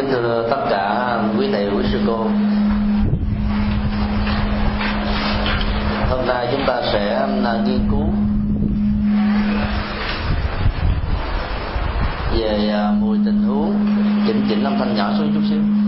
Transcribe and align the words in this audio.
kính 0.00 0.10
thưa 0.10 0.46
tất 0.50 0.66
cả 0.70 1.18
quý 1.38 1.48
thầy, 1.52 1.70
quý 1.76 1.84
sư 1.92 2.00
cô. 2.06 2.26
Hôm 6.10 6.26
nay 6.26 6.48
chúng 6.52 6.64
ta 6.66 6.82
sẽ 6.92 7.14
à, 7.44 7.56
nghiên 7.66 7.80
cứu 7.90 8.06
về 12.38 12.70
à, 12.72 12.92
mùi 13.00 13.18
tình 13.24 13.42
huống, 13.42 13.74
chỉnh 14.26 14.46
chỉnh 14.48 14.64
âm 14.64 14.78
thanh 14.78 14.96
nhỏ 14.96 15.10
xuống 15.18 15.30
chút 15.34 15.40
xíu. 15.50 15.79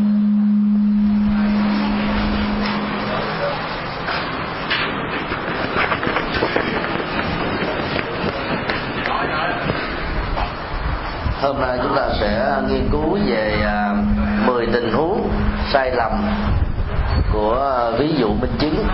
Hôm 11.42 11.60
nay 11.60 11.78
chúng 11.82 11.96
ta 11.96 12.08
sẽ 12.20 12.62
nghiên 12.68 12.88
cứu 12.92 13.18
về 13.26 13.62
à, 13.64 13.94
10 14.46 14.66
tình 14.66 14.92
huống 14.92 15.30
sai 15.72 15.90
lầm 15.90 16.12
của 17.32 17.76
à, 17.76 17.90
ví 17.98 18.14
dụ 18.18 18.28
minh 18.28 18.56
chứng. 18.58 18.86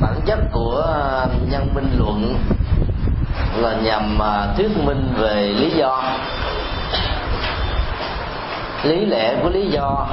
Bản 0.00 0.20
chất 0.26 0.38
của 0.52 0.84
à, 0.94 1.26
nhân 1.50 1.74
minh 1.74 1.88
luận 1.98 2.38
là 3.56 3.74
nhằm 3.82 4.18
thuyết 4.56 4.70
minh 4.84 5.14
về 5.18 5.54
lý 5.58 5.70
do. 5.70 6.02
Lý 8.84 9.06
lẽ 9.06 9.36
của 9.42 9.48
lý 9.48 9.66
do 9.66 10.06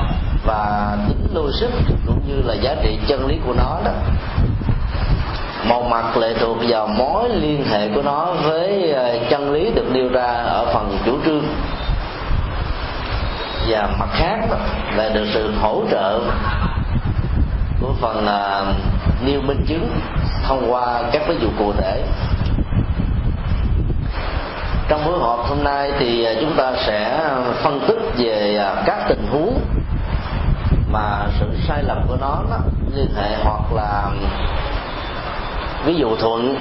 và 0.46 0.98
tính 1.08 1.28
logic 1.34 1.72
cũng 2.08 2.22
như 2.28 2.42
là 2.46 2.54
giá 2.54 2.76
trị 2.84 3.00
chân 3.08 3.28
lý 3.28 3.36
của 3.46 3.54
nó 3.54 3.80
đó 3.86 3.92
một 5.68 5.84
mặt 5.90 6.18
lệ 6.18 6.34
thuộc 6.40 6.58
vào 6.68 6.88
mối 6.88 7.30
liên 7.30 7.66
hệ 7.66 7.90
của 7.96 8.02
nó 8.02 8.26
với 8.44 8.92
ờ, 8.92 9.18
chân 9.30 9.54
lý 9.54 9.72
được 9.76 9.86
nêu 9.92 10.10
ra 10.10 10.34
ở 10.34 10.66
phần 10.74 10.98
chủ 11.06 11.18
trương. 11.26 11.44
Và 13.68 13.90
mặt 14.00 14.10
khác 14.12 14.40
là 14.96 15.10
được 15.10 15.26
sự 15.34 15.54
hỗ 15.62 15.84
trợ 15.92 16.20
của 17.82 17.94
phần 18.02 18.26
ờ, 18.26 18.74
nêu 19.26 19.42
minh 19.42 19.66
chứng 19.68 19.90
thông 20.48 20.72
qua 20.72 21.02
các 21.12 21.22
ví 21.28 21.36
dụ 21.42 21.48
cụ 21.58 21.74
thể. 21.74 22.04
Trong 24.88 25.06
buổi 25.06 25.20
họp 25.20 25.40
hôm 25.40 25.64
nay 25.64 25.92
thì 26.00 26.24
ờ, 26.24 26.34
chúng 26.42 26.54
ta 26.58 26.74
sẽ 26.86 27.30
phân 27.64 27.80
tích 27.88 28.00
về 28.18 28.66
các 28.86 29.06
tình 29.10 29.28
huống 29.32 29.60
mà 30.92 31.28
sự 31.40 31.46
sai 31.68 31.84
lầm 31.84 31.98
của 32.08 32.18
nó 32.22 32.44
nó 32.50 32.58
liên 32.96 33.10
hệ 33.16 33.36
hoặc 33.44 33.74
là 33.74 34.12
ví 35.86 35.96
dụ 35.96 36.16
thuận 36.16 36.56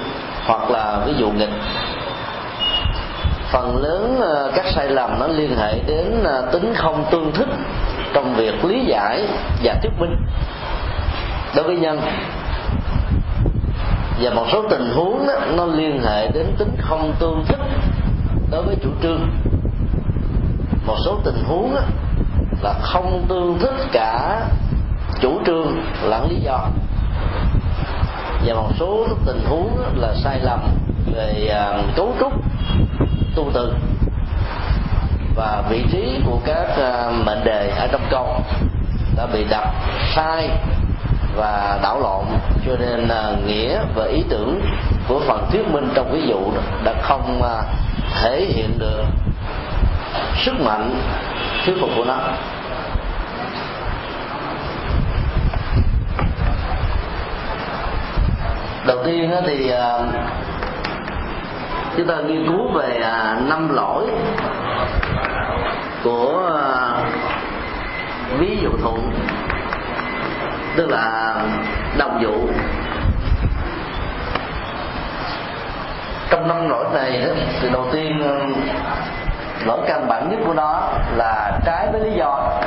hoặc 0.45 0.71
là 0.71 1.01
ví 1.05 1.13
dụ 1.17 1.29
nghịch. 1.29 1.53
Phần 3.51 3.77
lớn 3.77 4.19
ờ, 4.21 4.51
các 4.55 4.65
sai 4.75 4.89
lầm 4.89 5.19
nó 5.19 5.27
liên 5.27 5.57
hệ 5.57 5.79
đến 5.87 6.23
ờ, 6.23 6.49
tính 6.51 6.73
không 6.75 7.05
tương 7.11 7.31
thích 7.31 7.49
trong 8.13 8.33
việc 8.35 8.65
lý 8.65 8.85
giải 8.85 9.27
và 9.63 9.75
thuyết 9.81 9.91
minh. 9.99 10.15
Đối 11.55 11.65
với 11.65 11.77
nhân 11.77 12.01
và 14.21 14.29
một 14.29 14.45
số 14.51 14.63
tình 14.69 14.93
huống 14.95 15.27
đó, 15.27 15.33
nó 15.55 15.65
liên 15.65 16.01
hệ 16.03 16.27
đến 16.27 16.45
tính 16.57 16.75
không 16.81 17.13
tương 17.19 17.45
thích 17.47 17.59
đối 18.51 18.63
với 18.63 18.75
chủ 18.83 18.89
trương. 19.01 19.29
Một 20.85 20.95
số 21.05 21.17
tình 21.23 21.43
huống 21.47 21.75
đó, 21.75 21.81
là 22.61 22.73
không 22.81 23.25
tương 23.29 23.59
thích 23.59 23.75
cả 23.91 24.41
chủ 25.21 25.39
trương 25.45 25.83
lẫn 26.03 26.29
lý 26.29 26.35
do 26.35 26.67
và 28.45 28.53
một 28.53 28.69
số 28.79 29.07
tình 29.25 29.41
huống 29.49 29.77
là 29.95 30.13
sai 30.23 30.39
lầm 30.43 30.59
về 31.15 31.47
à, 31.47 31.83
cấu 31.95 32.13
trúc, 32.19 32.33
tu 33.35 33.51
từ 33.53 33.73
và 35.35 35.63
vị 35.69 35.83
trí 35.91 36.19
của 36.25 36.39
các 36.45 36.67
à, 36.77 37.11
mệnh 37.25 37.43
đề 37.43 37.69
ở 37.69 37.87
trong 37.91 38.01
câu 38.11 38.27
đã 39.17 39.25
bị 39.33 39.45
đặt 39.49 39.67
sai 40.15 40.49
và 41.35 41.79
đảo 41.83 41.99
lộn. 41.99 42.25
Cho 42.65 42.75
nên 42.79 43.07
à, 43.07 43.31
nghĩa 43.47 43.79
và 43.95 44.05
ý 44.05 44.23
tưởng 44.29 44.61
của 45.07 45.21
phần 45.27 45.47
thuyết 45.51 45.67
minh 45.67 45.89
trong 45.95 46.11
ví 46.11 46.21
dụ 46.27 46.39
đã 46.83 46.93
không 47.01 47.41
thể 48.21 48.45
hiện 48.45 48.79
được 48.79 49.03
sức 50.45 50.53
mạnh 50.59 51.01
thuyết 51.65 51.75
phục 51.81 51.89
của 51.95 52.05
nó. 52.05 52.19
Đầu 58.85 58.97
tiên 59.05 59.31
thì 59.45 59.71
à, 59.71 59.99
chúng 61.97 62.07
ta 62.07 62.15
nghiên 62.15 62.47
cứu 62.47 62.71
về 62.73 63.01
à, 63.03 63.37
năm 63.41 63.75
lỗi 63.75 64.07
của 66.03 66.49
à, 66.61 66.91
ví 68.37 68.57
dụ 68.61 68.69
thuận 68.81 69.11
tức 70.75 70.89
là 70.89 71.35
đồng 71.97 72.21
dụ. 72.21 72.33
Trong 76.29 76.47
năm 76.47 76.69
lỗi 76.69 76.85
này 76.93 77.27
thì 77.61 77.69
đầu 77.69 77.87
tiên 77.91 78.21
lỗi 79.65 79.79
căn 79.87 80.07
bản 80.07 80.29
nhất 80.29 80.39
của 80.45 80.53
nó 80.53 80.89
là 81.15 81.59
trái 81.65 81.87
với 81.91 82.01
lý 82.01 82.11
do. 82.17 82.59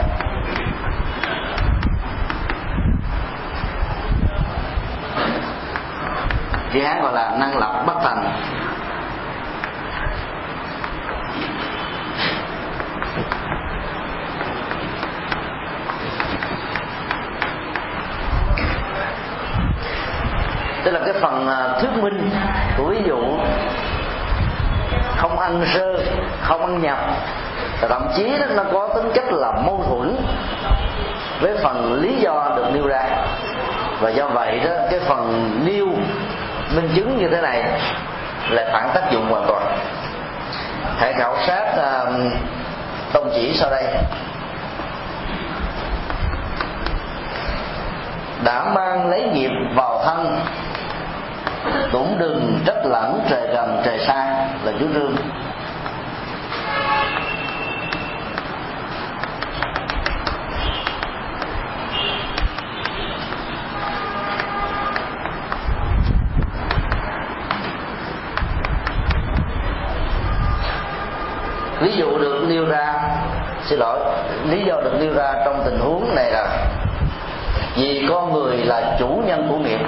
Chữ 6.75 6.81
hán 6.81 7.03
gọi 7.03 7.13
là 7.13 7.37
năng 7.39 7.59
lập 7.59 7.83
bất 7.87 7.95
thành 8.03 8.31
tức 20.85 20.91
là 20.91 21.01
cái 21.05 21.15
phần 21.21 21.49
à, 21.49 21.69
thuyết 21.81 22.03
minh 22.03 22.31
của 22.77 22.85
ví 22.85 23.03
dụ 23.07 23.19
không 25.17 25.39
ăn 25.39 25.65
sơ 25.75 25.99
không 26.41 26.61
ăn 26.61 26.83
nhập 26.83 26.99
thậm 27.89 28.09
chí 28.17 28.39
đó, 28.39 28.47
nó 28.57 28.63
có 28.73 28.89
tính 28.95 29.11
chất 29.15 29.25
là 29.33 29.53
mâu 29.67 29.85
thuẫn 29.89 30.17
với 31.41 31.57
phần 31.63 32.03
lý 32.03 32.17
do 32.17 32.53
được 32.57 32.65
nêu 32.75 32.87
ra. 32.87 33.03
Và 34.01 34.11
do 34.11 34.29
vậy 34.29 34.61
đó 34.65 34.71
cái 34.91 35.01
phần 35.01 35.51
nêu 35.67 35.89
minh 36.77 36.91
chứng 36.97 37.19
như 37.19 37.29
thế 37.29 37.41
này 37.41 37.63
lại 38.51 38.67
phản 38.73 38.91
tác 38.95 39.11
dụng 39.13 39.27
hoàn 39.31 39.47
toàn. 39.49 39.79
Hãy 40.99 41.13
khảo 41.13 41.37
sát 41.47 41.65
uh, 41.77 42.15
tông 43.13 43.31
chỉ 43.35 43.53
sau 43.55 43.71
đây. 43.71 43.85
Đã 48.45 48.65
mang 48.75 49.11
lấy 49.11 49.23
nghiệp 49.23 49.51
vào 49.75 50.03
thân 50.05 50.39
cũng 51.93 52.17
đừng 52.19 52.59
trách 52.67 52.87
lẫn 52.87 53.21
trời 53.31 53.47
gần 53.47 53.83
trời 53.85 53.99
xa 54.07 54.49
là 54.65 54.73
chú 54.81 54.87
trương 54.95 55.17
ví 71.85 71.93
dụ 71.97 72.19
được 72.19 72.45
nêu 72.49 72.65
ra 72.65 72.95
xin 73.75 73.81
lỗi. 73.81 73.99
Lý 74.45 74.65
do 74.65 74.81
được 74.81 74.93
nêu 75.01 75.15
ra 75.15 75.35
trong 75.45 75.63
tình 75.65 75.79
huống 75.79 76.15
này 76.15 76.31
là 76.31 76.67
vì 77.77 78.07
con 78.09 78.33
người 78.33 78.57
là 78.57 78.97
chủ 78.99 79.23
nhân 79.27 79.47
của 79.49 79.57
nghiệp. 79.57 79.79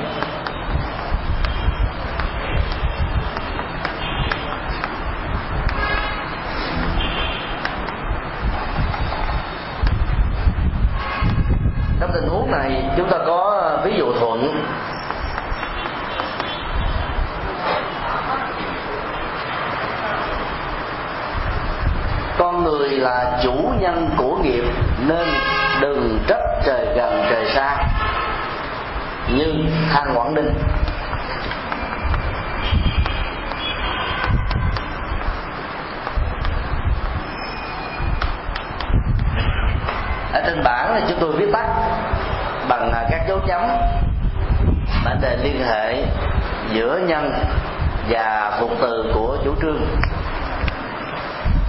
Là 23.06 23.38
chủ 23.42 23.52
nhân 23.80 24.10
của 24.16 24.36
nghiệp 24.36 24.64
nên 25.06 25.28
đừng 25.80 26.18
trách 26.28 26.62
trời 26.66 26.86
gần 26.96 27.26
trời 27.30 27.46
xa. 27.54 27.76
Như 29.36 29.52
than 29.92 30.14
quảng 30.14 30.34
ninh 30.34 30.54
ở 40.32 40.42
trên 40.46 40.62
bảng 40.64 40.94
là 40.94 41.00
chúng 41.08 41.18
tôi 41.20 41.32
viết 41.32 41.52
tắt 41.52 41.66
bằng 42.68 42.92
à, 42.92 43.04
các 43.10 43.24
dấu 43.28 43.38
chấm 43.48 43.62
vấn 45.04 45.20
đề 45.20 45.36
liên 45.36 45.64
hệ 45.66 46.04
giữa 46.72 47.00
nhân 47.06 47.32
và 48.08 48.56
cụm 48.60 48.70
từ 48.80 49.12
của 49.14 49.38
chủ 49.44 49.54
trương 49.62 49.86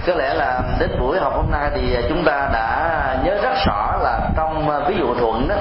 có 0.08 0.14
lẽ 0.14 0.34
là 0.34 0.62
đến 0.78 0.90
buổi 1.00 1.18
học 1.20 1.32
hôm 1.36 1.50
nay 1.50 1.70
thì 1.74 1.96
chúng 2.08 2.24
ta 2.24 2.48
đã 2.52 3.16
nhớ 3.24 3.38
rất 3.42 3.54
rõ 3.66 3.96
là 4.02 4.20
trong 4.36 4.70
à, 4.70 4.78
ví 4.88 4.96
dụ 4.98 5.14
thuận 5.14 5.48
đó, 5.48 5.54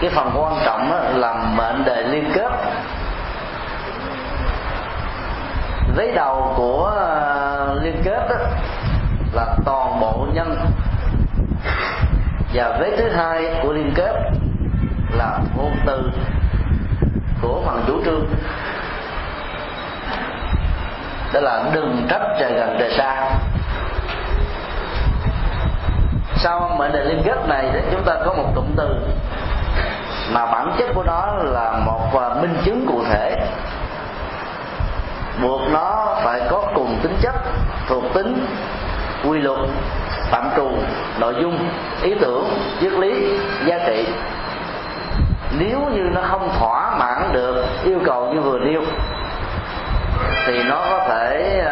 cái 0.00 0.10
phần 0.10 0.30
quan 0.34 0.54
trọng 0.64 0.90
đó 0.90 0.98
là 1.14 1.34
mệnh 1.34 1.84
đề 1.84 2.02
liên 2.02 2.30
kết. 2.34 2.50
Lấy 5.96 6.12
đầu 6.14 6.54
của 6.56 6.92
à, 6.96 7.74
liên 7.82 8.02
kết 8.04 8.28
đó 8.30 8.36
là 9.32 9.56
toàn 9.64 10.00
bộ 10.00 10.26
nhân. 10.32 10.58
Và 12.54 12.78
vế 12.80 12.96
thứ 12.96 13.10
hai 13.10 13.60
của 13.62 13.72
liên 13.72 13.92
kết 13.94 14.14
là 15.10 15.38
ngôn 15.56 15.72
từ 15.86 16.10
của 17.42 17.62
phần 17.66 17.84
chủ 17.86 18.04
trương 18.04 18.26
đó 21.32 21.40
là 21.40 21.64
đừng 21.72 22.06
trách 22.10 22.22
trời 22.38 22.52
gần 22.52 22.76
trời 22.78 22.90
xa. 22.90 23.30
Sau 26.36 26.76
mệnh 26.78 26.92
đề 26.92 27.04
liên 27.04 27.22
kết 27.24 27.48
này 27.48 27.70
thì 27.72 27.80
chúng 27.92 28.02
ta 28.04 28.14
có 28.24 28.32
một 28.32 28.52
cụm 28.54 28.64
từ 28.76 28.88
mà 30.32 30.46
bản 30.46 30.72
chất 30.78 30.88
của 30.94 31.02
nó 31.02 31.26
là 31.42 31.72
một 31.86 32.20
à, 32.20 32.28
minh 32.40 32.54
chứng 32.64 32.86
cụ 32.86 33.02
thể. 33.10 33.36
Buộc 35.42 35.60
nó 35.70 36.16
phải 36.24 36.40
có 36.50 36.62
cùng 36.74 36.98
tính 37.02 37.16
chất, 37.22 37.34
thuộc 37.88 38.04
tính, 38.14 38.46
quy 39.28 39.38
luật 39.38 39.58
phạm 40.30 40.50
trù, 40.56 40.70
nội 41.18 41.34
dung, 41.40 41.58
ý 42.02 42.14
tưởng, 42.20 42.44
triết 42.80 42.92
lý, 42.92 43.38
giá 43.66 43.78
trị. 43.86 44.06
Nếu 45.58 45.80
như 45.92 46.02
nó 46.02 46.20
không 46.22 46.50
thỏa 46.58 46.96
mãn 46.98 47.32
được 47.32 47.64
yêu 47.84 47.98
cầu 48.04 48.32
như 48.34 48.40
vừa 48.40 48.58
nêu 48.58 48.82
thì 50.48 50.62
nó 50.62 50.76
có 50.90 51.04
thể 51.08 51.62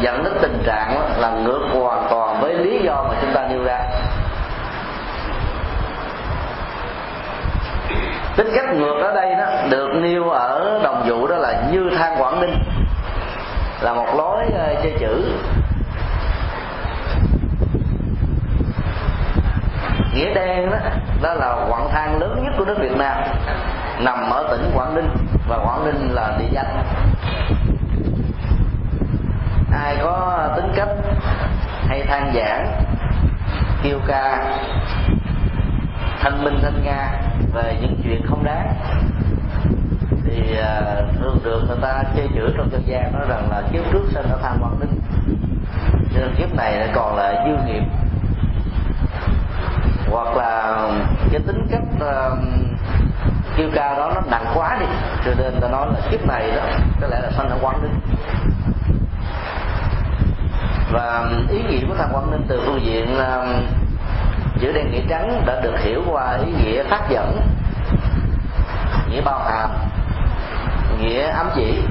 dẫn 0.00 0.24
đến 0.24 0.32
tình 0.42 0.62
trạng 0.66 1.20
là 1.20 1.30
ngược 1.30 1.60
hoàn 1.72 2.06
toàn 2.10 2.40
với 2.40 2.54
lý 2.54 2.78
do 2.84 3.04
mà 3.08 3.14
chúng 3.20 3.34
ta 3.34 3.46
nêu 3.50 3.64
ra. 3.64 3.78
Tính 8.36 8.48
cách 8.54 8.74
ngược 8.74 9.02
ở 9.02 9.14
đây 9.14 9.34
đó, 9.34 9.46
được 9.70 9.88
nêu 9.94 10.30
ở 10.30 10.80
đồng 10.82 11.04
dụ 11.06 11.26
đó 11.26 11.36
là 11.36 11.62
như 11.72 11.90
than 11.98 12.22
quảng 12.22 12.40
ninh, 12.40 12.62
là 13.80 13.92
một 13.92 14.06
lối 14.16 14.44
chơi 14.82 14.96
chữ. 15.00 15.32
Nghĩa 20.14 20.34
đen 20.34 20.70
đó 20.70 20.76
đó 21.22 21.34
là 21.34 21.56
quặng 21.68 21.88
than 21.92 22.20
lớn 22.20 22.42
nhất 22.44 22.52
của 22.58 22.64
nước 22.64 22.76
việt 22.78 22.96
nam, 22.96 23.16
nằm 24.00 24.30
ở 24.30 24.48
tỉnh 24.50 24.70
quảng 24.74 24.94
ninh, 24.94 25.08
và 25.48 25.56
quảng 25.56 25.84
ninh 25.84 26.14
là 26.14 26.36
địa 26.38 26.48
danh 26.52 26.82
ai 29.74 29.96
có 30.00 30.48
tính 30.56 30.72
cách 30.76 30.88
hay 31.88 32.02
than 32.06 32.32
giảng 32.34 32.84
kêu 33.82 33.98
ca 34.06 34.54
thanh 36.20 36.44
minh 36.44 36.58
thanh 36.62 36.84
nga 36.84 37.20
về 37.54 37.78
những 37.80 38.00
chuyện 38.04 38.22
không 38.28 38.44
đáng 38.44 38.74
thì 40.24 40.56
à, 40.56 40.82
thường 41.18 41.38
được 41.44 41.64
người 41.68 41.78
ta 41.82 42.02
chơi 42.16 42.28
chữa 42.34 42.48
trong 42.56 42.70
dân 42.72 42.82
gian 42.86 43.12
nói 43.12 43.22
rằng 43.28 43.50
là 43.50 43.62
kiếp 43.72 43.82
trước 43.92 44.04
sinh 44.14 44.26
ở 44.30 44.38
tham 44.42 44.58
quan 44.62 44.80
đinh 44.80 45.00
cho 46.14 46.20
nên 46.20 46.34
kiếp 46.38 46.54
này 46.54 46.76
lại 46.76 46.88
còn 46.94 47.16
là 47.16 47.44
dư 47.46 47.66
nghiệp. 47.66 47.82
Hoặc 50.10 50.36
là 50.36 50.76
cái 51.30 51.40
tính 51.46 51.66
cách 51.70 51.82
uh, 51.96 52.38
kêu 53.56 53.70
ca 53.74 53.94
đó 53.94 54.12
nó 54.14 54.20
nặng 54.30 54.46
quá 54.54 54.76
đi 54.80 54.86
cho 55.24 55.30
nên 55.38 55.60
ta 55.60 55.68
nói 55.68 55.86
là 55.86 56.00
kiếp 56.10 56.26
này 56.26 56.50
đó 56.56 56.62
có 57.00 57.06
lẽ 57.06 57.20
là 57.20 57.30
sanh 57.30 57.48
ở 57.48 57.58
quan 57.62 57.82
đinh 57.82 58.00
và 60.94 61.18
um, 61.18 61.48
ý 61.48 61.62
nghĩa 61.68 61.86
của 61.88 61.94
tham 61.98 62.08
quan 62.12 62.30
ninh 62.30 62.44
từ 62.48 62.62
phương 62.66 62.80
diện 62.84 63.18
um, 63.18 63.66
chữ 64.60 64.72
đen 64.72 64.90
nghĩa 64.92 65.02
trắng 65.08 65.42
đã 65.46 65.60
được 65.60 65.74
hiểu 65.78 66.02
qua 66.10 66.38
ý 66.46 66.52
nghĩa 66.52 66.82
phát 66.84 67.10
dẫn, 67.10 67.40
nghĩa 69.10 69.20
bao 69.20 69.38
hàm, 69.38 69.70
nghĩa 71.00 71.28
ám 71.28 71.50
chỉ. 71.54 71.82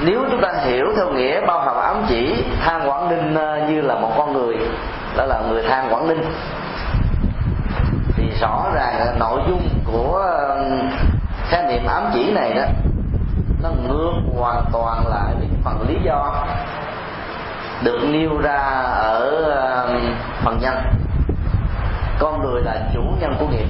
Nếu 0.00 0.24
chúng 0.30 0.40
ta 0.42 0.52
hiểu 0.64 0.84
theo 0.96 1.12
nghĩa 1.12 1.46
bao 1.46 1.60
hàm 1.60 1.76
ám 1.76 2.04
chỉ 2.08 2.44
than 2.60 2.88
quảng 2.88 3.08
ninh 3.08 3.34
uh, 3.34 3.70
như 3.70 3.80
là 3.80 3.94
một 3.94 4.10
con 4.18 4.32
người, 4.32 4.56
đó 5.16 5.24
là 5.24 5.40
người 5.48 5.62
than 5.62 5.94
quảng 5.94 6.08
ninh, 6.08 6.22
thì 8.16 8.24
rõ 8.40 8.64
ràng 8.74 9.18
nội 9.18 9.40
dung 9.48 9.68
của 9.92 10.22
um, 10.48 10.90
khái 11.48 11.62
niệm 11.62 11.86
ám 11.86 12.10
chỉ 12.14 12.32
này 12.32 12.54
đó, 12.54 12.64
nó 13.62 13.70
ngược 13.70 14.12
hoàn 14.38 14.64
toàn 14.72 15.06
lại 15.06 15.34
với 15.38 15.47
phần 15.68 15.88
lý 15.88 15.94
do 16.02 16.44
được 17.82 17.98
nêu 18.12 18.38
ra 18.42 18.58
ở 18.94 19.30
um, 19.86 20.14
phần 20.44 20.58
nhân 20.60 20.74
con 22.18 22.42
người 22.42 22.62
là 22.62 22.74
chủ 22.94 23.02
nhân 23.20 23.34
của 23.38 23.46
nghiệp. 23.46 23.66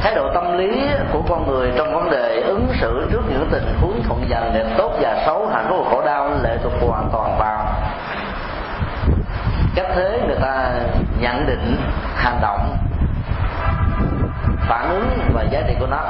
Thái 0.00 0.14
độ 0.14 0.30
tâm 0.34 0.58
lý 0.58 0.82
của 1.12 1.22
con 1.28 1.46
người 1.46 1.72
trong 1.76 1.94
vấn 1.94 2.10
đề 2.10 2.40
ứng 2.40 2.68
xử 2.80 3.08
trước 3.12 3.22
những 3.28 3.48
tình 3.50 3.74
huống 3.80 4.02
thuận 4.02 4.28
dần, 4.28 4.52
đẹp 4.54 4.74
tốt 4.78 4.92
và 5.00 5.22
xấu, 5.26 5.46
hạnh 5.46 5.66
phúc 5.68 5.78
và 5.84 5.90
khổ 5.90 6.02
đau, 6.06 6.30
lệ 6.42 6.58
thuộc 6.62 6.72
hoàn 6.88 7.08
toàn 7.12 7.38
vào 7.38 7.66
cách 9.74 9.86
thế 9.94 10.20
người 10.26 10.36
ta 10.42 10.70
nhận 11.20 11.46
định, 11.46 11.76
hành 12.16 12.38
động, 12.42 12.76
phản 14.68 14.88
ứng 14.90 15.08
và 15.34 15.42
giá 15.42 15.60
trị 15.68 15.74
của 15.80 15.86
nó 15.86 16.00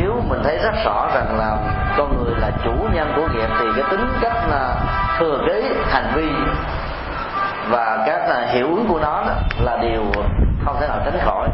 nếu 0.00 0.22
mình 0.28 0.40
thấy 0.44 0.58
rất 0.58 0.74
rõ 0.84 1.08
rằng 1.14 1.38
là 1.38 1.56
con 1.98 2.16
người 2.16 2.34
là 2.40 2.50
chủ 2.64 2.72
nhân 2.94 3.12
của 3.16 3.28
nghiệp 3.34 3.48
thì 3.58 3.66
cái 3.76 3.84
tính 3.90 4.08
cách 4.20 4.36
là 4.50 4.76
thừa 5.18 5.38
kế 5.46 5.62
hành 5.90 6.12
vi 6.14 6.28
và 7.68 8.04
các 8.06 8.48
hiệu 8.48 8.66
ứng 8.66 8.86
của 8.88 9.00
nó 9.00 9.24
là 9.60 9.76
điều 9.76 10.04
không 10.64 10.76
thể 10.80 10.88
nào 10.88 10.98
tránh 11.04 11.18
khỏi. 11.24 11.48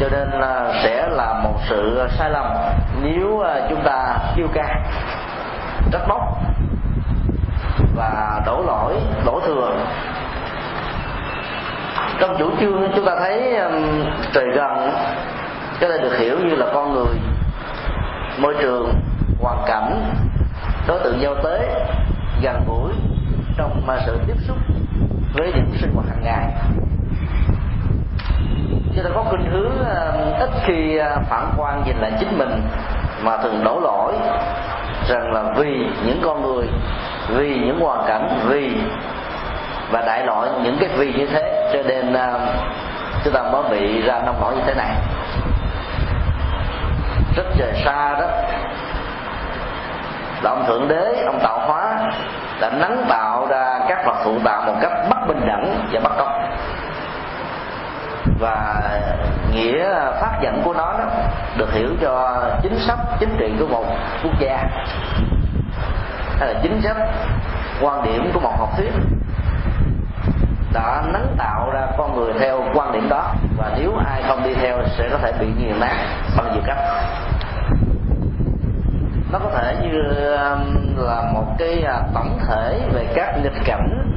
Cho 0.00 0.08
nên 0.12 0.30
là 0.30 0.72
sẽ 0.82 1.08
là 1.10 1.40
một 1.44 1.54
sự 1.68 2.08
sai 2.18 2.30
lầm 2.30 2.46
nếu 3.02 3.40
à, 3.40 3.60
chúng 3.70 3.82
ta 3.84 4.16
kêu 4.36 4.46
ca, 4.54 4.80
trách 5.92 6.08
móc 6.08 6.22
và 7.96 8.40
đổ 8.46 8.62
lỗi, 8.66 8.94
đổ 9.24 9.40
thừa. 9.46 9.76
Trong 12.20 12.36
chủ 12.38 12.50
trương 12.60 12.92
chúng 12.96 13.06
ta 13.06 13.16
thấy 13.18 13.60
trời 14.32 14.46
gần 14.54 14.92
cái 15.80 15.88
này 15.88 15.98
được 15.98 16.18
hiểu 16.18 16.38
như 16.38 16.54
là 16.54 16.66
con 16.74 16.94
người, 16.94 17.14
môi 18.38 18.54
trường, 18.60 19.00
hoàn 19.40 19.64
cảnh, 19.66 20.14
đối 20.86 20.98
tượng 21.04 21.20
giao 21.20 21.34
tế, 21.44 21.84
gần 22.42 22.64
gũi 22.68 22.92
trong 23.56 23.82
mà 23.86 23.98
sự 24.06 24.18
tiếp 24.26 24.36
xúc 24.46 24.56
với 25.34 25.52
những 25.54 25.70
sinh 25.80 25.90
hoạt 25.94 26.06
hàng 26.08 26.22
ngày. 26.24 26.52
Chúng 28.94 29.04
ta 29.04 29.10
có 29.14 29.22
khuynh 29.22 29.50
hướng 29.50 29.84
à, 29.84 30.12
ít 30.40 30.50
khi 30.64 30.98
à, 30.98 31.16
phản 31.30 31.52
quan 31.56 31.82
nhìn 31.86 31.96
lại 31.96 32.12
chính 32.20 32.38
mình 32.38 32.62
mà 33.22 33.36
thường 33.36 33.64
đổ 33.64 33.80
lỗi 33.80 34.14
rằng 35.08 35.32
là 35.32 35.42
vì 35.56 35.86
những 36.06 36.20
con 36.24 36.42
người, 36.42 36.66
vì 37.28 37.48
những 37.48 37.80
hoàn 37.80 38.08
cảnh, 38.08 38.40
vì 38.48 38.72
và 39.90 40.02
đại 40.02 40.26
loại 40.26 40.50
những 40.62 40.76
cái 40.80 40.88
vì 40.96 41.12
như 41.12 41.26
thế 41.26 41.70
cho 41.72 41.82
nên 41.82 42.12
à, 42.12 42.38
chúng 43.24 43.34
ta 43.34 43.42
mới 43.42 43.62
bị 43.70 44.02
ra 44.02 44.22
nông 44.26 44.40
nổi 44.40 44.56
như 44.56 44.62
thế 44.66 44.74
này 44.74 44.94
rất 47.38 47.44
trời 47.58 47.72
xa 47.84 48.16
đó. 48.18 48.26
Là 50.42 50.50
ông 50.50 50.64
thượng 50.66 50.88
đế, 50.88 51.22
ông 51.26 51.38
tạo 51.42 51.58
hóa 51.58 51.98
đã 52.60 52.70
nắng 52.70 53.04
tạo 53.08 53.46
ra 53.46 53.78
các 53.88 54.06
vật 54.06 54.16
thụ 54.24 54.38
tạo 54.44 54.62
một 54.62 54.74
cách 54.80 54.92
bất 55.10 55.26
bình 55.28 55.46
đẳng 55.46 55.88
và 55.92 56.00
bất 56.00 56.12
công. 56.18 56.50
Và 58.40 58.82
nghĩa 59.52 59.84
phát 60.20 60.38
dẫn 60.42 60.62
của 60.64 60.72
nó 60.72 60.92
đó 60.98 61.04
được 61.56 61.72
hiểu 61.72 61.88
cho 62.00 62.42
chính 62.62 62.78
sách, 62.78 62.98
chính 63.20 63.36
trị 63.38 63.52
của 63.58 63.66
một 63.66 63.84
quốc 64.22 64.32
gia. 64.38 64.64
Hay 66.38 66.54
là 66.54 66.60
chính 66.62 66.82
sách, 66.82 66.96
quan 67.82 68.02
điểm 68.02 68.30
của 68.34 68.40
một 68.40 68.52
học 68.58 68.68
thuyết 68.76 68.92
đã 70.72 71.02
nắng 71.12 71.26
tạo 71.38 71.70
ra 71.70 71.86
con 71.98 72.16
người 72.16 72.32
theo 72.40 72.64
quan 72.74 72.92
điểm 72.92 73.08
đó 73.08 73.34
và 73.58 73.76
nếu 73.78 73.92
ai 74.06 74.22
không 74.28 74.42
đi 74.44 74.54
theo 74.54 74.78
sẽ 74.98 75.08
có 75.12 75.18
thể 75.18 75.32
bị 75.40 75.46
nghiền 75.46 75.80
nát 75.80 75.96
bằng 76.36 76.52
nhiều 76.52 76.62
cách. 76.66 76.78
Nó 79.32 79.38
có 79.38 79.50
thể 79.50 79.76
như 79.82 80.02
um, 80.36 80.96
là 80.96 81.30
một 81.32 81.44
cái 81.58 81.82
à, 81.82 82.02
tổng 82.14 82.38
thể 82.48 82.80
về 82.92 83.06
các 83.14 83.38
nghịch 83.42 83.64
cảnh 83.64 84.12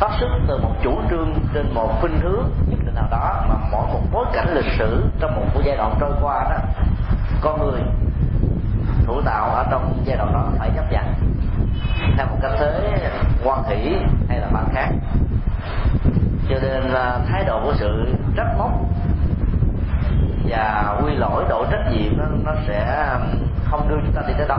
phát 0.00 0.10
xuất 0.20 0.28
từ 0.48 0.58
một 0.58 0.72
chủ 0.82 0.98
trương 1.10 1.34
trên 1.54 1.74
một 1.74 1.90
khuynh 2.00 2.20
hướng 2.20 2.50
nhất 2.68 2.78
định 2.84 2.94
nào 2.94 3.08
đó 3.10 3.44
mà 3.48 3.54
mỗi 3.72 3.86
một 3.92 4.00
bối 4.12 4.24
cảnh 4.32 4.54
lịch 4.54 4.72
sử 4.78 5.04
trong 5.20 5.34
một 5.36 5.62
giai 5.64 5.76
đoạn 5.76 5.94
trôi 6.00 6.12
qua 6.22 6.46
đó, 6.50 6.56
con 7.40 7.60
người, 7.60 7.80
thủ 9.06 9.20
tạo 9.24 9.50
ở 9.50 9.64
trong 9.70 10.02
giai 10.04 10.16
đoạn 10.16 10.32
đó 10.32 10.44
phải 10.58 10.70
chấp 10.76 10.92
nhận. 10.92 11.04
Theo 12.16 12.26
một 12.26 12.36
cách 12.42 12.52
thế 12.58 13.10
quan 13.44 13.62
hỷ 13.68 13.96
hay 14.28 14.40
là 14.40 14.48
bạn 14.52 14.64
khác 14.74 14.88
cho 16.48 16.56
nên 16.62 16.82
là 16.82 17.20
thái 17.28 17.44
độ 17.44 17.60
của 17.64 17.74
sự 17.76 18.14
trách 18.36 18.58
móc 18.58 18.70
và 20.48 20.96
quy 21.04 21.14
lỗi 21.14 21.44
độ 21.48 21.66
trách 21.70 21.90
nhiệm 21.92 22.18
nó, 22.18 22.24
nó 22.44 22.52
sẽ 22.66 23.08
um, 23.12 23.22
không 23.64 23.88
đưa 23.88 23.96
chúng 23.96 24.12
ta 24.14 24.22
đi 24.28 24.34
tới 24.38 24.48
đâu. 24.48 24.58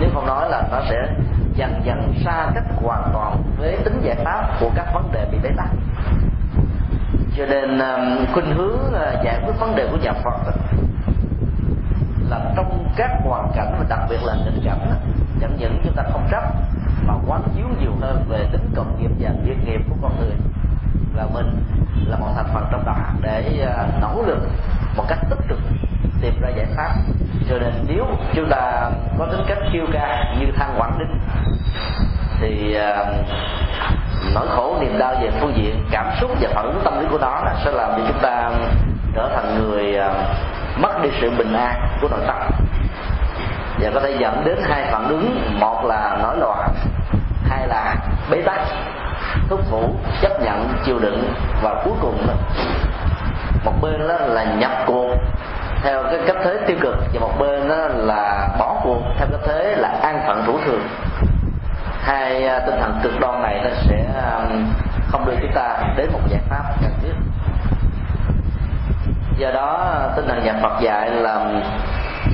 Nếu 0.00 0.10
không 0.14 0.26
nói 0.26 0.50
là 0.50 0.62
nó 0.70 0.80
sẽ 0.90 1.08
dần 1.54 1.80
dần 1.84 2.14
xa 2.24 2.50
cách 2.54 2.64
hoàn 2.82 3.10
toàn 3.12 3.42
với 3.58 3.78
tính 3.84 4.00
giải 4.02 4.16
pháp 4.24 4.48
của 4.60 4.70
các 4.74 4.86
vấn 4.94 5.12
đề 5.12 5.26
bị 5.32 5.38
bế 5.42 5.50
tắc. 5.56 5.68
Cho 7.36 7.46
nên 7.46 7.78
um, 7.78 8.32
khuynh 8.32 8.54
hướng 8.56 8.78
uh, 8.88 9.24
giải 9.24 9.40
quyết 9.44 9.52
vấn 9.60 9.76
đề 9.76 9.88
của 9.90 9.96
nhà 9.96 10.12
Phật 10.12 10.52
là 12.30 12.52
trong 12.56 12.86
các 12.96 13.10
hoàn 13.24 13.52
cảnh 13.56 13.74
và 13.78 13.84
đặc 13.88 14.00
biệt 14.10 14.22
là 14.22 14.34
nghịch 14.34 14.64
cảnh 14.64 14.90
chẳng 15.40 15.56
những 15.58 15.80
chúng 15.84 15.94
ta 15.96 16.02
không 16.12 16.28
chấp 16.30 16.42
mà 17.06 17.14
quán 17.26 17.42
chiếu 17.56 17.66
nhiều 17.80 17.92
hơn 18.00 18.24
về 18.28 18.48
tính 18.52 18.70
cộng 18.74 19.00
nghiệp 19.00 19.10
và 19.20 19.30
duyên 19.44 19.64
nghiệp 19.64 19.80
của 19.88 19.96
con 20.02 20.16
người 20.20 20.32
và 21.16 21.26
mình 21.34 21.64
là 22.06 22.16
một 22.16 22.26
thành 22.36 22.46
phần 22.54 22.64
trong 22.72 22.84
đó 22.86 22.96
để 23.22 23.66
à, 23.76 23.86
nỗ 24.00 24.22
lực 24.26 24.38
một 24.96 25.04
cách 25.08 25.18
tích 25.30 25.38
cực 25.48 25.58
tìm 26.20 26.40
ra 26.40 26.48
giải 26.48 26.66
pháp. 26.76 26.94
Cho 27.48 27.58
nên 27.58 27.72
nếu 27.88 28.06
chúng 28.34 28.48
ta 28.50 28.90
có 29.18 29.26
tính 29.26 29.40
cách 29.48 29.58
kiêu 29.72 29.86
ca 29.92 30.34
như 30.40 30.46
than 30.56 30.74
quảng 30.78 30.98
đinh 30.98 31.18
thì 32.40 32.76
uh, 32.78 33.06
nỗi 34.34 34.46
khổ 34.48 34.76
niềm 34.80 34.98
đau 34.98 35.14
về 35.20 35.30
phương 35.40 35.56
diện 35.56 35.84
cảm 35.90 36.06
xúc 36.20 36.30
và 36.40 36.48
phản 36.54 36.64
ứng 36.64 36.80
tâm 36.84 37.00
lý 37.00 37.06
của 37.10 37.18
nó 37.18 37.42
sẽ 37.64 37.70
làm 37.70 37.90
cho 37.90 38.04
chúng 38.08 38.18
ta 38.22 38.50
trở 39.14 39.30
thành 39.34 39.58
người 39.58 39.98
uh, 39.98 40.80
mất 40.80 41.02
đi 41.02 41.10
sự 41.20 41.30
bình 41.38 41.52
an 41.52 41.88
của 42.00 42.08
nội 42.08 42.20
tâm. 42.26 42.36
Và 43.80 43.90
có 43.94 44.00
thể 44.00 44.16
dẫn 44.20 44.44
đến 44.44 44.58
hai 44.62 44.84
phản 44.92 45.08
ứng 45.08 45.58
một 45.60 45.84
là 45.84 46.18
nổi 46.22 46.36
loạn 46.38 46.70
hai 47.44 47.68
là 47.68 47.96
bế 48.30 48.42
tắc 48.42 48.60
thúc 49.48 49.60
thủ 49.70 49.82
chấp 50.22 50.42
nhận, 50.42 50.68
chịu 50.84 50.98
đựng 50.98 51.34
và 51.62 51.82
cuối 51.84 51.94
cùng 52.00 52.26
một 53.64 53.72
bên 53.82 54.08
đó 54.08 54.14
là 54.26 54.44
nhập 54.44 54.70
cuộc 54.86 55.14
theo 55.82 56.02
cái 56.02 56.18
cách 56.26 56.36
thế 56.44 56.58
tiêu 56.66 56.76
cực 56.80 56.94
và 57.12 57.20
một 57.20 57.32
bên 57.38 57.68
đó 57.68 57.76
là 57.90 58.48
bỏ 58.58 58.80
cuộc 58.84 59.02
theo 59.18 59.28
cách 59.30 59.40
thế 59.46 59.74
là 59.78 59.88
an 60.02 60.22
phận 60.26 60.42
thủ 60.46 60.58
thường. 60.64 60.82
Hai 62.00 62.46
à, 62.46 62.60
tinh 62.66 62.74
thần 62.80 63.00
cực 63.02 63.20
đoan 63.20 63.42
này 63.42 63.60
nó 63.64 63.70
sẽ 63.74 64.04
không 65.08 65.26
đưa 65.26 65.34
chúng 65.42 65.52
ta 65.54 65.78
đến 65.96 66.10
một 66.12 66.20
giải 66.28 66.40
pháp 66.48 66.62
cần 66.82 66.92
thiết. 67.02 67.14
Do 69.38 69.50
đó, 69.50 69.94
tinh 70.16 70.28
thần 70.28 70.44
nhà 70.44 70.54
Phật 70.62 70.80
dạy 70.80 71.10
là 71.10 71.46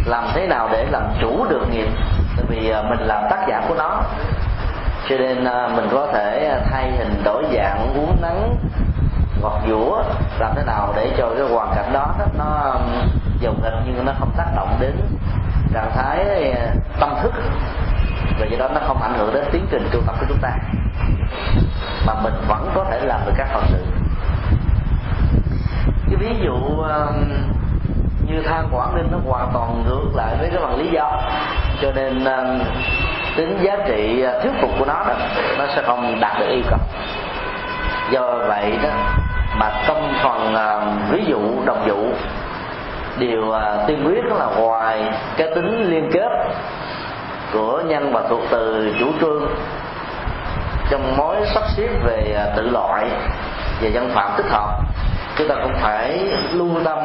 làm 0.07 0.25
thế 0.35 0.47
nào 0.47 0.69
để 0.73 0.87
làm 0.91 1.03
chủ 1.21 1.45
được 1.49 1.63
nghiệp? 1.71 1.89
Tại 2.37 2.45
vì 2.49 2.71
à, 2.71 2.83
mình 2.83 2.99
làm 2.99 3.23
tác 3.31 3.47
giả 3.49 3.63
của 3.69 3.75
nó 3.75 4.03
cho 5.09 5.17
nên 5.19 5.45
à, 5.45 5.69
mình 5.77 5.89
có 5.93 6.09
thể 6.13 6.49
à, 6.49 6.61
thay 6.71 6.91
hình 6.91 7.23
đổi 7.25 7.45
dạng 7.55 7.95
uống 7.95 8.17
nắng 8.23 8.57
gọt 9.43 9.61
giũa 9.69 10.03
làm 10.39 10.53
thế 10.57 10.63
nào 10.67 10.93
để 10.97 11.15
cho 11.19 11.31
cái 11.39 11.49
hoàn 11.49 11.75
cảnh 11.75 11.93
đó 11.93 12.15
nó 12.39 12.45
um, 12.45 12.83
dầu 13.41 13.55
nghịch 13.63 13.73
nhưng 13.87 14.05
nó 14.05 14.13
không 14.19 14.31
tác 14.37 14.47
động 14.57 14.77
đến 14.81 14.93
trạng 15.75 15.91
thái 15.95 16.51
à, 16.51 16.75
tâm 17.01 17.15
thức. 17.23 17.33
Và 18.41 18.47
do 18.47 18.59
đó 18.59 18.69
nó 18.75 18.81
không 18.87 19.03
ảnh 19.03 19.15
hưởng 19.19 19.35
đến 19.35 19.45
tiến 19.53 19.67
trình 19.71 19.89
tu 19.93 20.01
tập 20.07 20.15
của 20.21 20.27
chúng 20.29 20.39
ta. 20.43 20.51
Mà 22.07 22.15
mình 22.23 22.35
vẫn 22.49 22.71
có 22.75 22.85
thể 22.91 23.01
làm 23.01 23.21
được 23.27 23.33
các 23.37 23.49
phận 23.53 23.65
sự 23.69 23.85
cái 26.11 26.17
ví 26.17 26.45
dụ 26.45 26.55
um, 26.77 27.15
như 28.27 28.43
than 28.43 28.69
quảng 28.73 28.97
ninh 28.97 29.09
nó 29.13 29.19
hoàn 29.27 29.51
toàn 29.53 29.83
ngược 29.87 30.11
lại 30.15 30.37
với 30.39 30.51
cái 30.51 30.63
bằng 30.63 30.77
lý 30.77 30.91
do. 30.93 31.21
Cho 31.83 31.93
nên 31.93 32.25
um, 32.25 32.61
tính 33.41 33.59
giá 33.63 33.77
trị 33.87 34.23
à, 34.23 34.33
thuyết 34.43 34.53
phục 34.61 34.71
của 34.79 34.85
nó 34.85 34.95
đó 35.09 35.15
nó 35.59 35.67
sẽ 35.75 35.83
không 35.83 36.21
đạt 36.21 36.41
được 36.41 36.47
yêu 36.51 36.63
cầu. 36.71 36.79
Do 38.11 38.23
vậy 38.49 38.79
đó 38.83 38.89
mà 39.59 39.73
trong 39.87 40.13
phần 40.23 40.55
uh, 40.55 41.11
ví 41.11 41.25
dụ 41.25 41.65
đồng 41.65 41.85
dụ. 41.87 41.97
Điều 43.19 43.41
uh, 43.49 43.57
tiên 43.87 44.05
quyết 44.07 44.25
đó 44.31 44.37
là 44.37 44.47
ngoài 44.47 45.03
cái 45.37 45.49
tính 45.55 45.91
liên 45.91 46.11
kết 46.13 46.31
của 47.53 47.83
nhân 47.87 48.13
và 48.13 48.23
thuộc 48.29 48.41
từ 48.51 48.95
chủ 49.01 49.07
trương 49.21 49.43
trong 50.91 51.17
mối 51.17 51.37
sắp 51.55 51.63
xếp 51.77 51.89
về 52.05 52.35
à, 52.37 52.47
tự 52.57 52.71
loại 52.71 53.07
và 53.83 53.89
dân 53.89 54.11
phạm 54.15 54.31
tích 54.37 54.47
hợp 54.51 54.79
chúng 55.37 55.49
ta 55.49 55.55
cũng 55.63 55.75
phải 55.81 56.29
lưu 56.53 56.71
tâm 56.85 56.99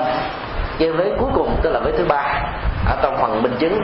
cái 0.80 0.92
vế 0.92 1.12
cuối 1.20 1.30
cùng 1.36 1.60
tức 1.62 1.70
là 1.70 1.80
vế 1.80 1.92
thứ 1.98 2.06
ba 2.06 2.44
ở 2.88 2.98
trong 3.04 3.18
phần 3.22 3.44
minh 3.44 3.56
chứng 3.60 3.82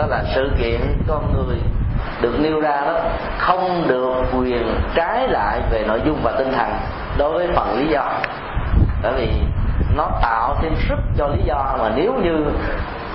đó 0.00 0.06
là 0.06 0.22
sự 0.34 0.50
kiện 0.58 0.80
con 1.08 1.34
người 1.34 1.56
được 2.20 2.40
nêu 2.40 2.60
ra 2.60 2.80
đó 2.86 2.94
không 3.38 3.84
được 3.88 4.14
quyền 4.38 4.80
trái 4.94 5.28
lại 5.28 5.60
về 5.70 5.84
nội 5.86 6.00
dung 6.04 6.20
và 6.22 6.32
tinh 6.38 6.52
thần 6.52 6.68
đối 7.18 7.32
với 7.32 7.48
phần 7.56 7.78
lý 7.78 7.86
do. 7.86 8.02
Bởi 9.02 9.12
vì 9.12 9.28
nó 9.96 10.08
tạo 10.22 10.56
thêm 10.62 10.74
sức 10.88 10.98
cho 11.18 11.26
lý 11.26 11.42
do 11.44 11.76
mà 11.78 11.90
nếu 11.96 12.14
như 12.14 12.44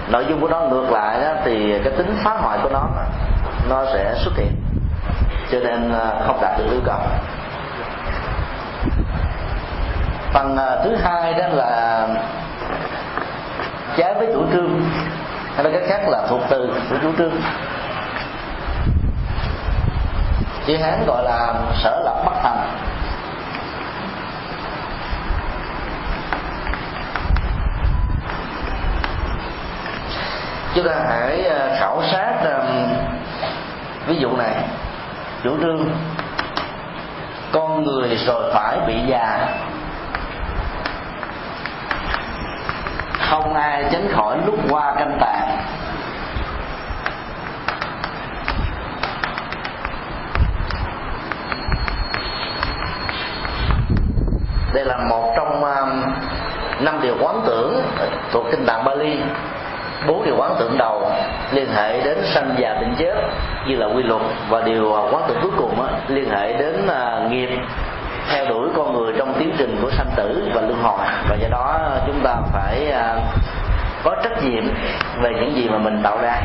nội 0.08 0.26
dung 0.30 0.42
của 0.42 0.48
nó 0.48 0.60
ngược 0.60 0.92
lại 0.92 1.22
đó, 1.22 1.34
thì 1.46 1.80
cái 1.84 1.94
tính 1.98 2.18
phá 2.24 2.32
hoại 2.32 2.60
của 2.64 2.70
nó 2.70 2.88
nó 3.70 3.86
sẽ 3.94 4.14
xuất 4.16 4.34
hiện. 4.38 4.52
Cho 5.52 5.60
nên 5.60 5.92
à, 5.94 6.22
không 6.28 6.40
đạt 6.42 6.58
được 6.58 6.66
yêu 6.72 6.82
cầu. 6.86 7.00
Phần 10.34 10.58
à, 10.58 10.78
thứ 10.84 10.96
hai 10.96 11.34
đó 11.34 11.48
là 11.48 12.08
trái 13.98 14.14
với 14.14 14.28
chủ 14.34 14.42
trương 14.54 14.82
hay 15.56 15.64
là 15.64 15.70
cái 15.70 15.90
khác 15.90 16.10
là 16.10 16.26
thuộc 16.30 16.42
từ 16.50 16.74
của 16.90 16.98
chủ 17.02 17.12
trương. 17.18 17.32
Chữ 20.68 20.78
hán 20.78 21.06
gọi 21.08 21.24
là 21.24 21.54
sở 21.84 22.02
lập 22.06 22.24
bất 22.26 22.34
thành. 22.44 22.68
Chúng 30.76 30.88
ta 30.88 30.96
hãy 31.10 31.44
ờ, 31.44 31.76
khảo 31.80 32.04
sát 32.12 32.34
ờ, 32.44 32.88
ví 34.08 34.16
dụ 34.16 34.38
này. 34.38 34.56
Chủ 35.44 35.58
trương, 35.62 35.90
con 37.52 37.84
người 37.84 38.18
rồi 38.28 38.52
phải 38.54 38.78
bị 38.88 38.96
già. 39.08 39.48
Không 43.20 43.54
ai 43.54 43.84
tránh 43.92 44.08
khỏi 44.12 44.38
lúc 44.46 44.56
qua 44.70 44.96
canh 44.98 45.18
tàn 45.20 45.58
đây 54.74 54.86
là 54.86 54.98
một 54.98 55.34
trong 55.36 55.64
um, 55.64 56.04
năm 56.80 57.00
điều 57.02 57.16
quán 57.22 57.42
tưởng 57.46 57.82
thuộc 58.32 58.46
kinh 58.52 58.66
tạng 58.66 58.84
Bali. 58.84 59.20
Bốn 60.08 60.26
điều 60.26 60.36
quán 60.38 60.56
tưởng 60.60 60.78
đầu 60.78 61.12
liên 61.52 61.70
hệ 61.74 62.02
đến 62.02 62.18
sanh 62.34 62.56
già 62.58 62.74
bệnh 62.74 62.96
chết 62.98 63.14
như 63.68 63.76
là 63.76 63.86
quy 63.86 64.04
luật 64.04 64.22
và 64.50 64.62
điều 64.62 64.84
uh, 64.84 65.14
quán 65.14 65.24
tưởng 65.28 65.38
cuối 65.42 65.52
cùng 65.58 65.82
á, 65.82 65.90
liên 66.08 66.30
hệ 66.30 66.54
đến 66.54 66.88
uh, 66.88 67.32
nghiệp 67.32 67.50
theo 68.32 68.46
đuổi 68.46 68.70
con 68.76 68.94
người 68.94 69.14
trong 69.18 69.34
tiến 69.40 69.56
trình 69.58 69.80
của 69.82 69.92
sanh 69.92 70.12
tử 70.16 70.52
và 70.54 70.62
luân 70.62 70.82
hồi. 70.84 71.00
Và 71.30 71.36
do 71.36 71.48
đó 71.52 71.80
chúng 72.08 72.20
ta 72.24 72.36
phải 72.54 72.92
à, 72.92 73.16
có 74.04 74.16
trách 74.24 74.44
nhiệm 74.44 74.64
về 75.22 75.32
những 75.34 75.56
gì 75.56 75.70
mà 75.70 75.78
mình 75.78 76.02
tạo 76.04 76.18
ra. 76.22 76.42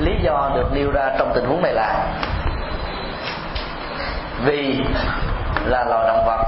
Lý 0.00 0.12
do 0.22 0.50
được 0.56 0.70
nêu 0.74 0.90
ra 0.90 1.10
trong 1.18 1.32
tình 1.34 1.44
huống 1.44 1.62
này 1.62 1.72
là 1.74 2.06
vì 4.44 4.80
là 5.66 5.84
loài 5.84 6.06
động 6.06 6.24
vật. 6.26 6.44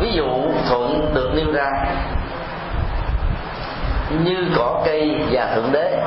Ví 0.00 0.12
dụ 0.12 0.26
thuận 0.68 1.14
được 1.14 1.30
nêu 1.34 1.52
ra 1.52 1.70
như 4.10 4.36
cỏ 4.56 4.82
cây 4.84 5.24
và 5.30 5.46
thượng 5.54 5.72
đế. 5.72 6.00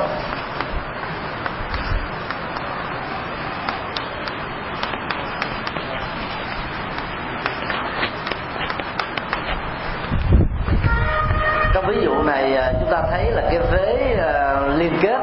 Trong 11.74 11.86
ví 11.86 11.96
dụ 12.02 12.22
này 12.22 12.56
à, 12.56 12.72
chúng 12.80 12.90
ta 12.90 13.02
thấy 13.10 13.30
là 13.30 13.42
cái 13.42 13.58
vế 13.72 14.16
à, 14.22 14.60
liên 14.76 14.98
kết 15.02 15.20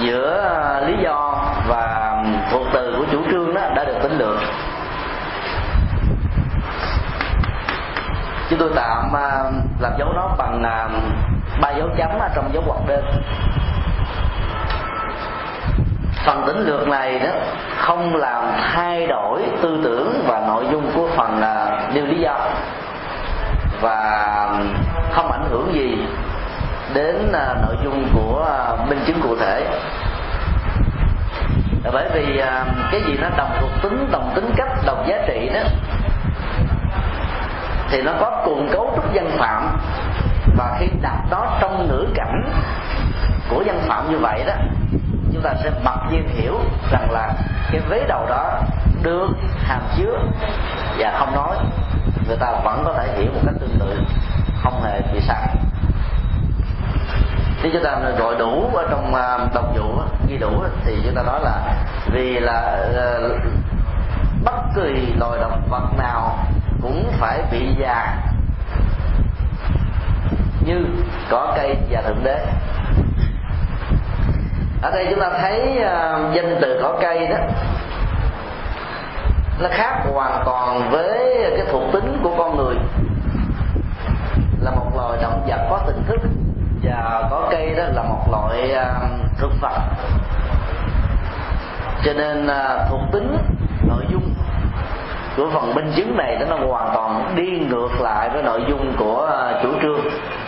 giữa 0.00 0.54
à, 0.54 0.80
lý 0.80 0.94
do 1.04 1.44
và 1.68 2.16
thuộc 2.50 2.66
từ 2.72 2.94
của 2.98 3.04
chủ 3.12 3.22
trương 3.30 3.54
đó 3.54 3.60
đã 3.76 3.84
được 3.84 3.96
tính 4.02 4.18
được. 4.18 4.38
Chúng 8.50 8.58
tôi 8.58 8.70
tạm 8.76 9.12
làm 9.80 9.92
dấu 9.98 10.12
nó 10.12 10.34
bằng 10.38 10.62
ba 11.60 11.70
dấu 11.70 11.88
chấm 11.98 12.10
ở 12.18 12.28
trong 12.34 12.54
dấu 12.54 12.62
ngoặc 12.66 12.78
đơn. 12.86 13.04
Phần 16.24 16.44
tính 16.46 16.58
lược 16.58 16.88
này 16.88 17.18
đó, 17.18 17.30
không 17.78 18.16
làm 18.16 18.44
thay 18.60 19.06
đổi 19.06 19.42
tư 19.62 19.80
tưởng 19.84 20.24
và 20.26 20.40
nội 20.46 20.66
dung 20.72 20.90
của 20.94 21.08
phần 21.16 21.42
à, 21.42 21.88
nêu 21.94 22.06
lý 22.06 22.18
do. 22.20 22.34
Và 23.80 24.48
không 25.12 25.32
ảnh 25.32 25.44
hưởng 25.50 25.74
gì 25.74 25.98
đến 26.94 27.32
à, 27.32 27.54
nội 27.66 27.76
dung 27.84 28.08
của 28.14 28.46
à, 28.48 28.84
minh 28.88 29.00
chứng 29.06 29.20
cụ 29.22 29.36
thể. 29.36 29.66
Bởi 31.92 32.08
vì 32.14 32.42
cái 32.90 33.00
gì 33.06 33.16
nó 33.20 33.28
đồng 33.36 33.50
thuộc 33.60 33.70
tính, 33.82 34.08
đồng 34.10 34.32
tính 34.34 34.50
cách, 34.56 34.70
đồng 34.86 35.06
giá 35.08 35.16
trị 35.26 35.50
đó, 35.54 35.60
thì 37.90 38.02
nó 38.02 38.12
có 38.20 38.42
cùng 38.44 38.68
cấu 38.72 38.92
trúc 38.96 39.12
dân 39.12 39.30
phạm 39.38 39.78
và 40.56 40.76
khi 40.78 40.86
đặt 41.02 41.18
nó 41.30 41.46
trong 41.60 41.88
ngữ 41.88 42.06
cảnh 42.14 42.52
của 43.50 43.62
dân 43.66 43.80
phạm 43.88 44.10
như 44.10 44.18
vậy 44.18 44.44
đó, 44.46 44.54
chúng 45.32 45.42
ta 45.42 45.54
sẽ 45.62 45.70
mặc 45.84 45.98
nhiên 46.10 46.28
hiểu 46.28 46.54
rằng 46.90 47.10
là 47.10 47.34
cái 47.72 47.80
vế 47.88 48.04
đầu 48.08 48.26
đó 48.28 48.60
được 49.02 49.28
hàm 49.62 49.80
chứa 49.96 50.18
và 50.98 51.12
không 51.18 51.34
nói. 51.34 51.56
Người 52.28 52.36
ta 52.36 52.52
vẫn 52.64 52.82
có 52.84 52.92
thể 52.92 53.14
hiểu 53.16 53.32
một 53.34 53.40
cách 53.44 53.54
tương 53.60 53.78
tự, 53.78 54.00
không 54.62 54.82
hề 54.82 55.00
bị 55.12 55.20
sai. 55.20 55.48
Nếu 57.62 57.72
chúng 57.72 57.84
ta 57.84 57.98
gọi 58.18 58.36
đủ 58.38 58.70
ở 58.74 58.86
trong 58.90 59.14
à, 59.14 59.38
đồng 59.54 59.72
dụ 59.76 59.84
ghi 60.28 60.38
đủ 60.38 60.64
thì 60.84 61.00
chúng 61.04 61.14
ta 61.14 61.22
nói 61.22 61.40
là 61.44 61.84
vì 62.12 62.40
là 62.40 62.60
ờ, 62.94 63.30
bất 64.44 64.62
kỳ 64.74 65.14
loài 65.18 65.40
động 65.40 65.62
vật 65.70 65.88
nào 65.98 66.38
cũng 66.82 67.12
phải 67.18 67.42
bị 67.50 67.74
già 67.78 68.16
như 70.66 70.84
cỏ 71.30 71.52
cây 71.56 71.76
và 71.90 72.02
thượng 72.02 72.24
đế. 72.24 72.46
Ở 74.82 74.90
đây 74.90 75.06
chúng 75.10 75.20
ta 75.20 75.30
thấy 75.40 75.60
uh, 75.78 76.34
danh 76.34 76.58
từ 76.62 76.80
cỏ 76.82 76.98
cây 77.00 77.26
đó. 77.26 77.36
Nó 79.60 79.68
khác 79.72 80.02
hoàn 80.14 80.42
toàn 80.44 80.90
với 80.90 81.10
cái 81.56 81.66
thuộc 81.72 81.82
tính 81.92 82.20
của 82.22 82.34
con 82.38 82.56
người. 82.56 82.74
Là 84.60 84.70
một 84.70 84.90
loài 84.96 85.18
động 85.22 85.46
vật 85.48 85.66
có 85.70 85.80
tình 85.86 86.02
thức 86.06 86.20
và 86.82 87.28
có 87.30 87.48
cây 87.50 87.74
đó 87.76 87.84
là 87.94 88.02
một 88.02 88.30
loại 88.30 88.72
uh, 88.72 89.38
thực 89.38 89.52
vật. 89.60 89.80
Cho 92.04 92.12
nên 92.12 92.46
uh, 92.46 92.88
thuộc 92.90 93.00
tính 93.12 93.36
nội 93.88 94.04
dung 94.10 94.34
của 95.36 95.50
phần 95.54 95.74
minh 95.74 95.92
chứng 95.96 96.16
này 96.16 96.38
nó 96.48 96.56
hoàn 96.56 96.90
toàn 96.94 97.32
đi 97.36 97.50
ngược 97.68 98.00
lại 98.00 98.28
với 98.28 98.42
nội 98.42 98.60
dung 98.68 98.92
của 98.98 99.30
uh, 99.30 99.62
chủ 99.62 99.68
trương 99.82 100.00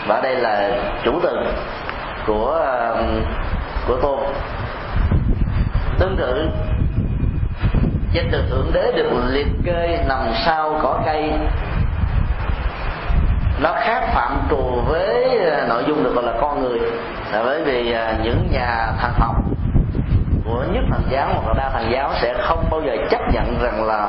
và 0.09 0.15
ở 0.15 0.21
đây 0.21 0.37
là 0.37 0.71
chủ 1.05 1.21
từ 1.23 1.39
của 2.27 2.53
um, 2.97 3.25
của 3.89 3.97
tôn 4.03 4.19
tương 5.99 6.17
tự, 6.17 6.49
danh 8.13 8.29
từ 8.33 8.45
thượng 8.51 8.71
đế 8.73 8.93
được 8.97 9.11
liệt 9.29 9.47
kê 9.65 10.05
nằm 10.09 10.21
sau 10.47 10.81
cỏ 10.83 11.03
cây. 11.07 11.33
Nó 13.61 13.73
khác 13.77 14.03
phạm 14.15 14.47
trù 14.51 14.81
với 14.87 15.39
uh, 15.63 15.69
nội 15.69 15.85
dung 15.87 16.05
được 16.05 16.15
gọi 16.15 16.25
là 16.25 16.33
con 16.41 16.63
người. 16.63 16.79
Là 17.33 17.43
bởi 17.45 17.65
vì 17.65 17.95
uh, 17.95 18.25
những 18.25 18.49
nhà 18.51 18.93
thần 19.01 19.13
học 19.19 19.37
của 20.45 20.65
nhất 20.73 20.85
thần 20.91 21.03
giáo 21.11 21.29
hoặc 21.33 21.47
là 21.47 21.55
đa 21.57 21.71
thần 21.71 21.93
giáo 21.93 22.11
sẽ 22.23 22.35
không 22.43 22.65
bao 22.71 22.81
giờ 22.87 22.97
chấp 23.11 23.21
nhận 23.33 23.59
rằng 23.63 23.85
là 23.85 24.09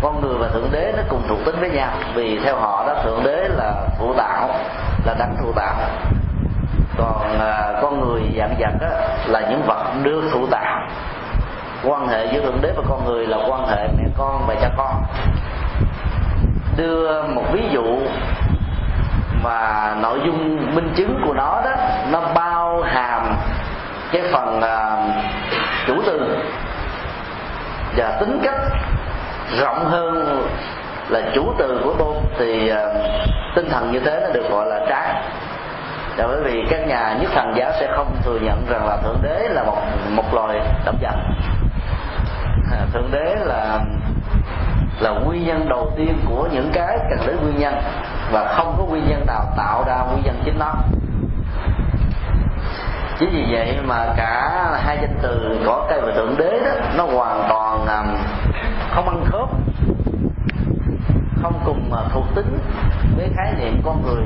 con 0.00 0.20
người 0.20 0.38
và 0.38 0.48
thượng 0.48 0.68
đế 0.72 0.92
nó 0.96 1.02
cùng 1.08 1.22
thuộc 1.28 1.38
tính 1.44 1.56
với 1.60 1.70
nhau. 1.70 1.90
Vì 2.14 2.38
theo 2.44 2.56
họ 2.56 2.84
đó 2.86 2.94
thượng 3.04 3.22
đế 3.24 3.48
là 3.48 3.74
thụ 3.98 4.14
tạo 4.14 4.48
là 5.04 5.14
đấng 5.18 5.36
thụ 5.40 5.52
tạo 5.52 5.74
còn 6.98 7.38
à, 7.40 7.72
con 7.82 8.00
người 8.00 8.22
dạng 8.38 8.54
vật 8.58 8.72
đó, 8.80 8.88
là 9.26 9.40
những 9.50 9.62
vật 9.66 9.84
được 10.02 10.22
thụ 10.32 10.46
tạo 10.46 10.88
quan 11.84 12.08
hệ 12.08 12.26
giữa 12.32 12.40
thượng 12.40 12.60
đế 12.62 12.72
và 12.76 12.82
con 12.88 13.04
người 13.04 13.26
là 13.26 13.38
quan 13.48 13.68
hệ 13.68 13.88
mẹ 13.98 14.04
con 14.18 14.46
và 14.46 14.54
cha 14.54 14.70
con. 14.76 15.02
Đưa 16.76 17.22
một 17.22 17.42
ví 17.52 17.68
dụ 17.70 17.98
mà 19.42 19.94
nội 20.02 20.20
dung 20.26 20.74
minh 20.74 20.92
chứng 20.96 21.22
của 21.26 21.34
nó 21.34 21.62
đó 21.64 21.70
nó 22.10 22.20
bao 22.34 22.82
hàm 22.82 23.36
cái 24.12 24.22
phần 24.32 24.58
uh, 24.58 25.14
chủ 25.86 26.02
từ 26.06 26.38
và 27.96 28.16
tính 28.20 28.40
cách 28.44 28.60
rộng 29.60 29.84
hơn 29.84 30.42
là 31.08 31.20
chủ 31.34 31.52
từ 31.58 31.80
của 31.84 31.94
tôn 31.98 32.16
thì 32.38 32.72
uh, 32.72 32.78
tinh 33.56 33.68
thần 33.70 33.92
như 33.92 34.00
thế 34.00 34.20
nó 34.22 34.28
được 34.32 34.50
gọi 34.50 34.66
là 34.66 34.80
trái. 34.88 35.22
Là 36.16 36.26
bởi 36.26 36.42
vì 36.44 36.64
các 36.70 36.86
nhà 36.88 37.16
nhất 37.20 37.30
thần 37.34 37.52
giáo 37.56 37.70
sẽ 37.80 37.88
không 37.96 38.16
thừa 38.22 38.38
nhận 38.42 38.66
rằng 38.68 38.86
là 38.86 38.96
thượng 38.96 39.22
đế 39.22 39.48
là 39.48 39.62
một 39.62 39.78
một 40.10 40.34
loài 40.34 40.60
động 40.84 40.98
vật. 41.00 41.14
À, 42.72 42.78
thượng 42.92 43.10
đế 43.12 43.34
là 43.44 43.78
là 45.00 45.10
nguyên 45.10 45.46
nhân 45.46 45.68
đầu 45.68 45.92
tiên 45.96 46.20
của 46.28 46.48
những 46.52 46.70
cái 46.72 46.98
cần 47.10 47.18
đến 47.26 47.36
nguyên 47.42 47.58
nhân 47.58 47.74
và 48.32 48.44
không 48.44 48.74
có 48.78 48.84
nguyên 48.84 49.08
nhân 49.08 49.26
nào 49.26 49.44
tạo 49.56 49.84
ra 49.86 49.96
nguyên 50.10 50.22
nhân 50.24 50.42
chính 50.44 50.58
nó. 50.58 50.74
Chính 53.18 53.30
vì 53.32 53.46
vậy 53.50 53.78
mà 53.84 54.06
cả 54.16 54.50
hai 54.84 54.98
danh 55.00 55.18
từ 55.22 55.58
có 55.66 55.86
cây 55.88 56.00
và 56.00 56.12
thượng 56.16 56.34
đế 56.38 56.60
đó 56.64 56.70
nó 56.96 57.04
hoàn 57.04 57.46
toàn 57.48 57.75
không 58.96 59.08
ăn 59.08 59.24
khớp 59.24 59.48
không 61.42 61.60
cùng 61.64 61.94
à, 61.94 62.02
thuộc 62.12 62.24
tính 62.34 62.58
với 63.16 63.30
khái 63.36 63.52
niệm 63.58 63.80
con 63.84 64.02
người 64.02 64.24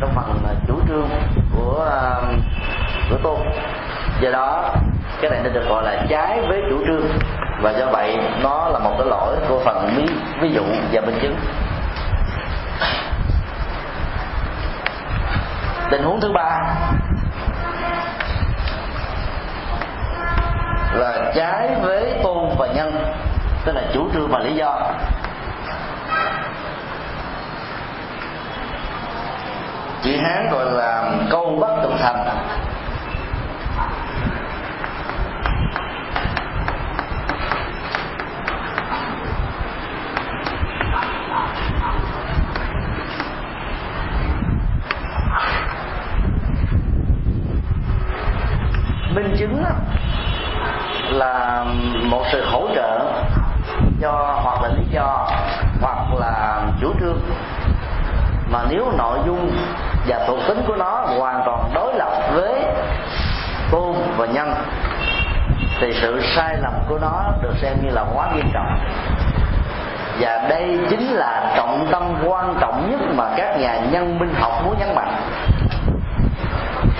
trong 0.00 0.10
phần 0.14 0.44
à, 0.48 0.54
chủ 0.68 0.74
trương 0.88 1.08
của 1.54 1.88
à, 1.90 2.20
của 3.10 3.16
tôn 3.22 3.38
do 4.20 4.30
đó 4.30 4.74
cái 5.20 5.30
này 5.30 5.40
nó 5.44 5.50
được 5.50 5.68
gọi 5.68 5.84
là 5.84 6.06
trái 6.08 6.40
với 6.48 6.62
chủ 6.70 6.76
trương 6.86 7.06
và 7.62 7.70
do 7.70 7.86
vậy 7.86 8.18
nó 8.42 8.68
là 8.68 8.78
một 8.78 8.94
cái 8.98 9.06
lỗi 9.06 9.36
của 9.48 9.60
phần 9.64 9.94
ví, 9.96 10.06
ví 10.40 10.50
dụ 10.52 10.62
và 10.92 11.00
minh 11.00 11.18
chứng. 11.22 11.36
Tình 15.90 16.02
huống 16.02 16.20
thứ 16.20 16.32
ba 16.32 16.76
là 20.92 21.32
trái 21.34 21.76
với 21.82 22.20
tôn 22.22 22.48
và 22.58 22.66
nhân 22.66 22.92
tức 23.64 23.72
là 23.72 23.82
chủ 23.94 24.08
trương 24.12 24.28
và 24.28 24.38
lý 24.38 24.54
do. 24.54 24.80
Chị 30.02 30.16
hán 30.16 30.50
gọi 30.50 30.70
là 30.70 31.12
câu 31.30 31.58
bất 31.60 31.76
tục 31.82 31.92
thành 31.98 32.24
minh 49.14 49.36
chứng 49.38 49.64
là 51.10 51.64
một 52.02 52.22
sự 52.32 52.44
hỗ 52.50 52.68
trợ 52.74 53.00
cho 54.00 54.40
hoặc 54.42 54.62
là 54.62 54.68
lý 54.68 54.84
do 54.90 55.26
hoặc 55.80 55.98
là 56.20 56.62
chủ 56.80 56.92
trương 57.00 57.18
mà 58.50 58.58
nếu 58.70 58.92
nội 58.98 59.18
dung 59.26 59.50
và 60.06 60.24
thuộc 60.26 60.38
tính 60.48 60.62
của 60.66 60.76
nó 60.76 61.04
hoàn 61.18 61.42
toàn 61.46 61.70
đối 61.74 61.94
lập 61.94 62.12
với 62.34 62.64
tôn 63.70 63.96
và 64.16 64.26
nhân 64.26 64.54
thì 65.80 65.92
sự 65.92 66.20
sai 66.36 66.56
lầm 66.62 66.72
của 66.88 66.98
nó 66.98 67.32
được 67.42 67.54
xem 67.62 67.76
như 67.82 67.90
là 67.90 68.04
quá 68.14 68.30
nghiêm 68.34 68.50
trọng. 68.54 68.78
Và 70.20 70.46
đây 70.48 70.78
chính 70.90 71.12
là 71.12 71.52
trọng 71.56 71.86
tâm 71.90 72.02
quan 72.26 72.54
trọng 72.60 72.90
nhất 72.90 73.00
mà 73.14 73.24
các 73.36 73.56
nhà 73.58 73.80
nhân 73.90 74.18
minh 74.18 74.34
học 74.40 74.52
muốn 74.64 74.78
nhấn 74.78 74.94
mạnh. 74.94 75.14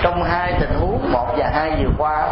Trong 0.01 0.23
hai 0.23 0.53
tình 0.59 0.73
huống 0.79 1.11
một 1.11 1.27
và 1.37 1.49
hai 1.53 1.71
vừa 1.71 1.91
qua, 1.97 2.27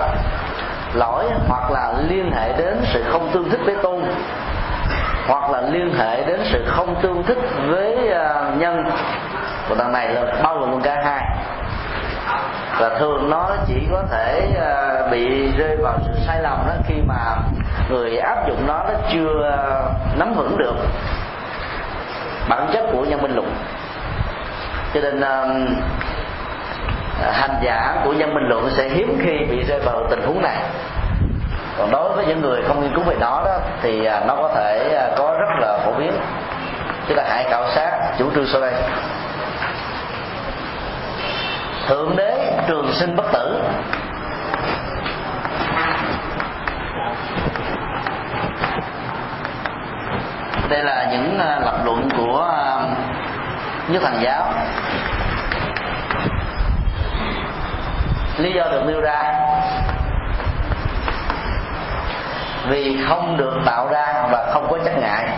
lỗi 0.94 1.26
hoặc 1.48 1.72
là 1.72 1.94
liên 2.08 2.32
hệ 2.32 2.54
đến 2.58 2.78
sự 2.94 3.04
không 3.12 3.30
tương 3.34 3.50
thích 3.50 3.60
với 3.66 3.76
tôn, 3.84 4.02
hoặc 5.28 5.52
là 5.52 5.62
liên 5.62 5.94
hệ 5.98 6.24
đến 6.24 6.40
sự 6.52 6.66
không 6.68 6.96
tương 7.02 7.24
thích 7.24 7.38
với 7.68 8.10
ờ, 8.10 8.52
nhân. 8.58 8.84
Của 9.70 9.76
đằng 9.76 9.92
này 9.92 10.10
là 10.10 10.22
bao 10.44 10.58
gồm 10.58 10.72
luôn 10.72 10.82
cả 10.82 10.96
hai 11.06 11.26
và 12.80 12.90
thường 12.90 13.30
nó 13.30 13.50
chỉ 13.68 13.88
có 13.92 14.04
thể 14.12 14.52
à, 14.62 15.02
bị 15.12 15.52
rơi 15.58 15.78
vào 15.78 15.94
sự 16.06 16.12
sai 16.28 16.42
lầm 16.42 16.58
đó 16.68 16.74
khi 16.88 16.96
mà 17.08 17.36
người 17.90 18.18
áp 18.18 18.48
dụng 18.48 18.68
nó 18.68 18.84
nó 18.84 18.94
chưa 19.14 19.52
à, 19.52 19.58
nắm 20.18 20.34
vững 20.34 20.58
được 20.58 20.76
bản 22.50 22.70
chất 22.74 22.86
của 22.92 23.06
nhân 23.06 23.22
minh 23.22 23.36
luận. 23.36 23.54
Cho 24.94 25.02
nên 25.02 25.22
à, 25.22 25.44
hành 27.32 27.56
giả 27.64 27.96
của 28.06 28.14
nhân 28.14 28.34
minh 28.34 28.48
luận 28.48 28.70
sẽ 28.78 28.90
hiếm 28.90 29.18
khi 29.24 29.46
bị 29.52 29.64
rơi 29.64 29.80
vào 29.86 30.08
tình 30.10 30.22
huống 30.26 30.42
này. 30.42 30.58
Còn 31.78 31.92
đối 31.92 32.14
với 32.14 32.26
những 32.26 32.42
người 32.42 32.62
không 32.68 32.82
nghiên 32.82 32.94
cứu 32.96 33.04
về 33.04 33.16
nó 33.20 33.44
đó, 33.46 33.60
thì 33.82 34.10
nó 34.28 34.36
có 34.36 34.52
thể 34.56 35.10
có 35.18 35.38
rất 35.40 35.60
là 35.60 35.80
phổ 35.86 35.92
biến. 35.92 36.12
Chúng 37.08 37.18
ta 37.18 37.24
hãy 37.28 37.46
khảo 37.50 37.70
sát, 37.76 38.14
chủ 38.18 38.32
trương 38.36 38.48
sau 38.48 38.62
đây. 38.62 38.74
Thượng 41.88 42.16
đế 42.16 42.39
trường 42.70 42.94
sinh 42.94 43.16
bất 43.16 43.26
tử. 43.34 43.64
Đây 50.70 50.84
là 50.84 51.08
những 51.12 51.40
à, 51.40 51.60
lập 51.60 51.80
luận 51.86 52.10
của 52.18 52.48
à, 52.52 52.80
nhất 53.88 54.02
thành 54.06 54.22
giáo. 54.24 54.54
Lý 58.38 58.54
do 58.54 58.64
được 58.72 58.84
nêu 58.88 59.02
ra. 59.02 59.34
Vì 62.68 63.04
không 63.10 63.38
được 63.38 63.54
tạo 63.66 63.88
ra 63.88 64.28
và 64.32 64.52
không 64.54 64.68
có 64.70 64.78
chất 64.86 64.94
ngại. 64.98 65.30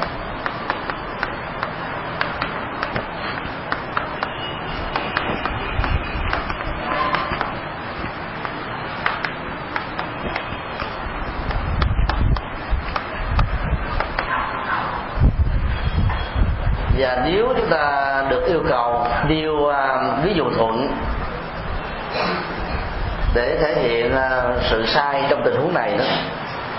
Và 17.02 17.22
nếu 17.26 17.48
chúng 17.58 17.70
ta 17.70 18.24
được 18.30 18.46
yêu 18.48 18.64
cầu 18.70 19.08
nêu 19.28 19.54
uh, 19.54 19.74
à, 19.74 20.18
ví 20.24 20.34
dụ 20.34 20.50
thuận 20.58 20.88
để 23.34 23.58
thể 23.62 23.76
hiện 23.76 24.16
uh, 24.16 24.62
sự 24.70 24.86
sai 24.86 25.24
trong 25.30 25.42
tình 25.46 25.56
huống 25.56 25.74
này 25.74 25.98
đó 25.98 26.04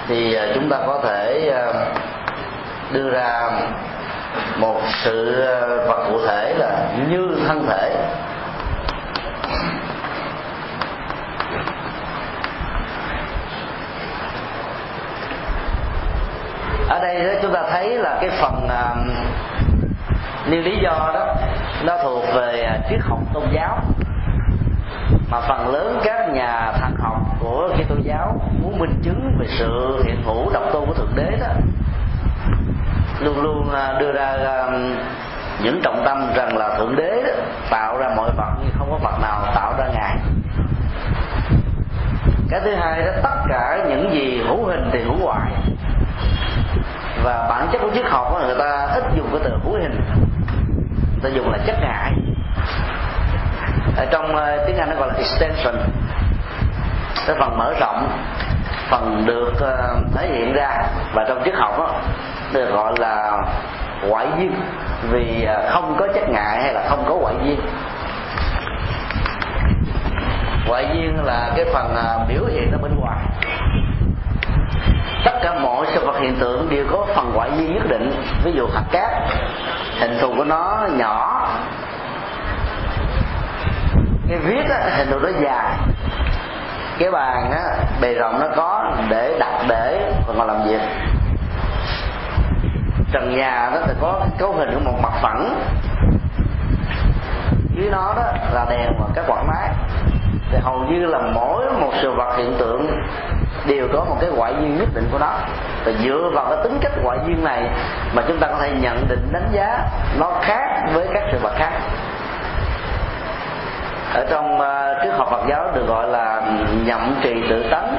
thì 0.08 0.36
uh, 0.36 0.54
chúng 0.54 0.68
ta 0.70 0.76
có 0.86 1.00
thể 1.04 1.52
uh, 1.68 1.74
đưa 2.92 3.10
ra 3.10 3.50
một 4.56 4.80
sự 5.04 5.44
vật 5.86 6.06
cụ 6.08 6.26
thể 6.26 6.54
là 6.58 6.88
như 7.08 7.28
thân 7.48 7.66
thể. 7.68 7.96
Ở 16.88 16.98
đây 17.02 17.24
đó 17.24 17.32
chúng 17.42 17.54
ta 17.54 17.62
thấy 17.70 17.88
là 17.88 18.18
cái 18.20 18.30
phần 18.30 18.54
uh, 18.64 19.32
nhưng 20.50 20.64
lý 20.64 20.76
do 20.82 21.10
đó 21.14 21.34
nó 21.84 21.98
thuộc 22.02 22.24
về 22.34 22.62
à, 22.62 22.78
triết 22.90 23.00
học 23.02 23.18
tôn 23.34 23.44
giáo. 23.52 23.78
Mà 25.30 25.40
phần 25.40 25.68
lớn 25.68 26.00
các 26.04 26.28
nhà 26.28 26.72
thần 26.80 26.96
học 26.98 27.18
của 27.40 27.68
cái 27.76 27.84
tôn 27.88 28.02
giáo 28.02 28.40
muốn 28.62 28.78
minh 28.78 29.00
chứng 29.02 29.36
về 29.38 29.46
sự 29.58 30.02
hiện 30.06 30.22
hữu 30.24 30.50
độc 30.52 30.62
tôn 30.72 30.86
của 30.86 30.94
thượng 30.94 31.14
đế 31.14 31.36
đó 31.40 31.46
luôn 33.20 33.42
luôn 33.42 33.70
à, 33.74 33.96
đưa 34.00 34.12
ra 34.12 34.26
à, 34.26 34.70
những 35.62 35.80
trọng 35.82 36.02
tâm 36.04 36.32
rằng 36.34 36.56
là 36.56 36.78
thượng 36.78 36.96
đế 36.96 37.22
đó, 37.26 37.32
tạo 37.70 37.98
ra 37.98 38.08
mọi 38.16 38.30
vật 38.36 38.52
nhưng 38.62 38.72
không 38.78 38.90
có 38.90 38.98
vật 39.02 39.18
nào 39.22 39.52
tạo 39.54 39.74
ra 39.78 39.86
ngài. 39.94 40.16
Cái 42.50 42.60
thứ 42.64 42.74
hai 42.74 43.02
đó 43.02 43.12
tất 43.22 43.36
cả 43.48 43.84
những 43.88 44.10
gì 44.12 44.42
hữu 44.46 44.66
hình 44.66 44.90
thì 44.92 45.02
hữu 45.02 45.26
hoại 45.26 45.52
và 47.24 47.46
bản 47.48 47.68
chất 47.72 47.78
của 47.82 47.90
triết 47.94 48.04
học 48.04 48.32
đó, 48.32 48.40
người 48.46 48.56
ta 48.58 48.88
ít 48.94 49.04
dùng 49.16 49.28
cái 49.32 49.40
từ 49.44 49.50
hữu 49.64 49.72
hình 49.72 50.00
ta 51.22 51.28
dùng 51.28 51.52
là 51.52 51.58
chất 51.66 51.76
ngại 51.80 52.12
ở 53.96 54.06
trong 54.10 54.36
uh, 54.36 54.66
tiếng 54.66 54.76
anh 54.76 54.90
nó 54.90 54.96
gọi 54.96 55.08
là 55.08 55.14
extension. 55.14 55.74
Cái 57.26 57.36
phần 57.38 57.58
mở 57.58 57.74
rộng 57.80 58.08
phần 58.90 59.24
được 59.26 59.52
uh, 59.52 60.14
thể 60.14 60.28
hiện 60.28 60.52
ra. 60.52 60.82
Và 61.14 61.24
trong 61.28 61.42
triết 61.44 61.54
học 61.54 61.78
đó, 61.78 62.00
được 62.52 62.70
gọi 62.72 62.92
là 62.98 63.42
ngoại 64.08 64.26
duyên. 64.38 64.54
Vì 65.10 65.46
uh, 65.50 65.70
không 65.70 65.96
có 65.98 66.06
chất 66.14 66.28
ngại 66.28 66.62
hay 66.62 66.74
là 66.74 66.82
không 66.88 67.04
có 67.08 67.14
ngoại 67.14 67.34
duyên. 67.44 67.60
Ngoại 70.68 70.86
duyên 70.94 71.24
là 71.24 71.50
cái 71.56 71.64
phần 71.74 71.94
uh, 71.94 72.28
biểu 72.28 72.44
hiện 72.44 72.72
ở 72.72 72.78
bên 72.78 73.00
ngoài 73.00 73.18
tất 75.24 75.32
cả 75.42 75.54
mọi 75.54 75.86
sự 75.94 76.06
vật 76.06 76.18
hiện 76.20 76.36
tượng 76.40 76.68
đều 76.70 76.86
có 76.90 77.06
phần 77.14 77.32
ngoại 77.34 77.50
duyên 77.56 77.74
nhất 77.74 77.86
định. 77.88 78.12
Ví 78.44 78.52
dụ 78.52 78.66
hạt 78.74 78.84
cát 78.92 79.10
hình 80.00 80.18
thù 80.20 80.34
của 80.36 80.44
nó 80.44 80.86
nhỏ. 80.96 81.48
Cái 84.28 84.38
viết 84.38 84.64
á, 84.70 84.90
hình 84.96 85.10
thù 85.10 85.18
nó 85.18 85.28
dài. 85.40 85.76
Cái 86.98 87.10
bàn 87.10 87.50
á, 87.50 87.62
bề 88.00 88.14
rộng 88.14 88.40
nó 88.40 88.46
có 88.56 88.92
để 89.08 89.36
đặt 89.38 89.64
để 89.68 90.12
còn 90.26 90.38
ngồi 90.38 90.46
làm 90.46 90.62
việc. 90.68 90.80
Trần 93.12 93.36
nhà 93.36 93.70
nó 93.72 93.78
thì 93.86 93.92
có 94.00 94.20
cấu 94.38 94.52
hình 94.52 94.70
của 94.74 94.90
một 94.90 94.98
mặt 95.02 95.12
phẳng. 95.22 95.60
Dưới 97.76 97.90
nó 97.90 98.14
đó 98.16 98.22
là 98.52 98.66
đèn 98.70 98.92
và 99.00 99.06
các 99.14 99.24
quạt 99.28 99.42
máy. 99.48 99.68
Thì 100.50 100.58
hầu 100.62 100.78
như 100.78 101.06
là 101.06 101.18
mỗi 101.18 101.72
một 101.80 101.92
sự 102.02 102.12
vật 102.12 102.36
hiện 102.36 102.56
tượng 102.58 103.02
đều 103.66 103.88
có 103.92 104.04
một 104.04 104.16
cái 104.20 104.30
ngoại 104.30 104.54
duyên 104.60 104.78
nhất 104.78 104.88
định 104.94 105.08
của 105.12 105.18
nó. 105.18 105.32
Và 105.84 105.92
dựa 106.04 106.30
vào 106.34 106.46
cái 106.50 106.58
tính 106.64 106.78
cách 106.80 106.92
ngoại 107.02 107.18
duyên 107.26 107.44
này 107.44 107.70
mà 108.14 108.22
chúng 108.28 108.38
ta 108.38 108.46
có 108.46 108.56
thể 108.60 108.70
nhận 108.80 109.08
định 109.08 109.28
đánh 109.32 109.48
giá 109.52 109.78
nó 110.18 110.30
khác 110.42 110.68
với 110.94 111.08
các 111.14 111.22
sự 111.32 111.38
vật 111.42 111.52
khác. 111.56 111.72
Ở 114.14 114.26
trong 114.30 114.60
ờ, 114.60 114.94
uh, 114.96 115.04
triết 115.04 115.14
học 115.14 115.28
Phật 115.30 115.42
giáo 115.48 115.70
được 115.74 115.86
gọi 115.86 116.08
là 116.08 116.42
nhậm 116.84 117.14
trì 117.22 117.34
tự 117.50 117.64
tánh 117.70 117.96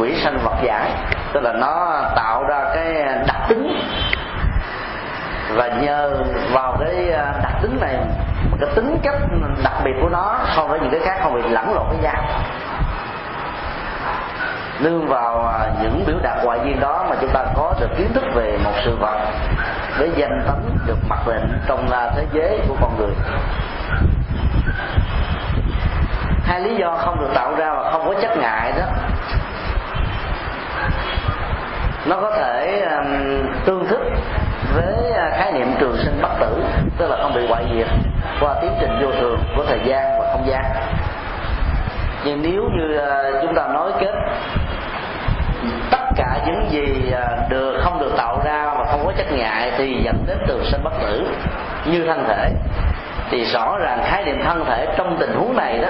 quỷ 0.00 0.14
sanh 0.24 0.38
vật 0.44 0.56
giải. 0.62 0.90
Tức 1.32 1.40
là 1.42 1.52
nó 1.52 2.02
tạo 2.16 2.44
ra 2.48 2.64
cái 2.74 2.94
đặc 3.26 3.40
tính. 3.48 3.76
Và 5.54 5.68
nhờ 5.68 6.10
vào 6.52 6.76
cái 6.80 7.10
ờ, 7.10 7.32
đặc 7.42 7.52
tính 7.62 7.78
này 7.80 7.96
cái 8.60 8.70
tính 8.74 8.98
cách 9.02 9.14
đặc 9.64 9.72
biệt 9.84 9.92
của 10.02 10.08
nó 10.08 10.38
so 10.56 10.66
với 10.66 10.80
những 10.80 10.90
cái 10.90 11.00
khác 11.00 11.20
không 11.22 11.34
bị 11.34 11.48
lẫn 11.48 11.74
lộn 11.74 11.86
với 11.88 11.98
nhau 12.02 12.22
nương 14.80 15.06
vào 15.06 15.46
à, 15.46 15.70
những 15.82 16.04
biểu 16.06 16.16
đạt 16.22 16.44
ngoại 16.44 16.58
duyên 16.64 16.80
đó 16.80 17.06
mà 17.10 17.16
chúng 17.20 17.30
ta 17.30 17.44
có 17.54 17.74
được 17.80 17.88
kiến 17.98 18.12
thức 18.14 18.24
về 18.34 18.58
một 18.64 18.72
sự 18.84 18.96
vật 18.96 19.18
với 19.98 20.10
danh 20.16 20.42
tánh 20.46 20.62
được 20.86 20.98
mặc 21.08 21.18
định 21.26 21.58
trong 21.66 21.90
à, 21.90 22.10
thế 22.16 22.26
giới 22.32 22.60
của 22.68 22.76
con 22.80 22.96
người. 22.98 23.14
Hai 26.44 26.60
lý 26.60 26.76
do 26.76 26.96
không 26.98 27.20
được 27.20 27.30
tạo 27.34 27.54
ra 27.54 27.74
và 27.74 27.90
không 27.90 28.06
có 28.06 28.14
chất 28.22 28.36
ngại 28.36 28.72
đó. 28.78 28.86
Nó 32.06 32.16
có 32.20 32.30
thể 32.30 32.86
um, 32.90 33.42
tương 33.64 33.86
thích 33.88 34.00
với 34.74 35.12
à, 35.12 35.30
khái 35.30 35.52
niệm 35.52 35.74
trường 35.80 35.96
sinh 36.04 36.22
bất 36.22 36.30
tử 36.40 36.64
tức 36.98 37.10
là 37.10 37.16
không 37.22 37.34
bị 37.34 37.46
hoại 37.48 37.64
diệt 37.74 37.86
qua 38.40 38.54
tiến 38.62 38.72
trình 38.80 38.90
vô 39.02 39.12
thường 39.20 39.40
của 39.56 39.64
thời 39.68 39.80
gian 39.84 40.18
và 40.20 40.28
không 40.32 40.46
gian. 40.46 40.64
Nhưng 42.24 42.42
nếu 42.42 42.62
như 42.62 42.98
uh, 42.98 43.42
chúng 43.42 43.54
ta 43.54 43.66
nói 43.68 43.92
kết 44.00 44.14
những 46.46 46.70
gì 46.70 47.12
à, 47.12 47.36
được 47.48 47.80
không 47.84 48.00
được 48.00 48.12
tạo 48.16 48.40
ra 48.44 48.74
và 48.78 48.84
không 48.90 49.06
có 49.06 49.12
chất 49.16 49.32
ngại 49.32 49.72
thì 49.78 50.02
dẫn 50.04 50.24
đến 50.26 50.38
trường 50.46 50.64
sinh 50.64 50.84
bất 50.84 50.92
tử 51.02 51.26
như 51.84 52.06
thân 52.06 52.24
thể. 52.28 52.50
Thì 53.30 53.44
rõ 53.44 53.78
ràng 53.78 54.00
khái 54.04 54.24
niệm 54.24 54.40
thân 54.44 54.64
thể 54.64 54.94
trong 54.96 55.16
tình 55.20 55.34
huống 55.34 55.56
này 55.56 55.78
đó 55.78 55.88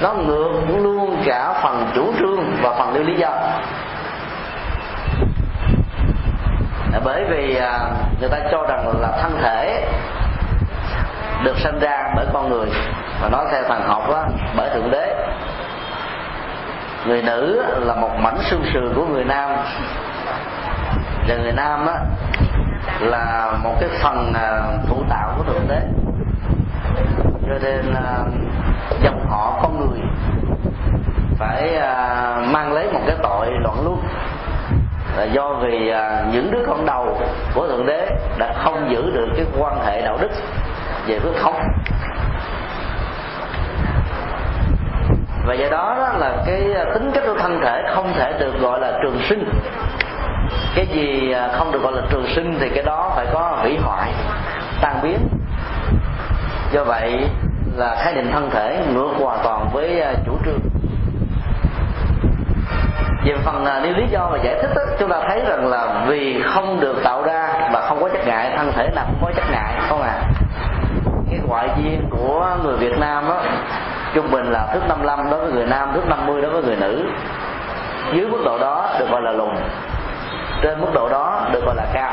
nó 0.00 0.12
ngược 0.12 0.52
luôn 0.76 1.22
cả 1.26 1.52
phần 1.62 1.90
chủ 1.94 2.12
trương 2.18 2.56
và 2.62 2.74
phần 2.78 2.94
lưu 2.94 3.04
lý 3.04 3.14
do. 3.14 3.28
À, 6.92 7.00
bởi 7.04 7.24
vì 7.30 7.56
à, 7.56 7.80
người 8.20 8.28
ta 8.28 8.38
cho 8.50 8.66
rằng 8.68 9.00
là 9.00 9.08
thân 9.22 9.38
thể 9.42 9.86
được 11.44 11.58
sinh 11.58 11.78
ra 11.78 12.12
bởi 12.16 12.26
con 12.32 12.48
người 12.48 12.66
và 13.22 13.28
nói 13.28 13.46
theo 13.50 13.62
thần 13.68 13.82
học 13.82 14.08
đó, 14.08 14.24
bởi 14.56 14.70
thượng 14.70 14.90
đế 14.90 15.14
người 17.06 17.22
nữ 17.22 17.62
là 17.78 17.94
một 17.94 18.10
mảnh 18.18 18.38
xương 18.50 18.64
sườn 18.72 18.94
của 18.94 19.04
người 19.04 19.24
nam. 19.24 19.50
Và 21.28 21.36
người 21.36 21.52
nam 21.52 21.86
á, 21.86 21.94
là 23.00 23.52
một 23.62 23.74
cái 23.80 23.88
phần 24.02 24.32
à, 24.34 24.62
thủ 24.88 25.02
tạo 25.08 25.34
của 25.36 25.44
thượng 25.44 25.68
đế. 25.68 25.82
Cho 27.48 27.58
nên 27.62 27.94
à, 27.94 28.18
dòng 29.02 29.26
họ 29.30 29.58
con 29.62 29.80
người 29.80 30.00
phải 31.38 31.76
à, 31.76 32.36
mang 32.52 32.72
lấy 32.72 32.92
một 32.92 33.00
cái 33.06 33.16
tội 33.22 33.46
loạn 33.50 33.76
luân. 33.84 34.02
Là 35.16 35.24
do 35.24 35.54
vì 35.62 35.92
những 36.32 36.50
đứa 36.50 36.64
con 36.66 36.86
đầu 36.86 37.18
của 37.54 37.68
thượng 37.68 37.86
đế 37.86 38.06
đã 38.38 38.52
không 38.64 38.90
giữ 38.90 39.10
được 39.14 39.28
cái 39.36 39.46
quan 39.58 39.84
hệ 39.86 40.02
đạo 40.02 40.18
đức 40.20 40.30
về 41.06 41.18
phước 41.18 41.34
thống 41.42 41.62
và 45.46 45.54
do 45.54 45.68
đó, 45.70 45.94
đó 45.98 46.18
là 46.18 46.42
cái 46.46 46.72
à, 46.74 46.84
tính 46.94 47.10
cách 47.14 47.24
của 47.26 47.34
thân 47.38 47.60
thể 47.64 47.82
không 47.94 48.12
thể 48.14 48.32
được 48.38 48.60
gọi 48.60 48.80
là 48.80 48.92
trường 49.02 49.20
sinh. 49.28 49.48
Cái 50.74 50.86
gì 50.86 51.32
à, 51.32 51.48
không 51.52 51.72
được 51.72 51.82
gọi 51.82 51.92
là 51.92 52.02
trường 52.10 52.26
sinh 52.26 52.56
thì 52.60 52.68
cái 52.68 52.82
đó 52.84 53.12
phải 53.16 53.26
có 53.32 53.58
hủy 53.62 53.78
hoại 53.82 54.12
tan 54.80 54.96
biến. 55.02 55.18
Do 56.72 56.84
vậy 56.84 57.28
là 57.76 57.96
khái 57.98 58.14
niệm 58.14 58.30
thân 58.32 58.50
thể 58.50 58.84
ngược 58.94 59.10
hoàn 59.20 59.38
toàn 59.44 59.68
với 59.72 60.00
à, 60.00 60.12
chủ 60.26 60.32
trương. 60.44 60.58
Về 63.24 63.34
phần 63.44 63.64
à, 63.64 63.80
lý 63.80 64.06
do 64.10 64.28
và 64.32 64.38
giải 64.42 64.58
thích 64.62 64.70
đó, 64.74 64.82
chúng 64.98 65.10
ta 65.10 65.20
thấy 65.28 65.42
rằng 65.48 65.66
là 65.66 66.04
vì 66.08 66.42
không 66.42 66.80
được 66.80 66.96
tạo 67.04 67.22
ra 67.22 67.68
và 67.72 67.80
không 67.88 68.02
có 68.02 68.08
chất 68.08 68.26
ngại 68.26 68.52
thân 68.56 68.72
thể 68.72 68.90
nào 68.94 69.04
cũng 69.06 69.18
có 69.22 69.32
chất 69.36 69.50
ngại 69.50 69.74
không 69.88 70.02
à. 70.02 70.22
Cái 71.30 71.40
ngoại 71.46 71.68
duyên 71.76 72.06
của 72.10 72.56
người 72.62 72.76
Việt 72.76 72.98
Nam 72.98 73.24
đó 73.28 73.42
trung 74.14 74.30
bình 74.30 74.46
là 74.46 74.66
thước 74.72 74.80
55 74.88 75.30
đối 75.30 75.40
với 75.40 75.52
người 75.52 75.66
nam 75.66 75.90
thước 75.94 76.08
50 76.08 76.42
đối 76.42 76.50
với 76.50 76.62
người 76.62 76.76
nữ. 76.76 77.04
Dưới 78.14 78.26
mức 78.26 78.42
độ 78.44 78.58
đó 78.58 78.96
được 78.98 79.06
gọi 79.10 79.22
là 79.22 79.30
lùn 79.30 79.54
trên 80.62 80.80
mức 80.80 80.90
độ 80.94 81.08
đó 81.08 81.48
được 81.52 81.64
gọi 81.64 81.74
là 81.74 81.86
cao. 81.92 82.12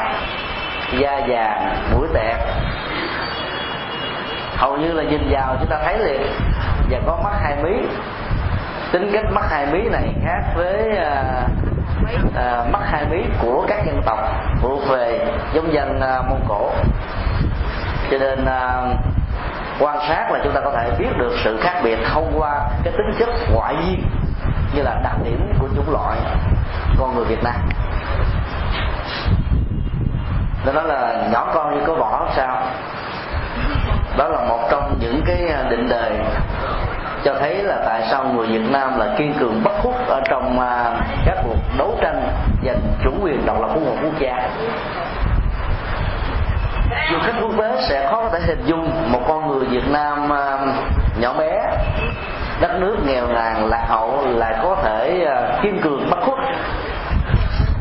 Da 1.00 1.22
vàng 1.28 1.76
mũi 1.94 2.08
tẹt. 2.14 2.38
Hầu 4.56 4.78
như 4.78 4.92
là 4.92 5.04
nhìn 5.04 5.28
vào 5.32 5.56
chúng 5.60 5.70
ta 5.70 5.80
thấy 5.86 5.98
liền. 6.00 6.22
Và 6.90 7.00
có 7.08 7.18
mắt 7.24 7.34
hai 7.42 7.56
mí. 7.64 7.72
Tính 8.92 9.10
cách 9.14 9.26
mắt 9.32 9.46
hai 9.50 9.66
mí 9.66 9.90
này 9.90 10.14
khác 10.26 10.42
với 10.56 10.98
à, 10.98 11.24
à, 12.36 12.66
mắt 12.72 12.82
hai 12.84 13.06
mí 13.12 13.24
của 13.42 13.66
các 13.68 13.86
dân 13.86 14.02
tộc 14.06 14.20
thuộc 14.62 14.80
về 14.90 15.34
giống 15.54 15.74
dân 15.74 16.02
à, 16.02 16.22
mông 16.30 16.46
cổ. 16.48 16.70
Cho 18.12 18.18
nên 18.18 18.46
à, 18.46 18.82
quan 19.80 19.98
sát 20.08 20.32
là 20.32 20.40
chúng 20.44 20.54
ta 20.54 20.62
có 20.66 20.72
thể 20.72 20.92
biết 21.00 21.18
được 21.18 21.32
sự 21.44 21.58
khác 21.62 21.82
biệt 21.84 21.98
thông 22.14 22.34
qua 22.38 22.70
cái 22.84 22.94
tính 22.98 23.12
chất 23.20 23.30
ngoại 23.54 23.76
nhiên 23.76 24.04
như 24.74 24.82
là 24.82 25.00
đặc 25.04 25.16
điểm 25.24 25.54
của 25.60 25.68
chủng 25.76 25.94
loại 25.94 26.18
con 27.00 27.16
người 27.16 27.26
Việt 27.26 27.44
Nam. 27.44 27.56
Đó 30.66 30.72
nói 30.74 30.84
là 30.84 31.28
nhỏ 31.32 31.52
con 31.54 31.76
như 31.76 31.86
có 31.88 31.94
vỏ 31.94 32.30
sao? 32.36 32.62
Đó 34.18 34.28
là 34.28 34.42
một 34.42 34.68
trong 34.72 34.98
những 35.00 35.22
cái 35.26 35.54
định 35.70 35.90
đề 35.90 36.12
cho 37.24 37.34
thấy 37.40 37.64
là 37.64 37.78
tại 37.86 38.02
sao 38.12 38.24
người 38.24 38.48
Việt 38.48 38.72
Nam 38.72 39.00
là 39.00 39.16
kiên 39.18 39.34
cường 39.40 39.64
bất 39.64 39.72
khuất 39.82 39.96
ở 40.08 40.22
trong 40.30 40.60
à, 40.60 41.00
các 41.26 41.38
cuộc 41.44 41.56
đấu 41.78 41.98
tranh 42.02 42.30
giành 42.66 42.80
chủ 43.04 43.12
quyền 43.22 43.46
độc 43.46 43.62
lập 43.62 43.70
của 43.74 43.80
một 43.80 43.96
quốc 44.04 44.14
gia 44.20 44.50
du 47.12 47.20
khách 47.20 47.34
quốc 47.42 47.52
tế 47.60 47.82
sẽ 47.90 48.08
khó 48.12 48.22
có 48.22 48.30
thể 48.30 48.40
hình 48.48 48.64
dung 48.66 49.12
một 49.12 49.20
con 49.28 49.48
người 49.48 49.66
Việt 49.66 49.90
Nam 49.92 50.34
à, 50.34 50.58
nhỏ 51.20 51.34
bé. 51.34 51.78
Đất 52.62 52.72
nước 52.80 52.98
nghèo 53.06 53.28
nàn, 53.28 53.70
lạc 53.70 53.86
hậu, 53.88 54.28
lại 54.28 54.56
có 54.64 54.76
thể 54.84 55.26
à, 55.28 55.60
kiên 55.64 55.82
cường, 55.82 56.10
bất 56.10 56.18
khuất. 56.22 56.38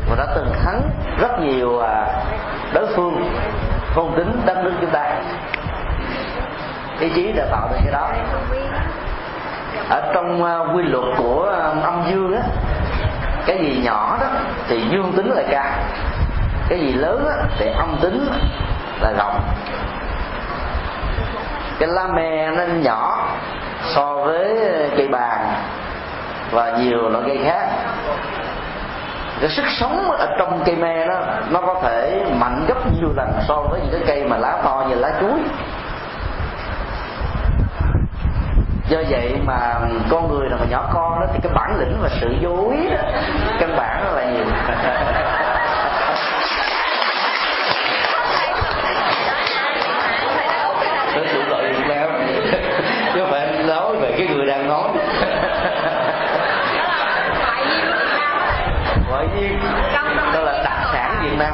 Và 0.09 0.15
đã 0.15 0.27
từng 0.35 0.53
thắng 0.65 0.81
rất 1.19 1.39
nhiều 1.39 1.79
à, 1.79 2.05
đối 2.73 2.87
phương 2.95 3.29
thôn 3.93 4.05
tính 4.15 4.41
đất 4.45 4.57
nước 4.63 4.73
chúng 4.81 4.89
ta. 4.89 5.15
Ý 6.99 7.09
chí 7.15 7.31
đã 7.31 7.45
tạo 7.51 7.67
được 7.71 7.77
cái 7.83 7.93
đó. 7.93 8.09
Ở 9.89 10.11
trong 10.13 10.43
quy 10.75 10.83
luật 10.83 11.05
của 11.17 11.53
âm 11.83 12.03
dương 12.11 12.35
á, 12.35 12.41
cái 13.45 13.57
gì 13.57 13.81
nhỏ 13.83 14.17
đó 14.21 14.27
thì 14.67 14.81
dương 14.91 15.13
tính 15.17 15.31
là 15.31 15.43
cao 15.51 15.71
cái 16.69 16.79
gì 16.79 16.93
lớn 16.93 17.25
á 17.25 17.47
thì 17.59 17.65
âm 17.77 17.97
tính 18.01 18.29
là 19.01 19.11
rộng 19.17 19.41
cái 21.79 21.89
lá 21.89 22.07
me 22.07 22.51
nó 22.51 22.63
nhỏ 22.63 23.27
so 23.95 24.13
với 24.13 24.57
cây 24.97 25.07
bàn 25.07 25.53
và 26.51 26.71
nhiều 26.71 27.09
loại 27.09 27.23
cây 27.27 27.39
khác. 27.45 27.67
Cái 29.39 29.49
sức 29.49 29.65
sống 29.79 30.11
ở 30.11 30.35
trong 30.39 30.63
cây 30.65 30.75
me 30.75 31.07
đó, 31.07 31.19
nó 31.49 31.61
có 31.61 31.79
thể 31.83 32.25
mạnh 32.39 32.65
gấp 32.67 32.91
nhiều 32.99 33.09
lần 33.15 33.31
so 33.47 33.55
với 33.55 33.79
những 33.79 33.91
cái 33.91 34.01
cây 34.07 34.25
mà 34.29 34.37
lá 34.37 34.61
to 34.63 34.85
như 34.89 34.95
lá 34.95 35.11
chuối. 35.19 35.39
Do 38.89 38.97
vậy 39.09 39.35
mà 39.45 39.79
con 40.09 40.31
người 40.31 40.49
nào 40.49 40.57
mà 40.61 40.65
nhỏ 40.69 40.89
con 40.93 41.19
đó 41.19 41.27
thì 41.33 41.39
cái 41.43 41.51
bản 41.55 41.79
lĩnh 41.79 41.97
và 42.01 42.09
sự 42.21 42.35
dối 42.41 42.77
đó, 42.91 42.97
căn 43.59 43.75
bản 43.77 44.03
nó 44.05 44.11
là 44.11 44.25
nhiều 44.25 44.45
tôi 51.15 51.27
chủ 51.33 51.39
tội 51.49 51.73
Việt 51.73 51.87
Nam 51.87 52.09
chứ 53.13 53.19
không 53.19 53.31
phải 53.31 53.63
nói 53.63 53.95
về 54.01 54.13
nói. 54.67 54.89
Ngoại 59.09 59.27
duyên 59.35 59.59
đó 60.33 60.39
là 60.39 60.61
đặc 60.63 60.77
sản 60.93 61.19
Việt 61.23 61.37
Nam. 61.37 61.53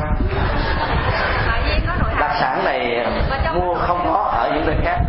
Đặc 2.20 2.32
sản 2.40 2.66
này 2.66 3.06
mua 3.54 3.74
không 3.74 4.02
có 4.14 4.32
ở 4.34 4.52
những 4.54 4.66
nơi 4.66 4.76
khác. 4.84 5.00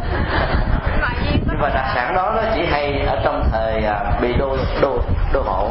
Nhưng 1.47 1.61
mà 1.61 1.69
đặc 1.75 1.85
sản 1.95 2.15
đó 2.15 2.33
nó 2.37 2.43
chỉ 2.55 2.67
hay 2.67 3.05
ở 3.07 3.21
trong 3.25 3.49
thời 3.53 3.85
à, 3.85 4.05
bị 4.21 4.33
đô 4.39 4.57
đô 4.83 4.99
đô 5.33 5.43
hộ. 5.43 5.71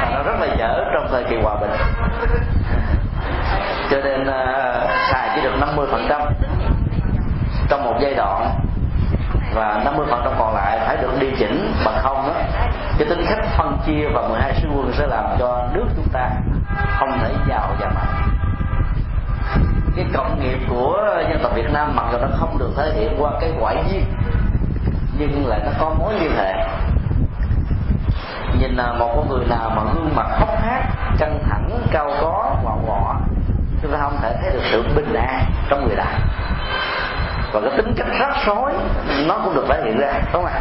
Và 0.00 0.10
nó 0.14 0.22
rất 0.22 0.40
là 0.40 0.54
dở 0.58 0.84
trong 0.94 1.08
thời 1.10 1.24
kỳ 1.24 1.36
hòa 1.42 1.54
bình. 1.60 1.70
Cho 3.90 3.96
nên 4.04 4.22
uh, 4.22 4.90
xài 5.10 5.30
chỉ 5.34 5.42
được 5.42 5.54
50 5.60 5.86
phần 5.90 6.06
trăm 6.08 6.20
trong 7.68 7.84
một 7.84 7.94
giai 8.00 8.14
đoạn 8.14 8.65
và 9.56 9.82
50 9.84 10.06
phần 10.10 10.20
trăm 10.24 10.32
còn 10.38 10.54
lại 10.54 10.78
phải 10.86 10.96
được 10.96 11.10
điều 11.20 11.30
chỉnh 11.38 11.72
bằng 11.84 11.98
không 12.02 12.16
đó. 12.26 12.34
Cái 12.98 13.08
tính 13.08 13.24
cách 13.28 13.44
phân 13.56 13.78
chia 13.86 14.08
và 14.14 14.28
12 14.28 14.54
sứ 14.54 14.68
quân 14.74 14.92
sẽ 14.98 15.06
làm 15.06 15.24
cho 15.38 15.68
nước 15.72 15.84
chúng 15.96 16.08
ta 16.12 16.30
không 16.98 17.18
thể 17.22 17.30
giàu 17.48 17.68
và 17.80 17.88
mạnh. 17.88 18.28
Cái 19.96 20.06
cộng 20.14 20.40
nghiệp 20.40 20.58
của 20.68 20.96
dân 21.30 21.40
tộc 21.42 21.54
Việt 21.54 21.70
Nam 21.72 21.96
mặc 21.96 22.04
dù 22.12 22.18
nó 22.18 22.28
không 22.38 22.58
được 22.58 22.70
thể 22.76 22.92
hiện 22.94 23.16
qua 23.18 23.30
cái 23.40 23.50
ngoại 23.50 23.76
duyên, 23.90 24.04
nhưng 25.18 25.46
lại 25.46 25.60
nó 25.64 25.70
có 25.80 25.94
mối 25.98 26.14
liên 26.20 26.32
hệ. 26.36 26.54
Nhìn 28.60 28.74
là 28.76 28.92
một 28.92 29.12
con 29.16 29.28
người 29.28 29.46
nào 29.46 29.70
mà 29.76 29.82
gương 29.94 30.16
mặt 30.16 30.26
hốc 30.40 30.62
hác, 30.62 30.82
căng 31.18 31.38
thẳng, 31.50 31.70
cao 31.92 32.10
có 32.20 32.56
quạo 32.64 32.78
quọ, 32.86 33.14
chúng 33.82 33.92
ta 33.92 33.98
không 34.00 34.16
thể 34.22 34.36
thấy 34.42 34.50
được 34.52 34.62
sự 34.70 34.84
bình 34.96 35.14
an 35.14 35.44
trong 35.68 35.86
người 35.86 35.96
đại 35.96 36.20
và 37.52 37.60
cái 37.60 37.70
tính 37.76 37.94
cách 37.96 38.06
rắc 38.20 38.36
rối 38.46 38.72
nó 39.26 39.38
cũng 39.44 39.54
được 39.54 39.64
thể 39.68 39.82
hiện 39.84 39.98
ra 39.98 40.12
đúng 40.32 40.42
không 40.42 40.52
ạ? 40.52 40.60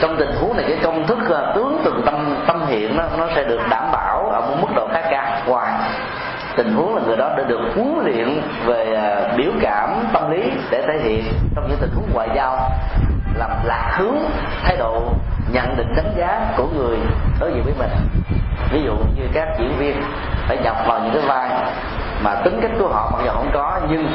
Trong 0.00 0.16
tình 0.16 0.36
huống 0.40 0.56
này 0.56 0.64
cái 0.68 0.78
công 0.82 1.06
thức 1.06 1.18
à, 1.30 1.52
tướng 1.54 1.80
từ 1.84 2.02
tâm 2.06 2.44
tâm 2.46 2.66
hiện 2.66 2.96
nó, 2.96 3.04
nó 3.18 3.26
sẽ 3.34 3.44
được 3.44 3.60
đảm 3.70 3.84
bảo 3.92 4.30
ở 4.32 4.40
một 4.40 4.56
mức 4.60 4.68
độ 4.76 4.88
khá 4.92 5.00
cao. 5.10 5.36
Ngoài 5.46 5.72
tình 6.56 6.72
huống 6.72 6.96
là 6.96 7.02
người 7.06 7.16
đó 7.16 7.30
đã 7.36 7.44
được 7.44 7.60
huấn 7.74 7.98
luyện 8.04 8.42
về 8.66 8.94
à, 8.94 9.36
biểu 9.36 9.52
cảm 9.60 9.88
tâm 10.12 10.30
lý 10.30 10.50
để 10.70 10.82
thể 10.86 10.98
hiện. 11.02 11.24
Trong 11.56 11.68
những 11.68 11.78
tình 11.80 11.90
huống 11.94 12.08
ngoại 12.14 12.28
giao 12.36 12.70
làm 13.34 13.50
lạc 13.64 13.96
hướng 13.98 14.16
thái 14.64 14.76
độ 14.76 15.02
nhận 15.52 15.76
định 15.76 15.94
đánh 15.96 16.12
giá 16.16 16.40
của 16.56 16.66
người 16.76 16.98
đối 17.40 17.52
diện 17.52 17.62
với 17.64 17.74
mình. 17.78 17.90
Ví 18.72 18.82
dụ 18.84 18.92
như 18.92 19.22
các 19.32 19.48
diễn 19.58 19.76
viên 19.78 20.02
phải 20.48 20.56
nhập 20.56 20.76
vào 20.86 21.00
những 21.00 21.14
cái 21.14 21.22
vai 21.22 21.50
mà 22.22 22.34
tính 22.34 22.58
cách 22.62 22.70
của 22.78 22.88
họ 22.88 23.10
mặc 23.12 23.18
dù 23.24 23.30
không 23.30 23.50
có 23.54 23.80
nhưng 23.90 24.06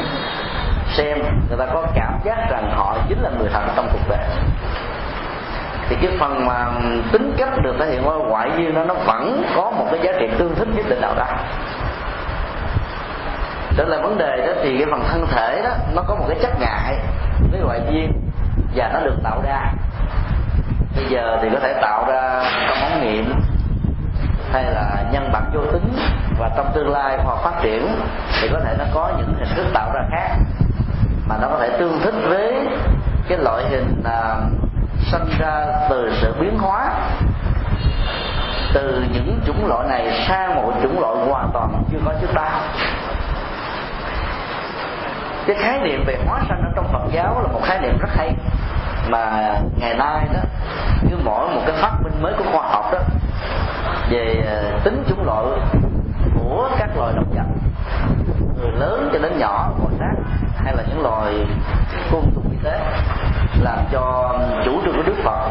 xem 0.97 1.17
người 1.49 1.57
ta 1.57 1.65
có 1.73 1.83
cảm 1.95 2.19
giác 2.23 2.47
rằng 2.49 2.71
họ 2.75 2.97
chính 3.09 3.21
là 3.21 3.29
người 3.29 3.49
thật 3.53 3.61
trong 3.75 3.89
cuộc 3.93 4.09
đời. 4.09 4.27
Thì 5.89 5.95
cái 6.01 6.17
phần 6.19 6.45
mà 6.45 6.67
tính 7.11 7.33
cách 7.37 7.49
được 7.61 7.75
thể 7.79 7.85
hiện 7.85 8.01
qua 8.05 8.15
ngoại 8.15 8.49
duyên 8.57 8.75
đó, 8.75 8.83
nó 8.87 8.93
vẫn 8.93 9.45
có 9.55 9.71
một 9.71 9.85
cái 9.91 9.99
giá 10.03 10.11
trị 10.19 10.29
tương 10.37 10.55
thích 10.55 10.67
nhất 10.75 10.85
định 10.89 11.01
nào 11.01 11.15
đó. 11.15 11.25
Là 13.77 14.01
vấn 14.01 14.17
đề 14.17 14.47
đó 14.47 14.53
thì 14.63 14.77
cái 14.77 14.87
phần 14.91 15.03
thân 15.11 15.27
thể 15.31 15.61
đó, 15.63 15.69
nó 15.93 16.01
có 16.07 16.15
một 16.15 16.25
cái 16.27 16.37
chất 16.41 16.59
ngại 16.59 16.95
với 17.51 17.61
ngoại 17.61 17.81
duyên 17.89 18.11
và 18.75 18.89
nó 18.93 18.99
được 18.99 19.15
tạo 19.23 19.41
ra. 19.43 19.71
Bây 20.95 21.05
giờ 21.09 21.37
thì 21.41 21.49
có 21.53 21.59
thể 21.59 21.73
tạo 21.81 22.05
ra 22.07 22.43
trong 22.67 22.77
món 22.81 23.01
nghiệm 23.01 23.33
hay 24.51 24.63
là 24.63 25.03
nhân 25.11 25.29
bản 25.33 25.43
vô 25.53 25.61
tính 25.71 25.93
và 26.39 26.49
trong 26.55 26.71
tương 26.73 26.89
lai 26.89 27.17
họ 27.23 27.35
phát 27.43 27.61
triển 27.61 27.87
thì 28.41 28.49
có 28.53 28.59
thể 28.59 28.75
nó 28.79 28.85
có 28.93 29.11
những 29.17 29.33
hình 29.39 29.55
thức 29.55 29.65
tạo 29.73 29.91
ra 29.93 30.01
khác 30.11 30.35
mà 31.27 31.37
nó 31.41 31.47
có 31.47 31.57
thể 31.59 31.69
tương 31.79 31.99
thích 32.03 32.15
với 32.27 32.53
cái 33.27 33.37
loại 33.37 33.63
hình 33.69 34.03
à, 34.05 34.35
sinh 35.11 35.25
ra 35.39 35.65
từ 35.89 36.11
sự 36.21 36.33
biến 36.39 36.57
hóa. 36.57 36.89
Từ 38.73 39.03
những 39.13 39.39
chủng 39.45 39.67
loại 39.67 39.87
này 39.87 40.25
sang 40.27 40.55
một 40.55 40.73
chủng 40.83 40.99
loại 40.99 41.15
hoàn 41.27 41.49
toàn 41.53 41.83
chưa 41.91 41.97
có 42.05 42.13
trước 42.21 42.33
đó 42.33 42.47
cái 45.47 45.55
khái 45.55 45.79
niệm 45.79 46.03
về 46.07 46.17
hóa 46.27 46.41
sanh 46.49 46.61
ở 46.61 46.71
trong 46.75 46.87
Phật 46.93 47.11
giáo 47.11 47.41
là 47.41 47.47
một 47.47 47.61
khái 47.63 47.79
niệm 47.79 47.97
rất 47.99 48.09
hay. 48.15 48.33
Mà 49.09 49.53
ngày 49.79 49.93
nay 49.93 50.27
đó 50.33 50.39
cứ 51.09 51.17
mỗi 51.23 51.55
một 51.55 51.61
cái 51.67 51.75
phát 51.81 51.91
minh 52.03 52.21
mới 52.21 52.33
của 52.37 52.43
khoa 52.51 52.67
học 52.69 52.85
đó 52.91 52.99
về 54.09 54.43
à, 54.47 54.79
tính 54.83 55.03
chủng 55.09 55.25
loại 55.25 55.45
của 56.39 56.69
các 56.79 56.89
loài 56.97 57.13
động 57.15 57.33
vật 57.35 57.45
từ 58.61 58.71
lớn 58.71 59.09
cho 59.13 59.19
đến 59.19 59.39
nhỏ 59.39 59.69
bò 59.79 59.89
sát 59.99 60.13
hay 60.65 60.73
là 60.77 60.83
những 60.89 61.03
loài 61.03 61.33
côn 62.11 62.21
trùng 62.35 62.51
y 62.51 62.57
tế 62.63 62.79
làm 63.61 63.77
cho 63.91 64.35
chủ 64.65 64.71
trương 64.85 64.95
của 64.95 65.03
đức 65.05 65.15
phật 65.23 65.49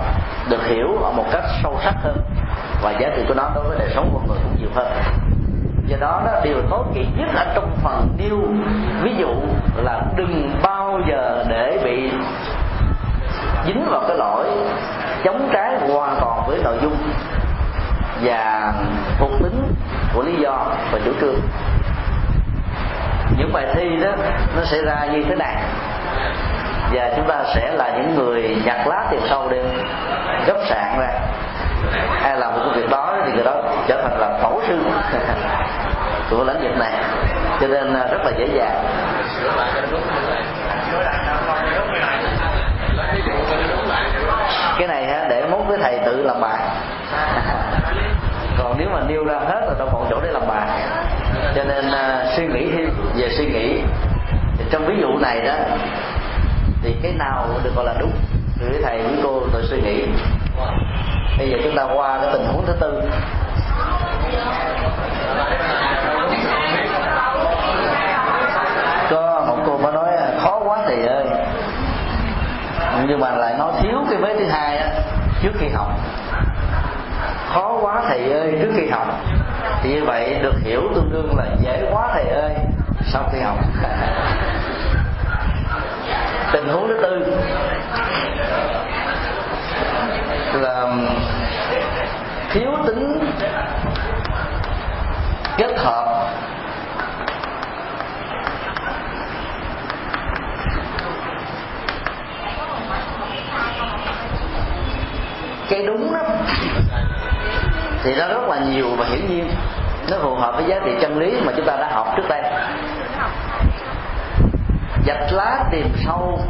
được 0.50 0.66
hiểu 0.66 0.98
ở 1.02 1.12
một 1.12 1.24
cách 1.32 1.44
sâu 1.62 1.78
sắc 1.84 1.94
hơn 2.02 2.16
và 2.82 2.90
giá 2.90 3.08
trị 3.16 3.22
của 3.28 3.34
nó 3.34 3.50
đối 3.54 3.68
với 3.68 3.78
đời 3.78 3.88
sống 3.94 4.10
của 4.12 4.20
người 4.26 4.38
cũng 4.42 4.56
nhiều 4.60 4.70
hơn. 4.74 4.92
Do 5.86 5.96
đó 6.00 6.22
đó 6.26 6.40
điều 6.44 6.62
tốt 6.70 6.84
kỵ 6.94 7.06
nhất 7.16 7.28
ở 7.34 7.52
trong 7.54 7.70
phần 7.82 8.08
điêu 8.16 8.38
ví 9.02 9.14
dụ 9.18 9.34
là 9.76 10.02
đừng 10.16 10.56
bao 10.62 11.00
giờ 11.10 11.44
để 11.48 11.80
bị 11.84 12.10
dính 13.66 13.84
vào 13.90 14.02
cái 14.08 14.16
lỗi 14.16 14.46
chống 15.24 15.48
trái 15.52 15.78
hoàn 15.88 16.16
toàn 16.20 16.42
với 16.46 16.60
nội 16.64 16.76
dung 16.82 16.96
và 18.22 18.72
thuộc 19.18 19.30
tính 19.42 19.74
của 20.14 20.22
lý 20.22 20.36
do 20.36 20.66
và 20.92 20.98
chủ 21.04 21.12
trương 21.20 21.34
những 23.36 23.52
bài 23.52 23.66
thi 23.74 23.96
đó, 24.02 24.10
nó 24.56 24.62
sẽ 24.64 24.82
ra 24.82 25.06
như 25.12 25.22
thế 25.28 25.34
này. 25.34 25.56
Và 26.92 27.10
chúng 27.16 27.28
ta 27.28 27.44
sẽ 27.54 27.72
là 27.72 27.90
những 27.96 28.14
người 28.14 28.56
nhặt 28.64 28.86
lá 28.86 29.06
tiền 29.10 29.20
sâu 29.28 29.48
đi 29.48 29.58
gấp 30.46 30.56
sạn 30.68 30.98
ra. 30.98 31.08
Ai 32.22 32.36
làm 32.36 32.52
một 32.52 32.72
việc 32.74 32.90
đó 32.90 33.16
thì 33.26 33.32
người 33.32 33.44
đó 33.44 33.62
trở 33.88 34.02
thành 34.02 34.18
là 34.18 34.38
tổ 34.42 34.60
sư 34.68 34.78
của 36.30 36.44
lĩnh 36.44 36.62
vực 36.62 36.78
này. 36.78 36.92
Cho 37.60 37.66
nên 37.66 37.94
à, 37.94 38.06
rất 38.10 38.24
là 38.24 38.30
dễ 38.38 38.46
dàng. 38.54 38.84
Cái 44.78 44.88
này 44.88 45.04
ha 45.04 45.26
để 45.28 45.46
mốt 45.50 45.60
muốn 45.60 45.78
thầy 45.82 45.98
tự 46.04 46.22
làm 46.22 46.40
bài. 46.40 46.58
Còn 48.58 48.74
nếu 48.78 48.88
mà 48.92 49.00
nêu 49.08 49.24
ra 49.24 49.34
hết 49.34 49.60
là 49.66 49.74
đâu 49.78 49.88
còn 49.92 50.06
chỗ 50.10 50.20
để 50.22 50.30
làm 50.30 50.42
bài 50.48 50.68
cho 51.54 51.64
nên 51.64 51.88
uh, 51.88 52.36
suy 52.36 52.46
nghĩ 52.46 52.70
thêm 52.72 52.90
về 53.16 53.28
suy 53.38 53.46
nghĩ. 53.46 53.80
Thì 54.58 54.64
trong 54.70 54.86
ví 54.86 54.94
dụ 55.00 55.18
này 55.18 55.40
đó 55.40 55.54
thì 56.82 56.94
cái 57.02 57.12
nào 57.12 57.48
được 57.64 57.70
gọi 57.76 57.84
là 57.84 57.94
đúng? 58.00 58.12
Thì 58.60 58.66
thầy 58.82 59.02
với 59.02 59.18
cô 59.22 59.40
tôi 59.52 59.62
suy 59.70 59.80
nghĩ. 59.80 60.04
Bây 61.38 61.50
giờ 61.50 61.56
chúng 61.64 61.76
ta 61.76 61.84
qua 61.94 62.18
cái 62.22 62.30
tình 62.32 62.46
huống 62.46 62.66
thứ 62.66 62.72
tư. 62.80 63.02
Có 69.10 69.44
một 69.48 69.56
cô 69.66 69.78
mới 69.78 69.92
nói 69.92 70.08
à, 70.16 70.28
khó 70.42 70.60
quá 70.64 70.78
thầy 70.86 71.06
ơi. 71.06 71.24
Nhưng 73.08 73.20
mà 73.20 73.30
lại 73.30 73.54
nói 73.58 73.72
thiếu 73.80 74.04
cái 74.10 74.18
vế 74.18 74.34
thứ 74.38 74.44
hai 74.44 74.76
á 74.76 74.88
trước 75.42 75.52
khi 75.58 75.68
học 75.68 75.92
khó 77.54 77.78
quá, 77.82 78.02
thầy 78.08 78.32
ơi, 78.32 78.58
trước 78.62 78.70
khi 78.76 78.86
học. 78.88 79.06
Thì 79.82 79.94
như 79.94 80.04
vậy 80.04 80.38
được 80.42 80.54
hiểu 80.62 80.80
tương 80.94 81.10
đương 81.12 81.36
là 81.36 81.44
dễ 81.60 81.88
quá, 81.92 82.08
thầy 82.12 82.24
ơi. 82.28 82.54
Sau 83.06 83.28
khi 83.32 83.40
học. 83.40 83.58
Tình 86.52 86.68
huống 86.68 86.88
thứ 86.88 86.98
tư 87.02 87.36
là 90.60 90.80
um, 90.80 91.08
thiếu 92.52 92.70
tính 92.86 93.32
kết 95.56 95.74
hợp. 95.78 96.30
Cái 105.68 105.82
đúng 105.86 106.12
đó 106.12 106.20
thì 108.04 108.14
nó 108.14 108.28
rất 108.28 108.48
là 108.48 108.58
nhiều 108.58 108.86
và 108.98 109.06
hiển 109.06 109.26
nhiên 109.28 109.50
nó 110.10 110.16
phù 110.22 110.34
hợp 110.34 110.54
với 110.56 110.64
giá 110.68 110.76
trị 110.84 110.90
chân 111.00 111.18
lý 111.18 111.40
mà 111.44 111.52
chúng 111.56 111.66
ta 111.66 111.76
đã 111.76 111.88
học 111.92 112.06
trước 112.16 112.28
đây. 112.28 112.42
Dạch 115.06 115.32
lá 115.32 115.64
tìm 115.70 115.88
sâu, 116.06 116.40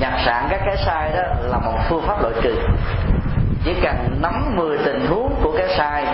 nhặt 0.00 0.12
sạn 0.24 0.46
các 0.50 0.60
cái 0.66 0.76
sai 0.76 1.10
đó 1.16 1.22
là 1.42 1.58
một 1.58 1.78
phương 1.88 2.02
pháp 2.06 2.22
loại 2.22 2.34
trừ. 2.42 2.54
Chỉ 3.64 3.74
cần 3.82 4.18
nắm 4.22 4.56
10 4.56 4.78
tình 4.78 5.06
huống 5.06 5.34
của 5.42 5.54
cái 5.58 5.68
sai, 5.78 6.06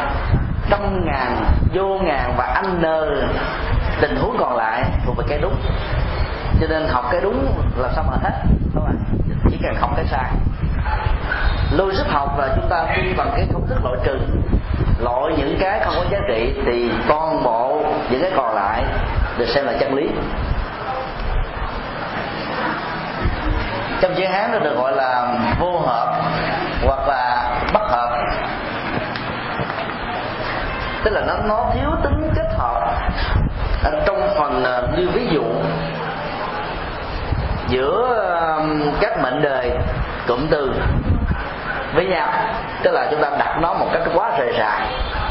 trăm 0.70 1.04
ngàn, 1.06 1.44
vô 1.74 1.98
ngàn 1.98 2.34
và 2.36 2.44
anh 2.44 2.82
nơ 2.82 3.06
tình 4.00 4.16
huống 4.16 4.36
còn 4.38 4.56
lại 4.56 4.84
thuộc 5.06 5.16
về 5.16 5.24
cái 5.28 5.38
đúng. 5.38 5.56
Cho 6.60 6.66
nên 6.70 6.88
học 6.88 7.04
cái 7.12 7.20
đúng 7.20 7.54
là 7.76 7.88
sao 7.94 8.04
mà 8.10 8.16
hết 8.22 8.32
không 8.74 8.86
ạ? 8.86 8.92
Chỉ 9.50 9.58
cần 9.62 9.74
học 9.80 9.90
cái 9.96 10.04
sai 10.04 10.30
logic 11.72 12.06
học 12.08 12.38
là 12.38 12.48
chúng 12.56 12.68
ta 12.68 12.86
đi 12.96 13.12
bằng 13.16 13.30
cái 13.36 13.46
công 13.52 13.66
thức 13.66 13.78
loại 13.84 13.96
trừ. 14.04 14.18
Loại 14.98 15.32
những 15.38 15.56
cái 15.60 15.80
không 15.84 15.94
có 15.96 16.04
giá 16.10 16.18
trị 16.28 16.54
thì 16.66 16.90
toàn 17.08 17.42
bộ 17.44 17.82
những 18.10 18.22
cái 18.22 18.30
còn 18.36 18.54
lại 18.54 18.82
được 19.38 19.46
xem 19.48 19.66
là 19.66 19.72
chân 19.80 19.94
lý. 19.94 20.08
Trong 24.00 24.14
chữ 24.14 24.24
hán 24.26 24.52
nó 24.52 24.58
được 24.58 24.76
gọi 24.76 24.92
là 24.96 25.34
vô 25.60 25.78
hợp 25.78 26.22
hoặc 26.84 27.08
là 27.08 27.50
bất 27.72 27.90
hợp. 27.90 28.24
Tức 31.04 31.10
là 31.10 31.20
nó 31.26 31.34
nó 31.44 31.70
thiếu 31.74 31.90
tính 32.02 32.30
kết 32.34 32.48
hợp 32.58 32.82
ở 33.84 34.02
trong 34.06 34.28
phần 34.38 34.64
ờ, 34.64 34.88
như 34.96 35.08
ví 35.08 35.26
dụ 35.26 35.44
giữa 37.68 38.18
các 39.00 39.22
mệnh 39.22 39.42
đời 39.42 39.70
cụm 40.26 40.46
từ. 40.50 40.72
Với 41.94 42.04
nhau. 42.04 42.28
Tức 42.82 42.90
là 42.90 43.06
chúng 43.10 43.22
ta 43.22 43.30
đặt 43.38 43.58
nó 43.60 43.74
một 43.74 43.86
cách 43.92 44.02
quá 44.14 44.30
rời 44.38 44.54
rạc 44.58 44.82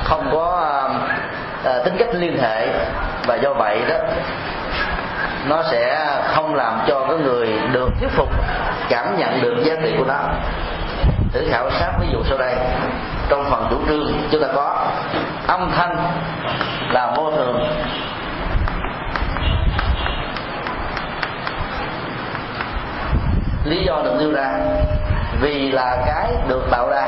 không 0.03 0.29
có 0.31 0.69
uh, 1.69 1.85
tính 1.85 1.95
cách 1.99 2.09
liên 2.13 2.37
hệ. 2.41 2.67
Và 3.27 3.35
do 3.35 3.53
vậy 3.53 3.81
đó 3.89 3.95
nó 5.47 5.63
sẽ 5.71 6.07
không 6.33 6.55
làm 6.55 6.79
cho 6.87 7.05
cái 7.07 7.17
người 7.17 7.59
được 7.71 7.89
thuyết 7.99 8.11
phục 8.11 8.29
cảm 8.89 9.17
nhận 9.17 9.41
được 9.41 9.55
giá 9.63 9.75
trị 9.83 9.93
của 9.97 10.05
nó. 10.07 10.19
Thử 11.33 11.47
khảo 11.51 11.71
sát 11.71 11.91
ví 11.99 12.07
dụ 12.11 12.23
sau 12.29 12.37
đây. 12.37 12.55
Trong 13.29 13.45
phần 13.51 13.67
chủ 13.69 13.77
trương 13.87 14.13
chúng 14.31 14.41
ta 14.41 14.47
có 14.55 14.87
âm 15.47 15.71
thanh 15.77 15.95
là 16.89 17.13
vô 17.15 17.31
thường. 17.31 17.67
Lý 23.63 23.83
do 23.83 24.01
được 24.03 24.15
nêu 24.19 24.31
ra. 24.31 24.59
Vì 25.39 25.71
là 25.71 25.97
cái 26.05 26.33
được 26.47 26.67
tạo 26.71 26.89
ra. 26.89 27.07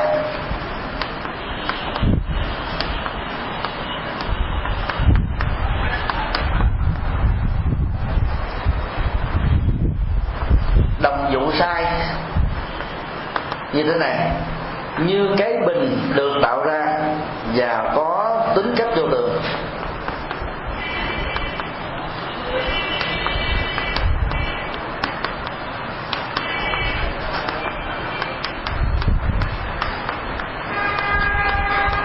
Đồng 11.01 11.31
vụ 11.33 11.51
sai. 11.51 11.85
Như 13.73 13.83
thế 13.83 13.93
này. 13.99 14.31
Như 14.97 15.35
cái 15.37 15.53
bình 15.67 16.11
được 16.15 16.33
tạo 16.41 16.63
ra 16.65 16.99
và 17.55 17.91
có 17.95 18.32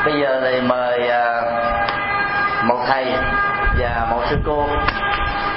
bây 0.09 0.21
giờ 0.21 0.40
thì 0.44 0.61
mời 0.61 1.09
à, 1.09 1.42
một 2.64 2.79
thầy 2.87 3.12
và 3.79 4.07
một 4.11 4.21
sư 4.31 4.37
cô 4.47 4.66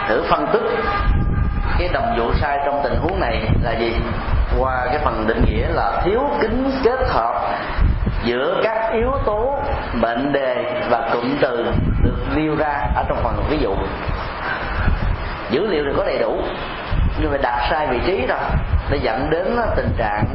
thử 0.08 0.24
phân 0.30 0.48
tích 0.54 0.62
cái 1.80 1.90
đồng 1.94 2.14
dụ 2.18 2.34
sai 2.34 2.60
trong 2.66 2.82
tình 2.84 2.96
huống 2.96 3.20
này 3.20 3.50
là 3.64 3.72
gì? 3.72 3.96
Qua 4.60 4.86
cái 4.86 5.00
phần 5.04 5.28
định 5.28 5.46
nghĩa 5.46 5.68
là 5.68 6.02
thiếu 6.04 6.22
kính 6.42 6.72
kết 6.84 7.00
hợp 7.10 7.36
giữa 8.24 8.62
các 8.64 8.92
yếu 8.94 9.12
tố 9.26 9.60
mệnh 9.94 10.34
đề 10.34 10.82
và 10.90 11.10
cụm 11.14 11.38
từ 11.42 11.66
được 12.04 12.18
nêu 12.36 12.56
ra 12.56 12.88
ở 12.96 13.04
trong 13.08 13.18
phần 13.24 13.44
ví 13.50 13.58
dụ. 13.58 13.76
Dữ 15.50 15.68
liệu 15.68 15.84
thì 15.86 15.92
có 15.98 16.04
đầy 16.04 16.20
đủ, 16.20 16.42
nhưng 17.20 17.32
mà 17.32 17.38
đặt 17.38 17.68
sai 17.70 17.88
vị 17.88 18.00
trí 18.06 18.28
rồi 18.28 18.40
nó 18.90 18.98
dẫn 19.02 19.30
đến 19.30 19.56
tình 19.76 19.94
trạng 19.98 20.26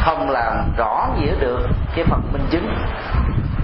không 0.00 0.30
làm 0.30 0.72
rõ 0.76 1.08
nghĩa 1.18 1.34
được 1.40 1.68
cái 1.94 2.04
phần 2.04 2.22
minh 2.32 2.46
chứng 2.50 2.74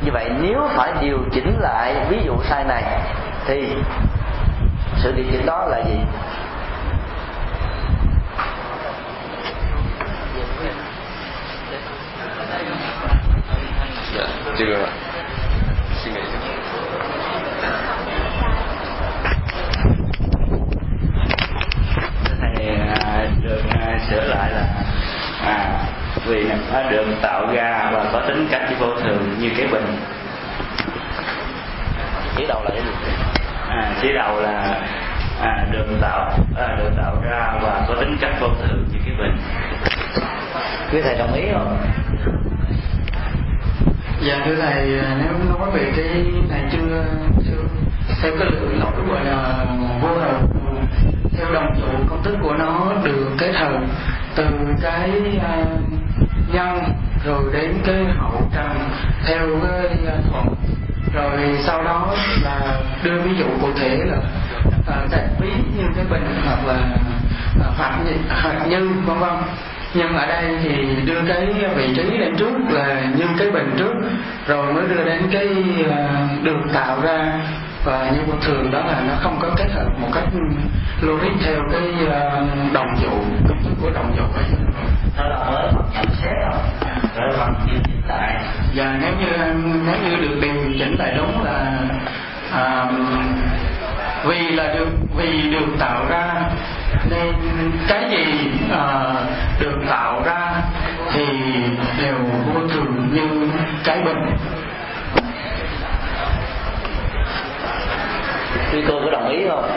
như 0.07 0.13
vậy 0.13 0.31
nếu 0.41 0.69
phải 0.77 0.93
điều 1.01 1.19
chỉnh 1.33 1.59
lại 1.61 1.95
ví 2.09 2.19
dụ 2.25 2.35
sai 2.49 2.65
này, 2.65 2.83
thì 3.47 3.77
sự 4.97 5.13
điều 5.13 5.25
chỉnh 5.33 5.47
đó 5.47 5.67
là 5.67 5.83
gì? 5.85 5.99
Dạ 14.15 14.27
thầy 22.41 22.69
à, 22.69 23.27
được 23.43 23.63
à, 23.81 23.99
sửa 24.11 24.25
lại 24.25 24.51
là 24.51 24.67
à 25.43 25.96
vì 26.27 26.45
nó 26.73 26.91
được 26.91 27.07
tạo 27.23 27.47
ra 27.53 27.91
và 27.93 28.05
có 28.13 28.21
tính 28.21 28.49
cách 28.51 28.63
vô 28.81 28.87
thường 29.03 29.35
như 29.39 29.51
cái 29.57 29.67
bình. 29.73 29.97
Chỉ 32.37 32.47
đầu 32.49 32.63
là 32.65 32.71
cái 32.71 32.83
gì? 32.83 33.13
À, 33.69 33.93
chỉ 34.03 34.09
đầu 34.13 34.41
là 34.41 34.81
à, 35.43 35.67
được 35.73 35.87
tạo 36.01 36.31
à, 36.57 36.77
được 36.79 36.91
tạo 36.97 37.17
ra 37.25 37.53
và 37.63 37.85
có 37.89 37.95
tính 38.01 38.17
cách 38.21 38.33
vô 38.41 38.49
thường 38.49 38.85
như 38.93 38.99
cái 39.07 39.15
bình. 39.19 39.37
Quý 40.93 41.01
thầy 41.03 41.19
đồng 41.19 41.33
ý 41.33 41.43
không 41.53 41.79
dạ 44.21 44.43
thưa 44.45 44.55
thầy 44.55 44.87
nếu 45.19 45.33
nói 45.49 45.71
về 45.73 45.93
cái 45.97 46.25
này 46.49 46.63
chưa 46.73 47.05
chưa 47.45 47.63
theo 48.23 48.33
cái 48.39 48.51
lượng 48.51 48.81
lỗi 48.81 48.93
gọi 49.09 49.25
là 49.25 49.67
vô 50.03 50.09
hợp 50.09 50.41
theo 51.39 51.53
đồng 51.53 51.81
dụ 51.81 51.87
công 52.09 52.23
thức 52.23 52.37
của 52.43 52.55
nó 52.59 52.93
được 53.05 53.29
kết 53.39 53.53
hợp 53.53 53.81
từ 54.37 54.45
cái 54.83 55.11
uh, 55.37 55.96
dân 56.57 56.79
rồi 57.25 57.45
đến 57.53 57.75
cái 57.87 58.05
hậu 58.19 58.43
trần 58.55 58.91
theo 59.27 59.49
cái 59.63 59.99
ờ, 60.07 60.19
thuận. 60.31 60.47
Rồi 61.15 61.59
sau 61.67 61.85
đó 61.85 62.15
là 62.43 62.81
đưa 63.03 63.21
ví 63.21 63.31
dụ 63.39 63.47
cụ 63.61 63.69
thể 63.77 63.99
là 64.05 64.17
uh, 64.79 65.11
tại 65.11 65.29
ví 65.41 65.49
như 65.77 65.85
cái 65.97 66.05
bình 66.11 66.43
hoặc 66.45 66.67
là 66.67 66.97
ờ, 67.61 67.73
hoặc 67.77 68.67
như, 68.69 68.91
vân 69.07 69.19
vân. 69.19 69.35
Nhưng 69.95 70.17
ở 70.17 70.27
đây 70.27 70.59
thì 70.63 70.97
đưa 71.07 71.21
cái 71.29 71.47
vị 71.77 71.95
trí 71.97 72.03
lên 72.03 72.37
trước 72.37 72.53
là 72.71 73.03
như 73.17 73.25
cái 73.39 73.51
bình 73.51 73.75
trước 73.79 73.95
rồi 74.47 74.73
mới 74.73 74.85
đưa 74.89 75.05
đến 75.05 75.23
cái 75.33 75.49
ờ, 75.91 76.07
được 76.43 76.61
tạo 76.75 77.01
ra 77.03 77.41
và 77.87 78.11
như 78.11 78.19
bình 78.27 78.41
thường 78.43 78.71
đó 78.71 78.79
là 78.79 79.03
nó 79.09 79.15
không 79.21 79.39
có 79.43 79.49
kết 79.57 79.69
hợp 79.75 79.89
một 80.01 80.09
cách 80.15 80.25
logic 81.01 81.31
theo 81.45 81.61
cái 81.73 81.83
uh, 82.07 82.73
đồng 82.73 82.97
dụ 83.03 83.11
công 83.49 83.63
thức 83.65 83.73
của 83.83 83.91
đồng 83.91 84.17
dụ 84.17 84.23
đó 85.19 85.25
là 85.25 85.51
mới 85.51 85.73
nhận 85.95 86.05
xét 86.23 86.33
rồi 86.41 86.53
rồi 87.17 87.39
bằng 87.39 87.55
điều 87.67 87.81
chỉnh 87.85 88.03
lại. 88.09 88.45
Và 88.75 88.99
nếu 89.01 89.13
như 89.21 89.27
nếu 89.87 89.97
như 90.05 90.17
được 90.17 90.39
điều 90.41 90.55
chỉnh 90.79 90.97
lại 90.99 91.15
đúng 91.17 91.45
là 91.45 91.79
à, 92.53 92.87
vì 94.25 94.51
là 94.51 94.75
được 94.75 94.89
vì 95.17 95.51
được 95.51 95.67
tạo 95.79 96.05
ra 96.09 96.51
nên 97.11 97.35
cái 97.89 98.05
gì 98.11 98.51
à, 98.71 99.15
được 99.61 99.79
tạo 99.89 100.23
ra 100.25 100.53
thì 101.13 101.25
đều 102.03 102.17
vô 102.47 102.61
thường 102.69 103.09
như 103.13 103.51
cái 103.85 104.03
bình 104.03 104.37
quý 108.77 108.83
cô 108.89 109.01
có 109.05 109.11
đồng 109.11 109.29
ý 109.29 109.49
không? 109.49 109.71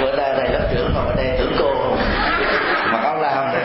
Bữa 0.00 0.16
nay 0.16 0.30
thầy 0.36 0.48
lớp 0.48 0.68
trưởng 0.74 0.94
ngồi 0.94 1.06
ở 1.06 1.14
đây 1.16 1.36
tưởng 1.38 1.56
cô 1.58 1.74
không? 1.74 1.98
Mặc 2.92 3.00
áo 3.04 3.20
lam 3.20 3.52
đấy 3.52 3.64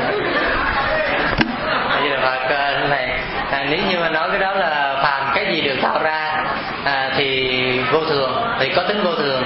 Bây 2.00 2.10
giờ 2.10 2.18
Phật 2.22 2.56
à, 2.56 2.86
này 2.90 3.20
à, 3.52 3.66
nếu 3.70 3.80
như 3.90 4.00
mà 4.00 4.10
nói 4.10 4.30
cái 4.30 4.40
đó 4.40 4.54
là 4.54 5.00
phàm 5.04 5.32
cái 5.36 5.56
gì 5.56 5.62
được 5.62 5.76
tạo 5.82 6.04
ra 6.04 6.46
à, 6.84 7.12
thì 7.18 7.52
vô 7.92 8.00
thường 8.10 8.32
thì 8.60 8.74
có 8.76 8.84
tính 8.88 9.04
vô 9.04 9.16
thường 9.16 9.44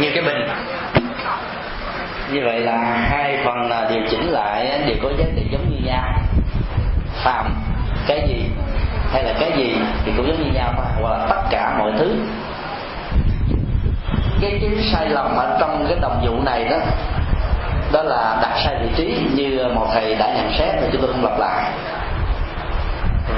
như 0.00 0.10
cái 0.14 0.22
bình. 0.22 0.48
Như 2.32 2.40
vậy 2.44 2.60
là 2.60 2.76
hai 3.10 3.38
phần 3.44 3.70
là 3.70 3.88
điều 3.90 4.02
chỉnh 4.10 4.30
lại 4.30 4.82
đều 4.86 4.96
có 5.02 5.10
giá 5.18 5.24
trị 5.36 5.42
giống 5.50 5.70
như 5.70 5.86
nhau. 5.86 6.04
Phàm 7.24 7.54
cái 8.06 8.28
gì 8.28 8.50
hay 9.12 9.24
là 9.24 9.32
cái 9.40 9.52
gì 9.56 9.76
thì 10.04 10.12
cũng 10.16 10.26
giống 10.26 10.44
như 10.44 10.52
nhau 10.52 10.74
mà 10.76 10.84
hoặc 11.00 11.18
là 11.18 11.26
tất 11.26 11.42
cả 11.50 11.76
mọi 11.78 11.92
thứ 11.98 12.16
cái 14.40 14.58
cái 14.60 14.70
sai 14.92 15.08
lầm 15.08 15.36
ở 15.36 15.56
trong 15.60 15.86
cái 15.88 15.98
đồng 16.00 16.26
vụ 16.26 16.42
này 16.42 16.64
đó 16.64 16.76
đó 17.92 18.02
là 18.02 18.38
đặt 18.42 18.60
sai 18.64 18.76
vị 18.82 18.88
trí 18.96 19.16
như 19.34 19.64
một 19.74 19.86
thầy 19.92 20.14
đã 20.14 20.34
nhận 20.36 20.52
xét 20.58 20.74
thì 20.80 20.86
chúng 20.92 21.02
tôi 21.02 21.12
không 21.12 21.24
lặp 21.24 21.38
lại. 21.38 21.70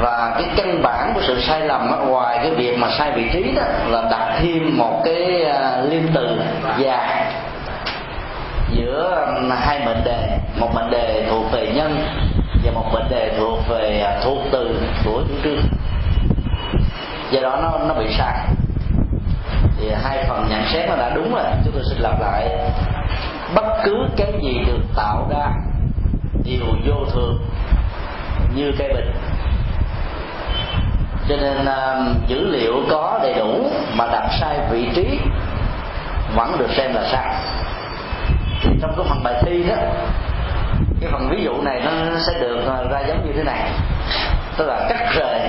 Và 0.01 0.33
cái 0.35 0.45
căn 0.57 0.83
bản 0.83 1.13
của 1.15 1.21
sự 1.27 1.41
sai 1.41 1.61
lầm 1.61 1.91
đó, 1.91 1.97
ngoài 1.97 2.39
cái 2.43 2.51
việc 2.51 2.79
mà 2.79 2.91
sai 2.91 3.13
vị 3.13 3.31
trí 3.33 3.53
đó 3.57 3.63
là 3.89 4.03
đặt 4.11 4.37
thêm 4.41 4.79
một 4.79 5.03
cái 5.05 5.45
à, 5.45 5.77
liên 5.91 6.09
từ 6.15 6.41
dài 6.79 7.25
giữa 8.73 9.27
hai 9.61 9.81
mệnh 9.87 10.05
đề 10.05 10.39
một 10.61 10.69
mệnh 10.75 10.91
đề 10.91 11.27
thuộc 11.31 11.53
về 11.53 11.73
nhân 11.75 12.05
và 12.65 12.73
một 12.73 12.87
mệnh 12.93 13.09
đề 13.09 13.33
thuộc 13.39 13.59
về 13.69 14.01
à, 14.01 14.21
thuộc 14.25 14.39
từ 14.53 14.81
của 15.05 15.23
chủ 15.29 15.35
trương. 15.45 15.63
Do 17.31 17.41
đó 17.41 17.59
nó 17.63 17.79
nó 17.89 17.95
bị 17.95 18.07
sai 18.19 18.39
hai 20.03 20.25
phần 20.29 20.47
nhận 20.51 20.63
xét 20.73 20.89
nó 20.89 20.97
đã 20.97 21.11
đúng 21.15 21.35
rồi. 21.35 21.45
Chúng 21.65 21.73
tôi 21.75 21.83
xin 21.91 21.99
lặp 21.99 22.21
lại. 22.21 22.49
Bất 23.55 23.83
cứ 23.85 24.09
cái 24.17 24.33
gì 24.43 24.65
được 24.67 24.81
tạo 24.97 25.29
ra 25.31 25.47
đều 26.45 26.67
vô 26.87 27.05
thường 27.13 27.39
như 28.55 28.73
cây 28.79 28.89
bình. 28.95 29.13
Cho 31.29 31.37
nên 31.37 31.57
uh, 31.63 32.29
dữ 32.29 32.49
liệu 32.49 32.75
có 32.91 33.21
đầy 33.23 33.35
đủ 33.35 33.71
mà 33.97 34.07
đặt 34.13 34.29
sai 34.41 34.59
vị 34.71 34.89
trí 34.95 35.19
vẫn 36.37 36.57
được 36.59 36.71
xem 36.77 36.95
là 36.95 37.05
sai. 37.13 37.35
Thì 38.63 38.71
trong 38.81 38.95
cái 38.97 39.07
phần 39.09 39.23
bài 39.25 39.35
thi 39.43 39.65
đó 39.69 39.77
cái 41.01 41.11
phần 41.13 41.29
ví 41.31 41.45
dụ 41.45 41.63
này 41.63 41.81
nó 41.85 41.91
sẽ 42.27 42.41
được 42.41 42.59
ờ, 42.67 42.89
ra 42.91 43.01
giống 43.09 43.27
như 43.27 43.33
thế 43.37 43.43
này. 43.43 43.71
Tức 44.57 44.67
là 44.67 44.87
cắt 44.89 45.13
rời 45.15 45.41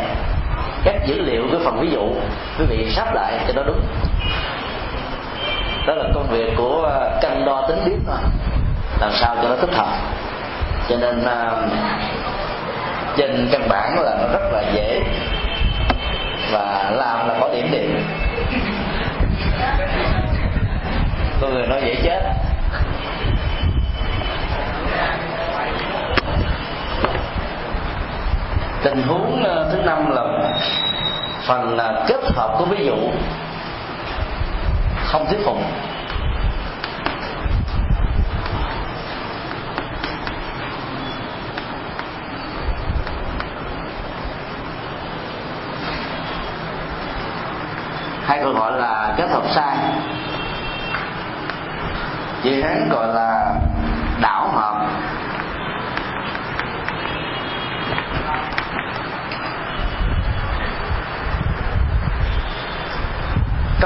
các 0.84 0.96
dữ 1.06 1.22
liệu 1.22 1.44
cái 1.52 1.62
phần 1.66 1.80
ví 1.80 1.90
dụ. 1.92 2.10
Quý 2.60 2.66
vị 2.66 2.92
sắp 2.96 3.14
lại 3.14 3.40
cho 3.48 3.54
nó 3.54 3.64
đúng. 3.64 3.82
Đó 5.88 5.94
là 5.94 6.04
công 6.14 6.28
việc 6.30 6.54
của 6.58 6.82
ờ, 6.84 7.20
cân 7.22 7.46
đo 7.46 7.66
tính 7.68 7.78
biết 7.86 7.98
thôi 8.08 8.18
làm 9.00 9.12
sao 9.12 9.36
cho 9.42 9.50
nó 9.50 9.56
thích 9.56 9.74
hợp. 9.74 9.98
Cho 10.90 10.98
nên 10.98 11.20
uh, 11.20 11.72
trên 13.18 13.50
căn 13.52 13.70
bản 13.70 14.00
là 14.04 14.18
nó 14.22 14.28
rất 14.34 14.50
là 14.52 14.64
dễ 14.74 15.02
và 16.52 16.92
làm 16.94 17.28
là 17.28 17.36
có 17.40 17.50
điểm 17.54 17.72
điểm 17.72 18.04
có 21.42 21.48
người 21.48 21.68
nói 21.68 21.82
dễ 21.86 21.96
chết. 22.04 22.22
Tình 28.84 29.04
huống 29.08 29.44
ờ, 29.44 29.70
thứ 29.72 29.78
năm 29.78 30.12
là 30.12 30.24
phần 31.46 31.78
ờ, 31.78 32.06
kết 32.08 32.22
hợp 32.36 32.56
của 32.60 32.66
ví 32.66 32.86
dụ 32.86 32.96
không 35.06 35.26
thuyết 35.30 35.40
phục. 35.46 35.58
Hay 48.26 48.40
còn 48.44 48.54
gọi 48.54 48.72
là 48.72 49.14
kết 49.18 49.30
hợp 49.30 49.44
sai. 49.56 49.78
Vì 52.44 52.62
hán 52.62 52.90
gọi 52.90 53.08
là 53.08 53.56
đảo 54.22 54.48
hợp. 54.54 54.88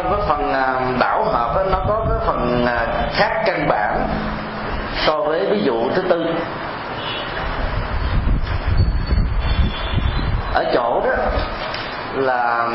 Trong 0.09 0.19
cái 0.19 0.27
phần 0.27 0.53
à, 0.53 0.79
đảo 0.99 1.23
hợp 1.23 1.55
đó, 1.55 1.63
nó 1.71 1.79
có 1.87 2.05
cái 2.09 2.19
phần 2.27 2.65
à, 2.65 2.87
khác 3.13 3.43
căn 3.45 3.67
bản 3.69 4.07
so 5.05 5.21
với 5.21 5.45
ví 5.51 5.61
dụ 5.63 5.89
thứ 5.95 6.01
tư. 6.01 6.25
Ở 10.53 10.65
chỗ 10.73 11.01
đó 11.05 11.13
là 12.13 12.69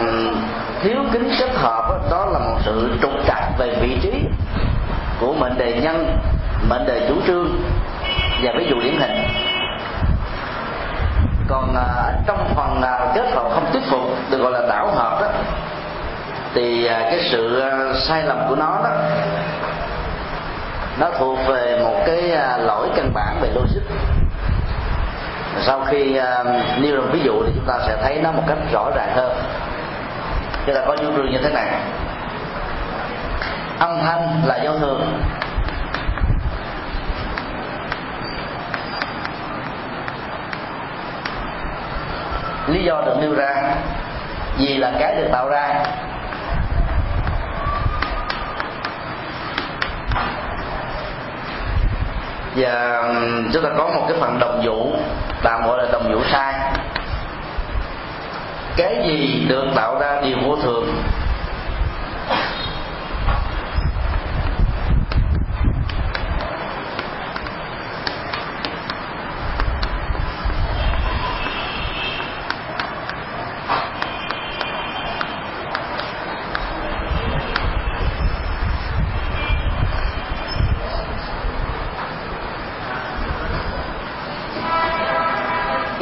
thiếu 0.83 0.97
kính 1.13 1.31
kết 1.39 1.51
hợp 1.55 1.89
đó, 1.89 1.99
đó 2.11 2.27
là 2.33 2.39
một 2.39 2.57
sự 2.65 2.99
trục 3.03 3.13
trặc 3.27 3.59
về 3.59 3.77
vị 3.81 3.99
trí 4.03 4.13
của 5.21 5.35
mệnh 5.35 5.59
đề 5.59 5.81
nhân 5.83 6.19
mệnh 6.69 6.87
đề 6.87 7.07
chủ 7.09 7.15
trương 7.27 7.49
và 8.43 8.53
ví 8.59 8.67
dụ 8.71 8.81
điển 8.81 8.95
hình. 9.01 9.25
Còn 11.49 11.75
à, 11.77 12.13
trong 12.27 12.55
phần 12.55 12.81
nào 12.81 13.13
kết 13.15 13.33
hợp 13.35 13.49
không 13.55 13.73
thuyết 13.73 13.83
phục 13.91 14.01
được 14.31 14.39
gọi 14.39 14.53
là 14.53 14.67
đảo 14.69 14.91
hợp 14.95 15.19
đó 15.21 15.29
thì 16.55 16.87
à, 16.87 17.01
cái 17.01 17.21
sự 17.31 17.61
à, 17.61 17.71
sai 17.95 18.23
lầm 18.23 18.49
của 18.49 18.55
nó 18.57 18.81
đó, 18.85 18.91
nó 21.01 21.11
thuộc 21.19 21.39
về 21.47 21.79
một 21.83 22.03
cái 22.07 22.33
à, 22.33 22.57
lỗi 22.57 22.89
căn 22.97 23.11
bản 23.15 23.37
về 23.41 23.49
logic. 23.55 23.83
Sau 25.61 25.81
khi 25.81 26.21
nêu 26.79 26.97
ra 26.97 27.03
ví 27.13 27.21
dụ 27.21 27.43
thì 27.47 27.53
chúng 27.55 27.65
ta 27.67 27.75
sẽ 27.87 27.97
thấy 28.03 28.21
nó 28.23 28.33
một 28.33 28.43
cách 28.49 28.59
rõ 28.73 28.91
ràng 28.97 29.13
hơn. 29.15 29.37
Chúng 30.67 30.75
ta 30.75 30.81
có 30.87 30.97
chủ 30.97 31.17
trương 31.17 31.31
như 31.31 31.39
thế 31.43 31.51
này. 31.51 31.67
Âm 33.79 33.99
thanh 34.03 34.43
là 34.47 34.57
do 34.57 34.73
thường. 34.73 35.23
Lý 42.67 42.85
do 42.85 43.03
được 43.07 43.17
nêu 43.21 43.35
ra, 43.35 43.75
vì 44.59 44.77
là 44.77 44.93
cái 45.01 45.15
được 45.17 45.29
tạo 45.33 45.49
ra. 45.49 45.85
Và 52.57 53.05
chúng 53.53 53.63
ta 53.63 53.69
có 53.79 53.89
một 53.89 54.05
cái 54.09 54.17
phần 54.21 54.39
đồng 54.39 54.63
vũ, 54.65 54.93
tạm 55.43 55.67
gọi 55.67 55.79
là 55.79 55.93
đồng 55.93 56.13
vũ 56.13 56.21
sai 56.33 56.55
cái 58.77 59.03
gì 59.07 59.47
được 59.49 59.65
tạo 59.75 59.99
ra 60.01 60.21
điều 60.21 60.37
vô 60.47 60.57
thường 60.57 60.87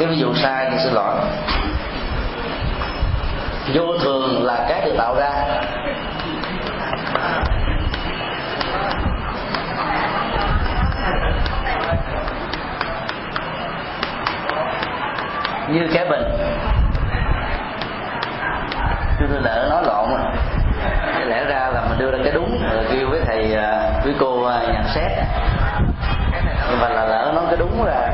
ví 0.11 0.17
dụ 0.17 0.33
sai 0.33 0.67
thì 0.71 0.77
xin 0.83 0.93
lỗi. 0.93 1.15
Vô 3.73 3.97
thường 4.03 4.45
là 4.45 4.65
cái 4.69 4.81
được 4.85 4.95
tạo 4.97 5.15
ra. 5.15 5.31
Như 15.67 15.87
cái 15.93 16.05
bình. 16.09 16.23
Chứ 19.19 19.25
tôi 19.29 19.41
lỡ 19.41 19.67
nói 19.69 19.83
lộn. 19.85 20.09
Rồi 21.15 21.25
lẽ 21.25 21.45
ra 21.45 21.69
là 21.73 21.81
mình 21.89 21.99
đưa 21.99 22.11
ra 22.11 22.17
cái 22.23 22.33
đúng. 22.33 22.61
Rồi 22.73 22.85
kêu 22.91 23.09
với 23.09 23.21
thầy 23.25 23.53
à, 23.55 23.91
với 24.03 24.13
cô 24.19 24.45
à, 24.45 24.59
nhận 24.61 24.83
xét 24.95 25.11
nhưng 26.71 26.79
mà 26.79 26.89
là 26.89 27.05
lỡ 27.05 27.31
nói 27.35 27.43
cái 27.47 27.57
đúng 27.57 27.85
là 27.85 28.11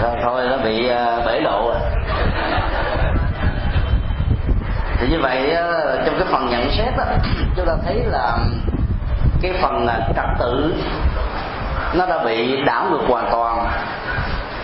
thôi, 0.00 0.16
thôi 0.22 0.42
nó 0.50 0.56
bị 0.56 0.90
uh, 0.90 1.26
bể 1.26 1.40
lộ 1.40 1.68
rồi 1.68 1.80
thì 4.98 5.08
như 5.08 5.18
vậy 5.22 5.50
à, 5.54 5.70
trong 6.06 6.14
cái 6.18 6.28
phần 6.32 6.50
nhận 6.50 6.70
xét 6.70 6.96
đó, 6.96 7.04
chúng 7.56 7.66
ta 7.66 7.72
thấy 7.84 8.04
là 8.04 8.38
cái 9.42 9.52
phần 9.62 9.86
trật 10.16 10.24
tự 10.38 10.74
nó 11.94 12.06
đã 12.06 12.24
bị 12.24 12.62
đảo 12.64 12.86
ngược 12.90 13.02
hoàn 13.08 13.28
toàn 13.32 13.66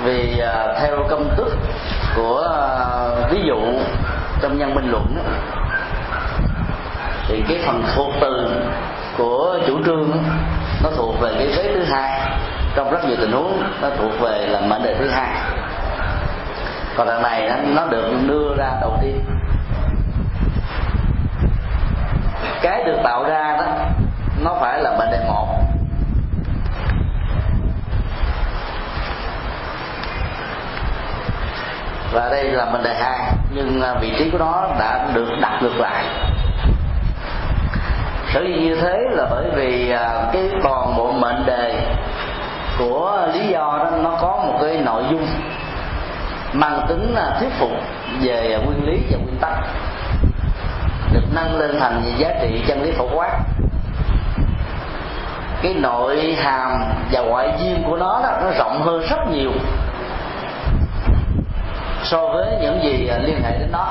vì 0.04 0.42
theo 0.80 1.04
công 1.10 1.36
thức 1.36 1.56
của 2.16 2.48
ví 3.30 3.40
dụ 3.46 3.58
trong 4.42 4.58
nhân 4.58 4.74
minh 4.74 4.90
luận 4.90 5.16
đó, 5.16 5.22
thì 7.28 7.44
cái 7.48 7.58
phần 7.66 7.82
thuộc 7.94 8.12
từ 8.20 8.50
của 9.18 9.58
chủ 9.66 9.84
trương 9.84 10.10
đó, 10.10 10.16
nó 10.82 10.90
thuộc 10.96 11.20
về 11.20 11.30
cái 11.38 11.46
vế 11.46 11.74
thứ 11.74 11.84
hai 11.84 12.30
trong 12.78 12.90
rất 12.90 13.04
nhiều 13.04 13.16
tình 13.20 13.32
huống, 13.32 13.62
nó 13.82 13.88
thuộc 13.98 14.20
về 14.20 14.46
là 14.46 14.60
mệnh 14.60 14.82
đề 14.82 14.94
thứ 14.98 15.08
hai. 15.08 15.34
Còn 16.96 17.08
lần 17.08 17.22
này 17.22 17.50
nó 17.66 17.86
được 17.86 18.04
đưa 18.26 18.54
ra 18.58 18.70
đầu 18.80 18.98
tiên. 19.02 19.24
Cái 22.62 22.84
được 22.84 22.96
tạo 23.04 23.24
ra 23.24 23.56
đó, 23.56 23.66
nó 24.44 24.56
phải 24.60 24.82
là 24.82 24.96
mệnh 24.98 25.10
đề 25.10 25.24
một. 25.28 25.46
Và 32.12 32.28
đây 32.30 32.44
là 32.44 32.64
mệnh 32.64 32.82
đề 32.82 32.94
hai, 32.94 33.18
nhưng 33.54 33.82
à, 33.82 33.94
vị 34.00 34.12
trí 34.18 34.30
của 34.30 34.38
nó 34.38 34.68
đã 34.78 35.06
được 35.14 35.28
đặt 35.40 35.58
ngược 35.62 35.76
lại. 35.78 36.04
Sở 38.34 38.40
dĩ 38.40 38.52
như 38.52 38.76
thế 38.82 38.98
là 39.10 39.26
bởi 39.30 39.44
vì 39.54 39.90
à, 39.90 40.30
cái 40.32 40.50
toàn 40.62 40.96
bộ 40.96 41.12
mệnh 41.12 41.46
đề 41.46 41.74
của 42.78 43.28
lý 43.32 43.48
do 43.48 43.78
đó, 43.78 43.90
nó 44.02 44.10
có 44.20 44.36
một 44.46 44.58
cái 44.62 44.76
nội 44.84 45.02
dung 45.10 45.26
mang 46.52 46.86
tính 46.88 47.14
là 47.14 47.36
thuyết 47.40 47.52
phục 47.58 47.70
về 48.20 48.58
nguyên 48.64 48.86
lý 48.86 49.00
và 49.10 49.18
nguyên 49.18 49.36
tắc. 49.40 49.52
Được 51.12 51.24
nâng 51.34 51.58
lên 51.58 51.80
thành 51.80 52.02
giá 52.18 52.28
trị 52.42 52.62
chân 52.68 52.82
lý 52.82 52.92
phổ 52.92 53.08
quát. 53.14 53.38
Cái 55.62 55.74
nội 55.74 56.36
hàm 56.42 56.92
và 57.12 57.20
ngoại 57.20 57.52
duyên 57.58 57.82
của 57.86 57.96
nó 57.96 58.20
đó, 58.22 58.30
nó 58.42 58.50
rộng 58.58 58.82
hơn 58.82 59.02
rất 59.10 59.28
nhiều 59.30 59.52
so 62.02 62.28
với 62.28 62.46
những 62.60 62.82
gì 62.82 63.10
liên 63.22 63.42
hệ 63.42 63.58
đến 63.58 63.68
nó. 63.72 63.86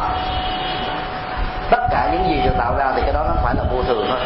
Tất 1.70 1.88
cả 1.92 2.10
những 2.12 2.30
gì 2.30 2.42
được 2.46 2.56
tạo 2.58 2.76
ra 2.78 2.92
thì 2.96 3.02
cái 3.02 3.14
đó 3.14 3.24
nó 3.28 3.34
phải 3.44 3.56
là 3.56 3.64
vô 3.72 3.84
thường 3.84 4.06
thôi 4.10 4.20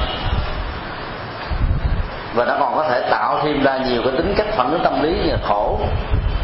và 2.33 2.45
nó 2.45 2.55
còn 2.59 2.75
có 2.75 2.83
thể 2.89 3.01
tạo 3.11 3.39
thêm 3.43 3.63
ra 3.63 3.77
nhiều 3.77 4.01
cái 4.03 4.13
tính 4.17 4.33
cách 4.37 4.47
phản 4.51 4.71
ứng 4.71 4.83
tâm 4.83 5.03
lý 5.03 5.09
như 5.09 5.31
là 5.31 5.37
khổ. 5.47 5.79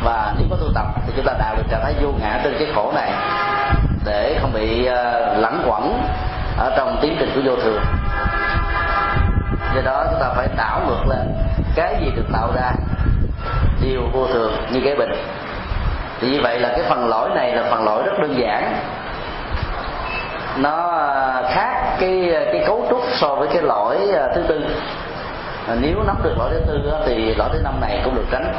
Và 0.03 0.33
nếu 0.37 0.47
có 0.49 0.55
tu 0.55 0.67
tập 0.75 0.85
thì 1.05 1.13
chúng 1.15 1.25
ta 1.25 1.33
đạt 1.39 1.57
được 1.57 1.63
trạng 1.69 1.81
thái 1.83 1.93
vô 2.01 2.09
ngã 2.21 2.39
trên 2.43 2.55
cái 2.59 2.67
khổ 2.75 2.91
này 2.95 3.11
để 4.05 4.37
không 4.41 4.53
bị 4.53 4.83
lẫn 4.85 5.41
lẳng 5.41 5.63
quẩn 5.67 6.03
ở 6.57 6.73
trong 6.77 6.97
tiến 7.01 7.15
trình 7.19 7.31
của 7.35 7.41
vô 7.45 7.55
thường. 7.55 7.81
Do 9.75 9.81
đó 9.85 10.05
chúng 10.11 10.19
ta 10.19 10.29
phải 10.35 10.47
đảo 10.57 10.81
ngược 10.87 11.07
lên 11.09 11.33
cái 11.75 11.95
gì 12.01 12.11
được 12.15 12.25
tạo 12.33 12.51
ra 12.55 12.71
điều 13.81 14.01
vô 14.13 14.27
thường 14.27 14.53
như 14.71 14.81
cái 14.85 14.95
bình. 14.95 15.11
Thì 16.19 16.31
như 16.31 16.39
vậy 16.43 16.59
là 16.59 16.69
cái 16.69 16.81
phần 16.89 17.07
lỗi 17.07 17.29
này 17.35 17.55
là 17.55 17.63
phần 17.71 17.83
lỗi 17.83 18.03
rất 18.03 18.11
đơn 18.21 18.39
giản. 18.39 18.73
Nó 20.57 20.91
ờ, 20.91 21.43
khác 21.49 21.97
cái 21.99 22.31
cái 22.51 22.63
cấu 22.67 22.87
trúc 22.89 23.01
so 23.13 23.35
với 23.35 23.47
cái 23.47 23.61
lỗi 23.61 23.97
ờ, 24.13 24.31
thứ 24.35 24.43
tư 24.47 24.61
nếu 25.75 26.03
nắm 26.03 26.15
được 26.23 26.37
lỗi 26.37 26.49
thứ 26.53 26.61
tư 26.67 26.91
thì 27.05 27.35
lỗi 27.35 27.49
thứ 27.53 27.59
năm 27.63 27.73
này 27.81 28.01
cũng 28.03 28.15
được 28.15 28.25
tránh. 28.31 28.53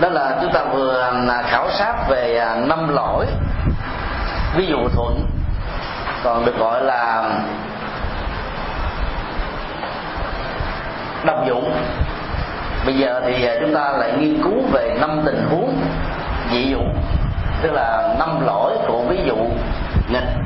Đó 0.00 0.08
là 0.08 0.38
chúng 0.42 0.52
ta 0.52 0.64
vừa 0.64 1.00
à, 1.28 1.42
khảo 1.42 1.70
sát 1.70 1.94
về 2.08 2.38
à, 2.38 2.54
năm 2.54 2.88
lỗi. 2.94 3.26
Ví 4.56 4.66
dụ 4.66 4.88
thuận, 4.94 5.26
còn 6.24 6.44
được 6.44 6.58
gọi 6.58 6.84
là 6.84 7.30
đồng 11.24 11.46
dụng 11.48 11.74
bây 12.86 12.94
giờ 12.94 13.20
thì 13.24 13.46
à, 13.46 13.54
chúng 13.60 13.74
ta 13.74 13.90
lại 13.90 14.12
nghiên 14.18 14.42
cứu 14.42 14.62
về 14.72 14.96
năm 15.00 15.22
tình 15.24 15.46
huống 15.50 15.76
dị 16.52 16.70
dụng, 16.70 16.94
tức 17.62 17.72
là 17.72 18.14
năm 18.18 18.46
lỗi 18.46 18.78
của 18.88 19.02
ví 19.08 19.18
dụ 19.26 19.36
nghịch. 20.12 20.39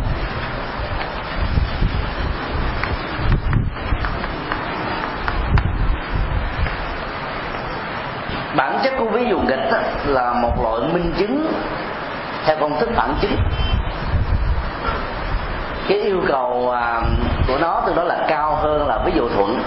Bản 8.57 8.79
chất 8.85 8.93
của 8.99 9.05
ví 9.05 9.25
dụ 9.31 9.39
nghịch 9.39 9.69
là 10.07 10.33
một 10.33 10.63
loại 10.63 10.81
minh 10.93 11.13
chứng 11.19 11.53
theo 12.47 12.57
công 12.61 12.81
thức 12.81 12.89
phản 12.95 13.15
chứng. 13.21 13.37
Cái 15.89 15.99
yêu 15.99 16.23
cầu 16.29 16.71
à, 16.71 17.01
của 17.49 17.59
nó 17.59 17.83
từ 17.87 17.95
đó 17.95 18.05
là 18.05 18.17
cao 18.29 18.55
hơn 18.55 18.89
là 18.89 18.99
ví 19.05 19.13
dụ 19.15 19.29
thuận. 19.29 19.63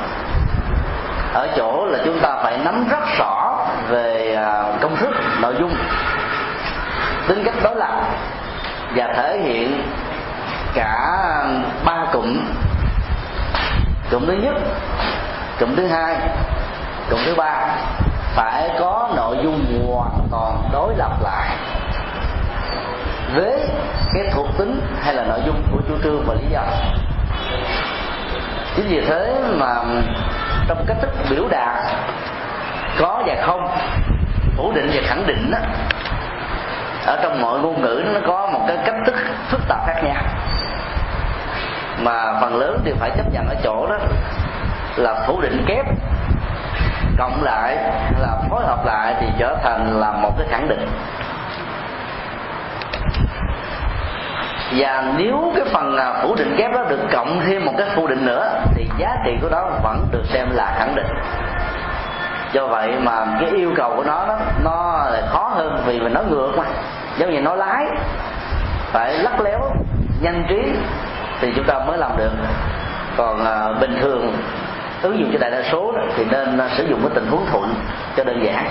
Ở 1.34 1.48
chỗ 1.58 1.86
là 1.86 2.00
chúng 2.06 2.20
ta 2.20 2.38
phải 2.44 2.58
nắm 2.58 2.88
rất 2.90 3.18
rõ 3.20 3.60
về 3.90 4.36
à, 4.36 4.64
công 4.82 4.96
thức, 4.96 5.10
nội 5.42 5.56
dung, 5.60 5.76
tính 7.28 7.44
cách 7.46 7.56
đối 7.64 7.76
lập 7.76 8.02
và 8.96 9.08
thể 9.16 9.40
hiện 9.44 9.82
cả 10.74 10.98
ba 11.86 12.06
cụm. 12.14 12.40
Cụm 14.12 14.26
thứ 14.28 14.34
nhất, 14.34 14.56
cụm 15.60 15.76
thứ 15.76 15.88
hai, 15.88 16.16
cụm 17.10 17.20
thứ 17.26 17.36
ba 17.36 17.68
phải 18.38 18.70
có 18.80 19.10
nội 19.16 19.38
dung 19.44 19.88
hoàn 19.92 20.28
toàn 20.32 20.70
đối 20.72 20.96
lập 20.96 21.12
lại 21.22 21.50
với 23.36 23.60
cái 24.14 24.24
thuộc 24.34 24.48
tính 24.58 24.82
hay 25.02 25.14
là 25.14 25.24
nội 25.24 25.40
dung 25.46 25.64
của 25.72 25.80
chủ 25.88 25.94
trương 26.04 26.24
và 26.26 26.34
lý 26.34 26.48
do. 26.50 26.62
Chính 28.76 28.88
vì 28.88 29.02
thế 29.02 29.36
mà 29.58 29.76
trong 30.68 30.86
cách 30.88 30.98
thức 31.02 31.10
biểu 31.30 31.48
đạt 31.50 31.78
có 33.00 33.24
và 33.26 33.36
không 33.46 33.68
phủ 34.58 34.72
định 34.72 34.90
và 34.94 35.02
khẳng 35.06 35.28
định 35.28 35.52
đó, 35.52 35.58
ở 37.06 37.20
trong 37.24 37.42
mọi 37.42 37.60
ngôn 37.60 37.82
ngữ 37.82 38.04
nó 38.14 38.20
có 38.28 38.50
một 38.54 38.62
cái 38.68 38.78
cách 38.86 38.96
thức 39.06 39.16
phức 39.50 39.62
tạp 39.68 39.80
khác 39.88 40.02
nhau. 40.04 40.24
Mà 42.02 42.40
phần 42.42 42.56
lớn 42.56 42.82
đều 42.84 42.96
phải 43.00 43.10
chấp 43.18 43.34
nhận 43.34 43.48
ở 43.50 43.56
chỗ 43.64 43.88
đó 43.88 43.98
là 44.96 45.24
phủ 45.28 45.42
định 45.42 45.66
kép 45.68 45.86
cộng 47.18 47.43
lại 47.43 47.78
là 48.20 48.38
phối 48.49 48.65
hợp 48.65 48.86
lại 48.86 49.15
thì 49.20 49.28
trở 49.39 49.57
thành 49.63 49.99
là 49.99 50.11
một 50.11 50.32
cái 50.38 50.47
khẳng 50.49 50.70
định. 50.70 50.88
Và 54.78 55.13
nếu 55.18 55.53
cái 55.55 55.65
phần 55.74 55.97
à, 55.97 56.13
phủ 56.22 56.36
định 56.36 56.55
kép 56.57 56.74
đó 56.74 56.84
được 56.89 56.99
cộng 57.13 57.39
thêm 57.45 57.65
một 57.65 57.74
cái 57.78 57.88
phủ 57.95 58.07
định 58.07 58.26
nữa 58.26 58.49
thì 58.76 58.89
giá 58.97 59.18
trị 59.26 59.38
của 59.41 59.49
đó 59.49 59.70
vẫn 59.84 60.07
được 60.11 60.24
xem 60.26 60.47
là 60.51 60.76
khẳng 60.80 60.95
định. 60.95 61.07
Do 62.53 62.68
vậy 62.68 62.93
mà 62.99 63.26
cái 63.39 63.49
yêu 63.49 63.74
cầu 63.76 63.93
của 63.95 64.03
nó 64.03 64.28
đó, 64.28 64.38
nó 64.63 65.05
khó 65.30 65.51
hơn 65.55 65.84
vì 65.86 65.99
mình 65.99 66.13
nói 66.13 66.24
ngược 66.30 66.51
mà. 66.57 66.63
Giống 67.18 67.34
như 67.34 67.41
nói 67.41 67.57
lái 67.57 67.86
phải 68.91 69.13
lắc 69.13 69.41
léo 69.41 69.72
nhanh 70.22 70.43
trí 70.49 70.63
thì 71.39 71.53
chúng 71.55 71.65
ta 71.65 71.80
mới 71.80 71.97
làm 71.97 72.18
được. 72.18 72.32
Còn 73.18 73.45
à, 73.45 73.72
bình 73.80 73.97
thường 74.01 74.34
ứng 75.02 75.20
dụng 75.20 75.30
cho 75.34 75.39
đại 75.39 75.52
đa 75.52 75.64
số 75.72 75.91
đó, 75.91 76.02
thì 76.16 76.24
nên 76.32 76.58
à, 76.58 76.70
sử 76.78 76.86
dụng 76.89 77.00
cái 77.02 77.12
tình 77.16 77.28
huống 77.28 77.45
thuận 77.52 77.74
cho 78.18 78.24
đơn 78.24 78.45
giản. 78.45 78.66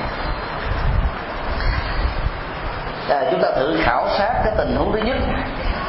À, 3.08 3.24
chúng 3.30 3.42
ta 3.42 3.48
thử 3.56 3.76
khảo 3.82 4.08
sát 4.18 4.32
cái 4.44 4.52
tình 4.58 4.76
huống 4.76 4.92
thứ 4.92 4.98
nhất 4.98 5.16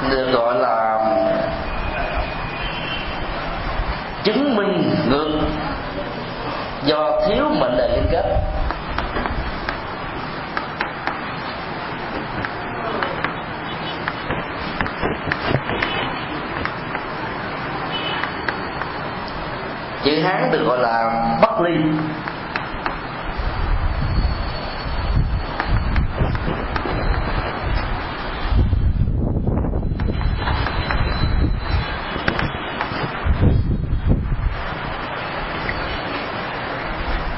được 0.10 0.32
gọi 0.32 0.56
là 0.56 1.00
chứng 4.24 4.56
minh 4.56 4.96
ngược 5.10 5.40
do 6.84 7.22
thiếu 7.28 7.46
mệnh 7.60 7.78
đề 7.78 7.88
liên 7.88 8.08
kết. 8.12 8.24
Chữ 20.18 20.24
hán 20.24 20.52
được 20.52 20.64
gọi 20.68 20.80
là 20.80 21.10
bắc 21.42 21.62
ly. 21.62 21.72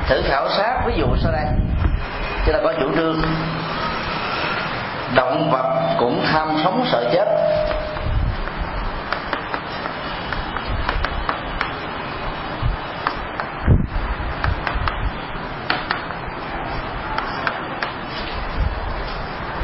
Thử 0.08 0.22
khảo 0.26 0.50
sát 0.50 0.84
ví 0.88 0.94
dụ 0.98 1.06
sau 1.22 1.32
đây. 1.32 1.46
Chúng 2.46 2.54
ta 2.54 2.60
có 2.64 2.74
chủ 2.80 2.96
trương. 2.96 3.22
Động 5.16 5.52
vật 5.52 5.96
cũng 6.00 6.22
tham 6.32 6.48
sống 6.64 6.86
sợ 6.92 7.10
chết. 7.14 7.39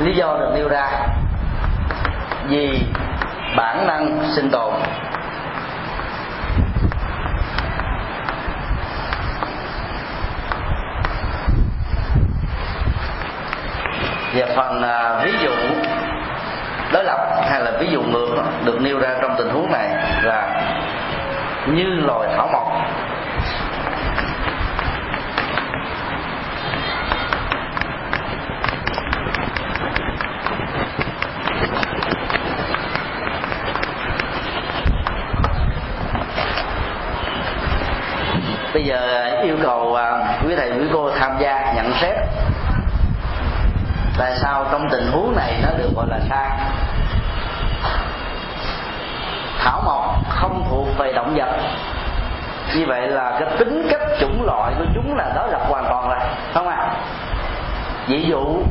Lý 0.06 0.16
do 0.16 0.38
được 0.39 0.51
nêu 0.56 0.68
ra. 0.68 0.91
Vì 2.47 2.82
bản 3.58 3.88
năng 3.88 4.20
sinh 4.36 4.49
tồn. 4.49 4.74
Và 14.36 14.45
phần 14.56 14.82
à, 14.84 15.22
ví 15.24 15.32
dụ 15.43 15.51
đối 16.93 17.03
lập 17.03 17.41
hay 17.49 17.62
là 17.62 17.72
ví 17.80 17.88
dụ 17.91 18.01
ngược 18.01 18.43
được 18.66 18.82
nêu 18.82 18.99
ra 18.99 19.10
trong 19.22 19.36
tình 19.38 19.49
huống 19.49 19.72
này 19.72 19.89
là 20.24 20.62
như 21.68 21.84
loài 21.84 22.30
thảo 22.36 22.47
mộc 22.53 22.76
bây 38.86 38.90
giờ 38.90 39.40
yêu 39.44 39.58
cầu 39.64 39.96
à, 39.96 40.40
quý 40.44 40.56
thầy, 40.56 40.72
quý 40.72 40.86
cô 40.94 41.10
tham 41.10 41.38
gia, 41.40 41.74
nhận 41.76 41.94
xét 42.02 42.16
tại 44.18 44.34
sao 44.42 44.66
trong 44.72 44.90
tình 44.92 45.12
huống 45.12 45.36
này 45.36 45.54
nó 45.64 45.70
được 45.78 45.90
gọi 45.96 46.06
là 46.10 46.20
sai. 46.30 46.50
Thảo 49.60 49.82
mộc 49.86 50.30
không 50.30 50.64
thuộc 50.70 50.88
về 50.98 51.14
động 51.14 51.36
vật. 51.36 51.50
Như 52.76 52.86
vậy 52.88 53.08
là 53.08 53.38
cái 53.40 53.50
tính 53.60 53.88
cách 53.90 54.02
chủng 54.20 54.46
loại 54.46 54.74
của 54.78 54.86
chúng 54.96 55.16
là 55.18 55.32
đối 55.36 55.52
lập 55.52 55.62
hoàn 55.70 55.86
toàn 55.90 56.10
rồi, 56.10 56.20
không 56.54 56.68
à 56.68 56.92
ví 58.08 58.26
dụ 58.30 58.64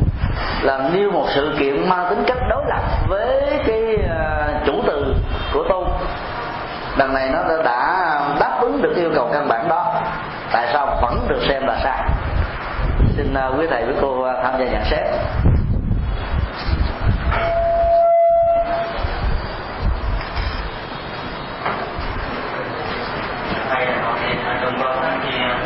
là 0.63 0.91
nêu 0.93 1.11
một 1.11 1.27
sự 1.35 1.55
kiện 1.59 1.89
mang 1.89 2.07
tính 2.11 2.25
cách 2.27 2.39
đối 2.49 2.65
lập 2.69 2.83
với 3.09 3.61
cái 3.67 3.97
à, 4.11 4.49
chủ 4.67 4.73
từ 4.87 5.15
của 5.55 5.65
tôi. 5.69 5.85
Đằng 6.99 7.15
này 7.15 7.31
nó 7.33 7.63
đã 7.65 8.21
đáp 8.41 8.59
ứng 8.61 8.83
được 8.83 8.97
yêu 8.97 9.11
cầu 9.15 9.31
căn 9.33 9.49
bản 9.49 9.69
đó 9.69 9.94
vẫn 11.25 11.37
được 11.39 11.45
xem 11.49 11.67
là 11.67 11.81
sai 11.83 12.03
xin 13.17 13.35
uh, 13.35 13.61
quý 13.61 13.67
thầy 13.71 13.85
với 13.85 13.95
cô 14.01 14.31
uh, 14.31 14.37
tham 14.43 14.55
gia 14.59 14.65
nhận 14.65 14.85
xét 14.85 15.07
thầy 23.71 23.87
nói 23.87 24.19
thì 24.23 24.37
trong 24.63 24.75
con 24.81 25.21
thì 25.23 25.39
có 25.39 25.47
mặt 25.47 25.64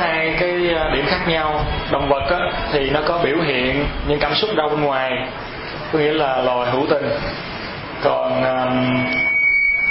hai 0.00 0.36
cái 0.40 0.74
ờ, 0.76 0.90
điểm 0.94 1.04
khác 1.06 1.28
nhau. 1.28 1.60
Động 1.92 2.08
vật 2.08 2.30
á, 2.30 2.38
thì 2.72 2.90
nó 2.90 3.00
có 3.06 3.20
biểu 3.24 3.36
hiện 3.36 3.84
những 4.08 4.18
cảm 4.20 4.34
xúc 4.34 4.50
ra 4.56 4.64
bên 4.70 4.80
ngoài 4.80 5.12
có 5.92 5.98
nghĩa 5.98 6.12
là 6.12 6.36
loài 6.36 6.70
hữu 6.70 6.86
tình. 6.90 7.10
Còn 8.02 8.44
um, 8.44 9.04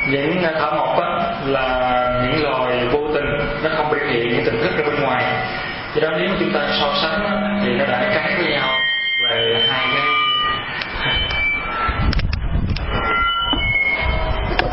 những 0.07 0.43
ờ, 0.43 0.59
thảo 0.59 0.71
mộc 0.71 0.99
á, 0.99 1.07
là 1.45 2.01
những 2.23 2.43
loài 2.43 2.87
vô 2.91 2.99
tình 3.13 3.25
nó 3.63 3.69
không 3.77 3.91
biểu 3.91 4.07
hiện 4.09 4.29
những 4.29 4.45
tình 4.45 4.61
thức 4.63 4.77
ra 4.77 4.83
bên 4.85 5.03
ngoài. 5.03 5.23
Do 5.95 6.09
đó 6.09 6.17
nếu 6.17 6.29
chúng 6.39 6.53
ta 6.53 6.59
so 6.79 6.93
sánh 7.01 7.25
á, 7.25 7.59
thì 7.63 7.71
nó 7.71 7.85
đã 7.85 8.11
trái 8.15 8.35
với 8.37 8.51
nhau 8.51 8.69
về 9.29 9.65
hai 9.69 9.87
cái 9.93 10.03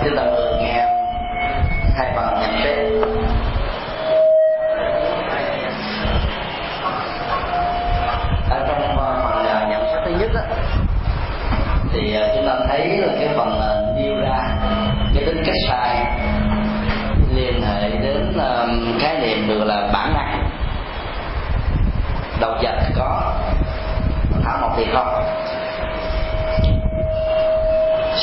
chúng 0.05 0.17
ta 0.17 0.23
nghe 0.61 0.85
hai 1.99 2.13
phần 2.17 2.36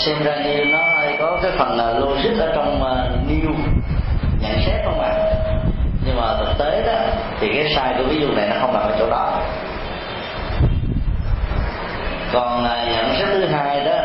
xem 0.06 0.24
ra 0.24 0.36
như 0.36 0.66
nó 0.66 0.80
có 1.20 1.40
cái 1.44 1.52
phần 1.58 1.78
là 1.78 2.00
logic 2.00 2.40
ở 2.40 2.52
trong 2.56 2.84
à, 2.84 3.10
new, 3.28 3.54
nhận 4.40 4.60
xét 4.66 4.86
không 4.86 5.02
ạ? 5.02 5.14
Nhưng 6.06 6.16
mà 6.16 6.38
thực 6.38 6.58
tế 6.60 6.84
đó, 6.86 7.00
thì 7.40 7.48
cái 7.54 7.74
sai 7.76 7.94
của 7.98 8.04
ví 8.04 8.20
dụ 8.20 8.28
này 8.28 8.48
nó 8.50 8.56
không 8.62 8.74
nằm 8.74 8.82
ở 8.82 8.96
chỗ 9.00 9.10
đó. 9.10 9.42
Còn 12.34 12.66
à, 12.66 12.86
nhận 12.92 13.16
xét 13.20 13.28
thứ 13.28 13.46
hai 13.46 13.86
đó, 13.86 13.98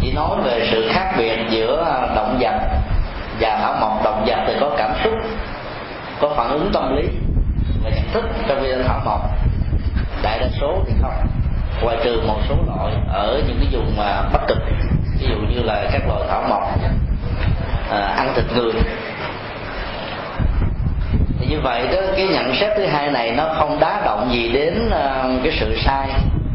chỉ 0.00 0.12
nói 0.12 0.36
về 0.44 0.68
sự 0.70 0.88
khác 0.92 1.14
biệt 1.18 1.38
giữa 1.50 1.84
à, 1.84 2.14
động 2.16 2.38
vật 2.40 2.54
và 3.40 3.58
thảo 3.62 3.74
mộc 3.80 4.04
động 4.04 4.24
vật 4.26 4.38
thì 4.46 4.54
có 4.60 4.70
cảm 4.78 4.90
xúc, 5.04 5.12
có 6.20 6.28
phản 6.36 6.50
ứng 6.50 6.70
tâm 6.72 6.96
lý 6.96 7.08
và 7.84 7.90
nhận 7.90 8.12
thức 8.12 8.24
trong 8.48 8.58
khi 8.62 8.68
thảo 8.86 9.00
mộc 9.04 9.20
đại 10.22 10.38
đa 10.38 10.46
số 10.60 10.84
thì 10.86 10.92
không 11.02 11.35
ngoài 11.82 11.96
trừ 12.04 12.20
một 12.26 12.38
số 12.48 12.54
loại 12.66 12.94
ở 13.12 13.42
những 13.48 13.58
cái 13.60 13.68
vùng 13.72 13.96
mà 13.96 14.22
bắc 14.32 14.46
cực 14.48 14.58
ví 15.20 15.26
dụ 15.28 15.36
như 15.36 15.62
là 15.62 15.88
các 15.92 16.02
loại 16.08 16.20
thảo 16.28 16.44
mộc 16.48 16.62
à, 17.90 17.98
ăn 18.16 18.32
thịt 18.34 18.44
người. 18.54 18.72
Thì 21.38 21.46
như 21.46 21.60
vậy 21.60 21.86
đó 21.92 22.00
cái 22.16 22.26
nhận 22.26 22.54
xét 22.54 22.72
thứ 22.76 22.86
hai 22.86 23.10
này 23.10 23.32
nó 23.32 23.44
không 23.58 23.80
đá 23.80 24.02
động 24.04 24.28
gì 24.32 24.52
đến 24.52 24.86
uh, 24.86 25.42
cái 25.42 25.52
sự 25.60 25.76
sai 25.84 26.08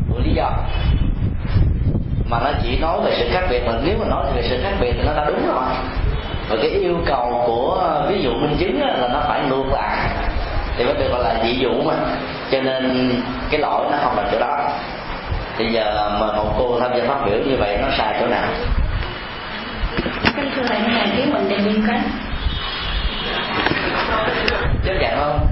của 0.10 0.20
lý 0.20 0.34
do. 0.34 0.52
Mà 2.30 2.40
nó 2.40 2.52
chỉ 2.64 2.78
nói 2.80 3.00
về 3.06 3.16
sự 3.20 3.30
khác 3.34 3.44
biệt 3.50 3.62
mà 3.66 3.74
nếu 3.84 3.96
mà 4.00 4.06
nói 4.10 4.26
về 4.36 4.42
sự 4.50 4.60
khác 4.64 4.74
biệt 4.80 4.92
thì 4.98 5.04
nó 5.08 5.14
đã 5.14 5.26
đúng 5.26 5.48
rồi. 5.48 5.64
Và 6.50 6.56
cái 6.62 6.70
yêu 6.70 6.98
cầu 7.06 7.44
của 7.46 7.82
à, 7.82 8.06
ví 8.10 8.22
dụ 8.22 8.34
minh 8.34 8.56
chứng 8.60 8.82
là 8.82 9.08
nó 9.14 9.20
phải 9.28 9.42
ngược 9.50 9.66
lại. 9.72 9.98
Thì 10.78 10.86
mới 10.86 10.94
được 10.94 11.12
gọi 11.12 11.24
là 11.24 11.44
dị 11.44 11.54
dụ 11.54 11.82
mà. 11.86 11.94
Cho 12.52 12.62
nên 12.62 13.12
cái 13.50 13.60
lỗi 13.60 13.86
nó 13.92 13.98
không 14.04 14.18
là 14.18 14.24
chỗ 14.32 14.40
đó 14.40 14.70
thì 15.62 15.74
giờ 15.74 16.18
mà 16.22 16.28
một 16.38 16.54
cô 16.58 16.80
tham 16.80 16.92
gia 16.98 17.08
phát 17.08 17.26
biểu 17.26 17.38
như 17.38 17.56
vậy 17.60 17.78
nó 17.82 17.88
sai 17.98 18.18
chỗ 18.20 18.28
nào 18.28 18.48
Kính 20.36 20.52
thưa 20.56 20.64
thầy, 20.68 20.80
này 20.80 21.14
tiếng 21.18 21.34
mình 21.34 21.50
đang 21.50 21.66
liên 21.66 21.88
kết. 21.88 22.00
chấp 24.86 24.94
nhận 25.02 25.20
không 25.20 25.48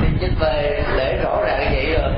thì 0.00 0.06
chính 0.20 0.34
về 0.40 0.82
để 0.96 1.20
rõ 1.24 1.36
ràng 1.46 1.72
vậy 1.72 1.96
rồi 1.98 2.12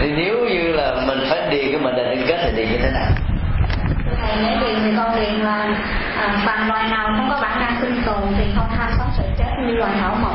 thì 0.00 0.12
nếu 0.16 0.36
như 0.50 0.72
là 0.72 0.94
mình 1.06 1.18
phải 1.30 1.40
điền 1.50 1.72
cái 1.72 1.80
mình 1.80 1.96
định 1.96 2.10
liên 2.10 2.26
kết 2.28 2.38
thì 2.42 2.56
điền 2.56 2.72
như 2.72 2.78
thế 2.82 2.90
nào 2.90 3.10
thầy, 4.22 4.36
nếu 4.42 4.60
điền 4.60 4.82
thì 4.82 4.92
con 4.96 5.16
điền 5.20 5.34
là 5.34 5.66
à, 6.46 6.66
loài 6.68 6.88
nào 6.88 7.06
không 7.16 7.30
có 7.30 7.38
bản 7.42 7.60
năng 7.60 7.76
sinh 7.80 8.02
tồn 8.06 8.22
thì 8.38 8.44
không 8.56 8.68
tham 8.76 8.90
sống 8.98 9.08
sự 9.16 9.22
chết 9.38 9.50
như 9.66 9.74
loài 9.74 9.92
thảo 10.00 10.16
mộc. 10.22 10.34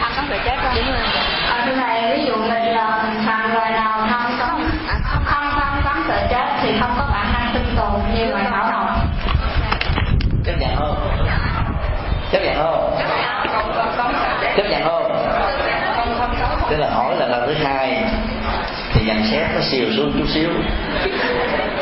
Không 0.00 0.02
tham 0.02 0.12
sống 0.16 0.26
sự 0.28 0.36
chết 0.44 0.56
đâu 0.62 0.72
đúng 0.76 0.86
rồi. 0.86 1.02
À, 1.50 1.62
thưa 1.66 1.74
thầy, 1.74 2.16
ví 2.16 2.24
dụ 2.24 2.36
mình 2.36 2.64
là 2.64 3.04
bằng 3.26 3.54
loài 3.54 3.70
nào 3.70 4.06
tham 4.10 4.32
sống 4.38 4.70
không 5.04 5.24
không 5.24 5.46
tham 5.54 5.82
sống 5.84 6.02
sự 6.06 6.26
chết 6.30 6.46
thì 6.62 6.72
không 6.80 6.94
có 6.98 7.06
bản 7.12 7.32
năng 7.32 7.50
sinh 7.52 7.76
tồn 7.76 8.00
như 8.14 8.24
loài 8.24 8.44
thảo 8.50 8.70
mộc. 8.72 8.88
chấp 10.44 10.52
nhận 10.58 10.76
không? 10.76 10.96
Chấp 12.32 12.38
nhận 12.42 12.56
không? 12.56 12.98
Chấp 14.56 14.64
nhận 14.70 14.84
không? 14.84 15.02
Tức 16.70 16.76
là 16.78 16.90
hỏi 16.90 17.16
là 17.18 17.26
lần 17.26 17.46
thứ 17.46 17.54
hai 17.64 18.04
thì 18.92 19.06
nhận 19.06 19.24
xét 19.30 19.46
nó 19.54 19.60
xìu 19.60 19.86
xuống 19.96 20.12
chút 20.18 20.28
xíu. 20.28 20.48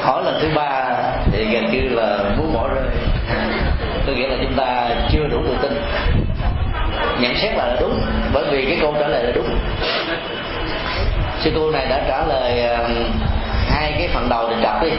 Hỏi 0.03 0.23
lần 0.25 0.39
thứ 0.43 0.49
ba 0.55 0.97
thì 1.33 1.45
gần 1.45 1.71
như 1.71 1.89
là 1.89 2.19
muốn 2.37 2.55
bỏ 2.55 2.69
rơi. 2.69 2.85
Có 4.07 4.13
nghĩa 4.13 4.29
là 4.29 4.37
chúng 4.43 4.55
ta 4.57 4.89
chưa 5.13 5.27
đủ 5.31 5.43
tự 5.47 5.57
tin 5.63 5.73
nhận 7.21 7.37
xét 7.37 7.53
là 7.57 7.77
đúng, 7.81 8.01
bởi 8.33 8.45
vì 8.51 8.65
cái 8.65 8.79
câu 8.81 8.95
trả 9.01 9.09
lời 9.09 9.25
là 9.25 9.33
đúng. 9.35 9.59
Sư 11.41 11.53
cô 11.55 11.71
này 11.71 11.87
đã 11.87 12.01
trả 12.09 12.25
lời 12.27 12.67
um, 12.67 12.95
hai 13.71 13.93
cái 13.99 14.09
phần 14.15 14.29
đầu 14.29 14.49
thì 14.49 14.55
trật 14.63 14.83
đi, 14.83 14.91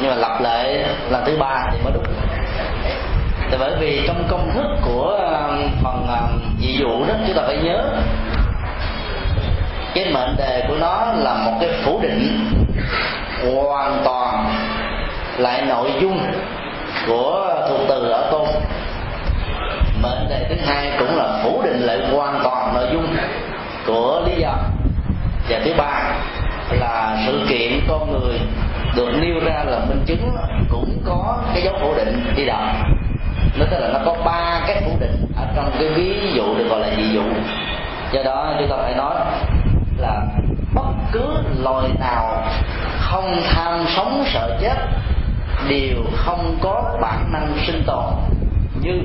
nhưng 0.00 0.10
mà 0.10 0.16
lặp 0.16 0.40
lại 0.40 0.84
lần 1.10 1.24
thứ 1.26 1.36
ba 1.38 1.68
thì 1.72 1.78
mới 1.84 1.92
đúng. 1.92 2.04
Thì 3.50 3.56
bởi 3.60 3.72
vì 3.80 4.02
trong 4.06 4.24
công 4.28 4.50
thức 4.54 4.66
của 4.84 5.18
um, 5.48 5.70
phần 5.82 6.06
um, 6.08 6.40
dị 6.60 6.72
dụ 6.72 7.04
đó, 7.08 7.14
chúng 7.26 7.36
ta 7.36 7.42
phải 7.46 7.56
nhớ, 7.56 7.84
cái 9.94 10.04
mệnh 10.12 10.36
đề 10.36 10.64
của 10.68 10.74
nó 10.80 11.12
là 11.16 11.34
một 11.34 11.52
cái 11.60 11.70
phủ 11.84 12.00
định 12.02 12.50
hoàn 13.54 14.00
toàn 14.04 14.54
lại 15.38 15.62
nội 15.62 15.90
dung 16.00 16.20
của 17.06 17.54
thuộc 17.68 17.80
từ 17.88 18.10
ở 18.10 18.28
tôn 18.30 18.48
mệnh 20.04 20.28
đề 20.28 20.46
thứ 20.48 20.54
hai 20.66 20.90
cũng 20.98 21.16
là 21.16 21.40
phủ 21.42 21.62
định 21.62 21.80
lại 21.80 21.98
hoàn 22.12 22.40
toàn 22.44 22.74
nội 22.74 22.86
dung 22.92 23.16
của 23.86 24.22
lý 24.26 24.32
do. 24.36 24.54
Và 25.48 25.60
thứ 25.64 25.72
ba 25.76 26.02
là 26.70 27.16
sự 27.26 27.46
kiện 27.48 27.80
con 27.88 28.12
người 28.12 28.40
được 28.96 29.08
nêu 29.20 29.40
ra 29.44 29.64
là 29.64 29.78
minh 29.88 30.02
chứng 30.06 30.30
cũng 30.70 31.02
có 31.06 31.38
cái 31.54 31.62
dấu 31.62 31.74
phủ 31.80 31.94
định 31.96 32.32
đi 32.36 32.44
đầu. 32.44 32.62
Nó 33.58 33.64
tức 33.70 33.78
là 33.80 33.88
nó 33.92 33.98
có 34.04 34.16
ba 34.24 34.60
cái 34.66 34.82
phủ 34.84 34.96
định 35.00 35.26
ở 35.36 35.46
trong 35.56 35.70
cái 35.78 35.88
ví 35.88 36.32
dụ 36.34 36.54
được 36.58 36.64
gọi 36.68 36.80
là 36.80 36.88
dị 36.96 37.08
dụ. 37.14 37.22
Do 38.12 38.22
đó 38.22 38.54
chúng 38.58 38.68
ta 38.70 38.76
phải 38.82 38.94
nói 38.94 39.14
là 39.98 40.20
bất 40.74 40.92
cứ 41.12 41.24
loài 41.62 41.88
nào 42.00 42.42
không 42.98 43.40
tham 43.54 43.84
sống 43.96 44.24
sợ 44.32 44.58
chết 44.60 44.76
đều 45.68 45.96
không 46.16 46.58
có 46.62 46.98
bản 47.02 47.32
năng 47.32 47.52
sinh 47.66 47.82
tồn 47.86 48.04
như 48.84 49.02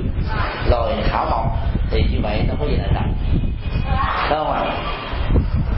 loài 0.69 0.93
thảo 1.11 1.25
mộc 1.31 1.45
thì 1.91 2.03
như 2.11 2.19
vậy 2.23 2.45
nó 2.47 2.53
có 2.59 2.65
gì 2.65 2.75
là 2.75 2.87
trật 2.93 3.03
đúng 4.29 4.39
không 4.39 4.51
ạ? 4.51 4.63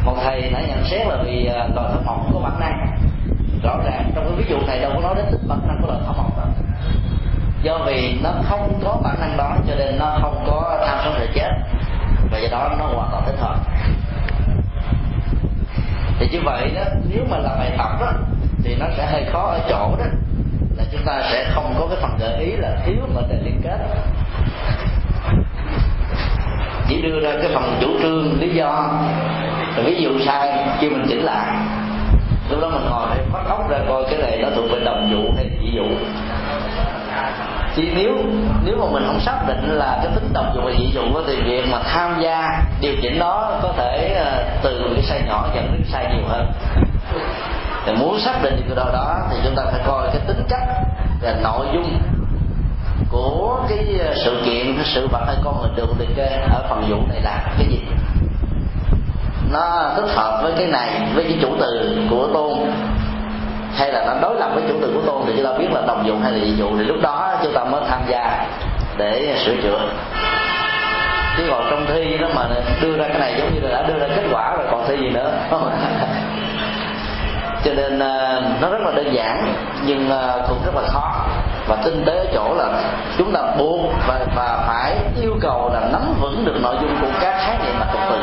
Một 0.06 0.16
thầy 0.24 0.42
đã 0.42 0.62
nhận 0.62 0.84
xét 0.84 1.08
là 1.08 1.18
vì 1.26 1.46
à, 1.46 1.68
loài 1.76 1.92
thảo 2.06 2.18
mộc 2.18 2.34
có 2.34 2.40
bản 2.40 2.60
năng. 2.60 2.98
Rõ 3.64 3.78
ràng 3.86 4.12
trong 4.16 4.26
cái 4.26 4.36
ví 4.38 4.46
dụ 4.50 4.68
này 4.68 4.80
đâu 4.80 4.92
có 4.96 5.02
nói 5.02 5.16
đến 5.16 5.26
tính 5.32 5.48
bản 5.48 5.60
năng 5.68 5.82
của 5.82 5.88
loài 5.88 6.00
thảo 6.06 6.14
mộc 6.18 6.38
đâu. 6.38 6.48
Do 7.64 7.78
vì 7.86 8.20
nó 8.24 8.30
không 8.50 8.80
có 8.84 8.98
bản 9.04 9.16
năng 9.20 9.38
đó 9.38 9.56
cho 9.68 9.76
nên 9.76 10.00
nó 10.00 10.18
không 10.22 10.44
có 10.48 10.84
tham 10.88 10.98
sống 11.04 11.14
sợ 11.20 11.28
chết. 11.34 11.50
Và 12.32 12.40
do 12.40 12.50
đó 12.52 12.76
nó 12.80 12.86
hoàn 12.86 13.10
toàn 13.12 13.24
thích 13.26 13.40
hợp. 13.40 13.56
Thì 16.20 16.28
như 16.32 16.40
vậy 16.46 16.72
đó 16.76 16.82
nếu 17.10 17.26
mà 17.30 17.38
là 17.38 17.56
bài 17.60 17.72
tập 17.78 17.90
đó 18.00 18.12
thì 18.64 18.76
nó 18.76 18.86
sẽ 18.98 19.06
hơi 19.06 19.26
khó 19.32 19.40
ở 19.40 19.60
chỗ 19.70 19.96
đó 20.00 20.06
là 20.78 20.84
chúng 20.92 21.02
ta 21.06 21.22
sẽ 21.32 21.46
không 21.54 21.76
có 21.80 21.88
cái 21.88 21.98
phần 22.02 22.18
gợi 22.20 22.38
ý 22.40 22.52
là 22.52 22.78
thiếu 22.86 22.96
mệnh 23.16 23.30
đề 23.30 23.36
liên 23.44 23.62
kết. 23.64 23.78
Chỉ 26.90 27.02
đưa 27.02 27.20
ra 27.20 27.32
cái 27.42 27.52
phần 27.54 27.78
chủ 27.82 27.88
trương, 28.02 28.40
lý 28.40 28.50
do. 28.50 28.90
Rồi 29.76 29.86
ví 29.86 30.02
dụ 30.04 30.20
sai, 30.26 30.68
khi 30.80 30.90
mình 30.90 31.06
chỉnh 31.10 31.24
lại, 31.24 31.58
lúc 32.50 32.62
đó 32.62 32.70
mình 32.70 32.90
ngồi 32.90 33.08
để 33.16 33.24
bắt 33.34 33.46
ốc 33.50 33.70
ra 33.70 33.78
coi 33.88 34.04
cái 34.04 34.22
này 34.22 34.40
nó 34.42 34.48
thuộc 34.56 34.66
về 34.72 34.80
đồng 34.86 35.14
vụ 35.14 35.34
hay 35.36 35.50
dị 35.62 35.78
vụ. 35.78 35.86
Chỉ 37.76 37.90
nếu 37.96 38.18
nếu 38.66 38.78
mà 38.78 38.86
mình 38.92 39.04
không 39.08 39.20
xác 39.20 39.44
định 39.48 39.70
là 39.70 40.00
cái 40.04 40.12
tính 40.16 40.34
đồng 40.34 40.52
dụng 40.56 40.66
và 40.66 40.72
dị 40.80 40.92
dụng 40.94 41.24
thì 41.28 41.36
việc 41.42 41.66
mà 41.72 41.80
tham 41.84 42.22
gia 42.22 42.64
điều 42.82 42.94
chỉnh 43.02 43.20
đó 43.20 43.60
có 43.64 43.74
thể 43.78 44.14
ờ, 44.26 44.44
từ 44.64 44.92
cái 44.94 45.04
sai 45.04 45.22
nhỏ 45.28 45.48
dẫn 45.56 45.72
đến 45.72 45.82
sai 45.92 46.06
nhiều 46.14 46.28
hơn 46.28 46.52
thì 47.92 47.98
muốn 47.98 48.20
xác 48.20 48.44
định 48.44 48.56
được 48.56 48.64
điều 48.76 48.94
đó 48.94 49.18
thì 49.32 49.38
chúng 49.44 49.56
ta 49.56 49.64
phải 49.72 49.82
coi 49.86 50.08
cái 50.08 50.22
tính 50.28 50.44
chất 50.50 50.60
và 51.22 51.36
nội 51.44 51.66
dung 51.74 52.00
của 53.10 53.60
cái 53.70 54.00
ờ, 54.00 54.14
sự 54.16 54.42
kiện, 54.46 54.76
cái 54.76 54.86
sự 54.86 55.08
vật 55.12 55.22
hay 55.28 55.36
con 55.44 55.62
người 55.62 55.70
được 55.76 56.00
liệt 56.00 56.10
kê 56.16 56.28
ở 56.54 56.66
phần 56.70 56.84
dụng 56.90 57.10
này 57.10 57.22
là 57.22 57.40
cái 57.58 57.68
gì. 57.70 57.80
Nó 59.52 59.92
thích 59.96 60.10
hợp 60.16 60.40
với 60.44 60.54
cái 60.58 60.68
này, 60.68 61.02
với 61.16 61.24
cái 61.24 61.38
chủ 61.42 61.50
từ 61.60 61.98
của 62.10 62.28
tôn, 62.34 62.54
hay 63.76 63.92
là 63.92 64.06
nó 64.06 64.14
đối 64.22 64.40
lập 64.40 64.52
với 64.54 64.64
chủ 64.68 64.76
từ 64.82 64.92
của 64.94 65.02
tôn 65.02 65.22
thì 65.28 65.34
chúng 65.36 65.46
ta 65.46 65.58
biết 65.58 65.68
là 65.72 65.82
đồng 65.88 66.08
dụng 66.08 66.22
hay 66.22 66.32
là 66.32 66.40
dị 66.46 66.52
dụng 66.52 66.78
thì 66.78 66.84
lúc 66.84 66.98
đó 67.02 67.34
chúng 67.44 67.54
ta 67.54 67.64
mới 67.64 67.82
tham 67.90 68.02
gia 68.08 68.46
để 68.98 69.36
sửa 69.46 69.56
chữa. 69.64 69.80
Chứ 71.38 71.44
còn 71.50 71.68
trong 71.70 71.86
thi 71.88 72.18
nó 72.18 72.28
mà 72.36 72.48
đưa 72.82 72.98
ra 72.98 73.08
cái 73.08 73.20
này 73.20 73.36
giống 73.38 73.54
như 73.54 73.60
là 73.60 73.70
đã 73.70 73.88
đưa 73.88 74.00
ra 74.00 74.08
kết 74.16 74.24
quả 74.32 74.56
rồi, 74.56 74.66
còn 74.72 74.86
thi 74.88 74.96
gì 74.98 75.10
nữa. 75.10 75.32
cho 77.64 77.74
nên 77.74 78.00
ờ, 78.00 78.42
nó 78.62 78.70
rất 78.70 78.82
là 78.82 78.92
đơn 78.92 79.14
giản 79.14 79.54
nhưng 79.86 80.10
ờ, 80.10 80.46
cũng 80.48 80.58
rất 80.66 80.76
là 80.76 80.82
khó. 80.88 81.26
Và 81.68 81.76
tinh 81.76 82.04
tế 82.06 82.18
ở 82.18 82.26
chỗ 82.34 82.54
là 82.54 82.84
chúng 83.18 83.34
ta 83.34 83.42
buộc 83.58 83.92
và, 84.08 84.20
và 84.36 84.64
phải 84.68 84.96
yêu 85.22 85.38
cầu 85.42 85.72
là 85.74 85.80
nắm 85.92 86.02
vững 86.20 86.46
được 86.46 86.56
nội 86.62 86.76
dung 86.82 86.98
của 87.02 87.08
các 87.22 87.34
khái 87.38 87.58
niệm 87.58 87.76
mà 87.80 87.86
tục 87.86 88.02
từ 88.10 88.18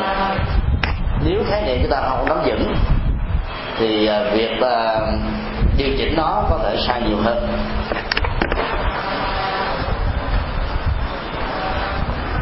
nếu 1.24 1.42
khái 1.50 1.62
niệm 1.62 1.78
chúng 1.82 1.90
ta 1.90 2.00
không 2.08 2.28
nắm 2.28 2.38
vững 2.44 2.74
thì 3.78 4.06
ờ, 4.06 4.30
việc 4.32 4.50
điều 5.76 5.88
chỉnh 5.98 6.14
nó 6.16 6.42
có 6.50 6.58
thể 6.62 6.76
sai 6.86 7.02
nhiều 7.02 7.18
hơn. 7.24 7.48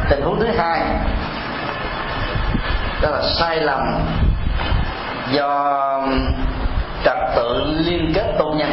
Tình 0.09 0.21
huống 0.21 0.39
thứ 0.39 0.47
hai 0.57 0.81
đó 3.01 3.09
là 3.09 3.21
sai 3.21 3.57
lầm 3.57 3.79
do 5.31 6.01
trật 7.07 7.17
tự 7.35 7.63
liên 7.77 8.11
kết 8.15 8.35
tôn 8.39 8.57
nhân. 8.57 8.69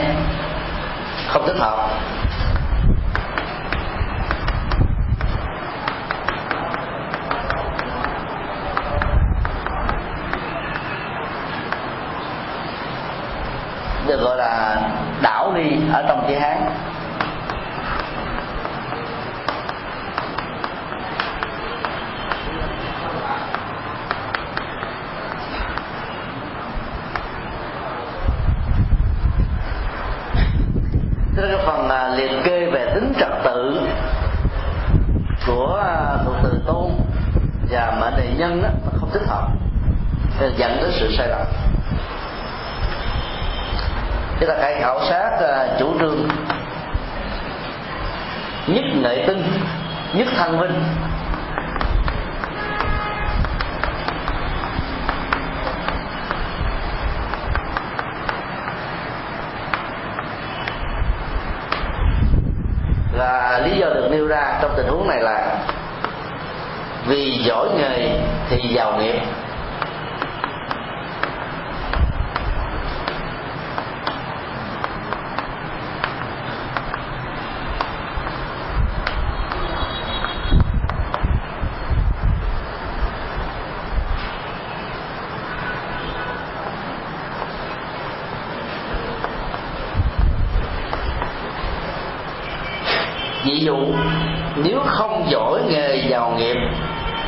Không 1.28 1.46
thích 1.46 1.56
hợp. 1.58 1.88
Được 14.06 14.20
gọi 14.20 14.36
là 14.36 14.76
đảo 15.22 15.52
đi 15.54 15.70
ở 15.92 16.04
trong 16.08 16.24
chữ 16.28 16.34
hán. 16.38 16.70
Tức 31.44 31.50
là 31.50 31.56
cái 31.56 31.66
phần 31.66 31.88
à, 31.88 32.08
liệt 32.16 32.30
kê 32.44 32.66
về 32.70 32.90
tính 32.94 33.12
trật 33.20 33.28
tự 33.44 33.80
của 35.46 35.82
à, 35.84 36.16
thuộc 36.24 36.34
từ 36.42 36.60
tôn 36.66 36.90
và 37.70 37.96
mệnh 38.00 38.16
đề 38.16 38.30
nhân 38.38 38.62
đó, 38.62 38.68
nó 38.84 38.90
không 39.00 39.10
thích 39.12 39.22
hợp. 39.26 39.48
Dẫn 40.56 40.76
đến 40.80 40.90
sự 40.92 41.16
sai 41.18 41.28
lầm. 41.28 41.46
Chúng 44.40 44.48
ta 44.48 44.54
hãy 44.60 44.80
khảo 44.80 45.00
sát 45.08 45.30
à, 45.40 45.68
chủ 45.78 45.98
trương 45.98 46.28
nhất 48.66 48.84
nghệ 49.02 49.24
tinh 49.26 49.42
nhất 50.14 50.28
thanh 50.36 50.60
vinh 50.60 50.82
là 63.14 63.60
lý 63.64 63.78
do 63.78 63.86
được 63.86 64.08
nêu 64.10 64.26
ra 64.26 64.58
trong 64.62 64.74
tình 64.76 64.86
huống 64.88 65.08
này 65.08 65.20
là 65.20 65.56
vì 67.06 67.44
giỏi 67.44 67.68
nghề 67.76 68.20
thì 68.50 68.68
giàu 68.74 68.98
nghiệp 68.98 69.20
ví 93.44 93.53
dụ 93.64 93.76
nếu 94.56 94.80
không 94.86 95.26
giỏi 95.30 95.60
nghề 95.68 95.96
giàu 96.10 96.34
nghiệp 96.38 96.56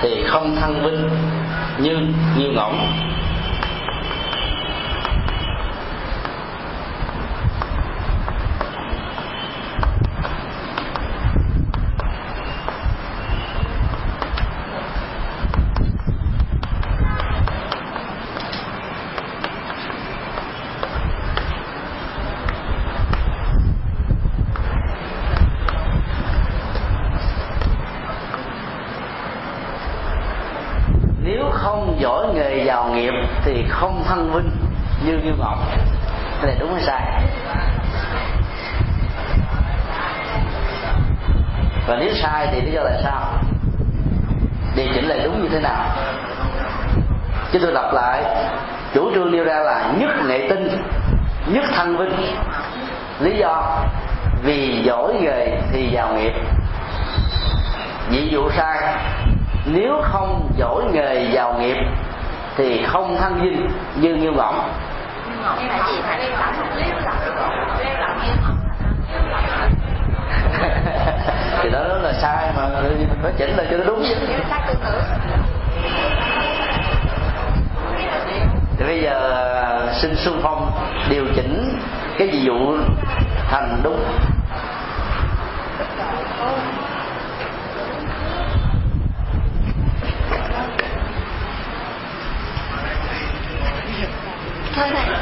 thì 0.03 0.25
không 0.27 0.57
thăng 0.57 0.85
vinh 0.85 1.11
như 1.79 1.99
như 2.39 2.51
ngỗng 2.51 2.79
nếu 31.27 31.51
không 31.53 31.97
giỏi 32.01 32.27
nghề 32.35 32.65
giàu 32.65 32.89
nghiệp 32.95 33.13
thì 33.45 33.65
không 33.69 34.05
thăng 34.05 34.33
vinh 34.33 34.51
như 35.07 35.19
như 35.25 35.33
ngọc 35.39 35.59
cái 36.41 36.47
này 36.47 36.57
đúng 36.61 36.75
hay 36.75 36.83
sai 36.87 37.23
và 41.87 41.97
nếu 42.01 42.11
sai 42.23 42.49
thì 42.53 42.61
lý 42.61 42.73
do 42.73 42.83
là 42.83 43.01
sao 43.03 43.33
điều 44.77 44.87
chỉnh 44.95 45.05
lại 45.09 45.21
đúng 45.25 45.43
như 45.43 45.49
thế 45.49 45.61
nào 45.61 45.87
chứ 47.59 47.63
tôi 47.63 47.73
lặp 47.73 47.93
lại 47.93 48.25
chủ 48.95 49.11
trương 49.15 49.33
nêu 49.33 49.45
ra 49.45 49.59
là 49.59 49.93
nhất 49.99 50.11
nghệ 50.27 50.47
tinh 50.49 50.83
nhất 51.47 51.65
thanh 51.73 51.97
vinh 51.97 52.37
lý 53.21 53.37
do 53.39 53.79
vì 54.43 54.83
giỏi 54.85 55.15
nghề 55.21 55.61
thì 55.73 55.91
giàu 55.91 56.15
nghiệp 56.15 56.33
ví 58.09 58.29
dụ 58.29 58.51
sai 58.51 58.95
nếu 59.67 60.03
không 60.03 60.51
giỏi 60.57 60.83
nghề 60.93 61.29
giàu 61.33 61.55
nghiệp 61.61 61.77
thì 62.57 62.85
không 62.87 63.17
thân 63.21 63.41
vinh 63.41 63.71
như 64.01 64.15
như 64.15 64.31
ngỗng 64.31 64.61
thì 71.63 71.71
đó 71.71 71.81
là 72.03 72.13
sai 72.23 72.53
mà 72.57 72.69
phải 73.23 73.33
chỉnh 73.39 73.57
lại 73.57 73.67
cho 73.71 73.77
nó 73.77 73.85
đúng 73.85 74.05
chứ 74.09 74.15
thì 78.79 78.85
bây 78.85 79.03
giờ 79.03 79.33
à, 79.55 79.93
xin 79.93 80.17
xung 80.17 80.41
phong 80.43 80.71
điều 81.11 81.27
chỉnh 81.37 81.79
cái 82.19 82.29
ví 82.29 82.41
dụ 82.41 82.79
thành 83.51 83.81
đúng. 83.83 84.05
Thôi 94.75 94.89
thầy 94.93 95.17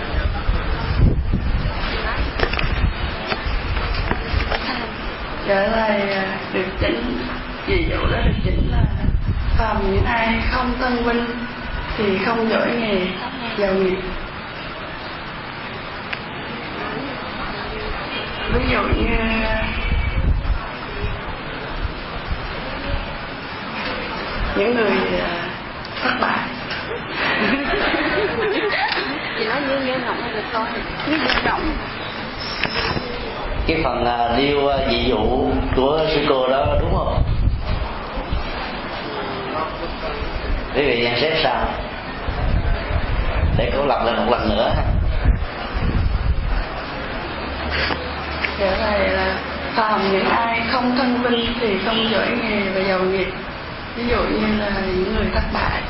trở 5.49 5.67
lại 5.67 6.01
được 6.53 6.65
chỉnh 6.81 7.19
ví 7.67 7.87
dụ 7.91 7.97
đó? 7.97 8.19
Được 8.25 8.33
chỉnh 8.45 8.71
là 8.71 8.85
phàm 9.59 9.93
những 9.93 10.05
ai 10.05 10.43
không 10.51 10.71
tân 10.81 11.07
minh 11.07 11.27
thì 11.97 12.19
không 12.27 12.49
giỏi 12.51 12.69
nghề 12.81 13.07
giàu 13.59 13.75
nghiệp 13.75 13.99
ví 18.55 18.65
dụ 18.71 18.83
như 18.83 19.17
những 24.57 24.75
người 24.75 24.91
à, 25.21 25.49
thất 26.03 26.13
bại. 26.21 26.39
Chị 29.39 29.45
nói 29.45 29.61
như 29.69 29.87
như 29.87 29.99
ngọng 30.05 30.23
được 30.35 30.43
thôi. 30.53 30.67
Như 31.11 31.17
ngọng 31.45 31.77
cái 33.67 33.81
phần 33.85 34.05
à, 34.05 34.37
nêu 34.39 34.69
à, 34.69 34.77
ví 34.89 35.05
dụ 35.09 35.51
của 35.77 36.01
sư 36.15 36.27
cô 36.29 36.49
đó 36.49 36.77
đúng 36.81 36.95
không 36.95 37.24
quý 40.75 40.83
vị 40.83 41.05
nhận 41.05 41.21
xét 41.21 41.33
sao? 41.43 41.67
Để 43.57 43.73
cô 43.77 43.87
lặp 43.87 44.05
lại 44.05 44.15
một 44.17 44.31
lần 44.31 44.49
nữa 44.49 44.73
dạ 48.61 48.77
thầy 48.83 49.09
là 49.09 49.37
phàm 49.75 50.13
những 50.13 50.29
ai 50.29 50.63
không 50.73 50.97
thân 50.99 51.23
vinh 51.23 51.47
thì 51.61 51.79
không 51.85 52.11
giỏi 52.13 52.27
nghề 52.43 52.61
và 52.75 52.81
giàu 52.89 52.99
nghiệp. 52.99 53.29
Ví 53.97 54.07
dụ 54.09 54.17
như 54.17 54.59
là 54.59 54.71
những 54.87 55.15
người 55.17 55.27
thất 55.35 55.43
bại. 55.55 55.83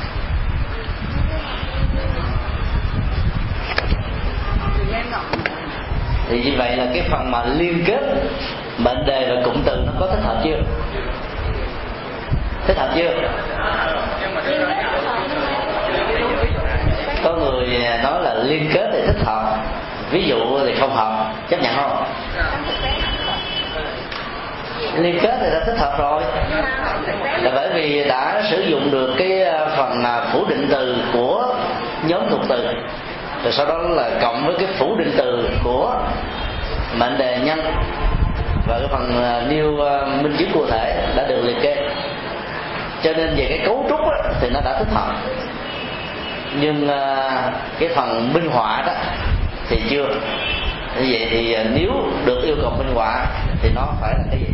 Thì 6.29 6.43
như 6.43 6.51
vậy 6.57 6.77
là 6.77 6.85
cái 6.93 7.07
phần 7.11 7.31
mà 7.31 7.45
liên 7.45 7.83
kết 7.85 8.01
mệnh 8.77 9.05
đề 9.05 9.35
và 9.35 9.41
cụm 9.45 9.63
từ 9.65 9.83
nó 9.85 9.91
có 9.99 10.07
thích 10.07 10.23
hợp 10.23 10.41
chưa 10.43 10.59
thích 12.67 12.77
hợp 12.77 12.89
chưa? 12.95 13.11
Có 17.23 17.33
người 17.33 17.67
nói 18.03 18.23
là 18.23 18.33
liên 18.33 18.69
kết 18.73 18.89
thì 18.93 19.01
thích 19.07 19.25
hợp, 19.25 19.57
ví 20.11 20.23
dụ 20.27 20.59
thì 20.65 20.75
không 20.79 20.95
hợp, 20.95 21.33
chấp 21.49 21.61
nhận 21.61 21.75
không? 21.75 22.05
Liên 24.97 25.19
kết 25.21 25.37
thì 25.41 25.47
đã 25.53 25.59
thích 25.65 25.77
hợp 25.77 25.95
rồi. 25.99 26.23
Là 27.41 27.51
bởi 27.55 27.69
vì 27.73 28.03
đã 28.03 28.43
sử 28.51 28.61
dụng 28.61 28.91
được 28.91 29.15
cái 29.17 29.41
ờ, 29.41 29.69
phần 29.77 30.03
à, 30.03 30.21
phủ 30.33 30.45
định 30.45 30.67
từ 30.71 30.95
của 31.13 31.55
nhóm 32.07 32.21
thuộc 32.29 32.41
từ. 32.49 32.67
Rồi 33.43 33.53
sau 33.53 33.65
đó 33.65 33.77
là 33.77 34.09
cộng 34.21 34.45
với 34.45 34.55
cái 34.59 34.67
phủ 34.77 34.95
định 34.95 35.11
từ 35.17 35.49
của 35.63 35.95
mệnh 36.97 37.17
đề 37.17 37.39
nhân 37.43 37.59
và 38.67 38.79
cái 38.79 38.87
phần 38.91 39.23
à, 39.23 39.41
nêu 39.49 39.77
ờ, 39.79 40.07
minh 40.21 40.35
chứng 40.37 40.51
cụ 40.53 40.65
thể 40.65 41.07
đã 41.15 41.25
được 41.27 41.41
liệt 41.43 41.57
kê 41.61 41.84
cho 43.05 43.13
nên 43.13 43.35
về 43.35 43.45
cái 43.49 43.59
cấu 43.65 43.85
trúc 43.89 43.99
đó, 43.99 44.31
thì 44.41 44.49
nó 44.49 44.61
đã 44.61 44.79
thích 44.79 44.87
hợp. 44.93 45.15
Nhưng 46.59 46.87
à, 46.87 47.51
cái 47.79 47.89
phần 47.95 48.33
minh 48.33 48.49
họa 48.51 48.83
đó 48.87 48.93
thì 49.69 49.81
chưa. 49.89 50.07
Như 50.95 51.07
vậy 51.11 51.27
thì 51.31 51.53
à, 51.53 51.63
nếu 51.73 51.91
được 52.25 52.41
yêu 52.43 52.55
cầu 52.61 52.71
minh 52.77 52.93
họa 52.95 53.25
thì 53.61 53.69
nó 53.75 53.87
phải 54.01 54.13
là 54.13 54.23
cái 54.31 54.39
gì? 54.39 54.53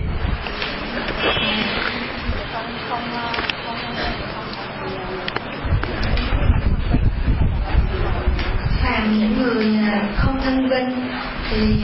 Phàm 8.84 9.20
những 9.20 9.43
người 9.43 9.66
à, 9.91 10.02
không 10.16 10.39
thân 10.43 10.70
vinh 10.70 11.10
thì 11.49 11.84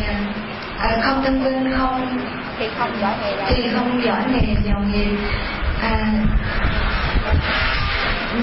à, 0.79 0.97
không 1.01 1.23
thân 1.23 1.43
vinh 1.43 1.73
không 1.77 2.17
thì 2.59 2.69
không 2.77 3.01
giỏi 3.01 3.13
nghề 3.21 3.37
giàu 3.37 3.47
thì 3.55 3.69
không 3.75 4.01
giỏi 4.03 4.21
nghề 4.31 4.55
giàu 4.65 4.79
nghiệp 4.79 5.17
à, 5.81 6.13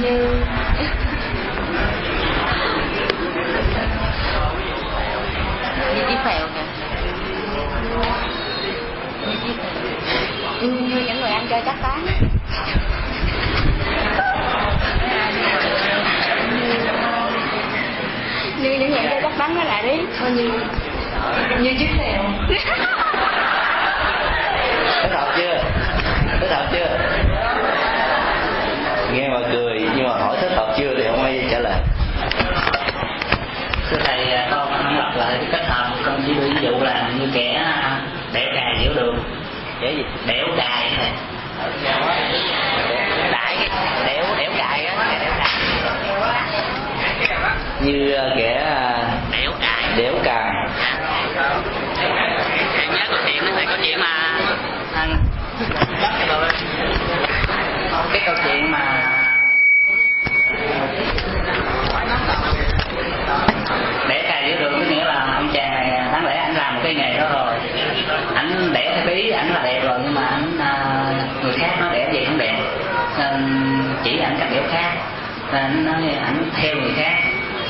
như 0.02 0.28
như 5.94 6.02
chí 6.08 6.16
phèo 6.24 6.48
kìa. 6.54 6.64
Như 9.24 9.54
phèo. 9.58 9.78
Như, 10.60 10.68
những 11.06 11.20
người 11.20 11.30
ăn 11.30 11.46
chơi 11.50 11.62
chắc 11.64 11.76
tán. 11.82 12.06
Như 18.62 18.70
những 18.78 18.90
người 18.90 19.06
chơi 19.10 19.22
chắc 19.22 19.32
tán 19.38 19.54
nó 19.56 19.64
lại 19.64 19.82
đi. 19.82 20.02
Như 20.30 20.52
như 21.58 21.74
chiếc 21.78 21.90
phèo 21.98 22.24
hợp 26.54 26.66
chưa? 26.72 26.98
Nghe 29.12 29.28
mà 29.28 29.38
cười 29.52 29.80
nhưng 29.96 30.08
mà 30.08 30.14
hỏi 30.14 30.36
thích 30.40 30.52
hợp 30.56 30.74
chưa 30.78 30.94
thì 30.96 31.04
không 31.10 31.22
ai 31.24 31.44
trả 31.50 31.58
lời. 31.58 31.78
Thưa 33.90 33.98
thầy 34.04 34.26
con 34.50 34.68
không 34.70 34.96
lặp 34.98 35.16
lại 35.16 35.38
cái 35.40 35.48
cách 35.52 35.68
hợp 35.68 35.90
con 36.04 36.22
chỉ 36.26 36.34
ví 36.34 36.50
dụ 36.62 36.80
là 36.80 37.10
như 37.18 37.28
kẻ 37.34 37.64
đẻo 38.32 38.48
cài 38.54 38.76
giữa 38.84 38.94
đường. 38.94 39.18
Dễ 39.80 39.92
gì? 39.92 40.04
Đẻo 40.26 40.46
cài 40.56 40.90
thầy? 40.96 41.10
Đại 43.32 43.56
đẻo 44.06 44.24
đẻo 44.38 44.50
cài 44.58 44.86
á 44.86 44.94
như 47.80 48.12
à, 48.12 48.24
kẻ 48.36 48.54
à, 48.54 48.98
đẻo 49.32 49.52
cài 49.60 49.96
đẻo 49.96 50.14
cài 50.24 50.52
em 52.80 52.90
nhớ 52.94 53.04
câu 53.08 53.18
chuyện 53.26 53.44
đó 53.44 53.50
thầy 53.54 53.66
câu 53.66 53.76
chuyện 53.82 54.00
mà 54.00 54.40
anh 54.94 55.16
cái 58.12 58.13
câu 58.26 58.34
chuyện 58.44 58.70
mà 58.70 59.10
để 64.08 64.22
cài 64.28 64.48
giữa 64.48 64.60
đường 64.60 64.72
có 64.72 64.86
nghĩa 64.90 65.04
là 65.04 65.34
ông 65.34 65.50
chàng 65.52 65.70
này 65.70 65.90
à, 65.90 66.08
đáng 66.12 66.24
lẽ 66.24 66.36
anh 66.36 66.54
làm 66.54 66.74
một 66.74 66.80
cái 66.84 66.94
nghề 66.94 67.16
đó 67.16 67.28
rồi. 67.32 67.54
Anh 68.34 68.72
đẻ 68.72 68.92
theo 68.96 69.14
ý 69.14 69.30
anh 69.30 69.48
là 69.54 69.62
đẹp 69.62 69.80
rồi 69.84 69.98
nhưng 70.02 70.14
mà 70.14 70.22
anh 70.26 70.58
à, 70.58 71.04
người 71.42 71.52
khác 71.52 71.76
nó 71.80 71.92
đẻ 71.92 72.10
gì 72.12 72.24
cũng 72.26 72.38
đẹp. 72.38 72.56
Nên 73.18 73.62
chỉ 74.04 74.18
ảnh 74.18 74.36
cách 74.38 74.48
đẻo 74.52 74.62
khác. 74.70 74.92
Nên 75.52 75.62
anh 75.62 75.84
nói 75.84 76.14
ảnh 76.24 76.50
theo 76.56 76.76
người 76.76 76.92
khác. 76.96 77.14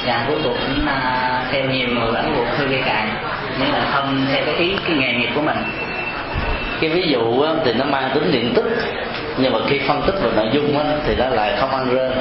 Và 0.07 0.25
cuối 0.29 0.39
cùng 0.45 0.57
ảnh 0.57 0.87
à, 0.87 1.43
theo 1.53 1.65
nhiều 1.65 1.89
người 1.89 2.17
ảnh 2.17 2.35
buộc 2.37 2.47
thư 2.59 2.67
gây 2.67 2.83
cài. 2.87 3.07
Nhưng 3.59 3.73
là 3.73 3.81
không 3.93 4.27
theo 4.33 4.45
cái 4.45 4.55
ý 4.55 4.77
cái 4.87 4.97
nghề 4.97 5.13
nghiệp 5.13 5.31
của 5.35 5.43
mình 5.43 5.57
cái 6.89 7.03
ví 7.03 7.09
dụ 7.09 7.41
á, 7.41 7.53
thì 7.65 7.73
nó 7.73 7.85
mang 7.85 8.11
tính 8.15 8.33
điện 8.33 8.53
tích. 8.55 8.65
Nhưng 9.39 9.53
mà 9.53 9.59
khi 9.69 9.81
phân 9.89 10.03
tích 10.07 10.15
về 10.23 10.31
nội 10.37 10.49
dung 10.53 10.79
á, 10.79 10.85
thì 11.07 11.17
nó 11.17 11.29
lại 11.29 11.55
không 11.61 11.71
ăn 11.71 11.87
rơm. 11.95 12.13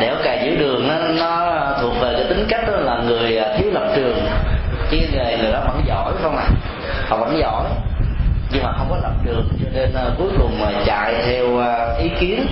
Đẻo 0.00 0.14
cài 0.24 0.42
giữa 0.44 0.56
đường 0.56 0.88
nó, 0.88 0.94
nó 1.18 1.64
thuộc 1.80 2.00
về 2.00 2.12
cái 2.12 2.24
tính 2.28 2.46
cách 2.48 2.64
đó 2.66 2.76
là 2.76 2.98
người 3.06 3.36
à, 3.36 3.56
thiếu 3.58 3.70
lập 3.72 3.92
trường. 3.96 4.26
Chứ 4.90 4.98
nghề 5.12 5.38
người 5.38 5.52
đó 5.52 5.60
vẫn 5.66 5.82
giỏi 5.86 6.12
không 6.22 6.36
à? 6.36 6.46
Họ 7.08 7.16
vẫn 7.16 7.38
giỏi 7.38 7.64
nhưng 8.52 8.62
mà 8.62 8.72
không 8.78 8.86
có 8.90 8.96
lập 9.02 9.12
trường. 9.24 9.48
Cho 9.64 9.70
nên 9.72 9.94
à, 9.94 10.04
cuối 10.18 10.28
cùng 10.38 10.60
mà 10.60 10.72
chạy 10.86 11.14
theo 11.26 11.58
à, 11.58 11.96
ý 11.98 12.08
kiến 12.20 12.46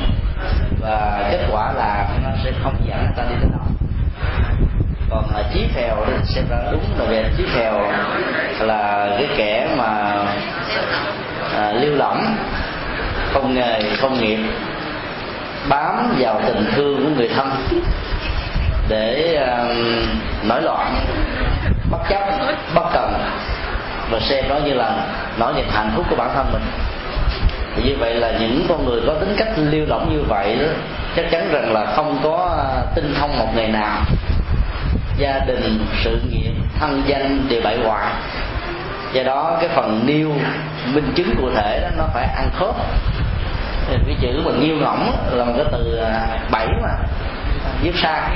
và 0.81 1.29
kết 1.33 1.47
quả 1.53 1.73
là 1.73 2.09
nó 2.25 2.31
sẽ 2.45 2.53
không 2.63 2.75
dẫn 2.89 2.99
người 2.99 3.15
ta 3.17 3.23
đi 3.23 3.35
đến 3.41 3.51
đâu 3.53 3.63
còn 5.13 5.25
là 5.35 5.43
chí 5.55 5.67
phèo 5.75 5.97
thì 6.07 6.13
xem 6.25 6.45
ra 6.51 6.57
đúng 6.73 6.83
là 6.99 7.05
về 7.05 7.25
chí 7.37 7.45
phèo 7.55 7.93
là 8.61 9.09
cái 9.19 9.27
kẻ 9.37 9.69
mà 9.77 10.15
à, 11.63 11.73
lưu 11.73 11.97
lỏng 11.97 12.37
không 13.33 13.55
nghề 13.55 13.81
không 14.01 14.21
nghiệp 14.21 14.39
bám 15.69 16.15
vào 16.19 16.41
tình 16.47 16.67
thương 16.77 17.05
của 17.05 17.11
người 17.17 17.29
thân 17.29 17.51
để 18.89 19.39
uh, 19.43 20.47
nổi 20.49 20.63
loạn 20.63 20.95
bất 21.91 21.99
chấp 22.09 22.21
bất 22.75 22.85
cần 22.93 23.13
và 24.11 24.21
xem 24.21 24.45
nó 24.49 24.57
như 24.57 24.75
là 24.75 25.07
nỗi 25.39 25.53
niềm 25.57 25.67
hạnh 25.71 25.91
phúc 25.97 26.07
của 26.11 26.17
bản 26.17 26.31
thân 26.35 26.47
mình. 26.53 26.63
Thì 27.77 27.83
như 27.83 27.97
vậy 27.99 28.15
là 28.15 28.33
những 28.41 28.67
con 28.69 28.85
người 28.85 29.01
có 29.07 29.15
tính 29.15 29.35
cách 29.37 29.49
lưu 29.57 29.87
lỏng 29.89 30.13
như 30.13 30.23
vậy 30.29 30.57
đó 30.57 30.67
chắc 31.17 31.31
chắn 31.31 31.53
rằng 31.53 31.73
là 31.73 31.87
không 31.87 32.21
có 32.23 32.57
uh, 32.79 32.95
tinh 32.95 33.15
thông 33.19 33.39
một 33.39 33.49
ngày 33.55 33.69
nào. 33.69 34.01
Gia 35.19 35.39
đình 35.47 35.87
sự 36.05 36.21
nghiệp 36.31 36.53
thân 36.81 37.03
danh 37.07 37.47
đều 37.49 37.61
bại 37.65 37.79
hoại 37.85 38.13
do 39.13 39.23
đó, 39.23 39.57
cái 39.61 39.69
phần 39.69 40.03
nêu 40.07 40.33
minh 40.95 41.13
chứng 41.15 41.35
cụ 41.37 41.51
thể 41.55 41.81
đó, 41.83 41.89
nó 41.99 42.05
phải 42.15 42.27
ăn 42.37 42.51
khớp. 42.55 42.75
Thì 43.89 43.97
cái 44.07 44.17
chữ 44.21 44.43
mà 44.45 44.51
nghiêu 44.61 44.77
ngỗng 44.77 45.13
là 45.33 45.45
một 45.45 45.53
cái 45.57 45.67
từ 45.73 45.97
à, 45.97 46.27
bảy 46.51 46.67
mà, 46.83 46.91
viết 47.83 47.93
sai. 48.03 48.31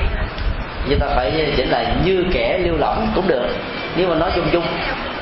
Chúng 0.89 0.99
ta 0.99 1.07
phải 1.16 1.53
chỉnh 1.57 1.68
lại 1.68 1.87
như 2.05 2.24
kẻ 2.33 2.59
lưu 2.59 2.77
lỏng 2.77 3.09
cũng 3.14 3.29
được, 3.29 3.47
nếu 3.97 4.09
mà 4.09 4.14
nói 4.14 4.31
chung 4.35 4.45
chung. 4.53 4.64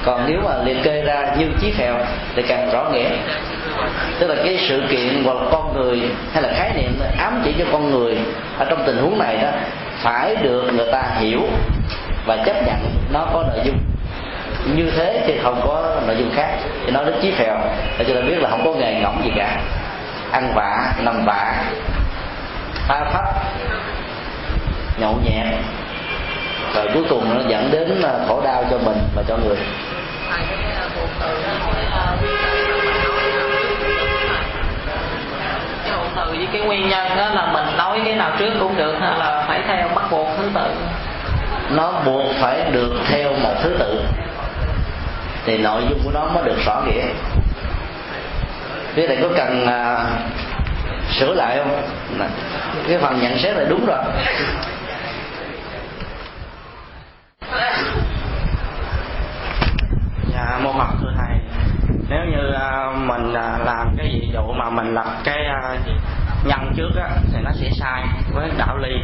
Còn 0.05 0.25
nếu 0.27 0.41
mà 0.45 0.51
liệt 0.65 0.77
kê 0.83 1.03
ra 1.03 1.35
như 1.39 1.47
chí 1.61 1.71
phèo 1.71 1.95
thì 2.35 2.43
càng 2.43 2.71
rõ 2.73 2.85
nghĩa. 2.93 3.09
Tức 4.19 4.27
là 4.27 4.35
cái 4.45 4.59
sự 4.69 4.83
kiện 4.91 5.25
hoặc 5.25 5.37
là 5.37 5.51
con 5.51 5.75
người 5.77 6.03
hay 6.33 6.43
là 6.43 6.49
khái 6.55 6.73
niệm 6.77 7.01
ám 7.19 7.43
chỉ 7.45 7.55
cho 7.59 7.65
con 7.73 7.91
người 7.91 8.19
ở 8.59 8.65
trong 8.65 8.83
tình 8.87 8.97
huống 8.97 9.19
này 9.19 9.37
đó, 9.43 9.49
phải 10.03 10.37
được 10.37 10.71
người 10.75 10.93
ta 10.93 11.03
hiểu 11.19 11.41
và 12.27 12.37
chấp 12.37 12.67
nhận 12.67 12.79
nó 13.13 13.27
có 13.33 13.45
nội 13.49 13.61
dung 13.65 13.79
như 14.65 14.91
thế 14.97 15.23
thì 15.27 15.39
không 15.43 15.61
có 15.67 15.97
nội 16.07 16.17
dung 16.19 16.31
khác. 16.35 16.49
Thì 16.87 16.93
nói 16.93 17.05
đến 17.05 17.15
chí 17.23 17.31
phèo 17.31 17.57
để 17.99 18.05
cho 18.09 18.15
ta 18.15 18.21
biết 18.21 18.43
là 18.43 18.51
không 18.51 18.65
có 18.65 18.73
nghề 18.73 18.95
ngỗng 18.95 19.21
gì 19.25 19.31
cả. 19.37 19.57
Ăn 20.33 20.53
vạ 20.55 20.93
nằm 20.99 21.25
vạ 21.25 21.55
phá 22.89 23.05
phách 23.13 23.35
nhậu 25.01 25.19
nhẹt. 25.25 25.55
Và 26.75 26.85
cuối 26.95 27.03
cùng 27.09 27.35
nó 27.35 27.41
dẫn 27.49 27.71
đến 27.71 28.03
khổ 28.29 28.41
đau 28.45 28.65
cho 28.71 28.79
mình 28.79 28.99
và 29.15 29.23
cho 29.29 29.37
người. 29.37 29.57
Từ 36.17 36.25
với 36.31 36.49
cái 36.53 36.63
nguyên 36.63 36.89
nhân 36.89 37.17
đó 37.17 37.29
là 37.29 37.47
mình 37.53 37.65
nói 37.77 38.01
cái 38.05 38.15
nào 38.15 38.31
trước 38.39 38.51
cũng 38.61 38.77
được 38.77 38.95
hay 39.01 39.19
là 39.19 39.45
phải 39.49 39.63
theo 39.69 39.89
bắt 39.95 40.05
buộc 40.11 40.29
thứ 40.39 40.51
tự? 40.55 40.71
Nó 41.71 41.93
buộc 42.05 42.27
phải 42.41 42.61
được 42.73 42.93
theo 43.09 43.33
một 43.43 43.55
thứ 43.63 43.77
tự 43.79 44.03
thì 45.47 45.59
nội 45.59 45.83
dung 45.91 46.01
của 46.05 46.11
nó 46.15 46.25
mới 46.35 46.45
được 46.45 46.57
rõ 46.67 46.83
nghĩa. 46.87 47.05
Cái 48.97 49.09
này 49.09 49.19
có 49.23 49.29
cần 49.37 49.67
à, 49.67 50.07
sửa 51.11 51.35
lại 51.35 51.59
không? 51.59 51.83
Cái 52.89 52.99
phần 52.99 53.21
nhận 53.21 53.39
xét 53.39 53.57
là 53.57 53.65
đúng 53.69 53.87
rồi. 53.87 53.99
Dạ 60.33 60.59
mô 60.63 60.73
học 60.73 60.95
thưa 61.01 61.13
thầy. 61.17 61.39
Nếu 62.09 62.21
như 62.25 62.49
uh, 62.49 62.97
mình 62.97 63.29
uh, 63.31 63.67
làm 63.67 63.97
cái 63.99 64.11
gì 64.13 64.31
vụ 64.35 64.53
mà 64.53 64.71
mình 64.71 64.95
lập 64.95 65.07
cái 65.25 65.39
uh, 65.75 65.81
nhân 66.45 66.73
trước 66.77 66.91
á, 66.97 67.09
thì 67.33 67.39
nó 67.45 67.51
sẽ 67.55 67.71
sai 67.81 68.03
với 68.33 68.51
đạo 68.59 68.79
ly 68.79 68.95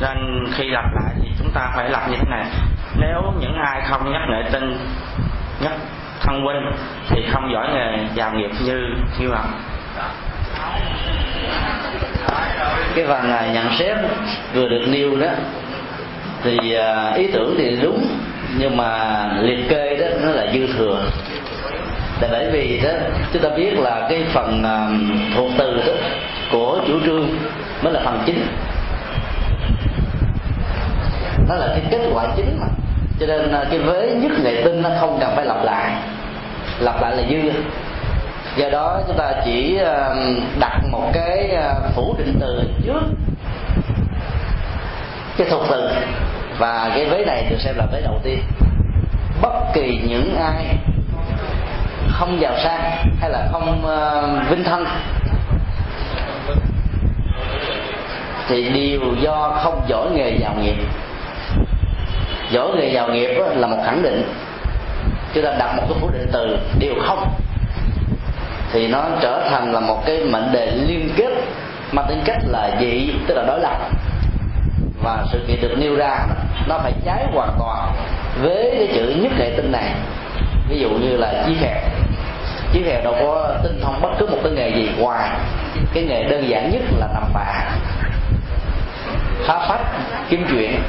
nên 0.00 0.44
khi 0.56 0.64
lập 0.68 0.84
lại 0.94 1.14
thì 1.22 1.28
chúng 1.38 1.50
ta 1.54 1.72
phải 1.76 1.90
lập 1.90 2.02
như 2.10 2.16
thế 2.16 2.30
này. 2.30 2.44
Nếu 2.96 3.22
những 3.40 3.54
ai 3.54 3.82
không 3.88 4.12
nhắc 4.12 4.22
nghệ 4.28 4.50
tinh 4.52 4.78
nhất, 5.60 5.72
thân 6.20 6.42
huynh, 6.42 6.72
thì 7.08 7.22
không 7.32 7.52
giỏi 7.52 7.68
nghề 7.74 8.06
giàu 8.14 8.32
nghiệp 8.34 8.50
như 8.64 8.80
như 9.18 9.30
vậy 9.30 9.40
cái 12.94 13.06
phần 13.06 13.30
này 13.30 13.50
nhận 13.54 13.66
xét 13.78 13.96
vừa 14.54 14.68
được 14.68 14.84
nêu 14.88 15.16
đó, 15.16 15.28
thì 16.42 16.74
à, 16.74 17.12
ý 17.16 17.26
tưởng 17.32 17.54
thì 17.58 17.78
đúng, 17.82 18.06
nhưng 18.58 18.76
mà 18.76 19.26
liệt 19.40 19.68
kê 19.68 19.96
đó, 19.96 20.06
nó 20.22 20.28
là 20.30 20.52
dư 20.52 20.66
thừa. 20.66 21.02
Là 22.20 22.28
bởi 22.30 22.50
vì 22.52 22.80
đó, 22.84 22.90
chúng 23.32 23.42
ta 23.42 23.48
biết 23.56 23.78
là 23.78 24.06
cái 24.10 24.24
phần 24.32 24.62
à, 24.64 24.88
thuộc 25.36 25.50
từ 25.58 25.76
đó 25.76 25.92
của 26.52 26.80
chủ 26.86 27.00
trương 27.04 27.28
mới 27.82 27.92
là 27.92 28.00
phần 28.04 28.22
chính. 28.26 28.46
Nó 31.48 31.54
là 31.54 31.66
cái 31.66 31.82
kết 31.90 32.10
quả 32.12 32.26
chính 32.36 32.58
mà. 32.60 32.66
Cho 33.20 33.26
nên 33.26 33.52
à, 33.52 33.64
cái 33.70 33.78
vế 33.78 34.14
nhất 34.16 34.32
nghệ 34.42 34.62
tinh 34.64 34.82
nó 34.82 34.90
không 35.00 35.18
cần 35.20 35.32
phải 35.36 35.44
lặp 35.44 35.64
lại 35.64 35.92
lặp 36.80 37.02
lại 37.02 37.15
là 37.15 37.15
dư. 37.30 37.52
Do 38.56 38.68
đó 38.70 39.00
chúng 39.06 39.16
ta 39.18 39.32
chỉ 39.44 39.76
ờ, 39.76 40.16
đặt 40.60 40.80
một 40.90 41.10
cái 41.12 41.48
ờ, 41.48 41.90
phủ 41.94 42.14
định 42.18 42.38
từ 42.40 42.64
trước 42.84 43.00
cái 45.36 45.46
thuộc 45.50 45.62
từ 45.70 45.90
và 46.58 46.90
cái 46.94 47.04
vế 47.04 47.24
này 47.24 47.46
được 47.50 47.60
xem 47.60 47.74
là 47.76 47.86
vế 47.92 48.00
đầu 48.00 48.20
tiên. 48.22 48.38
Bất 49.42 49.72
kỳ 49.74 50.00
những 50.08 50.36
ai 50.36 50.76
không 52.08 52.40
giàu 52.40 52.54
sang 52.64 53.06
hay 53.20 53.30
là 53.30 53.48
không 53.52 53.82
uh, 53.84 54.50
vinh 54.50 54.64
thân 54.64 54.86
thì 58.48 58.68
đều 58.68 59.00
do 59.20 59.60
không 59.62 59.84
giỏi 59.88 60.10
nghề 60.10 60.36
giàu 60.40 60.54
nghiệp. 60.62 60.76
Giỏi 62.50 62.70
nghề 62.76 62.92
giàu 62.92 63.08
nghiệp 63.08 63.28
là 63.54 63.66
một 63.66 63.78
khẳng 63.84 64.02
định. 64.02 64.22
Chúng 65.34 65.44
ta 65.44 65.50
đặt 65.58 65.76
một 65.76 65.82
cái 65.88 65.98
phủ 66.00 66.10
định 66.26 66.32
từ 66.32 66.58
đều 66.78 66.94
không, 67.06 67.28
thì 68.72 68.88
nó 68.88 69.04
trở 69.20 69.48
thành 69.50 69.72
là 69.72 69.80
một 69.80 70.02
cái 70.06 70.24
mệnh 70.24 70.52
đề 70.52 70.70
liên 70.70 71.10
kết 71.16 71.30
mà 71.92 72.02
tính 72.02 72.22
cách 72.24 72.38
là 72.48 72.76
dị, 72.80 73.10
tức 73.26 73.34
là 73.34 73.42
đối 73.46 73.60
lập. 73.60 73.76
Và 75.02 75.24
sự 75.32 75.44
kiện 75.48 75.60
được 75.60 75.74
nêu 75.78 75.96
ra, 75.96 76.18
nó 76.68 76.78
phải 76.78 76.92
trái 77.04 77.26
hoàn 77.34 77.50
toàn 77.58 77.92
với 78.42 78.74
cái 78.78 78.88
chữ 78.94 79.14
nhất 79.22 79.32
hệ 79.38 79.52
tinh 79.56 79.72
này. 79.72 79.90
Ví 80.68 80.78
dụ 80.78 80.90
như 80.90 81.16
là 81.16 81.44
chí 81.46 81.54
hẹp 81.54 81.82
chí 82.72 82.82
hẹp 82.82 83.04
đâu 83.04 83.14
có 83.20 83.54
tinh 83.62 83.80
thông 83.82 84.02
bất 84.02 84.08
cứ 84.18 84.26
một 84.26 84.38
cái 84.42 84.52
nghề 84.52 84.70
gì 84.70 84.90
ngoài 84.98 85.30
cái 85.94 86.04
nghề 86.04 86.22
đơn 86.22 86.48
giản 86.48 86.70
nhất 86.70 86.82
là 86.98 87.08
nằm 87.14 87.22
bạ 87.34 87.64
phá 89.46 89.66
phách, 89.68 89.80
kiếm 90.28 90.46
chuyện. 90.50 90.82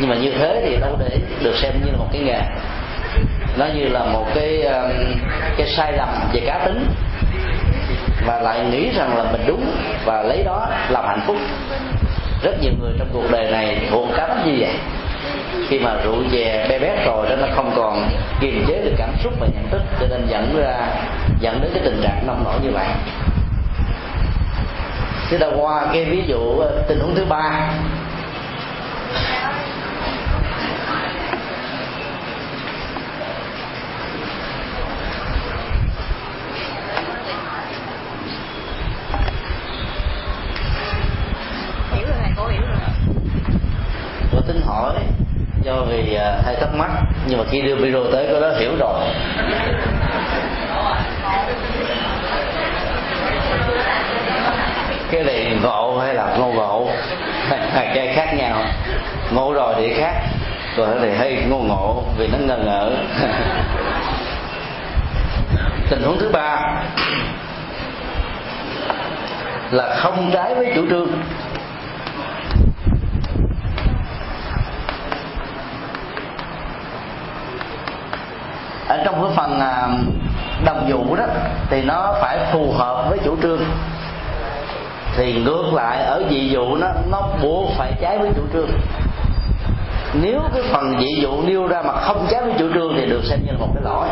Nhưng 0.00 0.10
mà 0.10 0.16
như 0.16 0.32
thế 0.38 0.62
thì 0.66 0.76
đâu 0.76 0.96
để 0.98 1.18
được 1.42 1.54
xem 1.56 1.72
như 1.84 1.90
là 1.92 1.98
một 1.98 2.08
cái 2.12 2.22
nghề 2.22 2.40
nó 3.58 3.66
như 3.74 3.88
là 3.88 4.04
một 4.04 4.26
cái 4.34 4.62
um, 4.62 4.90
cái 5.56 5.66
sai 5.76 5.92
lầm 5.92 6.08
về 6.32 6.40
cá 6.46 6.58
tính. 6.66 6.86
Và 8.26 8.40
lại 8.40 8.60
nghĩ 8.70 8.90
rằng 8.96 9.16
là 9.16 9.24
mình 9.32 9.44
đúng 9.46 9.72
và 10.04 10.22
lấy 10.22 10.42
đó 10.44 10.68
làm 10.88 11.04
hạnh 11.06 11.20
phúc. 11.26 11.36
Rất 12.42 12.62
nhiều 12.62 12.72
người 12.80 12.92
trong 12.98 13.08
cuộc 13.12 13.30
đời 13.30 13.50
này 13.50 13.88
thuộc 13.90 14.08
cá 14.16 14.26
tính 14.26 14.46
như 14.46 14.56
vậy? 14.60 14.74
Khi 15.68 15.78
mà 15.78 15.94
rượu 16.04 16.16
chè 16.32 16.66
bé 16.68 16.78
bét 16.78 17.06
rồi 17.06 17.28
đó, 17.28 17.36
nó 17.36 17.46
không 17.54 17.72
còn 17.76 18.08
kiềm 18.40 18.64
chế 18.68 18.80
được 18.84 18.94
cảm 18.98 19.10
xúc 19.24 19.32
và 19.40 19.46
nhận 19.46 19.70
thức, 19.70 19.82
cho 20.00 20.06
nên 20.10 20.26
dẫn 20.28 20.56
ra, 20.56 20.76
dẫn 21.40 21.60
đến 21.62 21.70
cái 21.74 21.82
tình 21.84 22.00
trạng 22.02 22.26
nông 22.26 22.44
nổi 22.44 22.54
như 22.62 22.70
vậy. 22.70 22.86
Thế 25.30 25.38
ta 25.38 25.46
qua 25.56 25.86
cái 25.92 26.04
ví 26.04 26.22
dụ 26.26 26.38
uh, 26.38 26.88
tình 26.88 27.00
huống 27.00 27.14
thứ 27.14 27.24
ba 27.24 27.70
hiểu 41.92 42.06
rồi 42.06 42.16
thầy 42.22 42.30
cô 42.36 42.46
hiểu 42.46 42.60
rồi 42.60 42.78
tôi 44.32 44.37
tính 44.48 44.62
hỏi. 44.66 44.94
Do 45.62 45.74
vì 45.88 46.16
uh, 46.16 46.44
hay 46.44 46.56
thắc 46.60 46.74
mắc 46.74 46.90
nhưng 47.26 47.38
mà 47.38 47.44
khi 47.50 47.62
đưa 47.62 47.74
video 47.74 48.04
tới 48.12 48.28
có 48.32 48.40
đó 48.40 48.50
hiểu 48.58 48.70
rồi. 48.78 49.04
Cái 55.10 55.24
này 55.24 55.58
ngộ 55.62 55.98
hay 55.98 56.14
là 56.14 56.36
ngô 56.38 56.52
ngộ? 56.52 56.88
Hai 57.74 57.90
cái 57.94 58.12
khác 58.14 58.34
nhau. 58.34 58.62
Ngộ 59.32 59.52
rồi 59.52 59.74
thì 59.76 59.94
khác. 59.94 60.14
Còn 60.76 60.98
thì 61.02 61.10
hay 61.18 61.44
ngô 61.48 61.58
ngộ 61.58 62.02
vì 62.18 62.26
nó 62.26 62.38
ngờ 62.38 62.58
ngỡ. 62.64 62.90
Tình 65.90 66.02
huống 66.02 66.18
thứ 66.18 66.30
ba 66.32 66.82
là 69.70 69.94
không 69.96 70.30
trái 70.32 70.54
với 70.54 70.72
chủ 70.74 70.86
trương. 70.90 71.08
Ở 78.88 79.02
trong 79.04 79.22
cái 79.22 79.36
phần 79.36 79.60
à, 79.60 79.88
đồng 80.64 80.86
vụ 80.88 81.16
đó, 81.16 81.24
thì 81.70 81.82
nó 81.82 82.14
phải 82.20 82.38
phù 82.52 82.72
hợp 82.72 83.06
với 83.10 83.18
chủ 83.24 83.36
trương. 83.42 83.60
Thì 85.16 85.32
ngược 85.32 85.74
lại, 85.74 86.04
ở 86.04 86.22
dị 86.30 86.48
dụ 86.48 86.76
nó 86.76 86.86
nó 87.10 87.22
buộc 87.42 87.70
phải 87.76 87.92
trái 88.00 88.18
với 88.18 88.30
chủ 88.36 88.42
trương. 88.52 88.70
Nếu 90.14 90.40
cái 90.54 90.62
phần 90.72 91.00
dị 91.00 91.20
dụ 91.22 91.42
nêu 91.42 91.66
ra 91.66 91.82
mà 91.82 91.92
không 91.92 92.26
trái 92.30 92.42
với 92.42 92.52
chủ 92.58 92.72
trương 92.74 92.94
thì 92.96 93.06
được 93.06 93.22
xem 93.24 93.38
như 93.46 93.52
là 93.52 93.58
một 93.58 93.68
cái 93.74 93.82
lỗi. 93.84 94.08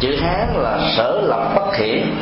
Chữ 0.00 0.16
hán 0.22 0.48
là 0.54 0.78
sở 0.96 1.20
lập 1.24 1.52
bất 1.56 1.72
khiển 1.72 2.14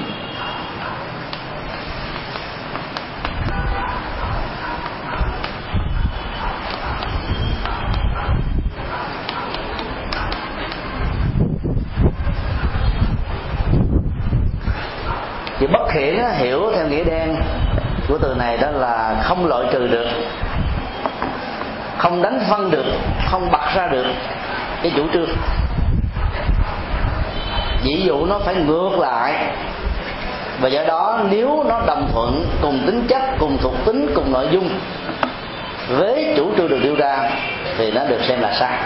vì 15.59 15.66
bất 15.66 15.88
kể 15.94 16.24
hiểu 16.36 16.70
theo 16.74 16.86
nghĩa 16.88 17.04
đen 17.04 17.36
của 18.09 18.18
từ 18.18 18.34
này 18.38 18.57
đó 18.57 18.70
là 18.70 19.22
không 19.22 19.46
loại 19.46 19.64
trừ 19.72 19.86
được, 19.86 20.07
không 21.98 22.22
đánh 22.22 22.40
phân 22.50 22.70
được, 22.70 22.84
không 23.30 23.50
bật 23.52 23.74
ra 23.74 23.86
được 23.86 24.07
cái 24.82 24.92
chủ 24.96 25.07
trương. 25.12 25.30
Ví 27.84 28.02
dụ 28.02 28.26
nó 28.26 28.38
phải 28.38 28.54
ngược 28.54 28.98
lại. 28.98 29.34
Và 30.61 30.68
do 30.68 30.84
đó 30.84 31.20
nếu 31.30 31.64
nó 31.68 31.80
đồng 31.86 32.09
thuận 32.12 32.46
cùng 32.62 32.82
tính 32.86 33.07
chất, 33.09 33.22
cùng 33.38 33.59
thuộc 33.61 33.74
tính, 33.86 34.12
cùng 34.14 34.32
nội 34.32 34.48
dung 34.50 34.68
với 35.88 36.34
chủ 36.36 36.50
trương 36.57 36.68
được 36.68 36.80
đưa 36.82 36.94
ra 36.94 37.30
thì 37.78 37.90
nó 37.90 38.04
được 38.04 38.20
xem 38.28 38.40
là 38.40 38.52
sai. 38.52 38.78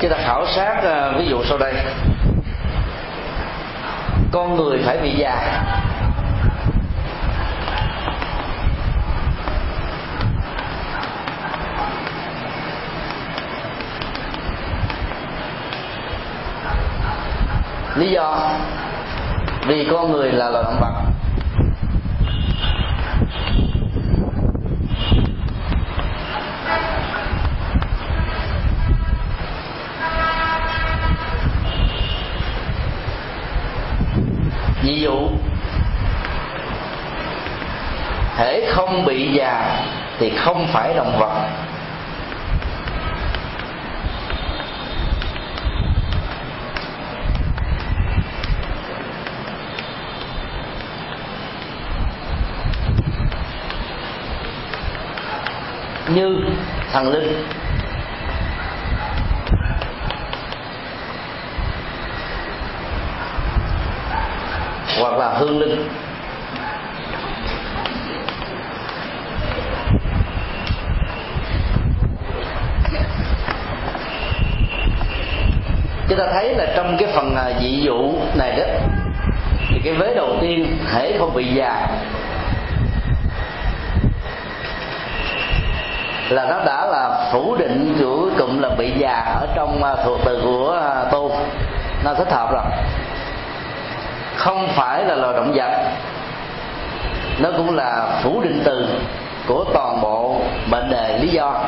Chúng 0.00 0.10
ta 0.10 0.16
khảo 0.24 0.46
sát 0.46 0.80
ờ, 0.82 1.12
ví 1.18 1.26
dụ 1.28 1.44
sau 1.44 1.58
đây 1.58 1.74
con 4.32 4.56
người 4.56 4.82
phải 4.84 4.98
bị 4.98 5.14
già. 5.18 5.62
Lý 17.96 18.10
do 18.10 18.50
vì 19.66 19.88
con 19.90 20.12
người 20.12 20.32
là 20.32 20.50
loài 20.50 20.64
động 20.64 20.80
vật 20.80 20.92
ví 34.82 35.00
dụ 35.00 35.28
thể 38.36 38.70
không 38.74 39.04
bị 39.04 39.32
già 39.32 39.82
thì 40.18 40.30
không 40.30 40.66
phải 40.72 40.94
động 40.94 41.18
vật 41.18 41.48
như 56.14 56.40
thần 56.96 57.12
linh 57.12 57.44
hoặc 65.00 65.14
là 65.18 65.28
hương 65.28 65.58
linh 65.58 65.88
chúng 76.08 76.18
ta 76.18 76.26
thấy 76.32 76.54
là 76.54 76.66
trong 76.76 76.96
cái 76.98 77.08
phần 77.14 77.36
à, 77.36 77.50
dị 77.60 77.80
dụ 77.80 78.12
này 78.38 78.56
đó 78.58 78.64
thì 79.68 79.80
cái 79.84 79.94
vế 79.94 80.14
đầu 80.14 80.36
tiên 80.40 80.78
thể 80.92 81.16
không 81.18 81.34
bị 81.34 81.44
già 81.44 81.88
là 86.30 86.44
nó 86.44 86.64
đã 86.64 86.86
là 86.86 87.28
phủ 87.32 87.56
định 87.56 87.96
của 88.00 88.30
cụm 88.38 88.62
là 88.62 88.68
bị 88.68 88.92
già 88.98 89.36
ở 89.40 89.46
trong 89.54 89.84
à, 89.84 89.96
thuộc 90.04 90.20
từ 90.24 90.40
của 90.44 90.80
à, 90.82 91.04
tôn 91.10 91.32
nó 92.04 92.14
thích 92.26 92.36
hợp 92.36 92.52
rồi. 92.52 92.64
Không 94.36 94.68
phải 94.76 95.04
là 95.04 95.14
loài 95.14 95.34
động 95.34 95.52
vật. 95.54 95.70
Nó 97.38 97.50
cũng 97.56 97.76
là 97.76 98.20
phủ 98.22 98.40
định 98.42 98.62
từ 98.64 98.88
của 99.46 99.64
toàn 99.74 100.00
bộ 100.00 100.40
bệnh 100.70 100.90
đề 100.90 101.18
lý 101.18 101.28
do. 101.28 101.64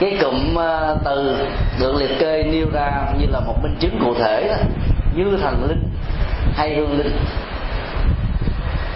Cái 0.00 0.18
cụm 0.22 0.54
ờ, 0.54 0.96
từ 1.04 1.46
được 1.80 1.94
liệt 1.98 2.18
kê 2.18 2.42
nêu 2.42 2.66
ra 2.72 2.90
như 3.18 3.26
là 3.30 3.40
một 3.40 3.54
minh 3.62 3.76
chứng 3.80 4.00
cụ 4.04 4.14
thể 4.14 4.48
đó, 4.48 4.56
như 5.14 5.38
thần 5.42 5.66
linh 5.68 5.90
hay 6.56 6.74
hương 6.74 6.98
linh. 6.98 7.18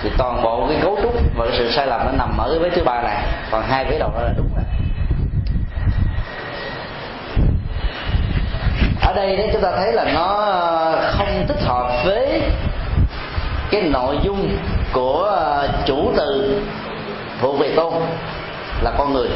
Thì 0.03 0.11
toàn 0.19 0.43
bộ 0.43 0.67
cái 0.69 0.79
cấu 0.83 0.99
trúc 1.03 1.15
và 1.37 1.47
cái 1.47 1.59
sự 1.59 1.71
sai 1.71 1.87
lầm 1.87 2.01
nó 2.07 2.13
nằm 2.13 2.39
ở 2.39 2.51
cái 2.51 2.59
vế 2.59 2.77
thứ 2.77 2.85
ba 2.85 3.03
này. 3.03 3.25
Còn 3.51 3.63
hai 3.63 3.85
vế 3.85 3.99
đầu 3.99 4.11
đó 4.15 4.21
là 4.23 4.33
đúng 4.37 4.49
rồi 4.57 4.65
ở 9.03 9.13
đây 9.13 9.37
đấy 9.37 9.49
chúng 9.53 9.63
ta 9.63 9.73
thấy 9.77 9.93
là 9.93 10.05
nó 10.15 10.27
ờ, 10.27 11.13
không 11.19 11.45
thích 11.49 11.61
hợp 11.61 12.05
với 12.05 12.43
cái 13.71 13.83
nội 13.83 14.19
dung 14.23 14.57
của 14.93 15.23
ờ, 15.23 15.69
chủ 15.87 16.13
từ 16.17 16.61
thuộc 17.41 17.59
về 17.59 17.73
tôn 17.77 17.93
là 18.83 18.93
con 18.99 19.13
người. 19.13 19.29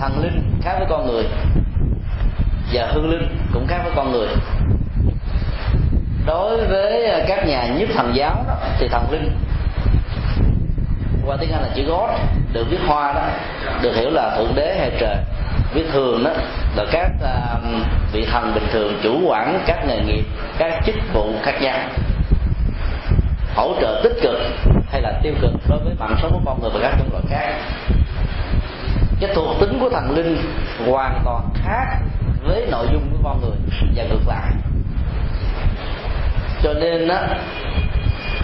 Thần 0.00 0.22
linh 0.22 0.42
khác 0.62 0.74
với 0.78 0.86
con 0.90 1.06
người 1.06 1.24
và 2.72 2.86
hương 2.92 3.10
linh 3.10 3.38
cũng 3.52 3.66
khác 3.66 3.80
với 3.84 3.92
con 3.96 4.12
người. 4.12 4.28
Đối 6.26 6.66
với 6.66 7.06
ờ, 7.06 7.24
các 7.28 7.46
nhà 7.46 7.66
nhiếp 7.66 7.88
thần 7.94 8.12
giáo 8.14 8.44
đó, 8.48 8.54
thì 8.78 8.88
thần 8.88 9.10
linh 9.10 9.30
qua 11.26 11.36
tiếng 11.40 11.52
anh 11.52 11.62
là 11.62 11.68
chữ 11.74 11.82
God 11.82 12.10
được 12.52 12.66
viết 12.70 12.80
hoa 12.86 13.12
đó 13.12 13.22
được 13.82 13.92
hiểu 13.96 14.10
là 14.10 14.34
thượng 14.36 14.54
đế 14.54 14.76
hay 14.78 14.90
trời 15.00 15.16
viết 15.74 15.84
thường 15.92 16.24
đó 16.24 16.30
là 16.76 16.84
các 16.92 17.10
uh, 17.22 18.12
vị 18.12 18.26
thần 18.32 18.54
bình 18.54 18.66
thường 18.72 18.98
chủ 19.02 19.20
quản 19.26 19.60
các 19.66 19.86
nghề 19.86 20.00
nghiệp 20.00 20.24
các 20.58 20.82
chức 20.86 20.94
vụ 21.12 21.32
khác 21.42 21.62
nhau. 21.62 21.78
Hỗ 23.54 23.74
trợ 23.80 24.00
tích 24.04 24.16
cực 24.22 24.36
hay 24.90 25.02
là 25.02 25.12
tiêu 25.22 25.34
cực 25.40 25.50
đối 25.68 25.78
với 25.78 25.94
mạng 25.98 26.16
sống 26.22 26.32
của 26.32 26.40
con 26.44 26.60
người 26.60 26.70
và 26.74 26.80
các 26.82 26.94
chủng 26.98 27.12
loại 27.12 27.24
khác. 27.30 27.54
Cái 29.20 29.34
thuộc 29.34 29.60
tính 29.60 29.78
của 29.80 29.90
thần 29.90 30.10
linh 30.16 30.36
hoàn 30.86 31.20
toàn 31.24 31.48
khác 31.64 31.98
với 32.42 32.66
nội 32.70 32.86
dung 32.92 33.08
của 33.12 33.18
con 33.24 33.40
người 33.40 33.56
và 33.96 34.04
ngược 34.04 34.28
lại. 34.28 34.50
Cho 36.62 36.72
nên 36.72 37.08
đó 37.08 37.20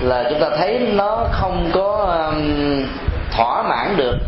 là 0.00 0.24
chúng 0.30 0.40
ta 0.40 0.46
thấy 0.58 0.78
nó 0.92 1.26
không 1.30 1.70
có 1.74 2.16
um, 2.30 2.82
thỏa 3.36 3.62
mãn 3.62 3.96
được 3.96 4.18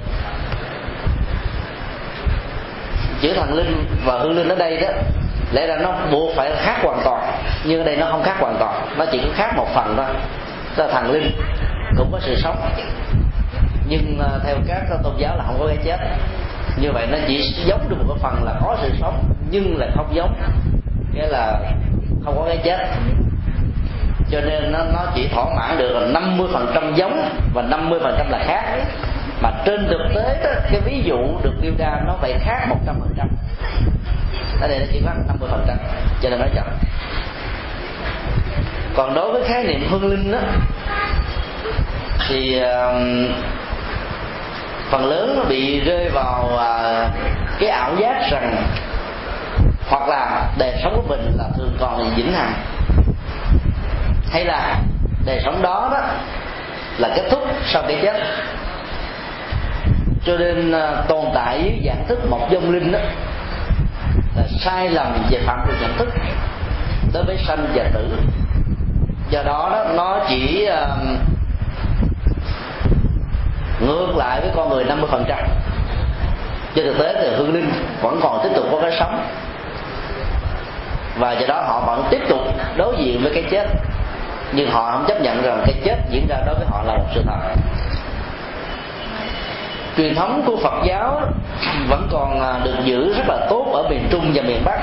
chữ 3.21 3.33
thần 3.37 3.55
linh 3.55 3.87
và 4.05 4.19
hương 4.19 4.37
linh 4.37 4.49
ở 4.49 4.55
đây 4.55 4.81
đó 4.81 4.89
lẽ 5.53 5.67
ra 5.67 5.77
nó 5.77 5.93
buộc 6.11 6.37
phải 6.37 6.51
khác 6.57 6.79
hoàn 6.83 7.01
toàn 7.05 7.41
nhưng 7.65 7.81
ở 7.81 7.85
đây 7.85 7.97
nó 7.97 8.07
không 8.11 8.23
khác 8.23 8.37
hoàn 8.41 8.57
toàn 8.59 8.97
nó 8.99 9.05
chỉ 9.13 9.19
có 9.19 9.29
khác 9.35 9.57
một 9.57 9.67
phần 9.75 9.95
thôi. 9.97 10.07
Tức 10.77 10.87
là 10.87 10.93
thần 10.93 11.11
linh 11.11 11.33
cũng 11.97 12.13
có 12.13 12.19
sự 12.21 12.35
sống. 12.43 12.57
Nhưng 13.89 14.19
à, 14.21 14.39
theo 14.45 14.57
các 14.69 14.83
tôn 15.03 15.15
giáo 15.19 15.37
là 15.37 15.45
không 15.47 15.57
có 15.59 15.67
cái 15.67 15.77
chết. 15.85 15.99
Như 16.81 16.93
vậy 16.93 17.07
nó 17.11 17.19
chỉ 17.29 17.55
giống 17.67 17.89
được 17.89 17.97
một 17.99 18.15
cái 18.15 18.23
phần 18.23 18.45
là 18.45 18.55
có 18.65 18.77
sự 18.83 18.91
sống 19.01 19.25
nhưng 19.51 19.79
là 19.79 19.87
không 19.97 20.15
giống. 20.15 20.35
Nghĩa 21.15 21.27
là 21.27 21.61
không 22.25 22.37
có 22.37 22.45
cái 22.47 22.59
chết. 22.65 22.79
Cho 24.31 24.41
nên 24.41 24.73
nó, 24.73 24.79
nó 24.79 25.07
chỉ 25.15 25.29
thỏa 25.29 25.45
mãn 25.57 25.79
được 25.79 25.93
là 25.93 26.21
50% 26.21 26.95
giống 26.95 27.29
và 27.55 27.63
50% 27.63 28.31
là 28.31 28.45
khác 28.47 28.65
mà 29.41 29.53
trên 29.65 29.87
thực 29.89 30.15
tế 30.15 30.41
đó, 30.45 30.51
cái 30.71 30.81
ví 30.81 31.03
dụ 31.05 31.19
được 31.43 31.53
đưa 31.63 31.73
ra 31.79 32.01
nó 32.07 32.17
phải 32.21 32.39
khác 32.45 32.67
100% 32.87 33.27
ở 34.61 34.69
đây 34.69 34.79
nó 34.79 34.85
chỉ 34.93 35.01
khoảng 35.05 35.23
năm 35.27 35.37
mươi 35.41 35.49
phần 35.53 35.65
trăm, 35.67 35.77
cho 36.23 36.31
nên 36.31 36.39
nói 36.39 36.49
chậm. 36.55 36.67
Còn 38.95 39.15
đối 39.15 39.33
với 39.33 39.43
khái 39.49 39.65
niệm 39.65 39.87
hương 39.91 40.11
linh 40.11 40.33
đó 40.33 40.39
thì 42.29 42.63
uh, 42.63 43.31
phần 44.91 45.05
lớn 45.05 45.35
nó 45.37 45.45
bị 45.45 45.81
rơi 45.81 46.09
vào 46.09 46.51
uh, 46.55 47.13
cái 47.61 47.69
ảo 47.69 47.97
giác 47.97 48.29
rằng 48.31 48.65
hoặc 49.89 50.09
là 50.09 50.53
đời 50.59 50.81
sống 50.83 50.93
của 50.97 51.09
mình 51.09 51.33
là 51.39 51.45
thường 51.57 51.77
còn 51.81 52.15
vĩnh 52.17 52.33
hằng. 52.33 52.53
Hay 54.33 54.45
là 54.45 54.77
đời 55.27 55.41
sống 55.45 55.63
đó 55.63 55.89
đó 55.93 56.01
là 56.99 57.09
kết 57.17 57.29
thúc 57.31 57.43
sau 57.65 57.83
cái 57.89 57.99
chết 58.03 58.23
cho 60.25 60.37
nên 60.37 60.73
à, 60.73 61.03
tồn 61.09 61.25
tại 61.35 61.59
với 61.59 61.83
dạng 61.87 62.05
thức 62.09 62.19
một 62.31 62.49
dông 62.53 62.71
linh 62.71 62.93
đó 62.93 62.99
là 64.37 64.43
sai 64.61 64.91
lầm 64.91 65.13
về 65.31 65.39
phạm 65.47 65.67
vi 65.69 65.75
nhận 65.81 65.97
thức 65.99 66.09
đối 67.13 67.25
với 67.25 67.39
sanh 67.47 67.67
và 67.75 67.85
tử. 67.95 68.09
Do 69.31 69.43
đó 69.43 69.71
đó 69.73 69.85
nó 69.97 70.19
chỉ 70.29 70.69
uh, 70.71 70.99
ngược 73.81 74.17
lại 74.17 74.41
với 74.41 74.51
con 74.57 74.69
người 74.69 74.85
50% 74.85 75.07
phần 75.07 75.25
trăm. 75.29 75.39
Trên 76.75 76.87
thực 76.87 76.99
tế 76.99 77.15
thì 77.23 77.37
hương 77.37 77.55
linh 77.55 77.71
vẫn 78.03 78.21
còn 78.23 78.41
tiếp 78.43 78.51
tục 78.55 78.65
có 78.73 78.81
cái 78.83 78.93
sống. 79.01 79.27
Và 81.19 81.33
do 81.33 81.47
đó 81.47 81.63
họ 81.67 81.81
vẫn 81.81 82.05
tiếp 82.11 82.21
tục 82.29 82.41
đối 82.77 82.97
diện 82.99 83.23
với 83.23 83.33
cái 83.35 83.45
chết. 83.51 83.67
Nhưng 84.53 84.71
họ 84.71 84.91
không 84.93 85.05
chấp 85.09 85.23
nhận 85.23 85.43
rằng 85.43 85.63
cái 85.67 85.75
chết 85.85 85.97
diễn 86.11 86.27
ra 86.29 86.37
đối 86.47 86.55
với 86.55 86.67
họ 86.71 86.83
là 86.83 86.97
một 86.97 87.07
sự 87.15 87.23
thật 87.27 87.55
truyền 90.01 90.15
thống 90.15 90.43
của 90.47 90.57
Phật 90.57 90.85
giáo 90.87 91.21
vẫn 91.89 92.09
còn 92.11 92.41
à, 92.41 92.61
được 92.65 92.75
giữ 92.85 93.15
rất 93.17 93.29
là 93.29 93.47
tốt 93.51 93.67
ở 93.73 93.89
miền 93.89 94.09
Trung 94.11 94.33
và 94.35 94.43
miền 94.43 94.63
Bắc. 94.65 94.79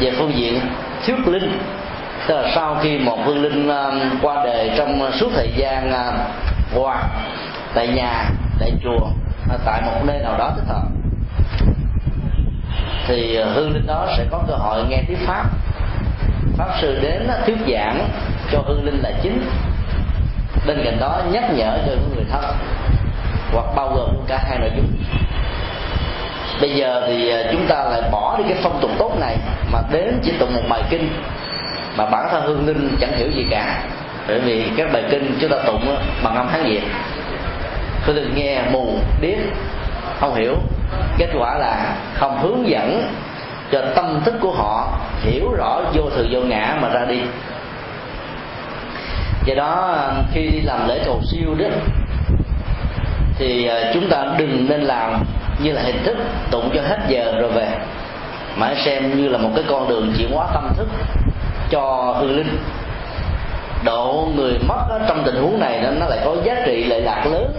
Về 0.00 0.12
phương 0.18 0.36
diện 0.36 0.60
thuyết 1.06 1.28
linh, 1.28 1.58
tức 2.26 2.34
là 2.34 2.50
sau 2.54 2.76
khi 2.82 2.98
một 2.98 3.18
hương 3.24 3.42
linh 3.42 3.68
à, 3.68 3.90
qua 4.22 4.44
đời 4.44 4.70
trong 4.76 5.12
suốt 5.12 5.30
thời 5.34 5.52
gian 5.56 5.92
à, 5.92 6.12
qua 6.74 7.02
tại 7.74 7.88
nhà, 7.88 8.30
tại 8.60 8.72
chùa 8.84 9.06
tại 9.64 9.82
một 9.86 10.00
nơi 10.04 10.18
nào 10.18 10.38
đó 10.38 10.50
thích 10.56 10.64
hợp, 10.68 10.86
thì 13.06 13.38
hương 13.54 13.72
linh 13.74 13.86
đó 13.86 14.06
sẽ 14.16 14.24
có 14.30 14.42
cơ 14.48 14.54
hội 14.54 14.84
nghe 14.88 15.02
thuyết 15.06 15.18
pháp. 15.26 15.44
Pháp 16.56 16.68
sư 16.80 16.98
đến 17.02 17.28
thuyết 17.46 17.58
giảng 17.72 18.08
cho 18.52 18.62
hương 18.66 18.84
linh 18.84 19.00
là 19.02 19.12
chính. 19.22 19.50
Bên 20.66 20.80
cạnh 20.84 20.96
đó 21.00 21.22
nhắc 21.30 21.44
nhở 21.54 21.78
cho 21.86 21.92
những 21.92 22.12
người 22.14 22.24
thân 22.32 22.44
hoặc 23.54 23.66
bao 23.76 23.88
gồm 23.96 24.08
cả 24.28 24.44
hai 24.48 24.58
nội 24.58 24.70
dung. 24.76 24.86
Bây 26.60 26.74
giờ 26.74 27.04
thì 27.06 27.30
à, 27.30 27.38
chúng 27.52 27.66
ta 27.66 27.84
lại 27.84 28.02
bỏ 28.12 28.36
đi 28.38 28.44
cái 28.48 28.58
phong 28.62 28.78
tục 28.80 28.90
tốt 28.98 29.16
này 29.20 29.36
mà 29.72 29.78
đến 29.92 30.20
chỉ 30.22 30.32
tụng 30.38 30.54
một 30.54 30.62
bài 30.68 30.82
kinh 30.90 31.08
mà 31.96 32.06
bản 32.06 32.28
thân 32.30 32.42
hương 32.46 32.66
linh 32.66 32.96
chẳng 33.00 33.12
hiểu 33.16 33.28
gì 33.30 33.46
cả. 33.50 33.82
Bởi 34.28 34.38
vì 34.38 34.64
các 34.76 34.92
bài 34.92 35.04
kinh 35.10 35.38
chúng 35.40 35.50
ta 35.50 35.56
tụng 35.66 35.96
bằng 36.22 36.34
âm 36.34 36.48
hán 36.48 36.64
việt. 36.64 36.82
Hương 38.02 38.16
linh 38.16 38.34
nghe 38.34 38.62
mù, 38.70 38.98
điếc, 39.20 39.38
không 40.20 40.34
hiểu. 40.34 40.54
Kết 41.18 41.28
quả 41.38 41.54
là 41.58 41.96
không 42.14 42.38
hướng 42.38 42.68
dẫn 42.68 43.10
cho 43.72 43.82
tâm 43.94 44.20
thức 44.24 44.34
của 44.40 44.52
họ 44.52 44.98
hiểu 45.20 45.52
rõ 45.56 45.80
vô 45.94 46.10
thường 46.10 46.28
vô 46.30 46.40
ngã 46.40 46.76
mà 46.80 46.88
ra 46.88 47.04
đi. 47.04 47.20
Do 49.44 49.54
đó 49.54 49.92
à, 49.92 50.12
khi 50.32 50.48
đi 50.48 50.60
làm 50.60 50.88
lễ 50.88 51.00
cầu 51.04 51.20
siêu 51.24 51.54
đó 51.58 51.66
thì 53.38 53.66
ờ, 53.66 53.90
chúng 53.94 54.08
ta 54.10 54.24
đừng 54.38 54.66
nên 54.68 54.80
làm 54.80 55.24
như 55.62 55.72
là 55.72 55.82
hình 55.82 56.04
thức 56.04 56.16
tụng 56.50 56.70
cho 56.74 56.82
hết 56.82 56.98
giờ 57.08 57.32
rồi 57.40 57.50
về 57.50 57.68
mà 58.56 58.74
xem 58.84 59.16
như 59.16 59.28
là 59.28 59.38
một 59.38 59.50
cái 59.54 59.64
con 59.68 59.88
đường 59.88 60.12
chuyển 60.18 60.32
hóa 60.32 60.46
tâm 60.54 60.68
thức 60.76 60.88
cho 61.70 62.14
hư 62.20 62.26
linh. 62.26 62.58
Độ 63.84 64.28
người 64.34 64.58
mất 64.68 64.86
đó, 64.88 64.98
trong 65.08 65.22
tình 65.24 65.36
huống 65.36 65.60
này 65.60 65.80
nó, 66.00 66.06
lại 66.06 66.18
có 66.24 66.36
giá 66.44 66.54
trị 66.66 66.84
lệ 66.84 67.00
lạc 67.00 67.26
lớn 67.26 67.52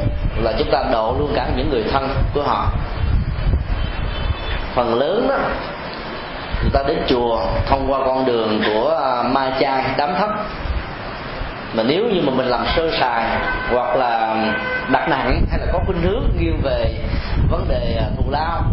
là 0.43 0.53
chúng 0.59 0.71
ta 0.71 0.83
độ 0.91 1.15
luôn 1.19 1.31
cả 1.35 1.47
những 1.57 1.69
người 1.69 1.83
thân 1.91 2.09
của 2.33 2.43
họ. 2.43 2.71
Phần 4.75 4.99
lớn 4.99 5.27
đó 5.29 5.35
người 6.61 6.71
ta 6.73 6.83
đến 6.87 6.97
chùa 7.07 7.39
thông 7.65 7.91
qua 7.91 7.99
con 8.05 8.25
đường 8.25 8.61
của 8.65 8.87
ờ, 8.87 9.23
ma 9.23 9.51
chay 9.59 9.83
đám 9.97 10.15
thấp 10.19 10.29
mà 11.75 11.83
nếu 11.83 12.03
như 12.03 12.21
mà 12.21 12.31
mình 12.35 12.47
làm 12.47 12.65
sơ 12.75 12.91
sài 12.99 13.25
hoặc 13.71 13.95
là 13.95 14.35
đặt 14.91 15.09
nặng 15.09 15.45
hay 15.51 15.59
là 15.59 15.65
có 15.73 15.79
khuynh 15.85 16.01
hướng 16.01 16.23
nghiêng 16.39 16.61
về 16.63 16.93
vấn 17.49 17.67
đề 17.69 17.95
à, 17.99 18.05
thù 18.17 18.31
lao 18.31 18.63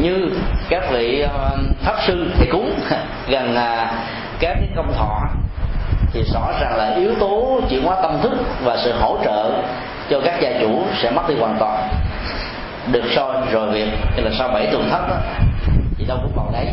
như 0.00 0.30
các 0.68 0.90
vị 0.90 1.20
à, 1.20 1.50
pháp 1.84 1.96
sư 2.06 2.30
thầy 2.38 2.46
cúng 2.52 2.74
gần 3.28 3.56
à, 3.56 3.92
các 4.40 4.54
cái 4.54 4.68
công 4.76 4.92
thọ 4.92 5.18
thì 6.12 6.22
rõ 6.34 6.52
ràng 6.60 6.76
là 6.76 6.94
yếu 6.94 7.14
tố 7.20 7.60
chuyển 7.70 7.84
hóa 7.84 7.96
tâm 8.02 8.18
thức 8.22 8.32
và 8.64 8.76
sự 8.84 8.92
hỗ 9.00 9.18
trợ 9.24 9.50
cho 10.10 10.20
các 10.24 10.40
gia 10.40 10.60
chủ 10.60 10.84
sẽ 11.02 11.10
mất 11.10 11.28
đi 11.28 11.34
hoàn 11.34 11.56
toàn. 11.58 11.88
Được 12.92 13.04
soi 13.16 13.36
rồi 13.52 13.70
việc 13.70 13.88
là 14.16 14.30
sau 14.38 14.48
bảy 14.48 14.66
tuần 14.72 14.88
thất 14.90 15.08
đó, 15.08 15.16
thì 15.98 16.04
đâu 16.04 16.18
cũng 16.22 16.32
vào 16.36 16.50
đấy 16.52 16.66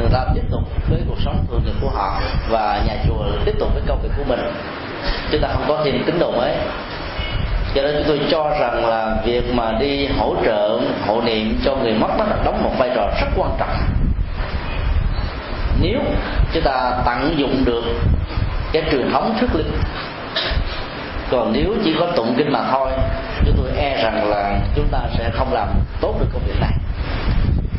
người 0.00 0.10
ta 0.12 0.24
tiếp 0.34 0.42
tục 0.50 0.62
với 0.90 1.00
cuộc 1.08 1.18
sống 1.24 1.46
thường 1.50 1.62
nhật 1.66 1.74
của 1.80 1.90
họ 1.94 2.20
và 2.48 2.82
nhà 2.86 2.94
chùa 3.08 3.24
tiếp 3.44 3.54
tục 3.58 3.68
với 3.74 3.82
công 3.86 4.02
việc 4.02 4.08
của 4.16 4.24
mình. 4.28 4.40
Chúng 5.30 5.40
ta 5.40 5.48
không 5.52 5.64
có 5.68 5.82
thêm 5.84 6.02
tín 6.06 6.18
đồ 6.18 6.30
mới. 6.30 6.56
Cho 7.74 7.82
nên 7.82 7.94
chúng 7.94 8.04
tôi 8.08 8.20
cho 8.30 8.50
rằng 8.60 8.86
là 8.86 9.16
việc 9.24 9.54
mà 9.54 9.72
đi 9.80 10.06
hỗ 10.06 10.34
trợ, 10.44 10.80
hộ 11.06 11.20
niệm 11.20 11.58
cho 11.64 11.76
người 11.76 11.94
mất 11.94 12.08
đó 12.18 12.24
là 12.24 12.36
đóng 12.44 12.62
một 12.64 12.70
vai 12.78 12.90
trò 12.94 13.10
rất 13.20 13.28
quan 13.36 13.50
trọng. 13.58 13.76
Nếu 15.80 16.00
chúng 16.52 16.62
ta 16.62 16.92
tận 17.06 17.34
dụng 17.38 17.64
được 17.64 17.84
cái 18.72 18.82
truyền 18.90 19.10
thống 19.12 19.36
thuyết 19.40 19.54
linh 19.54 19.72
còn 21.30 21.52
nếu 21.52 21.74
chỉ 21.84 21.94
có 22.00 22.06
tụng 22.16 22.34
kinh 22.38 22.52
mà 22.52 22.64
thôi, 22.70 22.90
chúng 23.46 23.56
tôi 23.56 23.70
e 23.76 24.02
rằng 24.02 24.30
là 24.30 24.58
chúng 24.76 24.88
ta 24.90 24.98
sẽ 25.18 25.30
không 25.32 25.52
làm 25.52 25.68
tốt 26.00 26.14
được 26.20 26.26
công 26.32 26.42
việc 26.46 26.60
này 26.60 26.72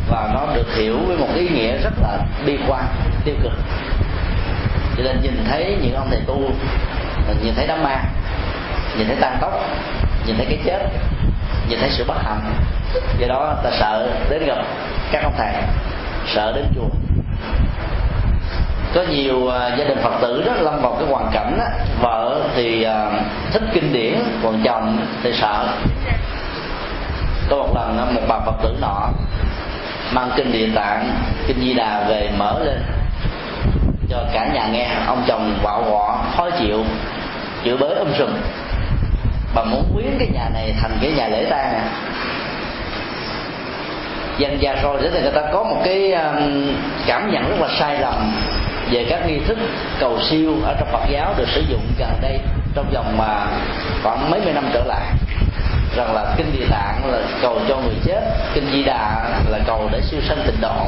và 0.10 0.30
nó 0.34 0.56
được 0.56 0.76
hiểu 0.76 0.98
với 1.08 1.18
một 1.18 1.28
ý 1.36 1.50
nghĩa 1.50 1.78
rất 1.78 1.94
là 2.02 2.18
bi 2.46 2.58
quan 2.68 2.86
tiêu 3.26 3.36
cực. 3.44 3.54
Cho 4.98 5.04
nên 5.04 5.22
nhìn 5.22 5.44
thấy 5.50 5.78
những 5.82 5.96
ông 5.96 6.08
thầy 6.10 6.20
tu 6.28 6.52
nhìn 7.44 7.54
thấy 7.56 7.68
đám 7.68 7.84
ma 7.84 8.04
nhìn 8.98 9.08
thấy 9.08 9.16
tan 9.22 9.38
tóc 9.42 9.54
nhìn 10.26 10.36
thấy 10.38 10.46
cái 10.46 10.60
chết 10.66 10.80
nhìn 11.70 11.80
thấy 11.80 11.90
sự 11.90 12.04
bất 12.08 12.18
hạnh 12.24 12.54
do 13.18 13.28
đó 13.28 13.56
ta 13.64 13.70
sợ 13.80 14.10
đến 14.30 14.46
gặp 14.46 14.58
các 15.12 15.24
ông 15.24 15.34
thầy 15.38 15.54
sợ 16.28 16.54
đến 16.56 16.66
chùa. 16.76 16.90
Có 18.96 19.04
nhiều 19.10 19.36
uh, 19.36 19.54
gia 19.78 19.86
đình 19.86 19.98
phật 20.04 20.14
tử 20.22 20.44
đó 20.46 20.54
lâm 20.54 20.82
vào 20.82 20.96
cái 21.00 21.08
hoàn 21.10 21.32
cảnh 21.34 21.58
đó, 21.58 21.66
vợ 22.02 22.42
thì 22.56 22.88
uh, 22.88 23.22
thích 23.54 23.64
kinh 23.74 23.94
điển 23.94 24.14
còn 24.44 24.62
chồng 24.64 25.06
thì 25.24 25.34
sợ. 25.34 25.68
Có 27.50 27.58
một 27.58 27.76
lần 27.76 28.16
một 28.16 28.22
bà 28.28 28.40
phật 28.40 28.56
tử 28.64 28.76
nọ 28.82 29.10
mang 30.12 30.32
kinh 30.36 30.52
địa 30.52 30.68
tạng, 30.76 31.10
kinh 31.48 31.60
di 31.60 31.74
đà 31.74 32.04
về 32.08 32.30
mở 32.38 32.60
lên. 32.64 32.82
Cho 34.10 34.18
cả 34.34 34.48
nhà 34.54 34.68
nghe, 34.68 34.88
ông 35.08 35.24
chồng 35.28 35.60
quạo 35.64 35.84
quọ 35.90 36.18
khó 36.38 36.50
chịu 36.50 36.84
chịu 37.64 37.78
bới 37.78 37.96
um 37.96 38.14
sùm. 38.18 38.30
Bà 39.56 39.64
muốn 39.64 39.96
biến 39.96 40.16
cái 40.20 40.28
nhà 40.34 40.50
này 40.54 40.74
thành 40.82 40.98
cái 41.02 41.12
nhà 41.12 41.28
lễ 41.28 41.46
tang 41.50 41.74
à 41.76 41.84
dân 44.38 44.62
gia 44.62 44.76
rồi 44.76 45.00
để 45.02 45.22
người 45.22 45.32
ta 45.32 45.42
có 45.54 45.64
một 45.64 45.82
cái 45.86 46.12
um, 46.12 46.68
cảm 47.08 47.32
nhận 47.32 47.50
rất 47.50 47.56
là 47.60 47.68
sai 47.80 48.00
lầm 48.00 48.32
về 48.92 49.06
các 49.10 49.28
nghi 49.28 49.40
thức 49.48 49.58
cầu 50.00 50.20
siêu 50.30 50.56
ở 50.66 50.76
trong 50.80 50.88
Phật 50.92 51.10
giáo 51.10 51.34
được 51.38 51.48
sử 51.48 51.64
dụng 51.70 51.82
gần 52.00 52.10
đây 52.22 52.40
trong 52.76 52.86
vòng 52.94 53.18
mà 53.18 53.48
khoảng 54.04 54.32
mấy 54.32 54.42
mươi 54.44 54.54
năm 54.54 54.66
trở 54.74 54.84
lại 54.84 55.06
rằng 55.96 56.16
là 56.16 56.34
kinh 56.38 56.52
địa 56.60 56.66
tạng 56.72 57.12
là 57.12 57.18
cầu 57.42 57.60
cho 57.70 57.78
người 57.78 57.96
chết, 58.06 58.22
kinh 58.54 58.68
di 58.72 58.84
đà 58.84 59.30
là 59.50 59.60
cầu 59.68 59.90
để 59.92 60.02
siêu 60.02 60.20
sanh 60.28 60.44
tịnh 60.46 60.62
độ. 60.62 60.88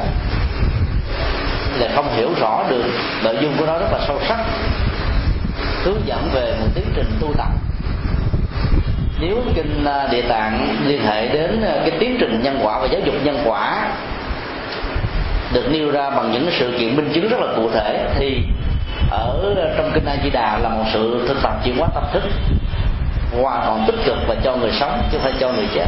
Là 1.80 1.88
không 1.96 2.16
hiểu 2.16 2.30
rõ 2.40 2.64
được 2.70 2.84
nội 3.24 3.38
dung 3.42 3.54
của 3.60 3.66
nó 3.66 3.80
rất 3.80 3.88
là 3.92 4.00
sâu 4.08 4.20
sắc, 4.28 4.40
hướng 5.84 6.08
dẫn 6.08 6.30
về 6.34 6.54
một 6.60 6.68
tiến 6.76 6.86
trình 6.96 7.18
tu 7.22 7.34
tập. 7.38 7.50
Nếu 9.20 9.38
kinh 9.56 9.86
à, 9.86 10.08
địa 10.12 10.22
tạng 10.22 10.78
liên 10.88 11.06
hệ 11.06 11.28
đến 11.28 11.62
à, 11.62 11.74
cái 11.80 11.92
tiến 12.00 12.18
trình 12.20 12.42
nhân 12.44 12.60
quả 12.64 12.80
và 12.80 12.88
giáo 12.92 13.02
dục 13.06 13.16
nhân 13.24 13.42
quả 13.46 13.88
được 15.54 15.70
nêu 15.72 15.92
ra 15.92 16.10
bằng 16.10 16.32
những 16.32 16.50
sự 16.60 16.76
kiện 16.80 16.96
minh 16.96 17.12
chứng 17.14 17.30
rất 17.30 17.40
là 17.40 17.48
cụ 17.56 17.70
thể, 17.74 18.08
thì 18.16 18.44
ở 19.12 19.56
trong 19.78 19.92
kinh 19.94 20.06
A 20.06 20.16
Di 20.24 20.30
Đà 20.30 20.58
là 20.58 20.70
một 20.70 20.84
sự 20.94 21.26
thực 21.28 21.38
tập 21.44 21.52
chuyển 21.64 21.78
hóa 21.78 21.88
tâm 21.96 22.04
thức 22.14 22.24
hoàn 23.32 23.62
toàn 23.66 23.84
tích 23.88 24.06
cực 24.06 24.18
và 24.28 24.36
cho 24.44 24.56
người 24.56 24.72
sống, 24.72 25.02
chứ 25.12 25.18
không 25.18 25.32
phải 25.32 25.40
cho 25.40 25.52
người 25.52 25.68
chết. 25.76 25.88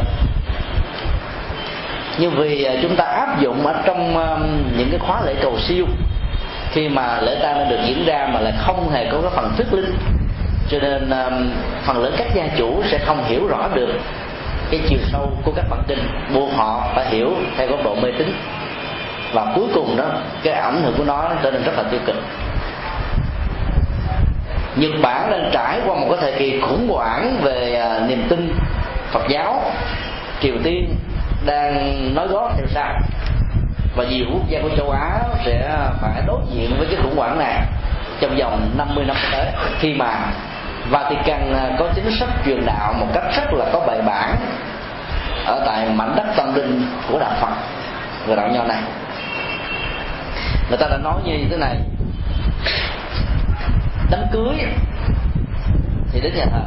Nhưng 2.18 2.30
vì 2.30 2.64
à, 2.64 2.74
chúng 2.82 2.96
ta 2.96 3.04
áp 3.04 3.40
dụng 3.40 3.66
ở 3.66 3.74
trong 3.84 4.18
à, 4.18 4.36
những 4.76 4.88
cái 4.90 4.98
khóa 4.98 5.22
lễ 5.26 5.34
cầu 5.42 5.58
siêu, 5.58 5.86
khi 6.72 6.88
mà 6.88 7.20
lễ 7.20 7.38
tang 7.42 7.70
được 7.70 7.78
diễn 7.86 8.04
ra 8.06 8.28
mà 8.32 8.40
lại 8.40 8.52
không 8.58 8.90
hề 8.90 9.10
có 9.12 9.18
cái 9.22 9.30
phần 9.34 9.52
thuyết 9.56 9.72
linh, 9.72 9.94
cho 10.70 10.78
nên 10.78 11.10
à, 11.10 11.30
phần 11.82 12.02
lớn 12.02 12.14
các 12.16 12.26
gia 12.34 12.46
chủ 12.58 12.82
sẽ 12.90 12.98
không 12.98 13.24
hiểu 13.24 13.46
rõ 13.46 13.68
được 13.74 13.88
cái 14.70 14.80
chiều 14.88 14.98
sâu 15.12 15.32
của 15.44 15.52
các 15.56 15.64
bản 15.70 15.80
kinh 15.88 15.98
buộc 16.34 16.54
họ 16.56 16.82
phải 16.94 17.10
hiểu 17.10 17.32
theo 17.56 17.68
góc 17.68 17.84
độ 17.84 17.94
mê 17.94 18.12
tín. 18.18 18.34
Và 19.32 19.52
cuối 19.54 19.64
cùng 19.74 19.96
đó, 19.96 20.04
cái 20.42 20.54
ảnh 20.54 20.82
hưởng 20.82 20.94
của 20.98 21.04
nó 21.04 21.30
trở 21.42 21.50
nên 21.50 21.62
rất 21.62 21.72
là 21.76 21.82
tiêu 21.82 22.00
cực. 22.06 22.16
Nhật 24.76 24.90
Bản 25.02 25.30
đang 25.30 25.50
trải 25.52 25.80
qua 25.86 25.96
một 25.96 26.06
cái 26.10 26.18
thời 26.20 26.32
kỳ 26.38 26.60
khủng 26.60 26.88
hoảng 26.88 27.40
về 27.42 27.74
à, 27.74 28.00
niềm 28.08 28.26
tin 28.28 28.54
Phật 29.12 29.28
giáo. 29.28 29.62
Triều 30.40 30.54
Tiên 30.64 30.96
đang 31.46 32.14
nói 32.14 32.28
gót 32.28 32.50
theo 32.56 32.66
sau. 32.74 32.94
Và 33.96 34.04
nhiều 34.04 34.24
quốc 34.32 34.48
gia 34.48 34.60
của 34.62 34.70
châu 34.76 34.90
Á 34.90 35.20
sẽ 35.44 35.78
phải 36.02 36.22
đối 36.26 36.40
diện 36.52 36.74
với 36.78 36.86
cái 36.86 36.96
khủng 37.02 37.16
hoảng 37.16 37.38
này 37.38 37.54
trong 38.20 38.36
vòng 38.38 38.70
50 38.76 39.04
năm 39.04 39.16
tới. 39.32 39.46
Khi 39.78 39.94
mà 39.94 40.32
Vatican 40.90 41.54
à, 41.54 41.70
có 41.78 41.88
chính 41.94 42.10
sách 42.10 42.28
truyền 42.44 42.66
đạo 42.66 42.92
một 42.92 43.06
cách 43.14 43.24
rất 43.36 43.52
là 43.52 43.64
có 43.72 43.80
bài 43.86 44.02
bản 44.06 44.36
ở 45.46 45.62
tại 45.66 45.88
mảnh 45.94 46.14
đất 46.16 46.26
tâm 46.36 46.54
linh 46.54 46.86
của 47.10 47.18
đạo 47.18 47.32
Phật 47.40 47.54
và 48.26 48.36
đạo 48.36 48.48
nho 48.48 48.64
này. 48.64 48.82
Người 50.68 50.78
ta 50.78 50.86
đã 50.90 50.96
nói 50.96 51.14
như 51.24 51.32
thế 51.50 51.56
này 51.56 51.76
đám 54.10 54.20
cưới. 54.32 54.54
Thì 56.12 56.20
đến 56.20 56.32
nhà 56.36 56.44
thờ, 56.52 56.60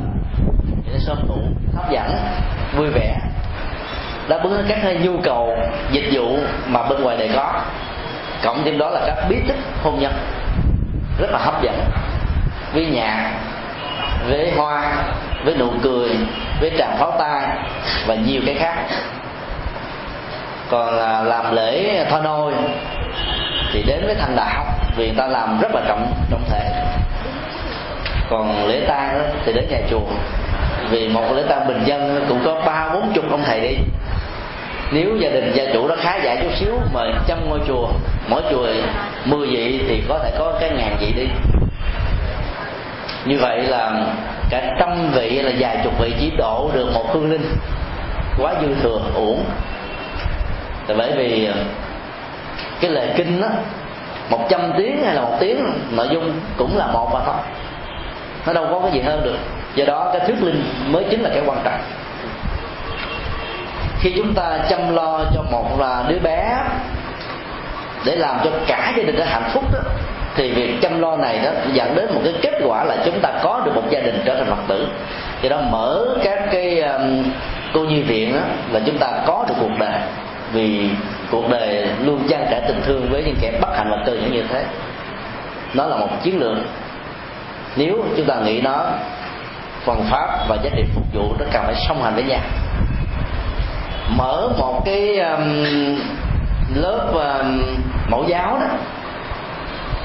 thì 0.68 0.94
nó 0.94 1.00
sớm 1.00 1.18
tụ 1.28 1.38
hấp 1.76 1.92
dẫn, 1.92 2.18
vui 2.76 2.90
vẻ, 2.90 3.16
đáp 4.28 4.40
ứng 4.44 4.66
các 4.68 4.80
nhu 5.02 5.18
cầu, 5.24 5.58
dịch 5.92 6.10
vụ 6.12 6.38
mà 6.68 6.84
bên 6.84 7.04
ngoài 7.04 7.18
này 7.18 7.30
có. 7.36 7.62
Cộng 8.44 8.64
thêm 8.66 8.78
đó 8.78 8.90
là 8.90 9.02
các 9.08 9.26
bí 9.30 9.36
tích 9.48 9.60
hôn 9.84 10.00
nhân, 10.00 10.14
rất 11.20 11.32
là 11.32 11.40
hấp 11.40 11.64
dẫn. 11.64 11.90
Với 12.74 12.86
nhạc 12.86 13.32
với 14.30 14.52
hoa, 14.52 14.96
với 15.46 15.56
nụ 15.58 15.70
cười, 15.84 16.10
với 16.60 16.72
tràng 16.78 16.98
pháo 16.98 17.12
tay 17.20 17.48
và 18.08 18.16
nhiều 18.16 18.42
cái 18.46 18.56
khác. 18.56 18.76
Còn 20.70 20.96
là 20.96 21.24
làm 21.24 21.56
lễ 21.56 22.06
thoa 22.10 22.22
nôi, 22.22 22.54
thì 23.74 23.84
đến 23.88 24.06
với 24.06 24.16
thành 24.16 24.36
đạo 24.36 24.66
vì 24.98 25.08
người 25.08 25.18
ta 25.18 25.28
làm 25.28 25.60
rất 25.60 25.76
là 25.76 25.82
trọng 25.88 26.14
trọng 26.32 26.44
thể 26.50 26.84
còn 28.34 28.68
lễ 28.68 28.82
tang 28.88 29.20
đó, 29.20 29.26
thì 29.46 29.54
đến 29.54 29.66
nhà 29.70 29.80
chùa. 29.90 30.00
Vì 30.90 31.08
một 31.08 31.34
lễ 31.36 31.44
tang 31.50 31.68
bình 31.68 31.82
dân 31.86 32.26
cũng 32.30 32.42
có 32.46 32.62
ba 32.66 32.90
bốn 32.94 33.14
chục 33.14 33.32
ông 33.32 33.44
thầy 33.46 33.60
đi. 33.60 33.76
Nếu 34.92 35.18
gia 35.20 35.30
đình 35.30 35.52
gia 35.56 35.74
chủ 35.74 35.88
đó 35.88 35.96
khá 36.00 36.18
giả 36.24 36.36
chút 36.36 36.50
xíu 36.60 36.80
mời 36.94 37.12
trăm 37.28 37.50
ngôi 37.50 37.60
chùa 37.68 37.88
mỗi 38.28 38.42
chùa 38.52 38.68
mười 39.26 39.48
vị 39.48 39.82
thì 39.88 40.04
có 40.10 40.20
thể 40.24 40.32
có 40.40 40.58
cái 40.60 40.70
ngàn 40.70 40.98
vị 41.00 41.14
đi. 41.16 41.28
Như 43.26 43.38
vậy 43.42 43.62
là 43.62 44.06
cả 44.50 44.70
trăm 44.80 45.12
vị 45.12 45.30
là 45.30 45.52
vài 45.60 45.78
chục 45.84 45.94
vị 46.00 46.14
chỉ 46.20 46.32
đổ 46.38 46.70
được 46.74 46.90
một 46.94 47.14
hương 47.14 47.32
linh. 47.32 47.46
Quá 48.40 48.54
dư 48.62 48.68
thừa 48.82 49.00
uổng. 49.16 49.44
Tại 50.88 50.98
bởi 50.98 51.12
vì 51.18 51.46
ờ, 51.46 51.54
cái 52.82 52.92
lời 52.92 53.10
kinh 53.18 53.42
đó 53.42 53.48
một 54.30 54.50
trăm 54.50 54.74
tiếng 54.78 55.04
hay 55.06 55.16
là 55.16 55.22
một 55.22 55.38
tiếng 55.40 55.66
nội 55.92 56.08
dung 56.12 56.32
cũng 56.58 56.78
là 56.78 56.88
một 56.88 57.10
mà 57.14 57.20
thôi 57.26 57.36
nó 58.46 58.54
đâu 58.54 58.68
có 58.72 58.80
cái 58.80 58.92
gì 58.92 59.00
hơn 59.00 59.24
được. 59.24 59.38
Do 59.76 59.86
đó 59.86 60.10
cái 60.14 60.28
thuyết 60.28 60.44
linh 60.44 60.64
mới 60.88 61.06
chính 61.10 61.22
là 61.22 61.30
cái 61.30 61.44
quan 61.46 61.58
trọng. 61.64 61.80
Khi 64.00 64.14
chúng 64.18 64.34
ta 64.34 64.60
chăm 64.70 64.96
lo 64.96 65.26
cho 65.36 65.44
một 65.52 65.80
là 65.80 66.04
đứa 66.08 66.20
bé 66.20 66.58
để 68.06 68.16
làm 68.16 68.36
cho 68.44 68.50
cả 68.68 68.94
gia 68.98 69.04
đình 69.04 69.20
nó 69.20 69.26
hạnh 69.26 69.50
phúc 69.54 69.64
đó 69.74 69.80
thì 70.36 70.52
việc 70.52 70.82
chăm 70.82 71.02
lo 71.02 71.18
này 71.18 71.40
đó 71.44 71.52
dẫn 71.74 71.96
đến 71.96 72.14
một 72.14 72.22
cái 72.24 72.34
kết 72.42 72.60
quả 72.66 72.84
là 72.84 72.98
chúng 73.06 73.20
ta 73.20 73.32
có 73.44 73.62
được 73.66 73.72
một 73.76 73.84
gia 73.90 74.00
đình 74.00 74.22
trở 74.26 74.36
thành 74.36 74.46
phật 74.46 74.62
tử. 74.68 74.88
Do 75.42 75.50
đó 75.50 75.62
mở 75.62 76.06
các 76.24 76.40
cái 76.52 76.82
um, 76.82 77.24
cô 77.74 77.80
nhi 77.80 78.02
viện 78.02 78.34
đó 78.34 78.40
là 78.72 78.80
chúng 78.86 78.98
ta 78.98 79.12
có 79.26 79.46
được 79.48 79.56
cuộc 79.60 79.80
đời. 79.80 80.00
Vì 80.54 80.90
cuộc 81.32 81.50
đời 81.50 81.88
luôn 82.06 82.28
trang 82.30 82.48
trải 82.52 82.62
tình 82.68 82.82
thương 82.86 83.08
với 83.10 83.24
những 83.24 83.36
kẻ 83.42 83.52
bất 83.62 83.78
hạnh 83.78 83.92
và 83.92 83.98
cơ 84.06 84.12
những 84.12 84.32
như 84.32 84.44
thế. 84.50 84.64
Nó 85.74 85.88
là 85.88 85.96
một 85.96 86.10
chiến 86.24 86.40
lược 86.40 86.58
nếu 87.76 88.04
chúng 88.18 88.26
ta 88.26 88.36
nghĩ 88.36 88.62
nó 88.62 88.86
phần 89.86 90.04
pháp 90.10 90.46
và 90.48 90.58
giá 90.64 90.70
trị 90.76 90.84
phục 90.96 91.04
vụ 91.14 91.36
nó 91.40 91.46
cần 91.52 91.64
phải 91.66 91.76
song 91.88 92.04
hành 92.04 92.16
với 92.16 92.24
nhau. 92.24 92.42
Mở 94.10 94.50
một 94.58 94.82
cái 94.86 95.20
um, 95.20 95.44
lớp 96.76 97.12
um, 97.14 97.62
mẫu 98.10 98.26
giáo 98.28 98.58
đó 98.60 98.68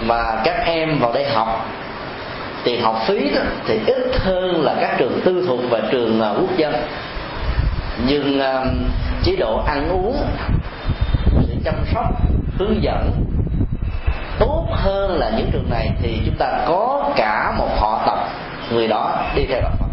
mà 0.07 0.23
các 0.45 0.63
em 0.65 0.99
vào 0.99 1.13
đây 1.13 1.29
học 1.29 1.67
tiền 2.65 2.83
học 2.83 2.97
phí 3.07 3.31
đó 3.35 3.41
thì 3.67 3.81
ít 3.87 4.19
hơn 4.21 4.65
là 4.65 4.75
các 4.81 4.95
trường 4.99 5.21
tư 5.25 5.45
thục 5.47 5.61
và 5.71 5.81
trường 5.91 6.21
uh, 6.21 6.41
quốc 6.41 6.57
dân. 6.57 6.75
Nhưng 8.07 8.41
um, 8.41 8.69
chế 9.23 9.37
độ 9.37 9.63
ăn 9.67 9.89
uống 9.89 10.17
sự 11.47 11.55
chăm 11.65 11.75
sóc 11.95 12.05
hướng 12.59 12.83
dẫn 12.83 13.11
tốt 14.39 14.67
hơn 14.71 15.19
là 15.19 15.31
những 15.37 15.51
trường 15.53 15.71
này 15.71 15.91
thì 16.03 16.23
chúng 16.27 16.35
ta 16.39 16.47
có 16.67 17.11
cả 17.17 17.55
một 17.59 17.69
họ 17.81 18.03
tập 18.07 18.29
người 18.71 18.89
đó 18.89 19.15
đi 19.35 19.47
theo 19.49 19.61
đạo 19.61 19.73
Phật. 19.79 19.89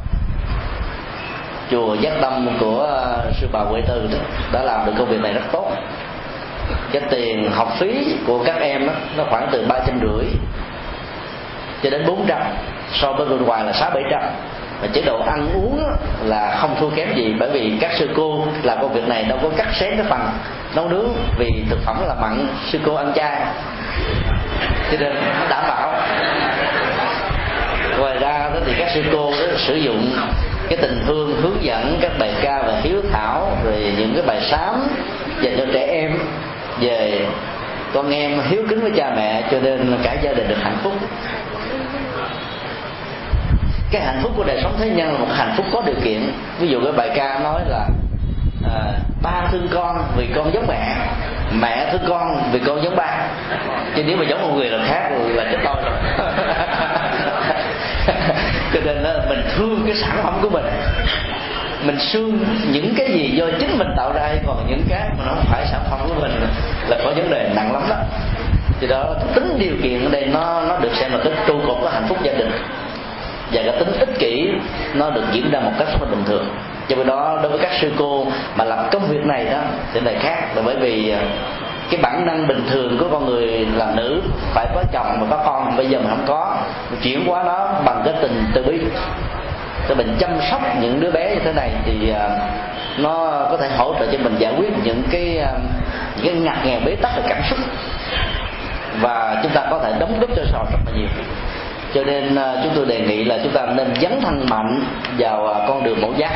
Chùa 1.72 1.94
giác 1.94 2.14
tâm 2.22 2.58
của 2.60 2.80
ờ, 2.80 3.32
sư 3.42 3.48
bà 3.52 3.60
Huệ 3.60 3.82
tư 3.82 4.10
đó, 4.12 4.18
đã 4.52 4.64
làm 4.64 4.86
được 4.86 4.94
công 4.98 5.08
việc 5.08 5.22
này 5.22 5.34
rất 5.34 5.42
tốt. 5.52 5.72
Cái 6.92 7.02
tiền 7.10 7.52
học 7.52 7.68
phí 7.80 8.18
của 8.28 8.44
các 8.46 8.56
em 8.56 8.88
đó, 8.88 8.94
nó 9.18 9.24
khoảng 9.30 9.50
từ 9.52 9.66
ba 9.68 9.80
trăm 9.88 10.00
rưỡi 10.00 10.26
cho 11.84 11.90
đến 11.90 12.06
bốn 12.08 12.26
trăm 12.28 12.42
so 12.94 13.12
với 13.12 13.28
bên 13.28 13.46
ngoài 13.46 13.64
là 13.64 13.74
sáu 13.74 13.90
bảy 13.90 14.04
trăm. 14.12 14.22
Và 14.82 14.88
chế 14.94 15.02
độ 15.02 15.20
ăn 15.20 15.48
uống 15.54 15.84
là 16.24 16.56
không 16.60 16.76
thua 16.80 16.90
kém 16.90 17.16
gì 17.16 17.36
bởi 17.40 17.50
vì 17.50 17.78
các 17.82 17.92
sư 17.94 18.10
cô 18.16 18.46
làm 18.64 18.82
công 18.82 18.94
việc 18.94 19.08
này 19.08 19.24
đâu 19.24 19.40
có 19.42 19.50
cắt 19.58 19.68
xén 19.74 19.94
cái 19.98 20.06
phần 20.10 20.20
nấu 20.76 20.90
nướng 20.90 21.08
vì 21.38 21.64
thực 21.70 21.80
phẩm 21.86 21.98
là 22.08 22.16
mặn 22.22 22.48
sư 22.72 22.80
cô 22.86 22.96
ăn 22.96 23.14
chay 23.16 23.42
cho 24.92 24.98
nên 25.00 25.16
nó 25.40 25.46
đảm 25.50 25.64
bảo. 25.68 25.94
Ngoài 28.00 28.18
ra 28.20 28.50
đó 28.54 28.60
thì 28.66 28.74
các 28.80 28.90
sư 28.94 29.04
cô 29.12 29.32
đó 29.32 29.58
sử 29.58 29.76
dụng 29.76 30.12
cái 30.70 30.78
tình 30.82 31.04
thương 31.06 31.42
hướng 31.42 31.64
dẫn 31.64 31.98
các 32.02 32.12
bài 32.20 32.34
ca 32.42 32.62
và 32.62 32.80
hiếu 32.84 33.02
thảo 33.12 33.58
rồi 33.66 33.94
những 33.98 34.14
cái 34.14 34.24
bài 34.28 34.42
sám 34.42 34.88
dành 35.42 35.56
cho 35.58 35.66
trẻ 35.74 35.88
em 35.92 36.18
về 36.80 37.28
con 37.94 38.12
em 38.12 38.40
hiếu 38.50 38.64
kính 38.70 38.82
với 38.82 38.92
cha 38.96 39.14
mẹ 39.16 39.44
cho 39.52 39.60
nên 39.60 39.98
cả 40.04 40.16
gia 40.22 40.34
đình 40.34 40.48
được 40.48 40.58
hạnh 40.62 40.78
phúc. 40.84 40.94
Cái 43.92 44.02
hạnh 44.02 44.20
phúc 44.24 44.32
của 44.36 44.44
đời 44.44 44.60
sống 44.64 44.76
thế 44.80 44.90
nhân 44.90 45.14
là 45.14 45.20
một 45.20 45.28
hạnh 45.32 45.54
phúc 45.58 45.66
có 45.74 45.82
điều 45.86 45.96
kiện. 46.04 46.32
Ví 46.60 46.68
dụ 46.68 46.82
cái 46.84 46.92
bài 46.92 47.10
ca 47.16 47.40
nói 47.44 47.62
là 47.68 47.88
à, 48.70 48.94
ba 49.22 49.48
thương 49.52 49.68
con 49.74 50.04
vì 50.18 50.28
con 50.36 50.54
giống 50.54 50.68
mẹ 50.68 50.96
mẹ 51.52 51.90
thứ 51.92 51.98
con, 52.08 52.52
vì 52.52 52.60
con 52.60 52.84
giống 52.84 52.96
ba. 52.96 53.28
Chứ 53.96 54.04
nếu 54.08 54.18
mà 54.18 54.24
giống 54.24 54.42
một 54.42 54.54
người 54.56 54.70
là 54.70 54.86
khác 54.88 55.10
là 55.12 55.44
chết 55.52 55.58
tôi 55.64 55.76
rồi. 55.84 55.94
Cho 58.74 58.80
nên 58.86 58.98
là 58.98 59.26
mình 59.30 59.44
thương 59.56 59.84
cái 59.86 59.96
sản 59.96 60.20
phẩm 60.24 60.40
của 60.42 60.50
mình. 60.50 60.66
Mình 61.84 62.00
xương 62.00 62.46
những 62.72 62.94
cái 62.98 63.08
gì 63.08 63.30
do 63.36 63.46
chính 63.60 63.78
mình 63.78 63.88
tạo 63.98 64.14
ra 64.14 64.22
hay 64.22 64.40
còn 64.48 64.66
những 64.70 64.84
cái 64.90 65.10
mà 65.18 65.24
nó 65.26 65.32
không 65.34 65.46
phải 65.52 65.66
sản 65.66 65.82
phẩm 65.90 66.00
của 66.08 66.22
mình 66.22 66.32
là 66.88 66.98
có 67.04 67.12
vấn 67.16 67.30
đề 67.30 67.50
nặng 67.56 67.74
lắm 67.74 67.84
đó. 67.90 67.96
Thì 68.80 68.88
đó, 68.88 69.16
tính 69.36 69.56
điều 69.60 69.74
kiện 69.84 70.06
ở 70.06 70.10
đây 70.12 70.26
nó 70.26 70.62
nó 70.70 70.78
được 70.80 70.96
xem 70.96 71.12
là 71.12 71.18
cái 71.24 71.34
trụ 71.48 71.62
cột 71.68 71.78
của 71.82 71.90
hạnh 71.90 72.06
phúc 72.10 72.18
gia 72.24 72.34
đình. 72.34 72.52
Và 73.52 73.62
cái 73.66 73.76
tính 73.80 73.92
ích 74.00 74.20
kỷ 74.20 74.50
nó 74.94 75.10
được 75.10 75.24
diễn 75.32 75.52
ra 75.52 75.60
một 75.60 75.72
cách 75.80 75.88
rất 75.88 76.02
là 76.02 76.08
bình 76.10 76.24
thường 76.26 76.46
do 76.88 77.04
đó, 77.04 77.40
đối 77.42 77.52
với 77.52 77.60
các 77.62 77.72
sư 77.82 77.92
cô 77.98 78.28
mà 78.56 78.64
làm 78.64 78.80
công 78.92 79.08
việc 79.08 79.26
này 79.26 79.46
đó, 79.46 79.58
thì 79.94 80.00
này 80.00 80.16
khác. 80.20 80.56
Là 80.56 80.62
bởi 80.66 80.76
vì 80.76 81.10
ờ, 81.10 81.20
cái 81.90 82.00
bản 82.02 82.26
năng 82.26 82.48
bình 82.48 82.66
thường 82.70 82.98
của 83.00 83.08
con 83.12 83.26
người 83.26 83.68
là 83.76 83.92
nữ, 83.96 84.22
phải 84.54 84.68
có 84.76 84.84
chồng 84.92 85.18
mà 85.20 85.28
có 85.30 85.44
con, 85.46 85.78
bây 85.78 85.88
giờ 85.88 86.00
mà 86.04 86.10
không 86.10 86.26
có 86.28 86.58
chuyển 87.04 87.28
hóa 87.28 87.44
nó 87.44 87.68
bằng 87.86 88.02
cái 88.06 88.14
tình 88.22 88.46
từ 88.54 88.64
bi. 88.64 88.80
Cho 89.90 89.96
mình 89.96 90.16
chăm 90.20 90.30
sóc 90.52 90.62
những 90.82 91.00
đứa 91.00 91.12
bé 91.12 91.36
như 91.36 91.42
thế 91.44 91.54
này 91.54 91.72
thì 91.86 92.10
ờ, 92.10 92.30
nó 92.98 93.46
có 93.52 93.58
thể 93.58 93.70
hỗ 93.78 93.96
trợ 94.00 94.06
cho 94.12 94.18
mình 94.18 94.36
giải 94.40 94.54
quyết 94.58 94.70
những 94.84 95.04
cái 95.12 95.38
ờ, 95.38 95.54
những 96.22 96.34
cái 96.34 96.44
ngặt 96.44 96.66
nghèo 96.66 96.80
bế 96.86 96.96
tắc 96.96 97.12
về 97.18 97.24
cảm 97.30 97.42
xúc. 97.50 97.60
Và 99.02 99.40
chúng 99.44 99.52
ta 99.52 99.68
có 99.70 99.80
thể 99.84 99.94
đóng 100.00 100.20
góp 100.20 100.30
cho 100.36 100.44
xã 100.52 100.58
hội 100.58 100.68
rất 100.72 100.80
là 100.86 100.92
nhiều 100.98 101.08
cho 101.96 102.04
nên 102.04 102.34
uh, 102.34 102.64
chúng 102.64 102.74
tôi 102.76 102.86
đề 102.86 103.00
nghị 103.00 103.24
là 103.24 103.38
chúng 103.44 103.54
ta 103.54 103.66
nên 103.66 103.96
dấn 104.02 104.22
thân 104.22 104.46
mạnh 104.50 104.84
vào 105.18 105.44
uh, 105.44 105.68
con 105.68 105.84
đường 105.84 106.02
mẫu 106.02 106.14
giáo. 106.18 106.32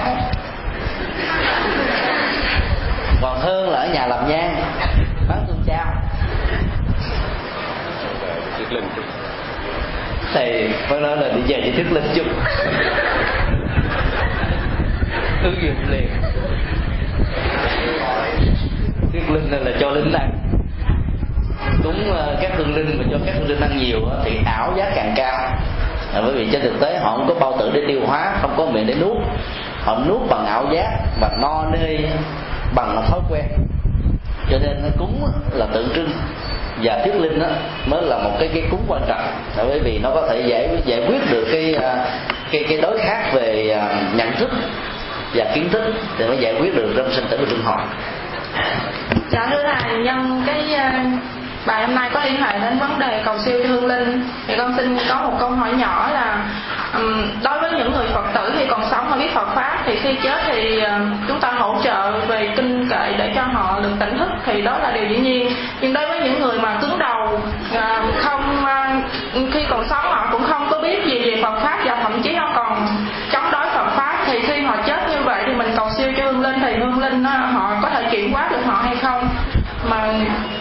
Còn 3.21 3.39
hơn 3.39 3.69
là 3.69 3.79
ở 3.79 3.87
nhà 3.93 4.07
làm 4.07 4.29
nhang 4.29 4.55
bán 5.27 5.45
tương 5.47 5.63
trao 5.65 5.85
thầy 10.33 10.69
mới 10.89 11.01
nói 11.01 11.17
là 11.17 11.29
đi 11.35 11.41
về 11.47 11.61
chỉ 11.63 11.71
thức 11.71 11.91
lên 11.91 12.03
chung. 12.15 12.27
Ứng 15.43 15.61
dụng 15.61 15.75
liền. 15.91 16.09
Thuyết 19.11 19.29
linh 19.29 19.51
là 19.51 19.71
cho 19.79 19.89
linh 19.91 20.13
ăn 20.13 20.48
cúng 21.83 22.13
ờ, 22.13 22.37
các 22.41 22.51
hương 22.57 22.75
linh 22.75 22.97
và 22.97 23.05
cho 23.11 23.17
các 23.25 23.35
hương 23.35 23.47
linh 23.47 23.59
ăn 23.59 23.77
nhiều 23.77 23.99
thì 24.23 24.37
ảo 24.45 24.73
giá 24.77 24.91
càng 24.95 25.13
cao. 25.15 25.51
Là 26.13 26.21
bởi 26.21 26.33
vì 26.33 26.49
trên 26.51 26.61
thực 26.61 26.79
tế 26.79 26.99
họ 26.99 27.17
không 27.17 27.27
có 27.27 27.33
bao 27.33 27.57
tử 27.59 27.71
để 27.73 27.81
tiêu 27.87 28.01
hóa, 28.07 28.33
không 28.41 28.53
có 28.57 28.65
miệng 28.65 28.87
để 28.87 28.95
nuốt. 29.01 29.17
Họ 29.83 29.99
nuốt 30.07 30.29
bằng 30.29 30.45
ảo 30.45 30.65
giác 30.73 30.89
và 31.21 31.29
no 31.41 31.63
nê, 31.71 31.97
bằng 32.75 33.05
thói 33.09 33.19
quen. 33.29 33.45
Cho 34.49 34.57
nên 34.61 34.77
nó 34.83 34.89
cúng 34.97 35.23
là 35.53 35.65
tượng 35.73 35.89
trưng. 35.95 36.09
Và 36.83 37.01
thuyết 37.03 37.15
linh 37.15 37.39
đó 37.39 37.47
mới 37.85 38.01
là 38.01 38.17
một 38.17 38.31
cái 38.39 38.49
cái 38.53 38.63
cúng 38.71 38.83
quan 38.87 39.01
trọng. 39.07 39.21
Là 39.57 39.63
bởi 39.63 39.79
vì 39.79 39.99
nó 39.99 40.11
có 40.13 40.27
thể 40.29 40.41
giải 40.47 40.69
giải 40.85 41.01
quyết 41.07 41.31
được 41.31 41.47
cái 41.51 41.75
à, 41.75 42.05
cái 42.51 42.65
cái 42.69 42.81
đối 42.81 42.97
khác 42.97 43.29
về 43.33 43.69
à, 43.69 44.01
nhận 44.15 44.31
thức 44.39 44.49
và 45.35 45.45
kiến 45.53 45.69
thức 45.69 45.93
thì 46.17 46.25
mới 46.25 46.37
giải 46.37 46.55
quyết 46.59 46.75
được 46.75 46.93
trong 46.97 47.11
sinh 47.11 47.25
tử 47.29 47.37
và 47.37 47.45
luân 47.49 47.61
hồi 47.63 47.81
dạ 49.31 49.47
thưa 49.51 49.63
thầy, 49.79 49.97
nhân 49.97 50.43
cái 50.45 50.73
à, 50.73 51.05
bài 51.69 51.85
hôm 51.85 51.95
nay 51.95 52.09
có 52.13 52.23
liên 52.23 52.41
hệ 52.41 52.59
đến 52.59 52.79
vấn 52.79 52.99
đề 52.99 53.21
cầu 53.25 53.37
siêu 53.45 53.59
cho 53.63 53.69
hương 53.69 53.85
linh. 53.85 54.29
Thì 54.47 54.55
con 54.57 54.73
xin 54.77 54.97
có 55.09 55.15
một 55.15 55.37
câu 55.39 55.49
hỏi 55.49 55.73
nhỏ 55.77 56.09
là 56.13 56.37
đối 57.43 57.59
với 57.59 57.71
những 57.71 57.91
người 57.91 58.07
phật 58.13 58.25
tử 58.33 58.51
thì 58.57 58.65
còn 58.69 58.85
sống 58.91 59.09
mà 59.09 59.17
biết 59.17 59.33
phật 59.33 59.47
pháp 59.55 59.77
thì 59.85 59.99
khi 60.03 60.15
chết 60.23 60.41
thì 60.45 60.79
ờ, 60.79 60.99
chúng 61.27 61.39
ta 61.39 61.51
hỗ 61.51 61.75
trợ 61.83 62.11
về 62.27 62.53
kinh 62.55 62.89
kệ 62.89 63.15
để 63.17 63.31
cho 63.35 63.41
họ 63.41 63.79
được 63.79 63.91
tỉnh 63.99 64.17
thức 64.17 64.29
thì 64.45 64.61
đó 64.61 64.77
là 64.77 64.91
điều 64.91 65.05
dĩ 65.05 65.17
nhiên. 65.17 65.51
Nhưng 65.81 65.93
đối 65.93 66.07
với 66.07 66.19
những 66.21 66.41
người 66.41 66.59
mà 66.59 66.77
cứng 66.81 66.99
đầu 66.99 67.41
ờ, 67.73 68.01
không 68.17 68.65
ờ, 68.65 68.85
khi 69.51 69.65
còn 69.69 69.87
sống 69.89 70.03
họ 70.03 70.27
cũng 70.31 70.43
không 70.49 70.67
có 70.71 70.79
biết 70.79 71.05
gì 71.05 71.19
về 71.19 71.41
phật 71.43 71.59
pháp 71.59 71.79
và 71.85 71.95
thậm 72.03 72.21
chí 72.21 72.35
họ 72.35 72.51
còn 72.55 72.87
chống 73.31 73.51
đối 73.51 73.65
phật 73.65 73.87
pháp. 73.95 74.15
Thì 74.25 74.39
khi 74.47 74.61
họ 74.61 74.75
chết 74.87 75.09
như 75.09 75.17
vậy 75.23 75.43
thì 75.45 75.53
mình 75.53 75.73
cầu 75.77 75.89
siêu 75.97 76.11
cho 76.17 76.23
hương 76.23 76.41
linh 76.41 76.59
thì 76.61 76.73
hương 76.79 76.99
linh 76.99 77.23
họ 77.23 77.75
có 77.81 77.89
thể 77.89 78.03
chuyển 78.11 78.31
hóa 78.31 78.47
được 78.51 78.65
họ 78.65 78.81
hay 78.83 78.95
không 78.95 79.29
mà 79.89 80.13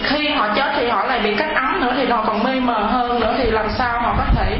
khi 0.02 0.28
họ 0.28 0.48
chết 0.56 0.72
thì 0.76 0.88
họ 0.88 1.04
lại 1.04 1.20
bị 1.24 1.34
cách 1.34 1.50
ấm 1.54 1.80
nữa 1.80 1.92
thì 1.96 1.97
họ 2.10 2.24
còn 2.26 2.44
mê 2.44 2.60
mờ 2.60 2.78
hơn 2.80 3.20
nữa 3.20 3.34
thì 3.38 3.50
làm 3.50 3.66
sao 3.78 4.00
họ 4.00 4.14
có 4.18 4.24
thể 4.34 4.58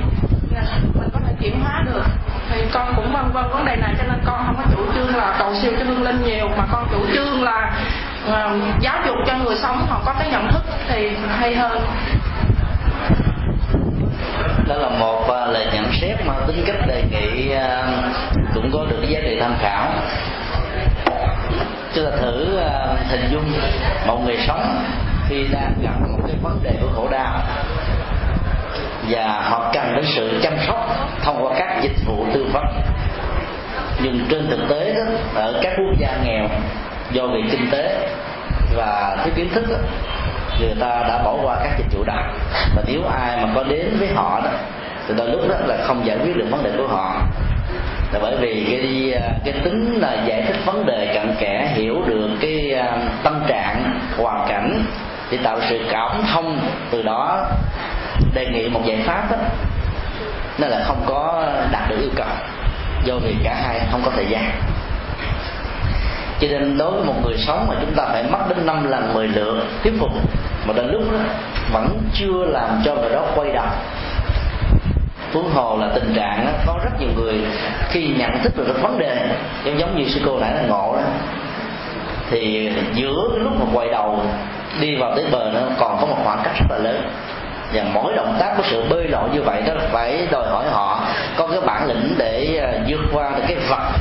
à, 0.57 0.63
mình 0.95 1.09
có 1.13 1.21
thể 1.27 1.33
chuyển 1.41 1.61
hóa 1.61 1.83
được? 1.87 2.03
Thì 2.51 2.63
con 2.73 2.93
cũng 2.97 3.13
vân 3.13 3.33
vân 3.33 3.49
vấn 3.51 3.65
đề 3.65 3.77
này 3.77 3.95
cho 3.99 4.05
nên 4.05 4.19
con 4.25 4.47
không 4.47 4.57
có 4.57 4.63
chủ 4.77 4.93
trương 4.95 5.17
là 5.17 5.37
cầu 5.39 5.55
siêu 5.55 5.73
cho 5.79 5.85
hương 5.85 6.03
linh 6.03 6.25
nhiều 6.25 6.49
mà 6.57 6.67
con 6.73 6.87
chủ 6.91 7.07
trương 7.15 7.43
là 7.43 7.73
uh, 8.29 8.81
giáo 8.81 8.97
dục 9.07 9.17
cho 9.27 9.39
người 9.39 9.57
sống 9.63 9.87
họ 9.89 10.01
có 10.07 10.15
cái 10.19 10.31
nhận 10.31 10.49
thức 10.53 10.63
thì 10.89 11.11
hay 11.39 11.55
hơn. 11.55 11.81
Đó 14.69 14.77
là 14.77 14.89
một 14.89 15.31
à, 15.31 15.47
lời 15.47 15.67
nhận 15.73 15.93
xét 16.01 16.17
mà 16.27 16.35
tính 16.47 16.65
cách 16.67 16.87
đề 16.87 17.03
nghị 17.11 17.51
à, 17.51 17.87
cũng 18.55 18.71
có 18.73 18.85
được 18.91 19.03
giá 19.09 19.21
trị 19.23 19.39
tham 19.41 19.55
khảo. 19.61 19.87
Chúng 21.95 22.05
ta 22.05 22.11
thử 22.21 22.59
hình 23.11 23.29
dung 23.31 23.53
một 24.07 24.19
người 24.25 24.37
sống 24.47 24.85
khi 25.29 25.47
đang 25.53 25.75
gặp 25.83 26.01
một 26.01 26.18
vấn 26.43 26.63
đề 26.63 26.71
của 26.81 26.89
khổ 26.97 27.09
đau. 27.11 27.41
Và 29.09 29.41
họ 29.43 29.71
cần 29.75 29.93
đến 29.97 30.05
sự 30.17 30.41
chăm 30.43 30.53
sóc 30.67 30.89
thông 31.23 31.45
qua 31.45 31.53
các 31.59 31.81
dịch 31.83 31.97
vụ 32.07 32.27
tư 32.35 32.47
vấn. 32.53 32.65
Nhưng 34.03 34.27
trên 34.31 34.51
thực 34.51 34.69
tế 34.71 34.95
đó, 34.95 35.03
ở 35.35 35.61
các 35.63 35.73
quốc 35.77 35.99
gia 35.99 36.17
nghèo 36.25 36.49
do 37.13 37.27
vì 37.27 37.43
kinh 37.51 37.71
tế 37.71 38.09
và 38.77 39.17
thiếu 39.25 39.35
kiến 39.37 39.49
thức 39.55 39.65
đó, 39.71 39.77
người 40.61 40.75
ta 40.81 41.05
đã 41.09 41.23
bỏ 41.25 41.37
qua 41.43 41.57
các 41.65 41.71
dịch 41.79 41.99
vụ 41.99 42.05
đó. 42.05 42.15
Và 42.77 42.83
nếu 42.87 43.01
ai 43.05 43.37
mà 43.37 43.49
có 43.55 43.63
đến 43.63 43.97
với 43.99 44.09
họ 44.15 44.41
đó 44.45 44.51
thì 45.09 45.15
đôi 45.19 45.29
lúc 45.31 45.41
đó 45.49 45.57
là 45.67 45.77
không 45.87 46.07
giải 46.07 46.19
quyết 46.23 46.37
được 46.37 46.47
vấn 46.51 46.63
đề 46.63 46.71
của 46.77 46.87
họ. 46.87 47.21
Là 48.13 48.19
bởi 48.23 48.37
vì 48.37 48.65
cái 48.71 49.13
cái 49.45 49.55
tính 49.65 49.99
là 50.01 50.25
giải 50.27 50.43
thích 50.47 50.57
vấn 50.65 50.87
đề 50.87 51.13
cặn 51.15 51.35
kẽ 51.41 51.73
hiểu 51.75 52.03
được 52.07 52.29
cái 52.41 52.75
à, 52.75 52.97
tâm 53.23 53.45
trạng 53.49 54.01
hoàn 54.17 54.49
cảnh 54.49 54.85
để 55.31 55.39
tạo 55.43 55.59
sự 55.69 55.81
cảm 55.91 56.23
thông 56.33 56.61
từ 56.91 57.03
đó 57.03 57.47
đề 58.35 58.47
nghị 58.47 58.69
một 58.69 58.81
giải 58.85 58.99
pháp 59.07 59.31
đó. 59.31 59.37
Nên 60.59 60.71
là 60.71 60.85
không 60.85 61.03
có 61.07 61.45
đạt 61.73 61.91
được 61.91 61.97
yêu 62.01 62.11
cầu. 62.17 62.27
Do 63.05 63.15
vì 63.25 63.35
cả 63.45 63.55
hai 63.55 63.81
không 63.91 64.03
có 64.05 64.11
thời 64.17 64.27
gian. 64.27 64.51
Cho 66.41 66.49
nên 66.49 66.79
đối 66.79 66.93
với 66.93 67.05
một 67.05 67.15
người 67.25 67.37
sống 67.47 67.67
mà 67.69 67.75
chúng 67.81 67.95
ta 67.95 68.05
phải 68.13 68.23
mất 68.23 68.39
đến 68.49 68.67
năm 68.67 68.91
lần 68.91 69.15
10 69.15 69.29
lượt 69.29 69.65
thuyết 69.83 69.93
phục 70.01 70.11
mà 70.67 70.75
đến 70.77 70.91
lúc 70.93 71.03
đó 71.13 71.19
vẫn 71.73 71.99
chưa 72.15 72.45
làm 72.45 72.83
cho 72.85 72.95
người 72.95 73.11
đó 73.11 73.25
quay 73.35 73.53
đầu. 73.53 73.67
Huống 75.33 75.51
hồ 75.51 75.77
là 75.81 75.89
tình 75.95 76.15
trạng 76.17 76.47
đó, 76.47 76.53
có 76.67 76.79
rất 76.85 76.91
nhiều 77.01 77.09
người 77.17 77.35
khi 77.91 78.09
nhận 78.19 78.31
thức 78.43 78.57
được 78.57 78.83
vấn 78.83 78.99
đề 78.99 79.29
giống 79.65 79.79
giống 79.79 79.97
như 79.97 80.09
sư 80.09 80.21
cô 80.27 80.39
nãy 80.39 80.55
là 80.55 80.63
ngộ 80.63 80.97
đó 80.97 81.03
thì 82.31 82.71
giữa 82.95 83.29
cái 83.31 83.41
lúc 83.41 83.53
mà 83.61 83.67
quay 83.73 83.89
đầu 83.89 84.21
đi 84.81 84.97
vào 84.97 85.17
tới 85.17 85.25
bờ 85.31 85.51
nó 85.55 85.61
còn 85.79 85.99
có 86.01 86.07
một 86.07 86.17
khoảng 86.25 86.41
cách 86.45 86.55
rất 86.59 86.67
là 86.71 86.79
lớn. 86.79 87.11
Và 87.73 87.83
mỗi 87.93 88.13
động 88.17 88.37
tác 88.41 88.55
của 88.57 88.63
sự 88.71 88.85
bơi 88.89 89.09
lội 89.09 89.29
như 89.33 89.43
vậy 89.43 89.63
đó, 89.67 89.75
phải 89.93 90.27
đòi 90.31 90.49
hỏi 90.49 90.65
họ 90.71 91.01
có 91.37 91.47
cái 91.47 91.61
bản 91.61 91.87
lĩnh 91.87 92.15
để 92.19 92.61
à, 92.63 92.79
vượt 92.89 93.01
qua 93.13 93.31
được 93.37 93.43
cái 93.49 93.57
vật, 93.69 93.93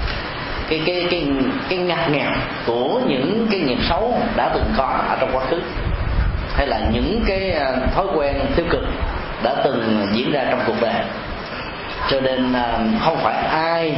cái 0.69 0.81
cái 0.85 1.07
cái 1.11 1.27
cái 1.69 1.77
ngặt 1.77 2.09
nghèo 2.09 2.31
của 2.65 2.99
những 3.07 3.47
cái 3.51 3.59
nghiệp 3.59 3.77
xấu 3.89 4.19
đã 4.35 4.49
từng 4.53 4.73
có 4.77 4.99
ở 5.09 5.17
trong 5.19 5.29
quá 5.33 5.43
khứ, 5.49 5.61
hay 6.55 6.67
là 6.67 6.79
những 6.93 7.23
cái 7.27 7.51
à, 7.51 7.71
thói 7.95 8.05
quen 8.15 8.35
tiêu 8.55 8.65
cực 8.69 8.83
đã 9.43 9.55
từng 9.63 10.07
diễn 10.11 10.31
ra 10.31 10.45
trong 10.49 10.59
cuộc 10.67 10.81
đời. 10.81 10.93
Cho 12.09 12.19
nên 12.19 12.53
à, 12.53 12.79
không 13.05 13.17
phải 13.17 13.35
ai 13.49 13.95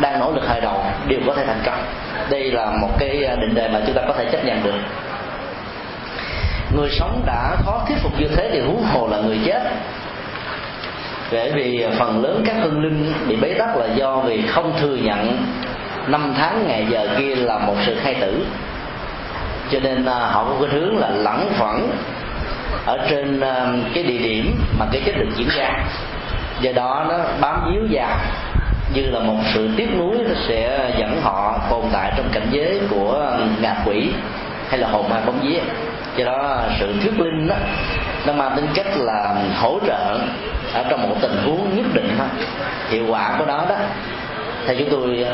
đang 0.00 0.20
nỗ 0.20 0.32
lực 0.32 0.48
hồi 0.48 0.60
đầu 0.60 0.84
đều 1.08 1.20
có 1.26 1.34
thể 1.34 1.44
thành 1.46 1.60
công. 1.64 1.82
Đây 2.30 2.50
là 2.50 2.70
một 2.70 2.90
cái 2.98 3.10
định 3.40 3.54
đề 3.54 3.68
mà 3.68 3.80
chúng 3.86 3.96
ta 3.96 4.02
có 4.08 4.14
thể 4.18 4.24
chấp 4.24 4.44
nhận 4.44 4.62
được 4.62 4.74
người 6.74 6.90
sống 6.90 7.22
đã 7.26 7.56
khó 7.64 7.84
thuyết 7.88 7.96
phục 8.02 8.20
như 8.20 8.28
thế 8.36 8.50
thì 8.52 8.60
huống 8.60 8.82
hồ 8.82 9.08
là 9.10 9.18
người 9.18 9.38
chết. 9.46 9.62
Bởi 11.32 11.52
vì 11.52 11.86
phần 11.98 12.22
lớn 12.22 12.42
các 12.46 12.56
hương 12.62 12.82
linh 12.82 13.12
bị 13.28 13.36
bế 13.36 13.54
tắc 13.58 13.76
là 13.76 13.86
do 13.94 14.16
vì 14.16 14.46
không 14.46 14.72
thừa 14.80 14.96
nhận 14.96 15.46
năm 16.06 16.34
tháng 16.38 16.64
ngày 16.66 16.86
giờ 16.90 17.08
kia 17.18 17.34
là 17.34 17.58
một 17.58 17.74
sự 17.86 17.96
khai 18.02 18.14
tử. 18.20 18.46
Cho 19.70 19.80
nên 19.80 20.04
à, 20.04 20.18
họ 20.18 20.44
có 20.44 20.56
cái 20.60 20.80
hướng 20.80 20.98
là 20.98 21.10
lẳng 21.10 21.48
phẳng 21.58 21.88
ở 22.86 22.98
trên 23.10 23.40
à, 23.40 23.66
cái 23.94 24.04
địa 24.04 24.18
điểm 24.18 24.60
mà 24.78 24.86
cái 24.92 25.02
chết 25.06 25.12
được 25.18 25.28
diễn 25.36 25.48
ra. 25.56 25.70
Do 26.60 26.72
đó 26.72 27.06
nó 27.08 27.14
bám 27.40 27.72
víu 27.72 27.82
vào 27.90 28.18
như 28.94 29.02
là 29.10 29.20
một 29.20 29.38
sự 29.54 29.70
tiếc 29.76 29.88
nuối 29.98 30.18
nó 30.18 30.34
sẽ 30.48 30.90
dẫn 30.98 31.20
họ 31.22 31.58
tồn 31.70 31.84
tại 31.92 32.12
trong 32.16 32.28
cảnh 32.32 32.46
giới 32.50 32.80
của 32.90 33.28
à, 33.32 33.38
ngạ 33.60 33.76
quỷ 33.86 34.10
hay 34.68 34.78
là 34.78 34.88
hồn 34.88 35.08
ma 35.08 35.20
bóng 35.26 35.38
vía 35.42 35.60
do 36.16 36.24
đó 36.24 36.60
sự 36.80 36.94
thuyết 37.02 37.20
linh 37.20 37.46
đó, 37.46 37.54
nó 38.26 38.32
mang 38.32 38.52
tính 38.56 38.66
cách 38.74 38.86
là 38.96 39.34
hỗ 39.60 39.78
trợ 39.86 40.18
ở 40.74 40.84
trong 40.90 41.08
một 41.08 41.16
tình 41.22 41.36
huống 41.44 41.76
nhất 41.76 41.86
định 41.94 42.14
thôi. 42.18 42.26
Hiệu 42.88 43.06
quả 43.08 43.36
của 43.38 43.44
nó 43.46 43.64
đó, 43.68 43.76
theo 44.66 44.76
chúng 44.78 44.88
tôi, 44.90 45.26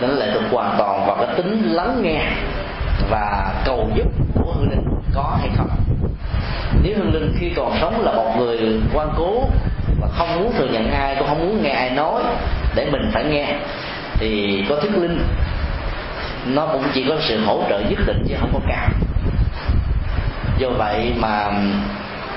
nó 0.00 0.08
lại 0.08 0.28
thuộc 0.34 0.42
hoàn 0.50 0.74
toàn 0.78 1.06
vào 1.06 1.16
cái 1.16 1.36
tính 1.36 1.62
lắng 1.72 2.02
nghe 2.02 2.20
và 3.10 3.54
cầu 3.64 3.90
giúp 3.94 4.06
của 4.34 4.52
hương 4.52 4.70
linh 4.70 4.84
có 5.14 5.36
hay 5.40 5.48
không. 5.56 5.68
Nếu 6.82 6.94
hương 6.96 7.14
linh 7.14 7.36
khi 7.40 7.50
còn 7.56 7.72
sống 7.80 8.04
là 8.04 8.12
một 8.12 8.34
người 8.38 8.80
quan 8.94 9.08
cố 9.16 9.48
và 10.00 10.08
không 10.18 10.34
muốn 10.34 10.52
thừa 10.58 10.66
nhận 10.66 10.90
ai, 10.90 11.16
cũng 11.18 11.28
không 11.28 11.38
muốn 11.38 11.62
nghe 11.62 11.70
ai 11.70 11.90
nói 11.90 12.22
để 12.74 12.86
mình 12.90 13.10
phải 13.12 13.24
nghe, 13.24 13.54
thì 14.18 14.64
có 14.68 14.76
thuyết 14.76 14.96
linh, 14.96 15.20
nó 16.46 16.66
cũng 16.66 16.82
chỉ 16.94 17.04
có 17.08 17.14
sự 17.20 17.44
hỗ 17.44 17.62
trợ 17.68 17.80
nhất 17.80 17.98
định 18.06 18.24
chứ 18.28 18.34
không 18.40 18.50
có 18.52 18.60
cao 18.68 18.88
do 20.58 20.68
vậy 20.68 21.14
mà 21.20 21.50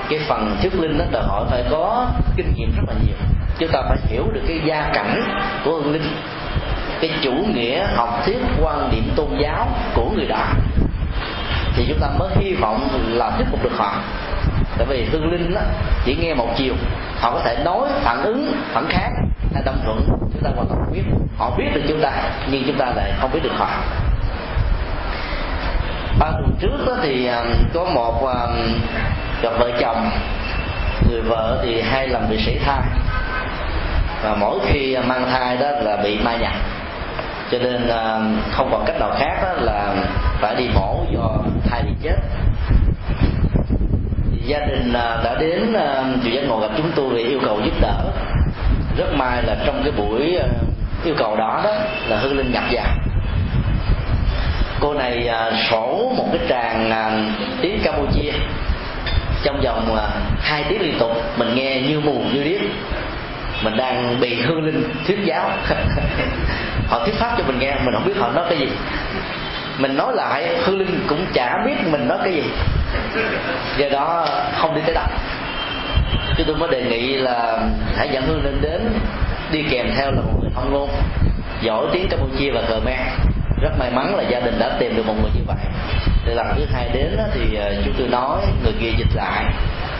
cái 0.08 0.18
phần 0.28 0.56
thuyết 0.62 0.74
linh 0.74 0.98
nó 0.98 1.04
đòi 1.10 1.22
hỏi 1.22 1.44
phải 1.50 1.64
có 1.70 2.06
kinh 2.36 2.54
nghiệm 2.56 2.72
rất 2.76 2.82
là 2.88 2.94
nhiều. 3.06 3.16
Chúng 3.58 3.70
ta 3.72 3.82
phải 3.88 3.98
hiểu 4.08 4.24
được 4.32 4.40
cái 4.48 4.60
gia 4.64 4.90
cảnh 4.94 5.22
của 5.64 5.72
hương 5.72 5.92
linh 5.92 6.10
cái 7.00 7.10
chủ 7.22 7.32
nghĩa 7.32 7.86
học 7.94 8.22
thuyết 8.26 8.38
quan 8.62 8.90
điểm 8.90 9.12
tôn 9.16 9.28
giáo 9.40 9.68
của 9.94 10.10
người 10.14 10.26
đó. 10.26 10.44
Thì 11.76 11.86
chúng 11.88 11.98
ta 12.00 12.08
mới 12.18 12.28
hy 12.36 12.54
vọng 12.54 12.88
là 13.08 13.30
thuyết 13.30 13.46
phục 13.50 13.62
được 13.62 13.72
họ. 13.76 13.94
Tại 14.78 14.86
vì 14.88 15.04
hương 15.04 15.32
linh 15.32 15.54
đó, 15.54 15.60
chỉ 16.04 16.16
nghe 16.16 16.34
một 16.34 16.48
chiều 16.56 16.74
họ 17.20 17.30
có 17.30 17.40
thể 17.44 17.56
nói 17.64 17.88
phản 18.02 18.22
ứng 18.22 18.52
phản 18.72 18.86
kháng 18.88 19.12
hay 19.54 19.62
đồng 19.64 19.78
thuận. 19.84 20.08
Chúng 20.32 20.42
ta 20.42 20.50
hoàn 20.56 20.66
toàn 20.68 20.92
biết. 20.92 21.02
Họ 21.38 21.50
biết 21.58 21.64
được 21.74 21.82
chúng 21.88 22.00
ta 22.00 22.12
nhưng 22.50 22.62
chúng 22.66 22.78
ta 22.78 22.86
lại 22.96 23.12
không 23.20 23.30
biết 23.32 23.40
được 23.42 23.52
họ 23.56 23.68
ba 26.18 26.30
tuần 26.30 26.56
trước 26.60 26.86
đó 26.86 26.96
thì 27.02 27.26
à, 27.26 27.44
có 27.74 27.84
một 27.84 28.26
à, 28.26 28.46
cặp 29.42 29.52
vợ 29.58 29.70
chồng, 29.80 30.10
người 31.10 31.22
vợ 31.22 31.60
thì 31.62 31.80
hai 31.80 32.08
lần 32.08 32.28
bị 32.30 32.38
sảy 32.46 32.58
thai 32.64 32.82
và 34.22 34.34
mỗi 34.34 34.58
khi 34.66 34.96
mang 35.06 35.26
thai 35.30 35.56
đó 35.56 35.70
là 35.70 35.96
bị 35.96 36.18
ma 36.18 36.36
nhập. 36.36 36.52
Cho 37.50 37.58
nên 37.58 37.88
à, 37.88 38.18
không 38.50 38.68
còn 38.72 38.84
cách 38.86 39.00
nào 39.00 39.10
khác 39.18 39.42
đó 39.42 39.52
là 39.52 39.94
phải 40.40 40.54
đi 40.56 40.68
mổ 40.74 41.04
do 41.14 41.30
thai 41.70 41.82
bị 41.82 41.92
chết. 42.02 42.16
Gia 44.46 44.58
đình 44.58 44.92
đã 44.92 45.36
đến 45.40 45.76
chùa 46.24 46.30
giác 46.30 46.42
ngộ 46.48 46.60
gặp 46.60 46.70
chúng 46.76 46.90
tôi 46.96 47.14
để 47.16 47.22
yêu 47.22 47.40
cầu 47.44 47.60
giúp 47.64 47.74
đỡ. 47.80 48.00
Rất 48.96 49.12
may 49.12 49.42
là 49.42 49.56
trong 49.66 49.80
cái 49.82 49.92
buổi 49.92 50.38
yêu 51.04 51.14
cầu 51.18 51.36
đó 51.36 51.60
đó 51.64 51.70
là 52.08 52.16
hương 52.16 52.36
linh 52.36 52.52
nhập 52.52 52.64
vào 52.72 52.86
cô 54.80 54.94
này 54.94 55.28
à, 55.28 55.50
sổ 55.70 56.12
một 56.16 56.26
cái 56.32 56.40
tràng 56.48 56.90
à, 56.90 57.10
tiếng 57.60 57.80
campuchia. 57.84 58.32
Trong 59.42 59.60
vòng 59.64 59.96
à, 59.96 60.08
hai 60.40 60.64
tiếng 60.68 60.82
liên 60.82 60.98
tục 60.98 61.10
mình 61.36 61.54
nghe 61.54 61.80
như 61.80 62.00
mù 62.00 62.22
như 62.32 62.44
điếc. 62.44 62.60
Mình 63.62 63.76
đang 63.76 64.20
bị 64.20 64.34
hương 64.34 64.64
linh 64.64 64.84
thuyết 65.06 65.18
giáo. 65.24 65.50
Họ 66.88 66.98
thuyết 67.04 67.14
pháp 67.14 67.34
cho 67.38 67.44
mình 67.46 67.58
nghe 67.58 67.74
mình 67.84 67.94
không 67.94 68.04
biết 68.06 68.16
họ 68.18 68.30
nói 68.30 68.46
cái 68.48 68.58
gì. 68.58 68.68
Mình 69.78 69.96
nói 69.96 70.12
lại 70.14 70.56
hương 70.64 70.78
linh 70.78 71.04
cũng 71.08 71.26
chả 71.34 71.62
biết 71.66 71.74
mình 71.90 72.08
nói 72.08 72.18
cái 72.24 72.32
gì. 72.32 72.42
Do 73.78 73.88
đó 73.88 74.26
không 74.58 74.74
đi 74.74 74.80
tới 74.86 74.94
đâu 74.94 75.06
chứ 76.38 76.44
tôi 76.46 76.56
mới 76.56 76.68
đề 76.70 76.82
nghị 76.82 77.16
là 77.16 77.58
hãy 77.96 78.08
dẫn 78.12 78.26
hương 78.26 78.44
linh 78.44 78.60
đến 78.60 78.80
đi 79.52 79.62
kèm 79.70 79.86
theo 79.96 80.10
là 80.10 80.20
một 80.20 80.32
người 80.42 80.50
thông 80.54 80.72
ngôn 80.72 80.90
giỏi 81.62 81.86
tiếng 81.92 82.08
campuchia 82.08 82.50
và 82.50 82.62
khmer 82.62 83.00
rất 83.60 83.78
may 83.78 83.90
mắn 83.90 84.16
là 84.16 84.22
gia 84.22 84.40
đình 84.40 84.58
đã 84.58 84.70
tìm 84.78 84.96
được 84.96 85.06
một 85.06 85.14
người 85.22 85.30
như 85.34 85.40
vậy. 85.46 85.56
Thì 86.24 86.34
lần 86.34 86.46
thứ 86.56 86.64
hai 86.72 86.88
đến 86.92 87.16
thì 87.34 87.54
ờ, 87.54 87.74
chúng 87.84 87.94
tôi 87.98 88.08
nói 88.08 88.40
người 88.62 88.72
kia 88.80 88.90
dịch 88.98 89.14
lại. 89.14 89.44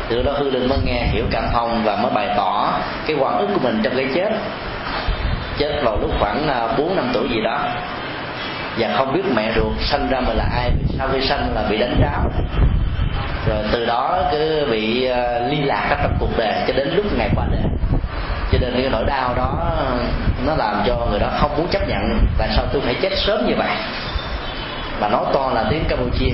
Từ 0.09 0.23
đó 0.23 0.33
hư 0.33 0.51
linh 0.51 0.69
mới 0.69 0.79
nghe, 0.85 1.07
hiểu 1.07 1.25
cảm 1.31 1.45
thông 1.53 1.83
và 1.85 1.97
mới 1.97 2.13
bày 2.15 2.29
tỏ 2.37 2.73
cái 3.07 3.17
quan 3.21 3.39
ức 3.39 3.49
của 3.55 3.61
mình 3.63 3.81
trong 3.83 3.97
cái 3.97 4.07
chết. 4.15 4.33
Chết 5.59 5.81
vào 5.85 5.97
lúc 6.01 6.11
khoảng 6.21 6.49
ờ, 6.49 6.75
bốn 6.79 6.97
năm 6.97 7.11
tuổi 7.13 7.29
gì 7.29 7.41
đó. 7.45 7.69
Và 8.79 8.89
không 8.97 9.13
biết 9.13 9.23
mẹ 9.35 9.53
ruột 9.57 9.73
sanh 9.81 10.09
ra 10.11 10.21
mình 10.21 10.37
là 10.37 10.45
ai, 10.57 10.71
sau 10.99 11.09
khi 11.13 11.21
sanh 11.21 11.55
là 11.55 11.63
bị 11.71 11.79
đánh 11.79 11.97
tráo 12.01 12.31
rồi 13.49 13.65
từ 13.73 13.87
đó 13.87 14.23
cứ 14.33 14.67
bị 14.71 15.09
ly 15.51 15.57
liên 15.57 15.67
lạc 15.67 15.87
trong 15.91 16.17
cuộc 16.21 16.39
đời 16.39 16.65
cho 16.67 16.75
đến 16.75 16.89
lúc 16.97 17.07
ngày 17.19 17.31
qua 17.37 17.47
đời 17.51 17.63
cho 18.61 18.67
nên 18.67 18.83
cái 18.83 18.91
nỗi 18.91 19.05
đau 19.07 19.35
đó, 19.37 19.53
nó 20.47 20.55
làm 20.57 20.83
cho 20.87 21.07
người 21.11 21.19
đó 21.19 21.29
không 21.39 21.57
muốn 21.57 21.69
chấp 21.69 21.89
nhận. 21.89 22.19
Tại 22.39 22.49
sao 22.57 22.67
tôi 22.73 22.83
phải 22.83 22.95
chết 22.95 23.13
sớm 23.17 23.47
như 23.47 23.55
vậy? 23.59 23.77
Mà 25.01 25.09
nói 25.09 25.25
to 25.35 25.51
là 25.55 25.65
tiếng 25.71 25.85
campuchia. 25.89 26.31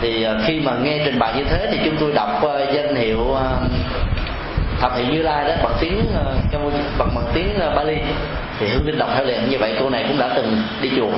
Thì 0.00 0.22
à, 0.22 0.34
khi 0.46 0.60
mà 0.60 0.72
nghe 0.82 1.00
trình 1.04 1.18
bày 1.18 1.32
như 1.36 1.44
thế 1.44 1.68
thì 1.70 1.78
chúng 1.84 1.96
tôi 1.96 2.12
đọc 2.12 2.42
ờ, 2.42 2.72
danh 2.72 2.94
hiệu 2.94 3.34
ờ, 3.34 3.56
thập 4.80 4.96
hiện 4.96 5.10
như 5.10 5.22
lai 5.22 5.48
đó 5.48 5.54
bằng 5.62 5.72
tiếng 5.80 6.06
ờ, 6.14 6.34
campuchia, 6.52 6.82
bằng 6.98 7.08
bằng 7.14 7.24
tiếng 7.34 7.58
bali. 7.76 7.96
Thì 8.60 8.68
hương 8.68 8.86
linh 8.86 8.98
đọc 8.98 9.08
theo 9.14 9.24
liền 9.24 9.50
như 9.50 9.58
vậy, 9.58 9.76
cô 9.80 9.90
này 9.90 10.04
cũng 10.08 10.18
đã 10.18 10.28
từng 10.36 10.62
đi 10.80 10.90
chùa 10.96 11.10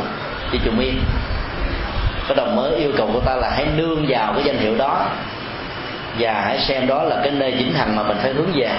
đi 0.52 0.58
chùa 0.64 0.70
miên. 0.70 1.00
Có 2.28 2.34
đồng 2.34 2.56
mới 2.56 2.76
yêu 2.76 2.92
cầu 2.96 3.10
cô 3.14 3.20
ta 3.20 3.36
là 3.36 3.50
hãy 3.50 3.66
nương 3.76 4.06
vào 4.08 4.32
cái 4.32 4.42
danh 4.44 4.58
hiệu 4.58 4.74
đó 4.78 5.06
và 6.18 6.32
hãy 6.32 6.58
xem 6.58 6.86
đó 6.86 7.02
là 7.02 7.16
cái 7.22 7.30
nơi 7.30 7.54
chính 7.58 7.74
hằng 7.74 7.96
mà 7.96 8.02
mình 8.02 8.16
phải 8.22 8.32
hướng 8.32 8.50
về 8.54 8.70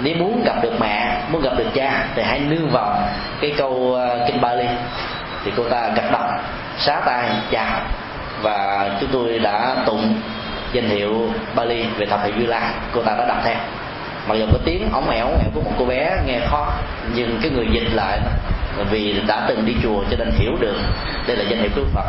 nếu 0.00 0.14
muốn 0.16 0.42
gặp 0.44 0.62
được 0.62 0.72
mẹ 0.80 1.20
muốn 1.30 1.42
gặp 1.42 1.52
được 1.56 1.66
cha 1.74 2.04
thì 2.14 2.22
hãy 2.22 2.40
nương 2.40 2.70
vào 2.70 2.98
cái 3.40 3.54
câu 3.56 3.94
ờ, 3.94 4.24
kinh 4.26 4.40
Bali. 4.40 4.66
Thì 5.44 5.52
cô 5.56 5.68
ta 5.68 5.88
gật 5.96 6.10
đầu 6.12 6.28
xá 6.78 7.00
tay 7.06 7.30
chào. 7.50 7.80
Và 8.42 8.90
chúng 9.00 9.10
tôi 9.12 9.38
đã 9.38 9.76
tụng 9.86 10.14
danh 10.72 10.88
hiệu 10.88 11.30
Bali 11.54 11.84
về 11.98 12.06
thập 12.06 12.22
hệ 12.22 12.32
Như 12.32 12.46
Lai 12.46 12.70
cô 12.92 13.02
ta 13.02 13.14
đã 13.18 13.24
đọc 13.28 13.38
theo. 13.44 13.56
Mặc 14.28 14.34
dù 14.34 14.46
có 14.52 14.58
tiếng 14.64 14.88
ống 14.92 15.10
ẻo 15.10 15.26
ẻo 15.26 15.50
của 15.54 15.60
một 15.60 15.72
cô 15.78 15.84
bé 15.84 16.16
nghe 16.26 16.40
khó 16.50 16.72
nhưng 17.14 17.38
cái 17.42 17.50
người 17.50 17.66
dịch 17.72 17.88
lại 17.94 18.20
vì 18.90 19.20
đã 19.26 19.44
từng 19.48 19.66
đi 19.66 19.74
chùa 19.82 20.04
cho 20.10 20.16
nên 20.16 20.30
hiểu 20.38 20.52
được 20.60 20.76
đây 21.26 21.36
là 21.36 21.44
danh 21.48 21.60
hiệu 21.60 21.70
của 21.76 21.84
Phật. 21.94 22.06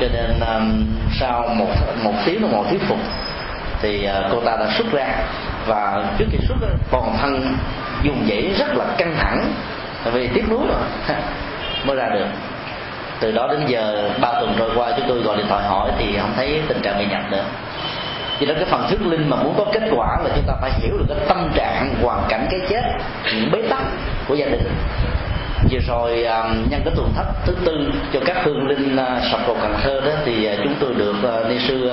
Cho 0.00 0.06
nên 0.12 0.40
um, 0.40 0.86
sau 1.20 1.48
một 1.48 1.68
một 2.02 2.14
tiếng 2.24 2.42
đồng 2.42 2.52
hồ 2.52 2.64
thuyết 2.70 2.82
phục 2.88 2.98
thì 3.82 4.08
uh, 4.08 4.32
cô 4.32 4.40
ta 4.40 4.56
đã 4.56 4.66
xuất 4.78 4.92
ra 4.92 5.08
và 5.68 6.04
trước 6.18 6.24
khi 6.30 6.38
xuất 6.48 6.56
toàn 6.90 7.16
thân 7.20 7.56
dùng 8.02 8.26
dãy 8.28 8.54
rất 8.58 8.76
là 8.76 8.84
căng 8.98 9.14
thẳng 9.18 9.52
vì 10.12 10.28
tiếc 10.28 10.44
nuối 10.50 10.66
rồi 10.68 11.16
mới 11.84 11.96
ra 11.96 12.08
được. 12.08 12.26
Từ 13.20 13.32
đó 13.32 13.48
đến 13.50 13.66
giờ, 13.66 14.10
ba 14.20 14.32
tuần 14.40 14.54
trôi 14.58 14.70
qua, 14.74 14.92
chúng 14.96 15.08
tôi 15.08 15.18
gọi 15.18 15.36
điện 15.36 15.46
thoại 15.48 15.64
hỏi 15.64 15.90
thì 15.98 16.18
không 16.20 16.32
thấy 16.36 16.62
tình 16.68 16.80
trạng 16.82 16.98
bị 16.98 17.06
nhập 17.06 17.22
nữa. 17.30 17.44
Vì 18.38 18.46
đó 18.46 18.54
cái 18.54 18.64
phần 18.64 18.86
thuyết 18.88 19.06
linh 19.06 19.30
mà 19.30 19.36
muốn 19.36 19.54
có 19.58 19.64
kết 19.72 19.82
quả 19.96 20.16
là 20.24 20.30
chúng 20.34 20.44
ta 20.46 20.54
phải 20.60 20.70
hiểu 20.80 20.98
được 20.98 21.04
cái 21.08 21.18
tâm 21.28 21.50
trạng, 21.54 21.94
hoàn 22.02 22.24
cảnh 22.28 22.46
cái 22.50 22.60
chết, 22.68 22.82
những 23.34 23.50
bế 23.52 23.62
tắc 23.70 23.82
của 24.28 24.34
gia 24.34 24.46
đình. 24.46 24.68
Vừa 25.70 25.78
rồi 25.88 26.24
à, 26.24 26.42
nhân 26.70 26.80
cái 26.84 26.94
tuần 26.96 27.12
thất 27.16 27.26
thứ 27.46 27.56
tư 27.64 27.90
cho 28.12 28.20
các 28.26 28.36
hương 28.44 28.68
linh 28.68 28.96
à, 28.96 29.20
sập 29.32 29.40
cầu 29.46 29.56
cần 29.62 29.74
thơ 29.82 30.00
đó, 30.00 30.12
thì 30.24 30.46
à, 30.46 30.54
chúng 30.64 30.74
tôi 30.80 30.94
được 30.94 31.16
ni 31.48 31.58
sư 31.58 31.90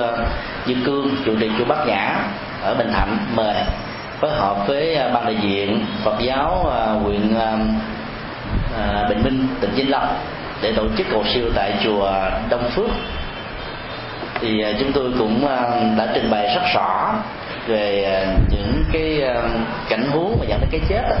như 0.66 0.74
cương, 0.84 1.16
chủ 1.24 1.32
trì 1.40 1.50
chùa 1.58 1.64
bát 1.64 1.86
nhã 1.86 2.14
ở 2.62 2.74
bình 2.74 2.92
thạnh 2.92 3.18
mời 3.34 3.54
phối 4.20 4.30
hợp 4.30 4.66
với 4.66 4.94
à, 4.94 5.08
ban 5.14 5.24
đại 5.24 5.36
diện 5.42 5.86
phật 6.04 6.14
giáo 6.20 6.70
à, 6.70 6.84
huyện 6.92 7.34
à, 7.38 9.06
bình 9.08 9.22
minh, 9.24 9.48
tỉnh 9.60 9.70
vĩnh 9.74 9.90
long 9.90 10.16
để 10.62 10.72
tổ 10.72 10.82
chức 10.98 11.06
cầu 11.10 11.24
siêu 11.34 11.44
tại 11.54 11.72
chùa 11.84 12.12
đông 12.48 12.70
phước. 12.70 12.90
Thì 14.40 14.64
chúng 14.78 14.92
tôi 14.92 15.12
cũng 15.18 15.46
đã 15.98 16.08
trình 16.14 16.30
bày 16.30 16.54
rất 16.54 16.62
rõ 16.74 17.14
về 17.66 18.26
những 18.50 18.84
cái 18.92 19.20
cảnh 19.88 20.10
huống 20.10 20.36
mà 20.40 20.46
dẫn 20.48 20.60
đến 20.60 20.68
cái 20.70 20.80
chết 20.88 21.16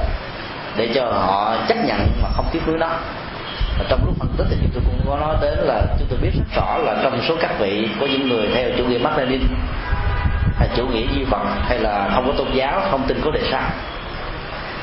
để 0.76 0.88
cho 0.94 1.04
họ 1.04 1.56
chấp 1.68 1.76
nhận 1.84 1.98
mà 2.22 2.28
không 2.34 2.46
tiếc 2.52 2.60
nuối 2.66 2.78
đó. 2.78 2.90
Và 3.78 3.84
trong 3.88 4.00
lúc 4.04 4.14
phân 4.18 4.28
tích 4.36 4.46
thì 4.50 4.56
chúng 4.62 4.70
tôi 4.74 4.82
cũng 4.86 5.06
có 5.08 5.16
nói 5.26 5.36
đến 5.42 5.58
là 5.58 5.82
chúng 5.98 6.08
tôi 6.10 6.18
biết 6.22 6.30
rất 6.34 6.44
rõ 6.56 6.78
là 6.78 6.96
trong 7.02 7.20
số 7.28 7.36
các 7.40 7.58
vị 7.58 7.88
có 8.00 8.06
những 8.06 8.28
người 8.28 8.48
theo 8.54 8.68
chủ 8.78 8.84
nghĩa 8.84 8.98
Mác 8.98 9.18
Lênin 9.18 9.40
hay 10.58 10.68
chủ 10.76 10.86
nghĩa 10.86 11.06
duy 11.14 11.24
vật 11.24 11.44
hay 11.68 11.78
là 11.78 12.10
không 12.14 12.26
có 12.26 12.32
tôn 12.38 12.48
giáo, 12.54 12.80
không 12.90 13.04
tin 13.08 13.20
có 13.24 13.30
đề 13.30 13.40
sao 13.50 13.70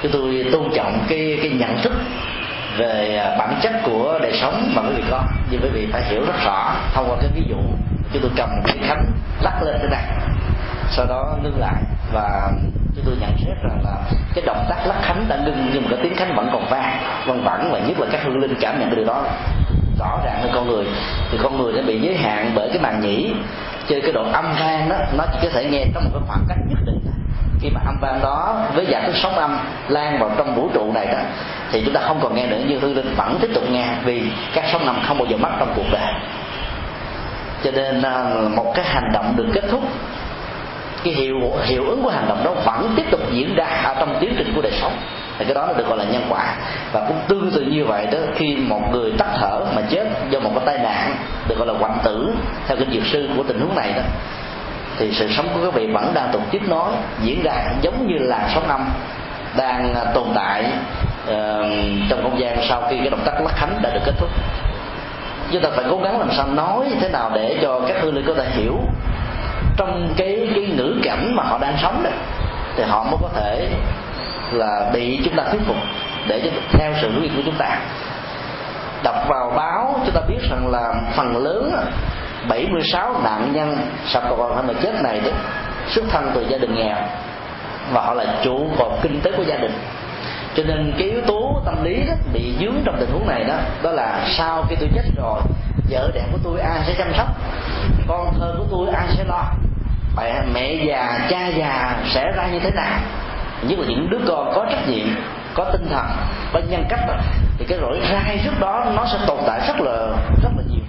chúng 0.04 0.12
tôi 0.12 0.46
tôn 0.52 0.64
trọng 0.76 1.00
cái 1.10 1.38
cái 1.42 1.52
nhận 1.52 1.82
thức 1.84 1.94
về 2.78 3.18
à, 3.18 3.36
bản 3.40 3.60
chất 3.62 3.74
của 3.86 4.20
đời 4.22 4.34
sống 4.42 4.72
mà 4.76 4.82
quý 4.82 4.96
vị 4.96 5.04
có. 5.12 5.24
Nhưng 5.50 5.62
quý 5.62 5.70
vị 5.70 5.88
phải 5.92 6.04
hiểu 6.04 6.22
rất 6.28 6.46
rõ, 6.46 6.76
thông 6.94 7.10
qua 7.10 7.18
cái 7.22 7.30
ví 7.36 7.44
dụ, 7.50 7.58
chúng 8.14 8.22
tôi 8.22 8.32
cầm 8.36 8.50
một 8.50 8.62
cái 8.66 8.78
khánh 8.88 9.06
lắc 9.42 9.64
lên 9.64 9.76
thế 9.82 9.88
này. 9.92 10.04
Sau 10.90 11.06
đó 11.06 11.38
ngưng 11.44 11.60
lại 11.60 11.84
và 12.14 12.52
chúng 12.96 13.06
tôi 13.06 13.16
nhận 13.22 13.38
xét 13.46 13.58
rằng 13.64 13.80
là 13.84 13.96
cái 14.34 14.44
động 14.46 14.66
tác 14.70 14.88
lắc 14.88 15.02
khánh 15.02 15.26
đã 15.28 15.38
ngưng, 15.46 15.70
nhưng 15.74 15.84
mà 15.84 15.90
cái 15.90 16.00
tiếng 16.04 16.16
khánh 16.16 16.36
vẫn 16.36 16.50
còn 16.54 16.66
vang, 16.70 16.98
văng 17.26 17.44
vẳng 17.44 17.70
và 17.72 17.80
nhất 17.80 18.00
là 18.00 18.08
các 18.12 18.22
hương 18.24 18.40
linh 18.40 18.56
cảm 18.62 18.80
nhận 18.80 18.90
được 18.90 18.96
điều 18.96 19.06
đó 19.06 19.24
rõ 20.04 20.20
ràng 20.26 20.40
hơn 20.42 20.52
con 20.54 20.68
người, 20.68 20.86
thì 21.32 21.38
con 21.44 21.58
người 21.58 21.74
nó 21.74 21.82
bị 21.82 22.00
giới 22.00 22.16
hạn 22.16 22.52
bởi 22.56 22.70
cái 22.70 22.80
màn 22.80 23.02
nhĩ. 23.02 23.34
Cho 23.90 23.96
cái 24.04 24.12
độ 24.12 24.24
âm 24.32 24.46
vang 24.60 24.90
đó, 24.90 24.96
nó 25.18 25.24
chỉ 25.34 25.48
có 25.48 25.50
thể 25.54 25.66
nghe 25.66 25.86
trong 25.94 26.04
một 26.04 26.10
cái 26.14 26.22
khoảng 26.28 26.46
cách 26.50 26.58
nhất 26.70 26.80
định. 26.86 27.00
Khi 27.62 27.70
mà 27.70 27.82
âm 27.86 27.98
vang 28.02 28.20
đó 28.24 28.66
với 28.76 28.86
dạng 28.92 29.06
thức 29.06 29.16
sóng 29.16 29.36
âm 29.36 29.58
lan 29.88 30.20
vào 30.20 30.32
trong 30.38 30.56
vũ 30.56 30.70
trụ 30.74 30.92
này 30.94 31.06
đó, 31.06 31.20
thì 31.72 31.82
chúng 31.86 31.94
ta 31.94 32.02
không 32.02 32.20
còn 32.24 32.36
nghe 32.36 32.48
nữa 32.48 32.60
nhưng 32.68 32.82
hư 32.82 32.94
linh 32.94 33.14
vẫn 33.18 33.38
tiếp 33.42 33.50
tục 33.54 33.64
nghe, 33.72 33.86
vì 34.04 34.24
các 34.54 34.66
sóng 34.72 34.86
âm 34.86 34.96
không 35.08 35.18
bao 35.18 35.26
giờ 35.26 35.38
mất 35.38 35.50
trong 35.60 35.74
cuộc 35.76 35.86
đời. 35.92 36.14
Cho 37.64 37.72
nên 37.72 38.02
ờ, 38.02 38.50
một 38.56 38.72
cái 38.76 38.86
hành 38.86 39.12
động 39.14 39.34
được 39.36 39.48
kết 39.54 39.64
thúc, 39.72 39.84
cái 41.04 41.14
hiệu 41.14 41.36
hiệu 41.64 41.90
ứng 41.90 42.04
của 42.04 42.10
hành 42.10 42.28
động 42.28 42.44
đó 42.44 42.52
vẫn 42.66 42.94
tiếp 42.96 43.06
tục 43.12 43.20
diễn 43.32 43.56
ra 43.56 43.66
ở 43.66 43.96
trong 44.00 44.18
tiến 44.20 44.34
trình 44.38 44.54
của 44.56 44.62
đời 44.62 44.74
sống 44.82 44.94
thì 45.40 45.46
cái 45.46 45.54
đó 45.54 45.66
nó 45.68 45.74
được 45.74 45.88
gọi 45.88 45.98
là 45.98 46.04
nhân 46.04 46.24
quả. 46.30 46.56
Và 46.92 47.06
cũng 47.08 47.18
tương 47.28 47.52
tự 47.52 47.62
như 47.62 47.86
vậy 47.86 48.06
đó 48.12 48.18
khi 48.36 48.56
một 48.56 48.82
người 48.92 49.12
tắt 49.18 49.28
thở 49.40 49.66
mà 49.76 49.82
chết 49.90 50.08
do 50.30 50.40
một 50.40 50.52
cái 50.56 50.66
tai 50.66 50.78
nạn 50.84 51.16
được 51.48 51.58
gọi 51.58 51.68
là 51.68 51.74
hoạn 51.74 51.98
tử 52.04 52.34
theo 52.68 52.78
kinh 52.78 52.92
dược 52.92 53.06
sư 53.06 53.30
của 53.38 53.44
tình 53.44 53.60
huống 53.60 53.76
này 53.76 53.94
đó 53.96 54.02
thì 54.98 55.12
sự 55.12 55.28
sống 55.32 55.48
của 55.54 55.60
các 55.64 55.74
vị 55.74 55.88
vẫn 55.88 56.12
đang 56.14 56.30
tục 56.34 56.42
tiếp 56.52 56.62
nối 56.68 56.92
diễn 57.22 57.44
ra 57.44 57.54
giống 57.82 58.08
như 58.08 58.18
làn 58.20 58.50
sóng 58.56 58.68
âm 58.68 58.90
đang 59.58 59.94
à, 59.94 60.04
tồn 60.14 60.28
tại 60.36 60.66
uh, 61.24 61.68
trong 62.10 62.24
không 62.24 62.40
gian 62.40 62.58
sau 62.70 62.84
khi 62.90 62.98
cái 62.98 63.10
động 63.10 63.22
tác 63.26 63.42
lắc 63.42 63.56
khánh 63.56 63.80
đã 63.82 63.90
được 63.94 64.02
kết 64.06 64.14
thúc. 64.18 64.30
Chúng 65.52 65.62
ta 65.62 65.70
phải 65.76 65.86
cố 65.90 65.98
gắng 65.98 66.20
làm 66.20 66.32
sao 66.32 66.48
nói 66.48 66.92
thế 67.02 67.10
nào 67.10 67.32
để 67.36 67.58
cho 67.62 67.82
các 67.88 67.98
hương 68.02 68.16
linh 68.16 68.26
có 68.28 68.34
thể 68.34 68.50
hiểu 68.50 68.80
trong 69.78 70.14
cái 70.18 70.50
cái 70.56 70.66
ngữ 70.66 70.96
cảnh 71.04 71.36
mà 71.36 71.44
họ 71.44 71.58
đang 71.58 71.78
sống 71.82 72.04
đó 72.04 72.10
thì 72.76 72.84
họ 72.84 73.04
mới 73.04 73.18
có 73.22 73.30
thể 73.36 73.70
là 74.54 74.90
bị 74.94 75.22
chúng 75.26 75.36
ta 75.36 75.44
thuyết 75.52 75.62
phục 75.68 75.78
để 76.28 76.42
cho 76.44 76.50
theo 76.72 76.94
sự 77.02 77.12
hướng 77.12 77.30
của 77.36 77.42
chúng 77.46 77.56
ta. 77.58 77.78
Đọc 79.04 79.16
vào 79.28 79.50
báo, 79.50 80.00
chúng 80.06 80.16
ta 80.16 80.22
biết 80.28 80.40
rằng 80.50 80.68
là 80.72 80.94
phần 81.16 81.38
lớn 81.44 81.72
76 82.48 83.22
nạn 83.24 83.54
nhân 83.54 83.78
sập 84.06 84.24
cầu 84.24 84.36
vòng 84.36 84.68
mà 84.68 84.74
chết 84.84 85.02
này 85.04 85.20
đó 85.20 85.32
xuất 85.88 86.06
thân 86.10 86.32
từ 86.36 86.46
gia 86.50 86.58
đình 86.58 86.76
nghèo 86.76 86.98
và 87.92 88.02
họ 88.02 88.14
là 88.14 88.26
trụ 88.44 88.70
cột 88.80 88.92
kinh 89.02 89.22
tế 89.22 89.32
của 89.38 89.44
gia 89.44 89.58
đình. 89.58 89.72
Cho 90.56 90.64
nên 90.64 90.94
cái 90.98 91.10
yếu 91.10 91.22
tố 91.22 91.62
tâm 91.66 91.84
lý 91.84 92.04
đó 92.08 92.14
bị 92.34 92.54
dướng 92.60 92.76
trong 92.86 92.98
tình 93.00 93.10
huống 93.12 93.28
này 93.28 93.44
đó 93.44 93.56
đó 93.84 93.92
là 93.92 94.26
sau 94.38 94.66
khi 94.70 94.76
tôi 94.80 94.90
chết 94.96 95.04
rồi, 95.18 95.42
vợ 95.90 96.12
đẹp 96.14 96.26
của 96.32 96.40
tôi 96.44 96.60
ai 96.60 96.80
sẽ 96.88 96.94
chăm 96.98 97.08
sóc, 97.18 97.28
con 98.08 98.34
thơ 98.40 98.56
của 98.58 98.66
tôi 98.72 98.96
ai 98.96 99.06
sẽ 99.18 99.24
lo 99.24 99.44
mẹ 100.18 100.42
mẹ 100.54 100.74
già, 100.74 101.28
cha 101.30 101.48
già 101.48 101.96
sẽ 102.14 102.32
ra 102.36 102.48
như 102.48 102.60
thế 102.60 102.72
nào 102.72 103.00
nhất 103.68 103.80
là 103.80 103.86
những 103.88 104.10
đứa 104.10 104.20
con 104.28 104.52
có 104.56 104.66
trách 104.70 104.88
nhiệm 104.88 105.08
có 105.54 105.66
tinh 105.72 105.88
thần 105.90 106.06
có 106.54 106.60
nhân 106.70 106.86
cách 106.90 107.00
đó, 107.08 107.14
thì 107.58 107.66
cái 107.66 107.78
rỗi 107.82 108.00
rai 108.12 108.40
trước 108.44 108.60
đó 108.60 108.86
nó 108.96 109.06
sẽ 109.06 109.18
tồn 109.28 109.38
tại 109.48 109.62
rất 109.68 109.82
là 109.82 110.08
rất 110.44 110.50
là 110.58 110.64
nhiều. 110.70 110.84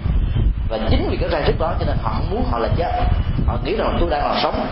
Và 0.69 0.77
chính 0.89 1.09
vì 1.09 1.17
cái 1.17 1.29
rai 1.29 1.43
trước 1.47 1.59
đó 1.59 1.73
cho 1.79 1.85
nên 1.85 1.97
họ 2.03 2.11
không 2.15 2.29
muốn 2.31 2.43
họ 2.51 2.59
là 2.59 2.67
chết. 2.77 2.91
Họ 3.47 3.57
nghĩ 3.63 3.75
rằng 3.75 3.97
tôi 3.99 4.09
đang 4.09 4.21
còn 4.21 4.37
sống. 4.43 4.67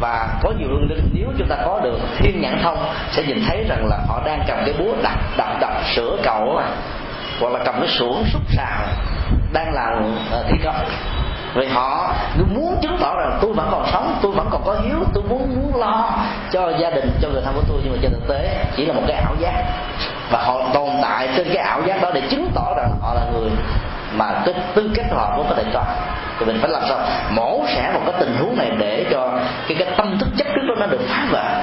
Và 0.00 0.28
có 0.42 0.52
nhiều 0.58 0.68
lương 0.68 0.88
linh 0.90 1.10
nếu 1.12 1.28
chúng 1.38 1.48
ta 1.48 1.56
có 1.64 1.80
được 1.80 1.98
thiên 2.18 2.40
nhãn 2.40 2.60
thông 2.62 2.78
sẽ 3.12 3.22
nhìn 3.22 3.42
thấy 3.48 3.64
rằng 3.68 3.86
là 3.86 3.98
họ 4.08 4.22
đang 4.24 4.44
cầm 4.46 4.58
cái 4.64 4.74
búa 4.78 4.92
đập 5.02 5.18
đập 5.36 5.60
đập 5.60 5.72
sửa 5.94 6.16
cầu 6.24 6.52
mà 6.56 6.66
hoặc 7.40 7.52
là 7.52 7.64
cầm 7.64 7.74
cái 7.78 7.88
xuồng 7.88 8.24
xúc 8.32 8.42
xào 8.48 8.86
đang 9.52 9.74
làm 9.74 10.16
uh, 10.40 10.46
thi 10.48 10.56
công. 10.64 10.76
Vì 11.54 11.66
họ 11.66 12.14
muốn 12.54 12.76
chứng 12.82 12.98
tỏ 13.00 13.14
rằng 13.16 13.38
tôi 13.42 13.52
vẫn 13.52 13.68
còn 13.70 13.86
sống 13.92 14.18
tôi 14.22 14.32
vẫn 14.32 14.48
còn 14.50 14.62
có 14.64 14.76
hiếu 14.84 14.98
tôi 15.14 15.22
muốn 15.28 15.54
muốn 15.54 15.63
lo. 15.84 16.10
Cho 16.52 16.72
gia 16.78 16.90
đình, 16.90 17.10
cho 17.22 17.28
người 17.28 17.42
thân 17.44 17.54
của 17.54 17.62
tôi, 17.68 17.80
nhưng 17.84 17.92
mà 17.92 17.98
trên 18.02 18.12
thực 18.12 18.28
tế 18.28 18.64
chỉ 18.76 18.86
là 18.86 18.94
một 18.94 19.02
cái 19.06 19.16
ảo 19.16 19.34
giác. 19.40 19.64
Và 20.30 20.42
họ 20.42 20.60
tồn 20.74 20.88
tại 21.02 21.28
trên 21.36 21.46
cái 21.48 21.56
ảo 21.56 21.82
giác 21.86 22.02
đó 22.02 22.10
để 22.14 22.20
chứng 22.30 22.50
tỏ 22.54 22.74
rằng 22.76 22.90
họ 23.02 23.14
là 23.14 23.20
người 23.32 23.50
mà 24.16 24.42
cái 24.44 24.54
tư 24.74 24.90
cách 24.94 25.06
họ 25.14 25.34
cũng 25.36 25.46
có 25.48 25.54
thể 25.54 25.64
cho. 25.72 25.82
Thì 26.38 26.46
mình 26.46 26.58
phải 26.60 26.70
làm 26.70 26.82
sao 26.88 26.98
mổ 27.30 27.64
xẻ 27.74 27.90
một 27.94 28.00
cái 28.06 28.14
tình 28.20 28.36
huống 28.40 28.56
này 28.58 28.70
để 28.78 29.06
cho 29.10 29.38
cái 29.68 29.76
cái 29.78 29.88
tâm 29.96 30.18
thức 30.18 30.28
chấp 30.38 30.44
trước 30.44 30.62
đó 30.68 30.74
nó 30.78 30.86
được 30.86 31.00
phá 31.08 31.26
vỡ. 31.30 31.62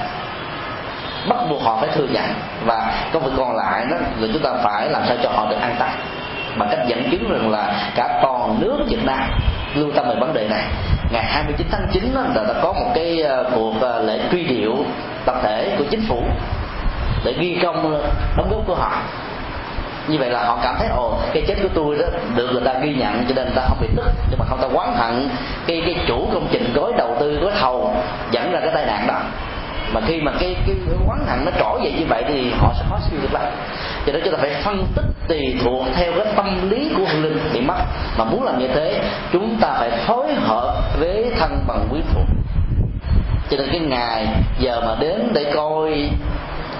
Bắt 1.29 1.37
buộc 1.49 1.63
họ 1.63 1.77
phải 1.81 1.89
thừa 1.95 2.05
nhận 2.05 2.25
và 2.65 2.93
công 3.13 3.23
việc 3.23 3.31
còn 3.37 3.55
lại 3.55 3.85
đó, 3.91 3.97
là 4.19 4.27
chúng 4.33 4.41
ta 4.43 4.49
phải 4.63 4.89
làm 4.89 5.01
sao 5.07 5.17
cho 5.23 5.29
họ 5.29 5.49
được 5.49 5.57
an 5.61 5.75
tâm. 5.79 5.89
Bằng 6.57 6.69
cách 6.71 6.79
dẫn 6.87 7.09
chứng 7.11 7.31
rằng 7.31 7.51
là 7.51 7.91
cả 7.95 8.19
toàn 8.23 8.59
nước 8.59 8.77
Việt 8.87 9.05
Nam 9.05 9.31
lưu 9.75 9.91
tâm 9.95 10.09
về 10.09 10.15
vấn 10.19 10.33
đề 10.33 10.47
này. 10.47 10.63
Ngày 11.11 11.23
29 11.23 11.67
tháng 11.71 11.87
9 11.93 12.11
đó, 12.15 12.21
đã 12.35 12.53
có 12.61 12.73
một 12.73 12.91
cái 12.95 13.21
ờ, 13.21 13.51
cuộc 13.55 13.73
ờ, 13.81 14.03
lễ 14.03 14.19
truy 14.31 14.43
điệu 14.43 14.75
tập 15.25 15.35
thể 15.43 15.75
của 15.77 15.83
chính 15.91 16.05
phủ 16.07 16.23
để 17.25 17.33
ghi 17.39 17.59
công 17.63 17.93
ờ, 17.93 18.09
đóng 18.37 18.49
góp 18.51 18.67
của 18.67 18.75
họ. 18.75 18.91
Như 20.07 20.17
vậy 20.17 20.29
là 20.29 20.45
họ 20.45 20.59
cảm 20.63 20.75
thấy 20.79 20.87
ồ 20.87 21.17
cái 21.33 21.43
chết 21.47 21.55
của 21.63 21.69
tôi 21.73 21.97
đó 21.97 22.05
được 22.35 22.49
người 22.51 22.61
ta 22.65 22.73
ghi 22.73 22.93
nhận 22.93 23.25
cho 23.27 23.33
nên 23.35 23.45
người 23.45 23.55
ta 23.55 23.61
không 23.67 23.77
bị 23.81 23.87
tức 23.95 24.11
nhưng 24.29 24.39
mà 24.39 24.45
không 24.49 24.61
ta 24.61 24.67
quán 24.73 24.95
hận 24.97 25.29
cái 25.67 25.81
cái 25.85 25.95
chủ 26.07 26.27
công 26.33 26.47
trình 26.51 26.73
gói 26.73 26.93
đầu 26.97 27.15
tư 27.19 27.39
gói 27.41 27.51
thầu 27.59 27.95
dẫn 28.31 28.51
ra 28.51 28.59
cái 28.59 28.71
tai 28.73 28.85
nạn 28.85 29.07
đó 29.07 29.19
mà 29.93 30.01
khi 30.07 30.21
mà 30.21 30.31
cái 30.39 30.55
cái 30.67 30.75
quán 31.07 31.19
hận 31.27 31.45
nó 31.45 31.51
trỗi 31.59 31.79
dậy 31.83 31.93
như 31.99 32.05
vậy 32.09 32.23
thì 32.27 32.51
họ 32.59 32.73
sẽ 32.79 32.85
khó 32.89 32.97
siêu 33.09 33.19
được 33.21 33.33
lắm 33.33 33.43
cho 34.05 34.13
nên 34.13 34.21
chúng 34.25 34.33
ta 34.33 34.39
phải 34.41 34.61
phân 34.63 34.85
tích 34.95 35.05
tùy 35.27 35.55
thuộc 35.63 35.85
theo 35.95 36.11
cái 36.17 36.33
tâm 36.35 36.69
lý 36.69 36.91
của 36.97 37.03
hương 37.05 37.23
linh 37.23 37.39
bị 37.53 37.61
mất 37.61 37.79
mà 38.17 38.23
muốn 38.23 38.43
làm 38.43 38.59
như 38.59 38.67
thế, 38.67 39.03
chúng 39.31 39.57
ta 39.61 39.75
phải 39.79 39.91
phối 39.91 40.33
hợp 40.33 40.99
với 40.99 41.31
thân 41.39 41.63
bằng 41.67 41.87
quý 41.91 41.99
thuộc 42.13 42.25
cho 43.49 43.57
nên 43.57 43.67
cái 43.71 43.79
ngày 43.79 44.27
giờ 44.59 44.81
mà 44.85 44.95
đến 44.99 45.31
để 45.33 45.51
coi 45.55 46.09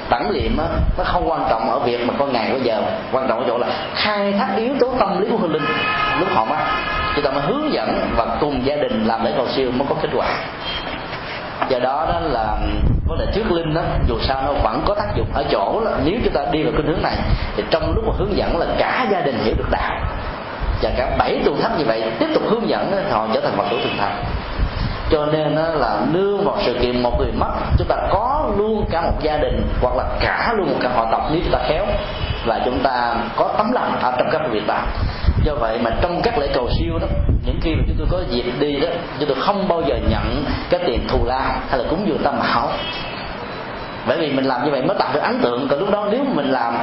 tẩn 0.10 0.30
liệm 0.30 0.58
á, 0.58 0.66
nó 0.98 1.04
không 1.04 1.30
quan 1.30 1.46
trọng 1.50 1.70
ở 1.70 1.80
việc 1.80 2.08
mà 2.08 2.14
con 2.20 2.34
ngày 2.34 2.50
có 2.52 2.58
giờ. 2.64 2.82
Quan 3.12 3.28
trọng 3.28 3.40
ở 3.40 3.46
chỗ 3.48 3.58
là 3.58 3.68
khai 3.96 4.34
thác 4.34 4.48
yếu 4.58 4.74
tố 4.80 4.94
tâm 5.00 5.22
lý 5.22 5.28
của 5.32 5.38
hương 5.38 5.52
linh 5.52 5.64
lúc 6.20 6.30
họ 6.32 6.46
mất 6.46 6.56
chúng 7.16 7.26
ta 7.26 7.32
mới 7.32 7.42
hướng 7.42 7.74
dẫn 7.74 8.00
và 8.16 8.26
cùng 8.40 8.66
gia 8.66 8.76
đình 8.76 9.06
làm 9.06 9.26
lễ 9.26 9.32
cầu 9.38 9.48
siêu 9.56 9.72
mới 9.72 9.88
có 9.90 9.96
kết 10.02 10.10
quả. 10.14 10.28
Do 11.70 11.80
đó 11.80 12.06
đó 12.10 12.20
là 12.20 12.58
có 13.12 13.26
đề 13.26 13.32
trước 13.34 13.52
linh 13.52 13.74
đó, 13.74 13.82
dù 14.08 14.20
sao 14.22 14.42
nó 14.46 14.54
vẫn 14.54 14.84
có 14.86 14.94
tác 14.94 15.16
dụng 15.16 15.28
ở 15.34 15.44
chỗ 15.52 15.82
là 15.86 15.92
nếu 16.06 16.20
chúng 16.24 16.34
ta 16.34 16.42
đi 16.52 16.64
vào 16.64 16.74
cái 16.78 16.82
hướng 16.88 17.02
này, 17.02 17.16
thì 17.56 17.64
trong 17.72 17.94
lúc 17.96 18.04
mà 18.08 18.14
hướng 18.18 18.38
dẫn 18.38 18.58
là 18.58 18.66
cả 18.78 19.08
gia 19.12 19.22
đình 19.22 19.38
hiểu 19.44 19.56
được 19.58 19.70
đạo, 19.72 20.00
và 20.82 20.90
cả 20.98 21.16
bảy 21.18 21.42
tu 21.46 21.58
thất 21.62 21.70
như 21.78 21.86
vậy 21.86 22.04
tiếp 22.20 22.28
tục 22.34 22.44
hướng 22.50 22.70
dẫn, 22.70 23.04
họ 23.12 23.28
trở 23.34 23.42
thành 23.42 23.58
phật 23.58 23.66
tử 23.72 23.78
thường 23.84 23.98
thành. 24.00 24.24
Cho 25.10 25.26
nên 25.26 25.56
là 25.56 26.00
nương 26.12 26.46
vào 26.46 26.58
sự 26.66 26.78
kiện 26.82 27.04
một 27.04 27.20
người 27.20 27.32
mất, 27.32 27.52
chúng 27.78 27.88
ta 27.88 27.96
có 28.12 28.50
luôn 28.58 28.86
cả 28.92 29.02
một 29.02 29.18
gia 29.22 29.38
đình, 29.38 29.68
hoặc 29.82 29.96
là 29.96 30.04
cả 30.20 30.54
luôn 30.58 30.68
một 30.68 30.78
cả 30.82 30.90
họ 30.96 31.08
tộc, 31.12 31.22
nếu 31.32 31.42
chúng 31.44 31.54
ta 31.54 31.60
khéo, 31.68 31.86
và 32.46 32.60
chúng 32.66 32.80
ta 32.80 33.16
có 33.36 33.54
tấm 33.58 33.72
lòng 33.72 34.00
ở 34.02 34.14
trong 34.18 34.28
các 34.32 34.42
việc 34.52 34.68
làm 34.68 34.88
do 35.44 35.56
vậy 35.56 35.80
mà 35.84 35.92
trong 36.02 36.22
các 36.24 36.38
lễ 36.38 36.48
cầu 36.54 36.70
siêu 36.80 37.00
đó, 37.00 37.08
những 37.46 37.60
khi 37.62 37.76
mà 37.76 37.84
chúng 37.88 37.96
tôi 37.98 38.08
có 38.12 38.28
dịp 38.30 38.46
đi 38.60 38.80
đó, 38.80 38.88
chúng 39.20 39.30
tôi 39.30 39.38
không 39.42 39.68
bao 39.68 39.82
giờ 39.82 39.96
nhận 40.10 40.46
cái 40.70 40.80
tiền 40.88 41.08
thù 41.08 41.26
lao 41.26 41.54
hay 41.70 41.80
là 41.80 41.86
cúng 41.90 42.08
dường 42.08 42.24
tam 42.24 42.40
bảo. 42.40 42.70
Bởi 44.08 44.18
vì 44.18 44.32
mình 44.32 44.46
làm 44.46 44.66
như 44.66 44.72
vậy 44.72 44.82
mới 44.82 44.98
tạo 45.00 45.10
được 45.14 45.20
ấn 45.24 45.40
tượng. 45.42 45.68
Còn 45.68 45.80
lúc 45.80 45.92
đó 45.92 46.08
nếu 46.12 46.24
mình 46.34 46.52
làm 46.52 46.78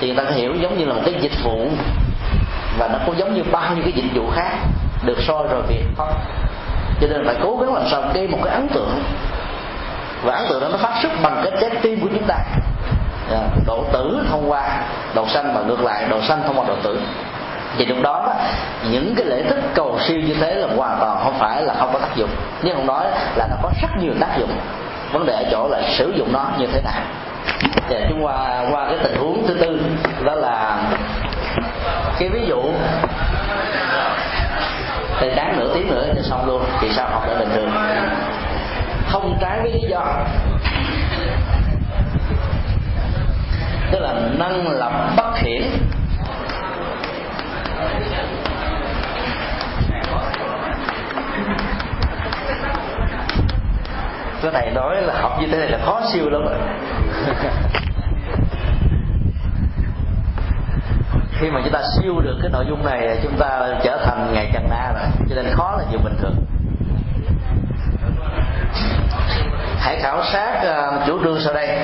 thì 0.00 0.06
người 0.06 0.16
ta 0.16 0.24
có 0.24 0.30
hiểu 0.30 0.54
giống 0.54 0.78
như 0.78 0.84
là 0.84 0.94
một 0.94 1.02
cái 1.04 1.14
dịch 1.20 1.44
vụ. 1.44 1.68
Và 2.78 2.88
nó 2.88 2.98
cũng 3.06 3.18
giống 3.18 3.34
như 3.34 3.42
bao 3.52 3.74
nhiêu 3.74 3.84
cái 3.84 3.92
dịch 3.92 4.10
vụ 4.14 4.30
khác 4.30 4.50
được 5.04 5.18
soi 5.22 5.48
rồi 5.50 5.62
việc 5.68 5.84
không 5.96 6.08
cho 7.00 7.08
nên 7.08 7.26
phải 7.26 7.34
cố 7.42 7.56
gắng 7.56 7.74
làm 7.74 7.84
sao 7.90 8.02
gây 8.14 8.28
một 8.28 8.38
cái 8.44 8.54
ấn 8.54 8.68
tượng. 8.68 9.02
Và 10.22 10.34
ấn 10.34 10.48
tượng 10.48 10.60
đó 10.60 10.68
nó 10.68 10.76
phát 10.76 10.98
xuất 11.02 11.12
bằng 11.22 11.40
cái 11.44 11.52
trái 11.60 11.70
tim 11.82 12.00
của 12.00 12.08
chúng 12.12 12.24
ta. 12.26 12.38
Dạ, 13.30 13.48
độ 13.66 13.84
tử 13.92 14.26
thông 14.30 14.50
qua, 14.50 14.82
độ 15.14 15.26
xanh 15.28 15.52
và 15.54 15.62
ngược 15.62 15.80
lại, 15.80 16.04
độ 16.08 16.20
xanh 16.20 16.42
thông 16.46 16.58
qua 16.58 16.64
độ 16.68 16.74
tử 16.82 17.00
thì 17.78 17.86
lúc 17.86 17.98
đó, 18.02 18.22
đó 18.26 18.32
những 18.90 19.14
cái 19.16 19.26
lễ 19.26 19.42
thức 19.42 19.58
cầu 19.74 19.98
siêu 20.00 20.20
như 20.20 20.34
thế 20.34 20.54
là 20.54 20.68
hoàn 20.76 20.98
toàn 21.00 21.18
không 21.24 21.34
phải 21.38 21.62
là 21.62 21.74
không 21.74 21.90
có 21.92 21.98
tác 21.98 22.16
dụng. 22.16 22.30
Nhưng 22.62 22.76
không 22.76 22.86
nói 22.86 23.06
là 23.36 23.46
nó 23.50 23.56
có 23.62 23.70
rất 23.82 23.88
nhiều 24.00 24.12
tác 24.20 24.38
dụng. 24.38 24.50
Vấn 25.12 25.26
đề 25.26 25.32
ở 25.32 25.44
chỗ 25.50 25.68
là 25.68 25.82
sử 25.88 26.12
dụng 26.16 26.32
nó 26.32 26.50
như 26.58 26.66
thế 26.66 26.80
nào. 26.82 27.02
Thì 27.88 27.96
chúng 28.08 28.24
qua 28.24 28.64
qua 28.70 28.86
cái 28.88 28.98
tình 29.02 29.16
huống 29.16 29.46
thứ 29.48 29.54
tư 29.54 29.80
đó 30.24 30.34
là 30.34 30.78
cái 32.18 32.28
ví 32.28 32.46
dụ. 32.46 32.62
Thì 35.20 35.30
đáng 35.36 35.56
nửa 35.58 35.74
tiếng 35.74 35.90
nữa 35.90 36.06
thì 36.14 36.22
xong 36.22 36.46
luôn 36.46 36.64
thì 36.80 36.88
sao 36.92 37.08
học 37.10 37.26
lại 37.26 37.36
bình 37.38 37.48
thường. 37.54 37.70
Không 39.08 39.38
trái 39.40 39.60
với 39.62 39.72
lý 39.72 39.88
do. 39.88 40.04
Tức 43.92 43.98
là 44.00 44.12
năng 44.38 44.68
lập 44.68 44.92
bất 45.16 45.38
hiển 45.38 45.62
cái 54.42 54.52
này 54.52 54.70
nói 54.74 55.02
là 55.02 55.14
học 55.20 55.32
như 55.40 55.46
thế 55.46 55.58
này 55.58 55.68
là 55.68 55.78
khó 55.84 56.00
siêu 56.12 56.30
lắm 56.30 56.42
rồi 56.42 56.58
khi 61.42 61.50
mà 61.50 61.60
chúng 61.64 61.72
ta 61.72 61.82
siêu 61.96 62.20
được 62.20 62.38
cái 62.42 62.50
nội 62.50 62.64
dung 62.68 62.84
này 62.84 63.18
chúng 63.22 63.38
ta 63.38 63.68
trở 63.84 63.98
thành 64.04 64.34
ngày 64.34 64.50
càng 64.52 64.68
na 64.70 64.92
rồi 64.94 65.26
cho 65.28 65.34
nên 65.42 65.54
khó 65.54 65.76
là 65.78 65.84
điều 65.90 66.00
bình 66.00 66.16
thường. 66.20 66.34
Hãy 69.78 69.98
khảo 70.02 70.24
sát 70.24 70.62
uh, 70.62 71.06
chủ 71.06 71.22
trương 71.22 71.40
sau 71.40 71.54
đây. 71.54 71.78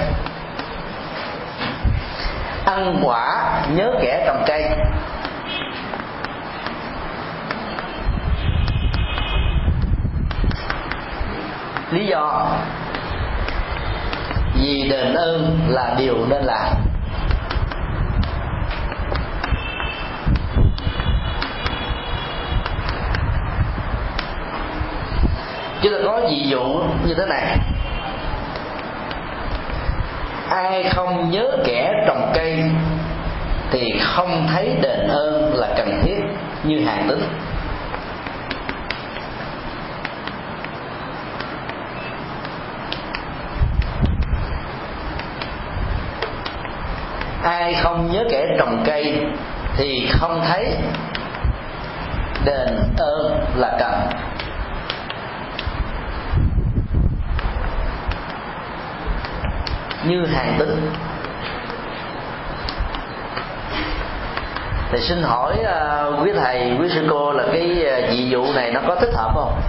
Ăn 2.64 3.00
quả 3.04 3.50
nhớ 3.70 3.92
kẻ 4.02 4.24
trồng 4.26 4.44
cây. 4.46 4.70
Lý 11.90 12.06
do 12.06 12.46
vì 14.54 14.88
đền 14.90 15.14
ơn 15.14 15.60
là 15.68 15.94
điều 15.98 16.16
nên 16.28 16.42
làm. 16.42 16.74
Chúng 25.82 25.92
ta 25.92 25.98
có 26.04 26.20
ví 26.30 26.48
dụ 26.48 26.82
như 27.06 27.14
thế 27.14 27.26
này. 27.26 27.58
Ai 30.50 30.84
không 30.84 31.30
nhớ 31.30 31.56
kẻ 31.64 31.92
trồng 32.06 32.32
cây 32.34 32.64
thì 33.70 33.98
không 34.02 34.46
thấy 34.52 34.76
đền 34.82 35.08
ơn 35.08 35.54
là 35.54 35.68
cần 35.76 36.00
thiết 36.02 36.18
như 36.64 36.84
hàng 36.84 37.06
tính 37.08 37.22
ai 47.68 47.82
không 47.82 48.12
nhớ 48.12 48.24
kẻ 48.30 48.46
trồng 48.58 48.82
cây 48.86 49.26
thì 49.76 50.08
không 50.12 50.42
thấy. 50.48 50.76
Đền 52.44 52.68
ơn 52.98 53.44
là 53.56 53.76
cần. 53.78 53.92
Như 60.04 60.26
hàng 60.26 60.54
tính 60.58 60.90
thì 64.90 65.00
xin 65.00 65.22
hỏi 65.22 65.56
uh, 65.60 66.22
quý 66.22 66.32
thầy 66.36 66.76
quý 66.80 66.88
sư 66.88 67.06
cô 67.10 67.32
là 67.32 67.44
cái 67.52 67.86
à, 67.86 67.98
uh, 67.98 68.10
dị 68.10 68.28
dụ 68.28 68.46
này 68.54 68.72
nó 68.72 68.80
có 68.86 68.94
thích 68.94 69.12
hợp 69.14 69.30
không? 69.34 69.60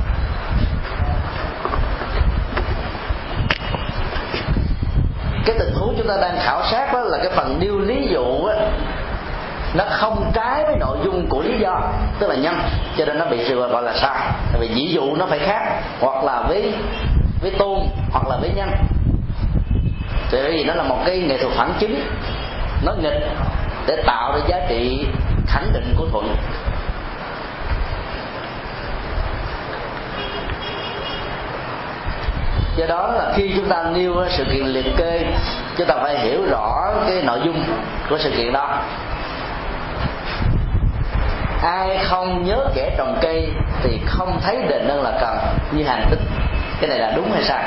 Cái 5.49 5.59
tình 5.59 5.73
huống 5.73 5.95
chúng 5.97 6.07
ta 6.07 6.17
đang 6.21 6.37
khảo 6.39 6.63
sát 6.71 6.93
đó 6.93 6.99
là 6.99 7.17
cái 7.17 7.31
phần 7.35 7.59
nêu 7.59 7.79
lý 7.79 8.07
dụ 8.11 8.45
á, 8.45 8.55
nó 9.73 9.83
không 9.89 10.31
trái 10.33 10.63
với 10.65 10.75
nội 10.79 10.97
dung 11.05 11.27
của 11.29 11.41
lý 11.41 11.59
do. 11.59 11.81
Tức 12.19 12.27
là 12.27 12.35
nhân 12.35 12.55
cho 12.97 13.05
nên 13.05 13.17
nó 13.17 13.25
bị 13.25 13.45
sự 13.47 13.67
gọi 13.67 13.83
là 13.83 13.93
sai. 13.93 14.31
Tại 14.51 14.61
vì 14.61 14.67
ví 14.75 14.93
dụ 14.93 15.15
nó 15.15 15.25
phải 15.25 15.39
khác, 15.39 15.61
hoặc 15.99 16.23
là 16.23 16.43
với 16.47 16.73
với 17.41 17.51
tôn, 17.51 17.79
hoặc 18.11 18.27
là 18.27 18.37
với 18.41 18.49
nhân. 18.55 18.69
Thì 20.31 20.41
vì 20.43 20.63
nó 20.63 20.73
là 20.73 20.83
một 20.83 20.97
cái 21.05 21.19
nghệ 21.19 21.37
thuật 21.37 21.53
phản 21.53 21.73
chứng, 21.79 22.01
nó 22.85 22.93
nghịch 23.01 23.23
để 23.87 24.03
tạo 24.05 24.31
ra 24.31 24.39
giá 24.47 24.59
trị 24.69 25.05
khẳng 25.47 25.73
định 25.73 25.93
của 25.97 26.05
thuận. 26.11 26.35
Do 32.77 32.85
đó 32.85 33.11
là 33.13 33.33
khi 33.35 33.51
chúng 33.55 33.69
ta 33.69 33.83
nêu 33.93 34.15
sự 34.29 34.43
kiện 34.43 34.65
liệt 34.65 34.85
kê, 34.97 35.25
chúng 35.77 35.87
ta 35.87 35.95
phải 36.03 36.19
hiểu 36.19 36.45
rõ 36.49 36.93
cái 37.07 37.21
nội 37.21 37.39
dung 37.45 37.63
của 38.09 38.17
sự 38.17 38.31
kiện 38.37 38.53
đó. 38.53 38.81
Ai 41.63 41.97
không 42.03 42.45
nhớ 42.45 42.65
kẻ 42.75 42.95
trồng 42.97 43.17
cây 43.21 43.49
thì 43.83 43.99
không 44.05 44.39
thấy 44.43 44.57
đền 44.69 44.87
ơn 44.87 45.03
là 45.03 45.11
cần 45.21 45.37
như 45.71 45.83
hành 45.83 46.05
tích. 46.09 46.19
Cái 46.81 46.89
này 46.89 46.99
là 46.99 47.11
đúng 47.15 47.31
hay 47.31 47.43
sai? 47.43 47.63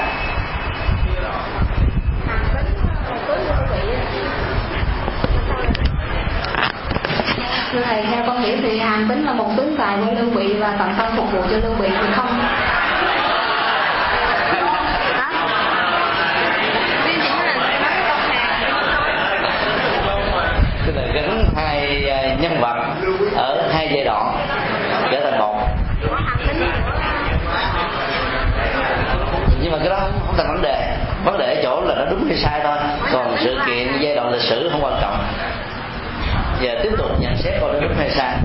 Thưa 7.72 7.80
thầy, 7.84 8.02
theo 8.02 8.24
con 8.26 8.42
hiểu 8.42 8.56
thì 8.62 8.78
hàng 8.78 9.08
tính 9.08 9.24
là 9.26 9.32
một 9.32 9.48
tướng 9.56 9.76
tài 9.78 9.96
của 9.96 10.12
lưu 10.12 10.30
bị 10.30 10.54
và 10.54 10.76
tận 10.78 10.94
tâm 10.98 11.06
phục 11.16 11.32
vụ 11.32 11.42
cho 11.50 11.56
lưu 11.56 11.74
bị 11.80 11.88
thì 11.88 12.06
không 12.16 12.40
tức 20.86 20.92
là 20.96 21.02
gắn 21.14 21.44
hai 21.56 22.08
à, 22.10 22.34
nhân 22.40 22.60
vật 22.60 22.76
ở 23.36 23.68
hai 23.72 23.81
giai 23.94 24.04
đoạn 24.04 24.46
trở 25.10 25.20
thành 25.20 25.38
một. 25.38 25.68
Nhưng 29.62 29.72
mà 29.72 29.78
cái 29.78 29.88
đó 29.88 29.96
không, 30.00 30.12
không 30.26 30.36
thành 30.36 30.48
vấn 30.48 30.62
đề. 30.62 30.96
Vấn 31.24 31.38
đề 31.38 31.54
ở 31.54 31.62
chỗ 31.62 31.80
là 31.80 31.94
nó 31.94 32.04
đúng 32.10 32.24
hay 32.26 32.36
sai 32.36 32.60
thôi. 32.64 32.76
Còn 33.12 33.36
sự 33.38 33.58
kiện 33.66 33.88
giai 34.00 34.14
đoạn 34.14 34.32
lịch 34.32 34.42
sử 34.42 34.68
không 34.72 34.84
quan 34.84 34.94
trọng. 35.00 35.24
Giờ 36.60 36.80
tiếp 36.82 36.90
tục 36.98 37.20
nhận 37.20 37.36
xét 37.36 37.54
coi 37.60 37.72
nó 37.72 37.80
đúng 37.80 37.94
hay 37.98 38.10
sai. 38.10 38.36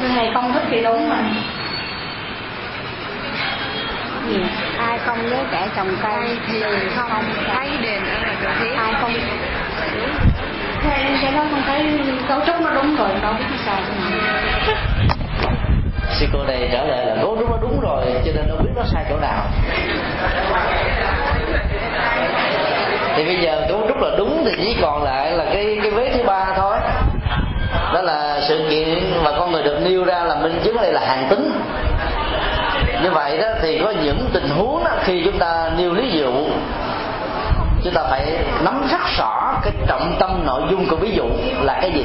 Thưa 0.00 0.08
thầy 0.14 0.30
công 0.34 0.52
thức 0.52 0.62
thì 0.70 0.82
đúng 0.82 1.08
mà 1.08 1.16
gì? 4.28 4.42
Ai 4.78 4.98
không 5.06 5.30
nhớ 5.30 5.36
kẻ 5.52 5.68
trồng 5.76 5.96
cây 6.02 6.38
thì 6.46 6.62
không 6.96 7.10
thấy 7.54 7.68
đền 7.82 8.02
ở 8.04 8.18
là 8.26 8.34
cần 8.42 8.52
thiết 8.60 8.70
ai 8.76 8.92
không? 9.00 9.12
Theo 10.82 10.92
em 10.98 11.18
cái 11.22 11.32
đó 11.32 11.44
không 11.50 11.62
thấy 11.66 12.00
cấu 12.28 12.40
trúc 12.46 12.60
nó 12.60 12.70
đúng 12.70 12.96
rồi 12.96 13.08
đâu 13.22 13.32
biết 13.38 13.44
sao 13.66 13.80
sư 16.10 16.26
cô 16.32 16.44
này 16.44 16.68
trả 16.72 16.84
lời 16.84 17.06
là 17.06 17.16
cấu 17.22 17.36
trúc 17.38 17.50
nó 17.50 17.56
đúng 17.62 17.80
nó 18.76 18.84
sai 18.92 19.04
chỗ 19.08 19.16
nào. 19.16 19.44
Thì 23.16 23.24
bây 23.24 23.36
giờ 23.36 23.66
cấu 23.68 23.84
trúc 23.88 24.00
là 24.00 24.08
đúng 24.18 24.44
thì 24.44 24.52
chỉ 24.56 24.76
còn 24.82 25.02
lại 25.02 25.32
là 25.32 25.44
cái 25.44 25.78
cái 25.82 25.90
vế 25.90 26.10
thứ 26.14 26.22
ba 26.22 26.46
thôi. 26.56 26.76
Đó 27.94 28.02
là 28.02 28.40
sự 28.48 28.66
kiện 28.70 29.22
mà 29.24 29.30
con 29.38 29.52
người 29.52 29.62
được 29.62 29.78
nêu 29.84 30.04
ra 30.04 30.18
là 30.18 30.34
minh 30.34 30.60
chứng 30.64 30.76
ở 30.76 30.82
đây 30.82 30.92
là 30.92 31.00
hàng 31.06 31.26
tính 31.30 31.60
như 33.02 33.10
vậy 33.10 33.38
đó 33.38 33.46
thì 33.62 33.80
có 33.84 33.90
những 33.90 34.30
tình 34.32 34.48
huống 34.48 34.84
đó, 34.84 34.90
khi 35.00 35.22
chúng 35.24 35.38
ta 35.38 35.70
nêu 35.76 35.92
lý 35.92 36.10
dụ 36.10 36.32
chúng 37.84 37.94
ta 37.94 38.02
phải 38.10 38.44
nắm 38.64 38.86
rất 38.90 39.00
rõ 39.18 39.60
cái 39.62 39.72
trọng 39.86 40.16
tâm 40.18 40.46
nội 40.46 40.62
dung 40.70 40.88
của 40.88 40.96
ví 40.96 41.10
dụ 41.10 41.24
là 41.62 41.78
cái 41.80 41.92
gì. 41.92 42.04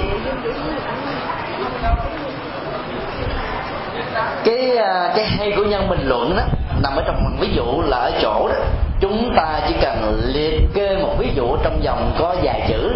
Cái 4.44 4.78
à, 4.78 5.14
cái 5.16 5.26
hay 5.26 5.54
của 5.58 5.64
nhân 5.64 5.90
bình 5.90 6.08
luận 6.08 6.36
đó 6.38 6.44
nằm 6.84 6.96
ở 6.96 7.04
trong 7.06 7.16
phần 7.16 7.38
ví 7.40 7.50
dụ 7.56 7.82
là 7.82 7.98
ở 7.98 8.12
chỗ 8.22 8.48
đó 8.48 8.56
chúng 9.00 9.34
ta 9.36 9.60
chỉ 9.68 9.76
cần 9.82 10.22
liệt 10.26 10.62
kê 10.74 10.98
một 10.98 11.16
ví 11.18 11.32
dụ 11.36 11.58
trong 11.64 11.84
dòng 11.84 12.12
có 12.20 12.36
vài 12.44 12.66
chữ 12.70 12.92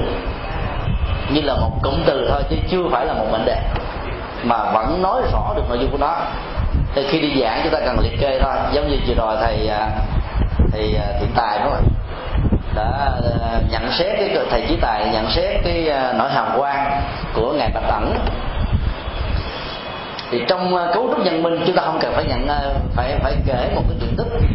như 1.29 1.41
là 1.41 1.55
một 1.55 1.71
cụm 1.83 1.93
từ 2.05 2.27
thôi 2.29 2.43
chứ 2.49 2.55
chưa 2.69 2.83
phải 2.91 3.05
là 3.05 3.13
một 3.13 3.25
mệnh 3.31 3.45
đề 3.45 3.57
mà 4.43 4.71
vẫn 4.73 5.01
nói 5.01 5.21
rõ 5.31 5.53
được 5.55 5.63
nội 5.69 5.77
dung 5.81 5.91
của 5.91 5.97
nó 5.97 6.15
thì 6.97 7.07
khi 7.09 7.19
đi 7.19 7.41
giảng 7.41 7.61
chúng 7.63 7.73
ta 7.73 7.79
cần 7.85 7.99
liệt 7.99 8.19
kê 8.19 8.39
thôi. 8.43 8.53
Giống 8.71 8.89
như 8.89 8.97
vừa 9.07 9.13
rồi 9.15 9.37
thầy 9.41 9.57
thì 9.57 9.69
thầy 10.71 10.95
à, 10.95 11.07
thiện 11.19 11.29
tài 11.35 11.59
đúng 11.59 11.73
không 11.73 11.87
đã 12.75 13.11
à, 13.41 13.59
nhận 13.71 13.91
xét 13.91 14.15
cái 14.17 14.37
thầy 14.49 14.65
trí 14.67 14.75
tài 14.81 15.09
nhận 15.13 15.29
xét 15.29 15.61
cái 15.63 15.91
nỗi 16.17 16.29
hàm 16.31 16.47
quan 16.57 17.01
của 17.33 17.53
ngài 17.53 17.69
bạch 17.73 17.87
ẩn. 17.87 18.13
Thì 20.31 20.41
trong 20.47 20.75
cấu 20.93 21.07
trúc 21.09 21.25
nhân 21.25 21.43
minh, 21.43 21.63
chúng 21.65 21.75
ta 21.75 21.83
không 21.85 21.99
cần 22.01 22.13
phải 22.15 22.25
nhận 22.25 22.47
phải 22.95 23.15
phải 23.23 23.35
kể 23.45 23.69
một 23.75 23.81
cái 23.89 23.97
chuyện 23.99 24.15
tích, 24.17 24.47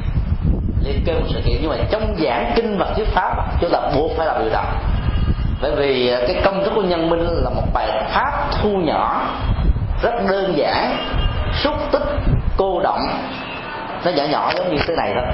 liệt 0.85 0.97
kê 1.07 1.13
một 1.13 1.27
sự 1.29 1.41
kiện 1.45 1.57
nhưng 1.61 1.71
mà 1.71 1.77
trong 1.91 2.17
giảng 2.25 2.53
kinh 2.57 2.79
và 2.79 2.93
thuyết 2.97 3.09
pháp, 3.09 3.35
chúng 3.61 3.71
ta 3.73 3.79
buộc 3.95 4.11
phải 4.17 4.27
làm 4.27 4.43
điều 4.43 4.53
đó 4.53 4.65
bởi 5.63 5.75
vì 5.77 6.17
cái 6.27 6.43
công 6.45 6.65
thức 6.65 6.73
của 6.75 6.83
nhân 6.83 7.11
minh 7.11 7.21
là 7.21 7.51
một 7.51 7.63
bài 7.73 7.89
pháp 8.09 8.51
thu 8.63 8.69
nhỏ, 8.69 9.27
rất 10.03 10.15
đơn 10.31 10.57
giản, 10.57 10.97
xúc 11.63 11.75
tích 11.93 12.03
cô 12.57 12.81
động. 12.81 13.01
Nó 14.05 14.11
nhỏ 14.11 14.25
nhỏ 14.25 14.53
giống 14.57 14.75
như 14.75 14.83
thế 14.87 14.95
này 14.97 15.13
thôi 15.15 15.25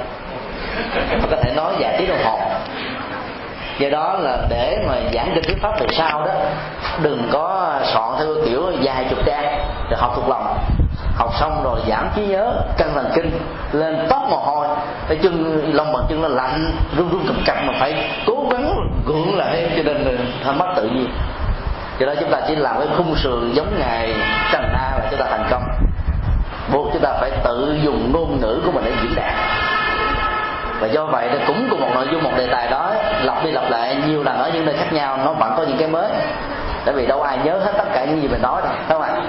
mà 1.21 1.27
có 1.31 1.37
thể 1.43 1.53
nói 1.55 1.73
vài 1.79 1.95
tiếng 1.97 2.09
đồng 2.09 2.23
hồ. 2.23 2.39
Do 3.79 3.89
đó 3.89 4.13
là 4.13 4.37
để 4.49 4.77
mà 4.87 4.93
giảng 5.13 5.31
kinh 5.35 5.43
thuyết 5.43 5.61
pháp 5.61 5.79
về 5.79 5.87
sau 5.91 6.25
đó, 6.25 6.31
đừng 7.01 7.29
có 7.31 7.73
soạn 7.93 8.09
theo 8.17 8.27
kiểu 8.45 8.71
dài 8.81 9.05
chục 9.09 9.19
trang 9.25 9.59
rồi 9.89 9.99
học 9.99 10.11
thuộc 10.15 10.29
lòng. 10.29 10.57
Học 11.15 11.29
xong 11.39 11.63
rồi 11.63 11.79
giảm 11.89 12.09
trí 12.15 12.25
nhớ 12.25 12.53
căng 12.77 12.93
thần 12.93 13.11
kinh, 13.15 13.31
lên 13.71 14.07
tóc 14.09 14.21
mồ 14.29 14.37
hôi. 14.37 14.67
Cái 15.07 15.17
chân 15.23 15.63
lông 15.73 15.93
bàn 15.93 16.03
chân 16.09 16.21
nó 16.21 16.27
lạnh, 16.27 16.71
run 16.97 17.09
run 17.09 17.21
cầm 17.27 17.43
cập 17.45 17.55
mà 17.63 17.73
phải 17.79 18.09
cố 18.25 18.45
gắng 18.51 18.73
gượng 19.05 19.37
lại 19.37 19.71
cho 19.77 19.83
nên 19.83 20.17
là 20.45 20.51
mất 20.51 20.67
tự 20.75 20.83
nhiên. 20.83 21.09
Cho 21.99 22.05
đó 22.05 22.13
chúng 22.19 22.31
ta 22.31 22.37
chỉ 22.47 22.55
làm 22.55 22.77
cái 22.77 22.87
khung 22.97 23.15
sườn 23.15 23.51
giống 23.53 23.79
ngày 23.79 24.13
trần 24.51 24.61
na 24.73 24.91
và 24.95 25.07
chúng 25.11 25.19
ta 25.19 25.25
thành 25.29 25.47
công 25.49 25.63
buộc 26.73 26.93
chúng 26.93 27.01
ta 27.01 27.13
phải 27.19 27.31
tự 27.43 27.77
dùng 27.83 28.11
ngôn 28.13 28.39
ngữ 28.41 28.61
của 28.65 28.71
mình 28.71 28.83
để 28.85 28.91
diễn 29.01 29.15
đạt. 29.15 29.33
Và 30.79 30.87
do 30.87 31.05
vậy 31.05 31.29
nó 31.31 31.37
cũng 31.47 31.67
cùng 31.69 31.81
một 31.81 31.89
nội 31.93 32.07
dung, 32.11 32.23
một 32.23 32.31
đề 32.37 32.47
tài 32.51 32.67
đó, 32.69 32.93
lặp 33.23 33.43
đi 33.43 33.51
lặp 33.51 33.69
lại, 33.69 33.95
nhiều 34.07 34.23
lần 34.23 34.37
ở 34.37 34.51
những 34.53 34.65
nơi 34.65 34.75
khác 34.77 34.93
nhau, 34.93 35.17
nó 35.17 35.33
vẫn 35.33 35.53
có 35.57 35.63
những 35.63 35.77
cái 35.77 35.87
mới. 35.87 36.11
Tại 36.85 36.95
vì 36.95 37.05
đâu 37.07 37.21
ai 37.21 37.37
nhớ 37.43 37.59
hết 37.59 37.71
tất 37.77 37.87
cả 37.93 38.05
những 38.05 38.21
gì 38.21 38.27
mình 38.27 38.41
nói 38.41 38.61
đâu 38.61 38.71
không 38.87 39.01
ạ? 39.01 39.09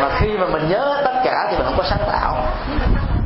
Mà 0.00 0.08
khi 0.18 0.38
mà 0.38 0.46
mình 0.46 0.68
nhớ 0.68 0.78
hết 0.78 1.02
tất 1.04 1.20
cả 1.24 1.46
thì 1.50 1.56
mình 1.56 1.66
không 1.66 1.76
có 1.76 1.82
sáng 1.82 2.08
tạo. 2.12 2.36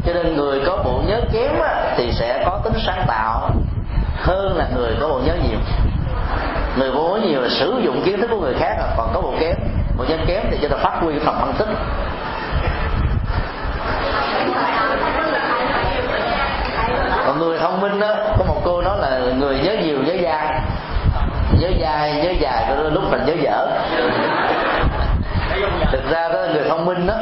Cho 0.07 0.13
nên 0.13 0.37
người 0.37 0.61
có 0.67 0.77
bộ 0.85 1.03
nhớ 1.07 1.21
kém 1.33 1.51
thì 1.97 2.13
sẽ 2.13 2.43
có 2.47 2.61
tính 2.65 2.73
sáng 2.87 3.05
tạo 3.07 3.51
hơn 4.17 4.57
là 4.57 4.69
người 4.77 4.97
có 5.01 5.09
bộ 5.09 5.21
nhớ 5.25 5.35
nhiều. 5.49 5.59
Người 6.79 6.93
bộ 6.93 7.09
nhớ 7.09 7.29
nhiều 7.29 7.41
là 7.41 7.49
sử 7.49 7.81
dụng 7.85 8.03
kiến 8.05 8.21
thức 8.21 8.31
của 8.31 8.41
người 8.41 8.55
khác, 8.55 8.77
còn 8.97 9.11
có 9.15 9.21
bộ 9.21 9.35
kém 9.41 9.57
còn 10.01 10.09
dân 10.09 10.27
kém 10.27 10.43
thì 10.51 10.59
cho 10.63 10.69
ta 10.69 10.77
phát 10.77 10.99
huy 11.01 11.19
phần 11.19 11.35
phân 11.41 11.53
tích. 11.59 11.69
Còn 17.27 17.39
người 17.39 17.59
thông 17.59 17.81
minh 17.81 18.01
đó 18.01 18.15
có 18.39 18.45
một 18.45 18.61
cô 18.65 18.83
nói 18.83 18.99
là 18.99 19.21
người 19.39 19.59
nhớ 19.59 19.77
nhiều 19.83 19.97
nhớ 20.03 20.15
dai. 20.23 20.61
Nhớ 21.61 21.69
dai, 21.81 22.15
nhớ 22.15 22.31
dài 22.41 22.65
đôi 22.77 22.91
lúc 22.91 23.03
mình 23.11 23.27
nhớ 23.27 23.35
dở. 23.43 23.67
Thực 25.93 26.11
ra 26.11 26.29
đó, 26.29 26.39
người 26.53 26.65
thông 26.69 26.85
minh 26.85 27.07
đó 27.07 27.15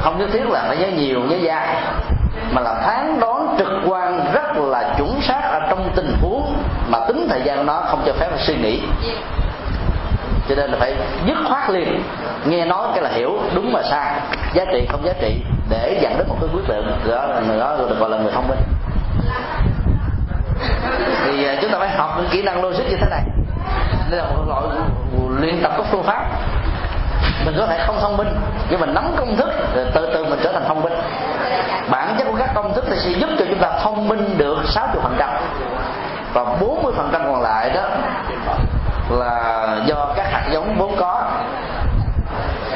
không 0.00 0.18
nhất 0.18 0.28
thiết 0.32 0.46
là 0.48 0.64
phải 0.68 0.76
nhớ 0.76 0.86
nhiều, 0.86 1.20
nhớ 1.20 1.36
dai, 1.46 1.76
mà 2.52 2.60
là 2.60 2.74
phán 2.74 3.20
đoán 3.20 3.56
trực 3.58 3.68
quan 3.86 4.32
rất 4.32 4.56
là 4.56 4.94
chuẩn 4.98 5.20
xác 5.22 5.40
ở 5.42 5.60
trong 5.70 5.90
tình 5.96 6.16
huống 6.22 6.56
mà 6.88 6.98
tính 7.08 7.26
thời 7.30 7.42
gian 7.42 7.66
nó 7.66 7.80
không 7.86 8.02
cho 8.06 8.12
phép 8.12 8.28
suy 8.38 8.56
nghĩ 8.56 8.82
cho 10.48 10.54
nên 10.54 10.70
là 10.70 10.78
phải 10.80 10.94
dứt 11.26 11.36
khoát 11.48 11.70
liền. 11.70 12.02
Nghe 12.44 12.64
nói 12.64 12.86
cái 12.94 13.02
là 13.02 13.10
hiểu, 13.10 13.38
đúng 13.54 13.72
và 13.72 13.82
sai. 13.82 14.20
Giá 14.54 14.64
trị 14.72 14.86
không 14.90 15.06
giá 15.06 15.12
trị, 15.20 15.42
để 15.70 15.98
dẫn 16.02 16.18
đến 16.18 16.28
một 16.28 16.36
cái 16.40 16.50
quyết 16.52 16.68
định. 16.68 16.90
Đó 17.08 17.26
là 17.26 17.40
người 17.40 17.58
đó 17.58 17.76
được 17.78 17.98
gọi 17.98 18.10
là 18.10 18.16
người 18.16 18.32
thông 18.32 18.48
minh. 18.48 18.58
Thì 21.24 21.44
à, 21.46 21.56
chúng 21.62 21.70
ta 21.70 21.78
phải 21.78 21.88
học 21.88 22.14
những 22.16 22.28
kỹ 22.30 22.42
năng 22.42 22.64
logic 22.64 22.84
như 22.90 22.96
thế 22.96 23.06
này. 23.10 23.22
Đây 24.10 24.20
là 24.20 24.24
một 24.24 24.44
loại 24.48 24.62
luyện 25.40 25.62
tập 25.62 25.72
các 25.76 25.86
phương 25.90 26.02
pháp. 26.02 26.24
Mình 27.44 27.54
có 27.58 27.66
thể 27.66 27.84
không 27.86 27.98
thông 28.00 28.16
minh, 28.16 28.28
nhưng 28.70 28.80
mình 28.80 28.94
nắm 28.94 29.04
công 29.16 29.36
thức, 29.36 29.50
rồi 29.74 29.86
từ 29.94 30.10
từ 30.14 30.24
mình 30.24 30.38
trở 30.42 30.52
thành 30.52 30.64
thông 30.68 30.82
minh. 30.82 30.92
Bản 31.90 32.14
chất 32.18 32.24
của 32.24 32.36
các 32.38 32.50
công 32.54 32.74
thức 32.74 32.84
thì 32.88 32.96
sẽ 32.96 33.10
giúp 33.10 33.30
cho 33.38 33.44
chúng 33.48 33.58
ta 33.58 33.78
thông 33.82 34.08
minh 34.08 34.38
được 34.38 34.58
60 34.64 35.02
phần 35.02 35.16
trăm. 35.18 35.30
Và 36.32 36.44
40 36.44 36.92
phần 36.96 37.08
trăm 37.12 37.22
còn 37.24 37.42
lại 37.42 37.70
đó 37.70 37.82
là 39.10 39.66
do 39.86 40.12
các 40.16 40.26
hạt 40.32 40.48
giống 40.52 40.76
vốn 40.78 40.96
có 40.98 41.22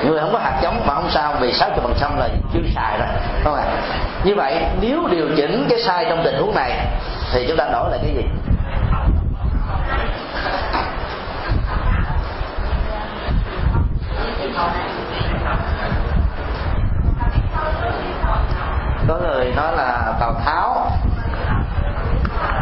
người 0.05 0.21
không 0.21 0.33
có 0.33 0.39
hạt 0.39 0.59
giống 0.63 0.87
mà 0.87 0.95
không 0.95 1.00
sao? 1.15 1.35
Vì 1.41 1.53
60 1.53 1.81
phần 1.83 1.95
trăm 2.01 2.17
là 2.19 2.29
chưa 2.53 2.61
xài 2.75 2.99
rồi 2.99 3.09
không 3.45 3.55
ạ? 3.55 3.65
Như 4.25 4.35
vậy, 4.35 4.65
nếu 4.81 5.09
điều 5.11 5.29
chỉnh 5.37 5.67
cái 5.71 5.79
sai 5.83 6.07
trong 6.09 6.21
tình 6.25 6.39
huống 6.39 6.55
này, 6.55 6.87
thì 7.33 7.45
chúng 7.49 7.57
ta 7.57 7.69
đổi 7.73 7.91
lại 7.91 7.99
cái 8.03 8.15
gì? 8.15 8.25
Có 19.09 19.19
người 19.19 19.53
nói 19.57 19.77
là 19.77 20.13
tào 20.21 20.35
tháo 20.45 20.91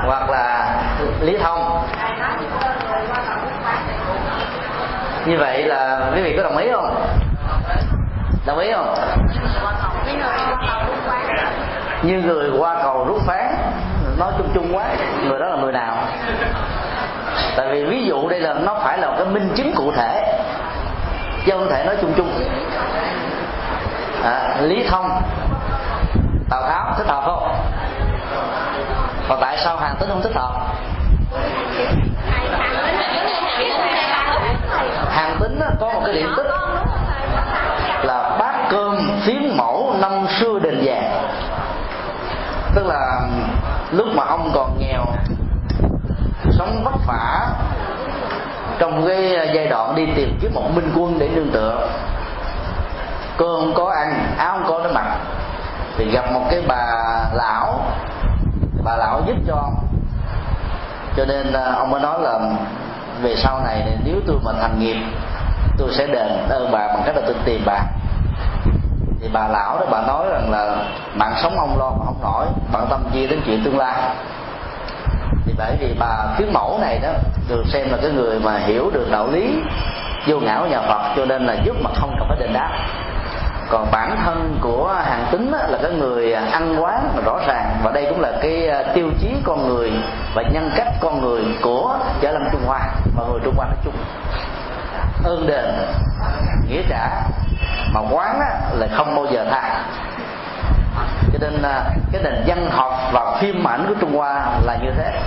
hoặc 0.07 0.31
là 0.31 0.77
lý 1.21 1.37
thông. 1.43 1.87
Như 5.27 5.39
vậy 5.39 5.63
là 5.63 6.11
quý 6.15 6.23
vị 6.23 6.35
có 6.37 6.43
đồng 6.43 6.57
ý 6.57 6.71
không? 6.73 7.18
Đồng 8.49 8.59
ý 8.59 8.73
không? 8.73 8.95
Như 12.03 12.23
người 12.23 12.51
qua 12.59 12.83
cầu 12.83 13.05
rút 13.05 13.23
phán 13.27 13.55
nói 14.19 14.33
chung 14.39 14.49
chung 14.55 14.77
quá 14.77 14.85
người 15.25 15.39
đó 15.39 15.47
là 15.47 15.57
người 15.57 15.73
nào? 15.73 15.97
Tại 17.57 17.67
vì 17.73 17.85
ví 17.85 18.05
dụ 18.05 18.29
đây 18.29 18.41
là 18.41 18.55
nó 18.55 18.75
phải 18.85 18.99
là 18.99 19.15
cái 19.17 19.27
minh 19.27 19.53
chứng 19.57 19.73
cụ 19.77 19.93
thể 19.97 20.41
chứ 21.47 21.53
không 21.53 21.69
thể 21.71 21.85
nói 21.85 21.97
chung 22.01 22.15
chung. 22.17 22.33
À, 24.25 24.57
lý 24.61 24.87
thông 24.91 25.23
tào 26.51 26.63
tháo 26.63 26.95
thích 26.99 27.07
hợp 27.07 27.23
không? 27.27 27.55
Còn 29.29 29.39
tại 29.41 29.57
sao 29.65 29.77
hàng 29.77 29.97
tính 30.01 30.09
không 30.09 30.23
thích 30.23 30.35
hợp? 30.35 30.53
Hàng 35.11 35.37
tính 35.41 35.61
có 35.81 35.91
một 35.93 36.03
cái 36.05 36.15
điểm 36.15 36.35
tích 36.37 36.47
là 38.03 38.37
bát 38.39 38.55
cơm 38.71 39.21
phiến 39.27 39.57
mẫu 39.57 39.95
năm 40.01 40.27
xưa 40.41 40.59
đền 40.63 40.81
vàng 40.85 41.29
tức 42.75 42.77
là 42.89 43.21
lúc 43.91 44.07
mà 44.15 44.25
ông 44.25 44.51
còn 44.55 44.79
nghèo, 44.79 45.05
sống 46.51 46.85
vất 46.85 46.95
vả, 47.07 47.49
trong 48.79 49.07
cái 49.07 49.51
giai 49.55 49.67
đoạn 49.69 49.95
đi 49.95 50.07
tìm 50.17 50.39
kiếm 50.41 50.55
một 50.55 50.71
minh 50.75 50.93
quân 50.97 51.19
để 51.19 51.29
nương 51.29 51.51
tựa. 51.53 51.89
Cơm 53.37 53.61
không 53.61 53.75
có 53.75 53.91
ăn, 53.91 54.35
áo 54.39 54.59
không 54.59 54.69
có 54.69 54.85
để 54.85 54.93
mặc. 54.93 55.17
Thì 55.97 56.11
gặp 56.11 56.33
một 56.33 56.43
cái 56.51 56.63
bà 56.69 56.87
lão 57.35 57.81
bà 58.85 58.97
lão 58.97 59.23
giúp 59.27 59.37
cho 59.47 59.55
ông. 59.55 59.75
Cho 61.17 61.25
nên 61.25 61.53
à, 61.53 61.73
ông 61.79 61.91
mới 61.91 62.01
nói 62.01 62.21
là 62.23 62.39
về 63.23 63.37
sau 63.37 63.61
này, 63.65 63.99
nếu 64.05 64.17
tôi 64.27 64.37
mà 64.45 64.53
thành 64.61 64.79
nghiệp, 64.79 64.97
tôi 65.79 65.89
sẽ 65.93 66.07
đền 66.07 66.49
ơn 66.49 66.69
bà 66.73 66.87
bằng 66.89 67.03
cách 67.07 67.17
là 67.17 67.23
tôi 67.27 67.37
tìm 67.45 67.63
bà 67.67 67.81
thì 69.29 69.35
bà 69.35 69.49
lão 69.49 69.79
đó, 69.79 69.87
bà 69.91 70.01
nói 70.07 70.27
rằng 70.31 70.51
là 70.51 70.77
bạn 71.19 71.33
sống 71.43 71.59
ông 71.59 71.79
lo 71.79 71.91
mà 71.91 72.05
không 72.05 72.23
nổi 72.23 72.47
bạn 72.73 72.87
tâm 72.91 73.05
chi 73.13 73.27
đến 73.27 73.41
chuyện 73.47 73.65
tương 73.65 73.79
lai. 73.79 73.95
Thì 75.45 75.55
bởi 75.59 75.77
vì 75.81 75.97
bà 75.99 76.27
phiếu 76.37 76.47
mẫu 76.53 76.79
này 76.81 76.99
đó, 76.99 77.09
được 77.49 77.63
xem 77.69 77.91
là 77.91 77.99
cái 78.03 78.11
người 78.11 78.41
mà 78.41 78.59
hiểu 78.59 78.91
được 78.91 79.09
đạo 79.11 79.27
lý, 79.33 79.63
vô 80.27 80.41
ngã 80.41 80.59
của 80.61 80.67
nhà 80.67 80.81
Phật, 80.81 81.13
cho 81.17 81.25
nên 81.25 81.47
là 81.47 81.55
giúp 81.65 81.77
mà 81.83 81.91
không 81.95 82.17
cần 82.19 82.29
phải 82.29 82.39
đền 82.41 82.53
đáp. 82.53 82.71
Còn 83.71 83.87
bản 83.93 84.17
thân 84.25 84.59
của 84.61 84.95
hàng 85.05 85.27
tính 85.31 85.51
là 85.51 85.79
cái 85.83 85.91
người 85.91 86.33
ăn 86.33 86.83
quán 86.83 87.23
rõ 87.25 87.39
ràng, 87.47 87.77
và 87.83 87.91
đây 87.91 88.07
cũng 88.11 88.21
là 88.21 88.33
cái 88.43 88.69
à, 88.69 88.83
tiêu 88.95 89.11
chí 89.21 89.35
con 89.45 89.69
người 89.69 89.93
và 90.35 90.43
nhân 90.53 90.71
cách 90.77 90.89
con 91.01 91.21
người 91.21 91.43
của 91.63 91.99
chợ 92.21 92.33
lâm 92.33 92.43
trung 92.53 92.63
hoa 92.67 92.81
và 93.17 93.25
người 93.31 93.41
trung 93.45 93.55
hoa 93.57 93.67
nói 93.67 93.77
chung. 93.85 93.95
Ơn 95.25 95.47
đền, 95.47 95.65
nghĩa 96.69 96.83
trả 96.89 97.09
mà 97.93 98.01
quán 98.11 98.41
á 98.41 98.61
là 98.73 98.87
không 98.97 99.17
bao 99.17 99.27
giờ 99.27 99.47
tha. 99.51 99.85
Cho 101.33 101.39
nên 101.41 101.63
à, 101.63 101.83
cái 102.13 102.23
nền 102.23 102.45
văn 102.47 102.71
học 102.71 102.93
và 103.13 103.37
phim 103.41 103.69
ảnh 103.69 103.87
của 103.89 103.95
trung 104.01 104.17
hoa 104.17 104.47
là 104.65 104.77
như 104.83 104.91
thế. 104.97 105.21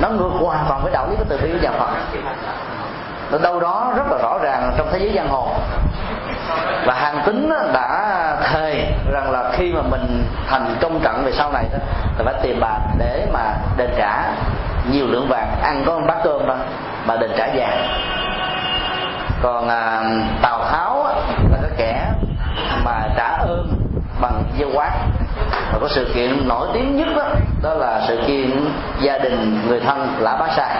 Nó 0.00 0.08
ngược 0.08 0.30
hoàn 0.40 0.64
toàn 0.68 0.82
với 0.82 0.92
đạo 0.92 1.06
lý 1.10 1.16
của 1.16 1.24
từ 1.28 1.38
bi 1.42 1.52
của 1.52 1.58
nhà 1.62 1.70
phật. 1.78 1.88
Nó 3.30 3.38
đâu 3.38 3.60
đó 3.60 3.92
rất 3.96 4.04
là 4.10 4.18
rõ 4.22 4.38
ràng 4.42 4.72
trong 4.78 4.88
thế 4.92 4.98
giới 4.98 5.12
giang 5.16 5.28
hồ. 5.28 5.48
Và 6.86 6.94
hàng 6.94 7.22
tính 7.26 7.52
đã 7.72 8.16
thề 8.42 8.92
rằng 9.12 9.30
là 9.30 9.50
khi 9.52 9.72
mà 9.72 9.82
mình 9.82 10.24
thành 10.48 10.76
công 10.80 11.00
trận 11.00 11.24
về 11.24 11.32
sau 11.32 11.52
này 11.52 11.64
đó 11.72 11.78
thì 12.18 12.24
phải 12.24 12.34
tìm 12.42 12.60
bà 12.60 12.78
để 12.98 13.26
mà 13.32 13.40
đền 13.76 13.90
trả 13.96 14.22
nhiều 14.90 15.06
lượng 15.06 15.28
vàng 15.28 15.60
ăn 15.62 15.84
có 15.86 15.98
một 15.98 16.04
bát 16.06 16.16
cơm 16.24 16.46
mà 16.46 16.54
mà 17.06 17.16
đền 17.16 17.30
trả 17.36 17.46
vàng. 17.54 17.88
Còn 19.42 19.68
à, 19.68 20.02
tào 20.42 20.64
tháo 20.70 21.04
là 21.50 21.58
cái 21.62 21.70
kẻ 21.76 22.06
mà 22.84 23.00
trả 23.16 23.28
ơn 23.28 23.72
bằng 24.20 24.42
dây 24.58 24.68
quát 24.74 24.90
và 25.72 25.78
có 25.80 25.88
sự 25.88 26.10
kiện 26.14 26.48
nổi 26.48 26.68
tiếng 26.72 26.96
nhất 26.96 27.08
đó, 27.16 27.28
đó 27.62 27.74
là 27.74 28.04
sự 28.08 28.20
kiện 28.26 28.50
gia 29.00 29.18
đình 29.18 29.60
người 29.68 29.80
thân 29.80 30.16
lã 30.18 30.36
bá 30.36 30.48
sài 30.56 30.76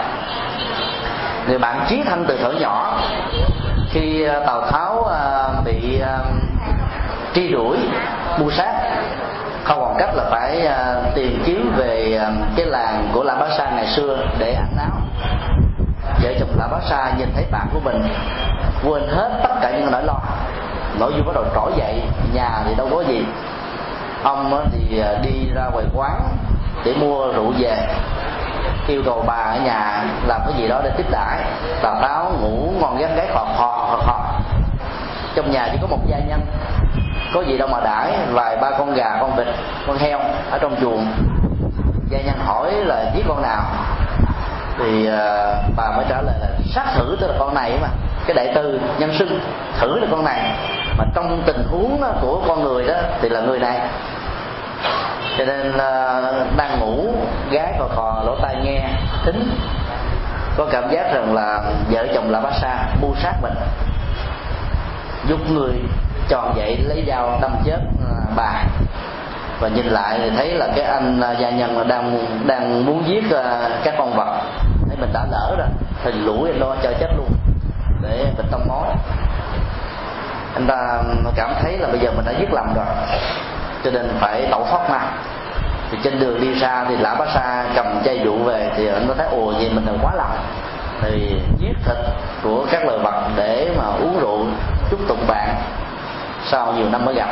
người 1.47 1.57
bạn 1.57 1.85
chí 1.89 2.03
thân 2.03 2.25
từ 2.27 2.37
thuở 2.37 2.51
nhỏ 2.51 3.01
khi 3.89 4.23
à, 4.23 4.39
tào 4.45 4.61
tháo 4.71 5.03
à, 5.03 5.49
bị 5.65 5.99
à, 5.99 6.19
truy 7.35 7.47
đuổi 7.47 7.77
mua 8.39 8.49
sát 8.51 8.73
không 9.63 9.79
còn 9.79 9.95
cách 9.99 10.09
là 10.15 10.23
phải 10.31 10.67
tìm 11.15 11.43
kiếm 11.45 11.73
về 11.77 12.21
cái 12.55 12.65
làng 12.65 13.09
của 13.13 13.23
lã 13.23 13.35
bá 13.35 13.47
sa 13.57 13.71
ngày 13.75 13.87
xưa 13.87 14.17
để 14.37 14.53
ăn 14.53 14.67
áo 14.79 15.05
vợ 16.23 16.33
chồng 16.39 16.49
lã 16.57 16.67
bá 16.67 16.77
sa 16.89 17.13
nhìn 17.17 17.27
thấy 17.35 17.45
bạn 17.51 17.67
của 17.73 17.79
mình 17.79 18.03
quên 18.85 19.03
hết 19.07 19.29
tất 19.43 19.55
cả 19.61 19.71
những 19.71 19.91
nỗi 19.91 20.03
lo 20.03 20.19
nội 20.99 21.13
dung 21.15 21.25
bắt 21.25 21.31
đầu 21.35 21.45
trỗi 21.55 21.71
dậy, 21.77 22.01
nhà 22.33 22.51
thì 22.65 22.75
đâu 22.75 22.87
có 22.91 23.03
gì. 23.03 23.25
Ông 24.23 24.67
thì 24.71 24.99
à, 24.99 25.13
đi 25.21 25.49
ra 25.55 25.65
ngoài 25.73 25.85
quán 25.95 26.21
để 26.85 26.93
mua 26.99 27.31
rượu 27.33 27.53
về. 27.59 27.87
Yêu 28.87 29.01
cầu 29.05 29.23
bà 29.27 29.33
ở 29.33 29.59
nhà 29.65 30.03
làm 30.27 30.41
cái 30.45 30.53
gì 30.57 30.67
đó 30.67 30.81
để 30.83 30.91
tiếp 30.97 31.05
đãi. 31.11 31.39
Tào 31.81 31.95
táo 32.01 32.31
ngủ 32.41 32.73
ngon 32.79 32.99
giấc 32.99 33.15
gáy 33.15 33.27
khò 33.33 33.45
khò 33.57 33.87
khò 33.91 33.97
khò 33.97 34.25
trong 35.35 35.51
nhà 35.51 35.69
chỉ 35.71 35.77
có 35.81 35.87
một 35.87 35.99
gia 36.07 36.19
nhân. 36.19 36.41
Có 37.33 37.41
gì 37.41 37.57
đâu 37.57 37.67
mà 37.67 37.79
đãi, 37.83 38.13
vài 38.31 38.57
ba 38.57 38.71
con 38.79 38.93
gà, 38.93 39.17
con 39.21 39.35
vịt, 39.35 39.47
con 39.87 39.97
heo 39.97 40.19
ở 40.51 40.57
trong 40.61 40.75
chuồng. 40.81 41.07
Gia 42.09 42.19
nhân 42.21 42.39
hỏi 42.45 42.71
là 42.71 43.11
giết 43.15 43.23
con 43.27 43.41
nào? 43.41 43.63
Thì 44.77 45.07
uh, 45.07 45.75
bà 45.75 45.91
mới 45.97 46.05
trả 46.09 46.21
lời 46.21 46.35
là 46.39 46.47
sát 46.75 46.85
thử 46.95 47.17
tức 47.21 47.27
là 47.27 47.33
con 47.39 47.53
này 47.53 47.71
mà. 47.81 47.87
Cái 48.27 48.35
đại 48.35 48.51
từ 48.55 48.79
nhân 48.99 49.13
sinh 49.19 49.39
thử 49.79 49.99
là 49.99 50.07
con 50.11 50.23
này. 50.23 50.55
Mà 50.97 51.05
trong 51.15 51.43
tình 51.45 51.63
huống 51.71 52.01
đó, 52.01 52.11
của 52.21 52.41
con 52.47 52.63
người 52.63 52.87
đó 52.87 52.95
thì 53.21 53.29
là 53.29 53.39
người 53.39 53.59
này. 53.59 53.79
Cho 55.37 55.45
nên 55.45 55.69
uh, 55.69 56.57
đang 56.57 56.79
ngủ 56.79 57.13
gái 57.51 57.73
còn 57.79 57.89
khò 57.95 58.23
lỗ 58.25 58.35
tai 58.41 58.55
nghe 58.63 58.89
tính 59.25 59.57
có 60.57 60.65
cảm 60.71 60.91
giác 60.91 61.13
rằng 61.13 61.33
là 61.35 61.63
vợ 61.89 62.07
chồng 62.13 62.31
là 62.31 62.39
bác 62.39 62.53
sa 62.61 62.87
bu 63.01 63.15
sát 63.15 63.33
mình. 63.41 63.53
Giúp 65.27 65.39
người 65.51 65.73
tròn 66.29 66.53
dậy 66.57 66.77
lấy 66.87 67.03
dao 67.07 67.39
đâm 67.41 67.51
chết 67.65 67.79
à, 68.09 68.15
bà 68.35 68.63
và 69.59 69.67
nhìn 69.67 69.85
lại 69.85 70.19
thì 70.21 70.29
thấy 70.37 70.53
là 70.53 70.67
cái 70.75 70.85
anh 70.85 71.21
à, 71.21 71.31
gia 71.31 71.49
nhân 71.49 71.87
đang 71.87 72.25
đang 72.47 72.85
muốn 72.85 73.03
giết 73.07 73.31
à, 73.31 73.69
các 73.83 73.95
con 73.97 74.13
vật. 74.15 74.41
Thấy 74.87 74.97
mình 74.99 75.09
đã 75.13 75.25
lỡ 75.31 75.55
rồi. 75.57 75.67
Thì 76.03 76.11
lũi 76.11 76.53
lo 76.53 76.75
cho 76.83 76.91
chết 76.99 77.09
luôn. 77.17 77.29
Để 78.01 78.25
mình 78.37 78.45
tông 78.51 78.67
mối 78.67 78.87
anh 80.53 80.67
ta 80.67 81.01
cảm 81.35 81.53
thấy 81.61 81.77
là 81.77 81.87
bây 81.87 81.99
giờ 81.99 82.11
mình 82.11 82.25
đã 82.25 82.31
giết 82.39 82.53
lầm 82.53 82.73
rồi. 82.75 82.85
Cho 83.83 83.91
nên 83.91 84.09
phải 84.19 84.47
tẩu 84.51 84.67
thoát 84.69 84.89
mà. 84.89 85.01
Thì 85.91 85.97
trên 86.03 86.19
đường 86.19 86.41
đi 86.41 86.59
xa 86.59 86.85
thì 86.89 86.97
lã 86.97 87.15
bá 87.15 87.25
sa 87.25 87.65
cầm 87.75 88.01
chai 88.05 88.19
rượu 88.19 88.37
về 88.37 88.71
thì 88.75 88.87
anh 88.87 89.07
ta 89.07 89.13
thấy, 89.17 89.27
ồ 89.27 89.53
gì 89.59 89.69
mình 89.69 89.85
là 89.85 89.93
quá 90.01 90.11
lầm 90.15 90.29
thì 91.01 91.41
giết 91.59 91.73
thịt 91.85 91.97
của 92.43 92.65
các 92.71 92.85
loài 92.85 92.97
vật 92.97 93.23
để 93.35 93.71
mà 93.77 93.83
uống 93.83 94.19
rượu 94.19 94.45
chúc 94.91 94.99
tụng 95.07 95.27
bạn 95.27 95.55
sau 96.45 96.73
nhiều 96.73 96.89
năm 96.89 97.05
mới 97.05 97.15
gặp 97.15 97.29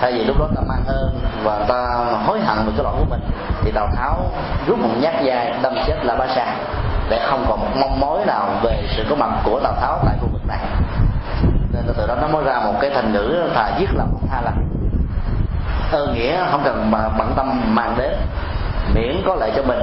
thay 0.00 0.12
vì 0.12 0.24
lúc 0.24 0.38
đó 0.38 0.46
ta 0.56 0.62
mang 0.68 0.84
ơn 0.86 1.20
và 1.44 1.64
ta 1.68 1.86
hối 2.26 2.40
hận 2.40 2.56
về 2.66 2.72
cái 2.76 2.84
lỗi 2.84 2.94
của 2.98 3.06
mình, 3.10 3.20
thì 3.62 3.70
tào 3.70 3.88
tháo 3.96 4.30
rút 4.66 4.78
một 4.78 4.88
nhát 5.00 5.22
dài 5.22 5.54
đâm 5.62 5.74
chết 5.86 6.04
là 6.04 6.14
ba 6.14 6.26
sa, 6.26 6.56
để 7.08 7.20
không 7.26 7.44
còn 7.48 7.60
một 7.60 7.76
mong 7.80 8.00
mối 8.00 8.26
nào 8.26 8.48
về 8.62 8.82
sự 8.96 9.04
có 9.10 9.16
mặt 9.16 9.30
của 9.44 9.60
tào 9.60 9.72
tháo 9.80 9.98
tại 10.04 10.16
khu 10.20 10.28
vực 10.32 10.46
này. 10.48 10.58
Nên 11.72 11.94
từ 11.96 12.06
đó 12.06 12.14
nó 12.20 12.28
mới 12.28 12.44
ra 12.44 12.60
một 12.64 12.74
cái 12.80 12.90
thành 12.94 13.12
ngữ 13.12 13.50
thà 13.54 13.78
giết 13.78 13.88
lầm 13.94 14.08
tha 14.30 14.40
lầm 14.40 14.54
ơn 15.92 16.14
nghĩa 16.14 16.44
không 16.50 16.62
cần 16.64 16.90
mà 16.90 17.08
bận 17.18 17.32
tâm 17.36 17.60
mang 17.74 17.94
đến, 17.98 18.12
miễn 18.94 19.22
có 19.26 19.34
lợi 19.34 19.52
cho 19.56 19.62
mình. 19.62 19.78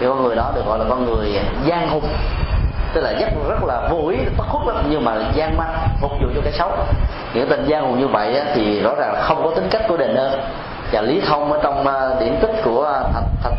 Thì 0.00 0.06
con 0.08 0.22
người 0.22 0.36
đó 0.36 0.52
được 0.54 0.66
gọi 0.66 0.78
là 0.78 0.84
con 0.88 1.04
người 1.04 1.40
gian 1.64 1.88
hùng 1.88 2.04
tức 2.94 3.00
là 3.00 3.12
rất 3.12 3.28
rất 3.48 3.64
là 3.64 3.88
vô 3.90 4.08
ý 4.08 4.18
bất 4.36 4.44
khuất 4.48 4.74
lắm. 4.74 4.84
Nhưng 4.90 5.04
mà 5.04 5.12
gian 5.34 5.56
manh 5.56 5.88
phục 6.00 6.10
vụ 6.10 6.26
cho 6.34 6.40
cái 6.44 6.52
xấu. 6.52 6.70
Những 7.34 7.48
tình 7.48 7.64
gian 7.66 7.82
hùng 7.82 8.00
như 8.00 8.08
vậy 8.08 8.40
thì 8.54 8.80
rõ 8.80 8.94
ràng 8.98 9.12
là 9.12 9.20
không 9.20 9.42
có 9.44 9.50
tính 9.50 9.68
cách 9.70 9.82
của 9.88 9.96
đền 9.96 10.14
ơn 10.14 10.40
và 10.92 11.00
lý 11.00 11.20
thông 11.20 11.52
ở 11.52 11.58
trong 11.62 11.86
à, 11.86 12.08
điển 12.20 12.36
tích 12.40 12.62
của 12.64 12.84
à, 12.84 13.00
thạch 13.14 13.24
thạch 13.42 13.58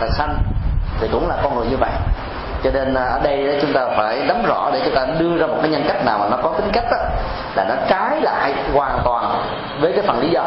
thạch 0.00 0.10
sanh 0.18 0.34
thì 1.00 1.08
cũng 1.12 1.28
là 1.28 1.36
con 1.42 1.56
người 1.56 1.66
như 1.66 1.76
vậy. 1.76 1.90
Cho 2.64 2.70
nên 2.70 2.94
à, 2.94 3.04
ở 3.04 3.20
đây 3.22 3.58
chúng 3.62 3.72
ta 3.72 3.86
phải 3.96 4.22
nắm 4.26 4.42
rõ 4.46 4.70
để 4.72 4.80
chúng 4.84 4.94
ta 4.94 5.06
đưa 5.18 5.38
ra 5.38 5.46
một 5.46 5.56
cái 5.62 5.70
nhân 5.70 5.84
cách 5.88 6.04
nào 6.04 6.18
mà 6.18 6.28
nó 6.30 6.36
có 6.42 6.52
tính 6.56 6.70
cách 6.72 6.84
đó, 6.90 6.96
là 7.54 7.64
nó 7.68 7.74
trái 7.88 8.20
lại 8.20 8.54
hoàn 8.74 8.98
toàn 9.04 9.42
với 9.80 9.92
cái 9.92 10.02
phần 10.06 10.20
lý 10.20 10.30
do. 10.30 10.42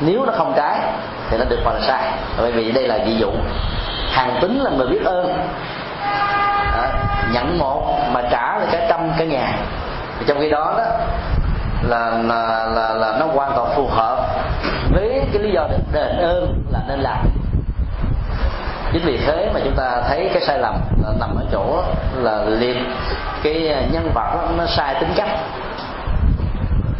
Nếu 0.00 0.24
nó 0.26 0.32
không 0.36 0.52
trái 0.56 0.78
thì 1.30 1.38
nó 1.38 1.44
được 1.48 1.58
gọi 1.64 1.74
là 1.74 1.80
sai. 1.80 2.12
Bởi 2.38 2.52
vì 2.52 2.72
đây 2.72 2.88
là 2.88 2.98
ví 3.06 3.16
dụ 3.16 3.30
hàng 4.10 4.38
tính 4.40 4.60
là 4.60 4.70
người 4.70 4.86
biết 4.86 5.04
ơn 5.04 5.38
à, 6.72 6.88
nhận 7.32 7.58
một 7.58 7.98
mà 8.12 8.22
trả 8.30 8.58
là 8.58 8.66
cái 8.72 8.86
trăm 8.88 9.10
cái 9.18 9.26
ngàn. 9.26 9.52
Trong 10.26 10.40
khi 10.40 10.50
đó 10.50 10.74
đó 10.78 10.84
là 11.82 12.10
là 12.10 12.66
là, 12.74 12.94
là 12.94 13.16
nó 13.20 13.26
hoàn 13.26 13.52
toàn 13.56 13.72
phù 13.76 13.86
hợp 13.86 14.26
với 14.92 15.22
cái 15.32 15.42
lý 15.42 15.50
do 15.50 15.68
đền 15.92 16.16
ơn 16.18 16.62
là 16.72 16.78
nên 16.88 17.00
làm. 17.00 17.18
Chính 18.92 19.02
vì 19.04 19.18
thế 19.26 19.50
mà 19.54 19.60
chúng 19.64 19.74
ta 19.76 20.02
thấy 20.08 20.30
cái 20.32 20.42
sai 20.42 20.58
lầm 20.58 20.74
nằm 21.20 21.36
ở 21.36 21.44
chỗ 21.52 21.82
là 22.16 22.44
liền 22.44 22.92
cái 23.42 23.76
nhân 23.92 24.10
vật 24.14 24.34
đó, 24.34 24.42
nó 24.58 24.66
sai 24.66 24.94
tính 25.00 25.12
cách. 25.16 25.28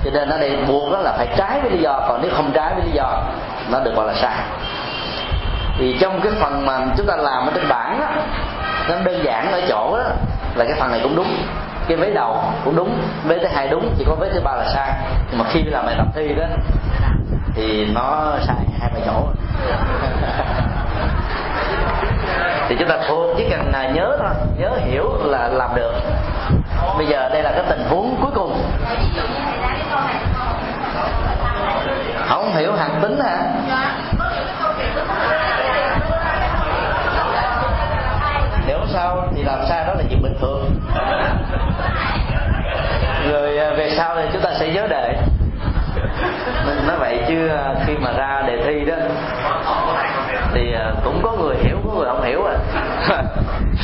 Cho 0.05 0.11
nên 0.11 0.29
nó 0.29 0.37
đây 0.37 0.57
buộc 0.69 0.93
đó 0.93 0.99
là 0.99 1.13
phải 1.17 1.29
trái 1.37 1.61
với 1.61 1.71
lý 1.71 1.79
do 1.79 2.01
còn 2.09 2.21
nếu 2.23 2.31
không 2.37 2.53
trái 2.53 2.75
với 2.75 2.85
lý 2.85 2.93
do 2.93 3.23
nó 3.71 3.81
được 3.81 3.95
gọi 3.97 4.07
là 4.07 4.15
sai. 4.15 4.37
Thì 5.79 5.97
trong 6.01 6.21
cái 6.21 6.33
phần 6.41 6.67
mà 6.67 6.79
chúng 6.97 7.07
ta 7.07 7.17
làm 7.17 7.47
ở 7.47 7.53
trên 7.55 7.69
bảng 7.69 8.01
đó, 8.01 8.07
nó 8.89 8.97
đơn 9.05 9.25
giản 9.25 9.53
ở 9.53 9.61
chỗ 9.69 9.97
đó. 9.97 10.05
Là 10.55 10.65
cái 10.65 10.75
phần 10.81 10.91
này 10.91 11.01
cũng 11.03 11.17
đúng. 11.17 11.37
Cái 11.89 11.97
vế 11.97 12.11
đầu 12.11 12.37
cũng 12.65 12.77
đúng. 12.77 12.99
Vế 13.25 13.39
thứ 13.39 13.47
hai 13.47 13.69
đúng, 13.69 13.95
chỉ 13.99 14.05
có 14.09 14.15
vế 14.15 14.31
thứ 14.33 14.41
ba 14.45 14.53
là 14.53 14.65
sai. 14.75 14.93
Nhưng 15.31 15.39
mà 15.39 15.45
khi 15.51 15.63
làm 15.63 15.87
bài 15.87 15.95
tập 15.99 16.07
thi 16.15 16.35
đó, 16.35 16.45
thì 17.55 17.87
nó 17.95 18.35
sai 18.47 18.57
hai 18.81 18.91
ba 18.95 19.01
chỗ. 19.07 19.29
Thì 22.69 22.77
chúng 22.79 22.89
ta 22.89 22.99
thôi 23.09 23.35
chỉ 23.37 23.47
cần 23.51 23.73
nhớ 23.95 24.17
thôi, 24.19 24.31
nhớ 24.59 24.71
hiểu 24.85 25.05
là 25.25 25.49
làm 25.49 25.75
được. 25.75 25.93
Bây 26.99 27.07
giờ 27.07 27.29
đây 27.29 27.43
là 27.43 27.53
cái 27.53 27.65
tình 27.69 27.85
huống 27.91 28.17
cuối 28.23 28.31
cùng. 28.35 28.63
Không 32.29 32.57
hiểu 32.57 32.73
hàng 32.73 32.96
sau 38.97 39.17
sao? 39.17 39.29
Thì 39.37 39.43
làm 39.43 39.59
sao 39.69 39.85
đó 39.87 39.95
là 39.95 40.03
chuyện 40.11 40.23
bình 40.23 40.35
thường. 40.41 40.81
Rồi 43.31 43.59
à, 43.59 43.71
về 43.77 43.91
sau 43.97 44.17
thì 44.17 44.23
chúng 44.33 44.43
ta 44.43 44.51
sẽ 44.61 44.69
nhớ 44.69 44.87
đề. 44.87 45.15
Mình 46.67 46.87
nói 46.87 46.97
vậy 46.99 47.25
chứ 47.29 47.49
à, 47.49 47.75
khi 47.87 47.93
mà 47.97 48.13
ra 48.13 48.43
đề 48.47 48.59
thi 48.65 48.85
đó, 48.85 48.97
thì 50.55 50.75
à, 50.75 50.93
cũng 51.05 51.21
có 51.23 51.33
người 51.33 51.57
hiểu, 51.57 51.77
có 51.87 51.95
người 51.95 52.07
không 52.07 52.23
hiểu 52.23 52.45
à. 52.45 52.57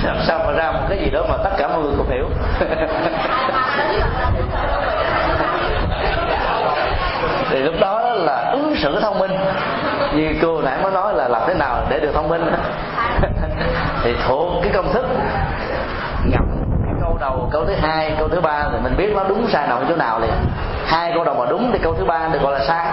Làm 0.05 0.17
sao 0.27 0.39
mà 0.47 0.53
ra 0.53 0.73
một 0.73 0.81
cái 0.89 0.99
gì 0.99 1.11
đó 1.11 1.25
mà 1.29 1.37
tất 1.45 1.51
cả 1.59 1.69
mọi 1.69 1.83
người 1.83 1.95
cũng 1.97 2.11
hiểu. 2.11 2.29
Thì 7.51 7.59
lúc 7.59 7.75
đó 7.81 8.01
là 8.01 8.51
ứng 8.53 8.75
xử 8.83 9.01
thông 9.01 9.19
minh. 9.19 9.31
Như 10.15 10.35
cô 10.43 10.63
nãy 10.63 10.79
mới 10.83 10.93
nói 10.93 11.15
là 11.15 11.29
làm 11.29 11.43
thế 11.47 11.55
nào 11.55 11.83
để 11.89 12.01
được 12.01 12.11
thông 12.15 12.29
minh. 12.29 12.43
thì 14.03 14.15
thuộc 14.27 14.63
cái 14.63 14.73
công 14.75 14.93
thức 14.93 15.07
ngậm 16.25 16.45
câu 17.01 17.17
đầu, 17.21 17.49
câu 17.53 17.65
thứ 17.65 17.75
hai, 17.81 18.13
câu 18.19 18.29
thứ 18.29 18.41
ba 18.41 18.65
thì 18.73 18.79
mình 18.83 18.97
biết 18.97 19.13
nó 19.15 19.23
đúng 19.29 19.47
sai 19.53 19.69
nào 19.69 19.83
chỗ 19.89 19.97
nào 19.97 20.21
liền 20.21 20.31
hai 20.87 21.13
câu 21.15 21.25
đầu 21.25 21.35
mà 21.35 21.47
đúng 21.47 21.71
thì 21.73 21.79
câu 21.79 21.95
thứ 21.95 22.05
ba 22.05 22.29
được 22.33 22.43
gọi 22.43 22.53
là 22.53 22.65
sai. 22.65 22.87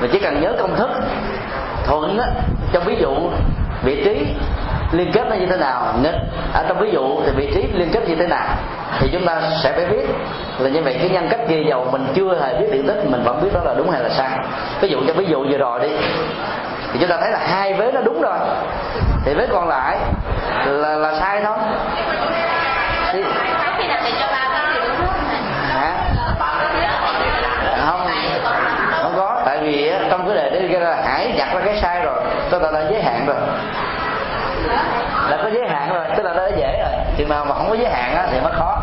Mình 0.00 0.10
chỉ 0.12 0.18
cần 0.18 0.40
nhớ 0.40 0.52
công 0.58 0.76
thức 0.76 0.90
thuận 1.86 2.18
á, 2.18 2.26
trong 2.72 2.84
ví 2.84 2.96
dụ 2.96 3.10
vị 3.82 4.04
trí 4.04 4.26
liên 4.92 5.12
kết 5.12 5.26
nó 5.30 5.36
như 5.36 5.46
thế 5.46 5.56
nào, 5.56 5.94
nghịch, 6.02 6.14
ở 6.52 6.64
trong 6.68 6.78
ví 6.78 6.90
dụ 6.90 7.22
thì 7.26 7.32
vị 7.36 7.52
trí 7.54 7.78
liên 7.78 7.90
kết 7.92 8.08
như 8.08 8.14
thế 8.14 8.26
nào, 8.26 8.46
thì 8.98 9.08
chúng 9.12 9.26
ta 9.26 9.42
sẽ 9.62 9.72
phải 9.72 9.86
biết. 9.86 10.06
Là 10.58 10.68
như 10.70 10.82
vậy 10.82 10.96
cái 11.00 11.08
nhân 11.08 11.26
cách 11.30 11.40
ghi 11.48 11.64
dầu 11.68 11.88
mình 11.92 12.06
chưa 12.14 12.38
hề 12.42 12.58
biết 12.60 12.66
điện 12.72 12.86
tích, 12.86 13.10
mình 13.10 13.22
vẫn 13.24 13.40
biết 13.42 13.50
đó 13.54 13.60
là 13.64 13.74
đúng 13.74 13.90
hay 13.90 14.02
là 14.02 14.08
sai. 14.08 14.38
Ví 14.80 14.88
dụ 14.88 14.98
cho 15.06 15.12
ví 15.12 15.24
dụ 15.24 15.46
vừa 15.50 15.58
rồi 15.58 15.80
đi, 15.80 15.88
thì 16.92 16.98
chúng 17.00 17.08
ta 17.08 17.16
thấy 17.20 17.30
là 17.30 17.38
hai 17.38 17.74
vế 17.74 17.92
nó 17.92 18.00
đúng 18.00 18.20
rồi 18.22 18.38
thì 19.24 19.34
với 19.34 19.46
còn 19.52 19.68
lại 19.68 19.98
là 20.64 20.96
là 20.96 21.14
sai 21.20 21.40
thôi. 21.44 21.56
Thì, 23.12 23.22
hả? 25.68 25.92
Không 27.86 28.08
không 29.02 29.12
có. 29.16 29.42
Tại 29.46 29.58
vì 29.58 29.92
trong 30.10 30.26
cái 30.26 30.36
đề 30.36 30.50
đấy 30.50 30.68
cái 30.72 30.80
là 30.80 31.02
hãy 31.06 31.32
nhặt 31.36 31.48
ra 31.54 31.60
cái 31.64 31.78
sai 31.82 32.00
rồi 32.00 32.20
tôi 32.50 32.60
đã 32.60 32.70
đã 32.72 32.80
giới 32.90 33.02
hạn 33.02 33.26
rồi. 33.26 33.36
Là 35.30 35.36
có 35.42 35.50
giới 35.52 35.68
hạn 35.68 35.94
rồi 35.94 36.06
tức 36.16 36.22
là 36.22 36.34
nó 36.34 36.46
dễ 36.56 36.78
rồi. 36.82 36.92
Chừng 37.16 37.28
nào 37.28 37.44
mà 37.44 37.54
không 37.54 37.68
có 37.68 37.74
giới 37.74 37.90
hạn 37.90 38.16
á, 38.16 38.26
thì 38.30 38.40
nó 38.40 38.50
khó. 38.58 38.82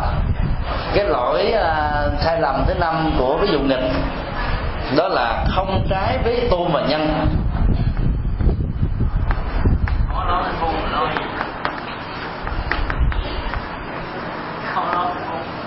Cái 0.94 1.04
lỗi 1.04 1.54
uh, 1.56 2.20
sai 2.20 2.40
lầm 2.40 2.64
thứ 2.66 2.74
năm 2.74 3.12
của 3.18 3.36
cái 3.36 3.48
dùng 3.52 3.68
nghịch 3.68 3.92
đó 4.96 5.08
là 5.08 5.44
không 5.56 5.86
trái 5.90 6.18
với 6.24 6.48
tu 6.50 6.68
và 6.72 6.80
nhân 6.80 7.26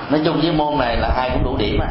nói 0.09 0.21
chung 0.25 0.39
với 0.41 0.51
môn 0.51 0.79
này 0.79 0.97
là 0.97 1.07
ai 1.17 1.29
cũng 1.33 1.43
đủ 1.43 1.57
điểm 1.57 1.77
mà 1.79 1.85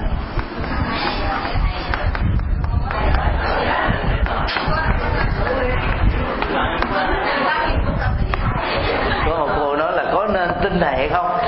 có 9.27 9.37
một 9.39 9.49
cô 9.59 9.77
nói 9.77 9.93
là 9.93 10.05
có 10.13 10.27
nên 10.33 10.51
tin 10.63 10.81
này 10.81 10.97
hay 10.97 11.09
không? 11.09 11.39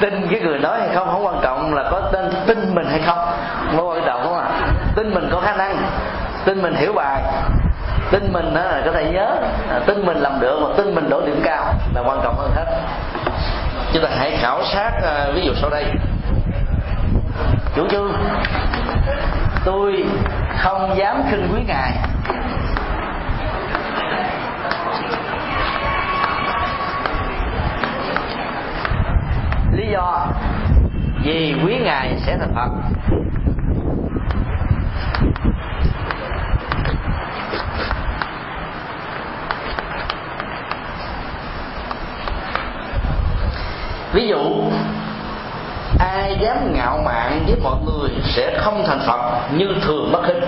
Tin 0.00 0.26
cái 0.30 0.40
người 0.40 0.58
nói 0.58 0.80
hay 0.80 0.88
không? 0.94 1.08
Không 1.08 1.26
quan 1.26 1.40
trọng 1.42 1.74
là 1.74 1.88
có 1.90 2.00
tên 2.12 2.30
tin 2.46 2.74
mình 2.74 2.86
hay 2.90 3.00
không. 3.06 3.18
Không 3.76 3.88
quan 3.88 4.02
trọng 4.06 4.22
không 4.22 4.38
ạ? 4.38 4.44
À? 4.44 4.68
tin 4.96 5.14
mình 5.14 5.28
có 5.32 5.40
khả 5.40 5.56
năng. 5.56 5.76
Tin 6.44 6.62
mình 6.62 6.74
hiểu 6.74 6.92
bài. 6.92 7.22
Tin 8.10 8.32
mình 8.32 8.54
là 8.54 8.82
có 8.84 8.92
thể 8.92 9.10
nhớ 9.12 9.39
tin 9.78 10.06
mình 10.06 10.16
làm 10.16 10.40
được 10.40 10.58
và 10.62 10.74
tin 10.76 10.94
mình 10.94 11.10
đổ 11.10 11.20
điểm 11.26 11.40
cao 11.44 11.74
là 11.94 12.00
quan 12.00 12.20
trọng 12.22 12.36
hơn 12.36 12.50
hết. 12.54 12.66
Chúng 13.92 14.02
ta 14.02 14.08
hãy 14.18 14.36
khảo 14.40 14.64
sát 14.64 14.92
uh, 14.98 15.34
ví 15.34 15.42
dụ 15.46 15.52
sau 15.60 15.70
đây. 15.70 15.84
Chủ 17.76 17.88
trương. 17.88 18.12
Tôi 19.64 20.04
không 20.58 20.96
dám 20.96 21.22
khinh 21.30 21.48
quý 21.54 21.62
ngài. 21.66 21.92
Lý 29.72 29.86
do 29.92 30.26
vì 31.22 31.54
quý 31.64 31.78
ngài 31.84 32.16
sẽ 32.26 32.36
thành 32.38 32.54
phật 32.54 32.68
ví 44.12 44.28
dụ, 44.28 44.62
ai 45.98 46.36
dám 46.40 46.72
ngạo 46.74 46.98
mạn 47.04 47.44
với 47.46 47.56
mọi 47.62 47.76
người 47.84 48.10
sẽ 48.24 48.58
không 48.58 48.84
thành 48.86 49.00
phật 49.06 49.20
như 49.56 49.74
thường 49.82 50.12
bất 50.12 50.20
khinh 50.26 50.40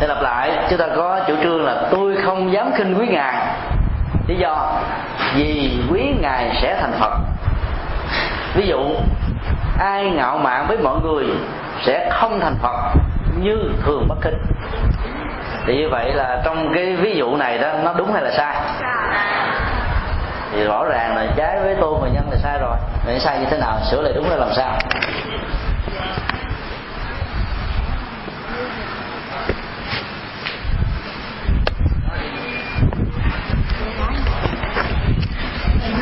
để 0.00 0.06
lặp 0.06 0.22
lại 0.22 0.52
chúng 0.70 0.78
ta 0.78 0.86
có 0.96 1.20
chủ 1.26 1.34
trương 1.42 1.64
là 1.64 1.82
tôi 1.90 2.16
không 2.24 2.52
dám 2.52 2.72
khinh 2.76 2.98
quý 2.98 3.06
ngài 3.06 3.34
lý 4.28 4.36
do 4.36 4.72
vì 5.34 5.78
quý 5.90 6.14
ngài 6.20 6.58
sẽ 6.62 6.78
thành 6.80 6.92
phật 7.00 7.18
ví 8.54 8.66
dụ 8.66 8.78
ai 9.78 10.10
ngạo 10.10 10.38
mạn 10.38 10.66
với 10.68 10.78
mọi 10.78 11.00
người 11.00 11.26
sẽ 11.86 12.10
không 12.12 12.40
thành 12.40 12.56
phật 12.62 12.94
như 13.40 13.72
thường 13.84 14.08
bất 14.08 14.16
khinh 14.20 14.38
thì 15.66 15.76
như 15.76 15.88
vậy 15.90 16.12
là 16.12 16.42
trong 16.44 16.72
cái 16.74 16.96
ví 16.96 17.16
dụ 17.16 17.36
này 17.36 17.58
đó 17.58 17.68
nó 17.84 17.94
đúng 17.96 18.12
hay 18.12 18.22
là 18.22 18.30
sai 18.30 18.56
thì 20.52 20.64
rõ 20.64 20.84
ràng 20.84 21.16
là 21.16 21.26
trái 21.36 21.60
với 21.60 21.76
tôn 21.80 22.00
và 22.00 22.08
nhân 22.08 22.24
là 22.30 22.36
sai 22.42 22.58
rồi 22.58 22.76
vậy 23.06 23.18
sai 23.20 23.38
như 23.38 23.46
thế 23.50 23.58
nào 23.58 23.78
sửa 23.90 24.02
lại 24.02 24.12
đúng 24.14 24.30
là 24.30 24.36
làm 24.36 24.48
sao? 24.56 24.78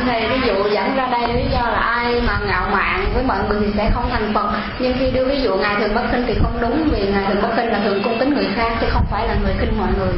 Thầy 0.05 0.27
ví 0.27 0.47
dụ 0.47 0.69
dẫn 0.69 0.95
ra 0.95 1.07
đây 1.11 1.33
lý 1.33 1.43
do 1.51 1.59
là 1.59 1.79
ai 1.79 2.21
mà 2.27 2.39
ngạo 2.47 2.69
mạn 2.71 3.05
với 3.13 3.23
mọi 3.23 3.37
người 3.49 3.59
thì 3.61 3.73
sẽ 3.77 3.91
không 3.93 4.09
thành 4.11 4.33
phật. 4.33 4.49
Nhưng 4.79 4.95
khi 4.99 5.11
đưa 5.11 5.25
ví 5.25 5.41
dụ 5.41 5.55
ngài 5.55 5.75
thường 5.75 5.95
bất 5.95 6.03
khinh 6.11 6.23
thì 6.27 6.35
không 6.41 6.57
đúng 6.61 6.89
vì 6.91 7.07
ngài 7.11 7.25
thường 7.27 7.41
bất 7.41 7.49
khinh 7.55 7.71
là 7.71 7.79
thường 7.83 8.03
cung 8.03 8.19
kính 8.19 8.33
người 8.33 8.47
khác 8.55 8.71
chứ 8.81 8.87
không 8.89 9.05
phải 9.11 9.27
là 9.27 9.35
người 9.43 9.53
khinh 9.59 9.77
mọi 9.79 9.89
người. 9.97 10.13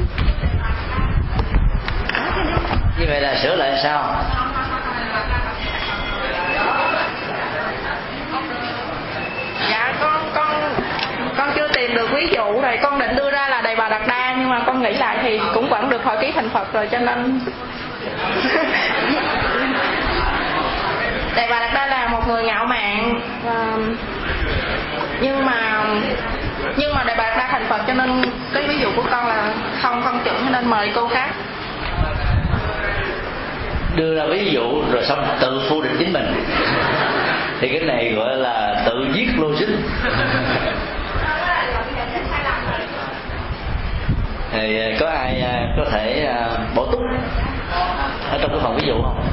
Như 2.99 3.05
vậy 3.07 3.21
là 3.21 3.35
sửa 3.43 3.55
lại 3.55 3.79
sao 3.83 4.23
dạ 9.69 9.93
con 10.01 10.31
con 10.35 10.55
con 11.37 11.49
chưa 11.55 11.67
tìm 11.73 11.95
được 11.95 12.09
ví 12.21 12.27
dụ 12.35 12.61
rồi 12.61 12.79
con 12.81 12.99
định 12.99 13.15
đưa 13.15 13.31
ra 13.31 13.47
là 13.49 13.61
đầy 13.61 13.75
bà 13.75 13.89
đạt 13.89 14.01
đa 14.07 14.35
nhưng 14.39 14.49
mà 14.49 14.59
con 14.65 14.81
nghĩ 14.81 14.93
lại 14.93 15.17
thì 15.21 15.39
cũng 15.53 15.69
vẫn 15.69 15.89
được 15.89 16.03
hội 16.03 16.17
ký 16.21 16.31
thành 16.31 16.49
phật 16.49 16.73
rồi 16.73 16.87
cho 16.91 16.99
nên. 16.99 17.39
Đại 21.35 21.47
Bà 21.49 21.59
Đạt 21.59 21.73
Đa 21.73 21.85
là 21.85 22.07
một 22.07 22.27
người 22.27 22.43
ngạo 22.43 22.65
mạn 22.65 23.19
và 23.45 23.65
nhưng 25.21 25.45
mà 25.45 25.83
nhưng 26.77 26.93
mà 26.95 27.03
Đại 27.03 27.15
Bà 27.15 27.23
Đạt 27.23 27.37
Đa 27.37 27.47
thành 27.51 27.65
Phật 27.69 27.81
cho 27.87 27.93
nên 27.93 28.21
cái 28.53 28.63
ví 28.67 28.79
dụ 28.79 28.89
của 28.95 29.03
con 29.11 29.27
là 29.27 29.53
không 29.81 30.01
không 30.03 30.19
chuẩn 30.23 30.51
nên 30.51 30.69
mời 30.69 30.91
cô 30.95 31.07
khác. 31.07 31.29
Đưa 33.95 34.15
ra 34.15 34.23
ví 34.25 34.51
dụ 34.51 34.83
rồi 34.91 35.03
xong 35.03 35.25
tự 35.41 35.61
phô 35.69 35.81
định 35.81 35.95
chính 35.99 36.13
mình. 36.13 36.43
Thì 37.59 37.69
cái 37.69 37.79
này 37.79 38.13
gọi 38.15 38.37
là 38.37 38.83
tự 38.85 39.07
giết 39.13 39.27
logic 39.37 39.67
thì 44.51 44.79
ờ, 44.79 44.97
có 44.99 45.07
ai 45.07 45.41
ờ, 45.41 45.67
có 45.77 45.91
thể 45.91 46.25
ờ, 46.25 46.57
bổ 46.75 46.85
túc 46.85 47.01
ở 48.31 48.37
trong 48.41 48.51
cái 48.51 48.59
phòng 48.61 48.77
ví 48.77 48.87
dụ 48.87 48.93
không? 49.03 49.23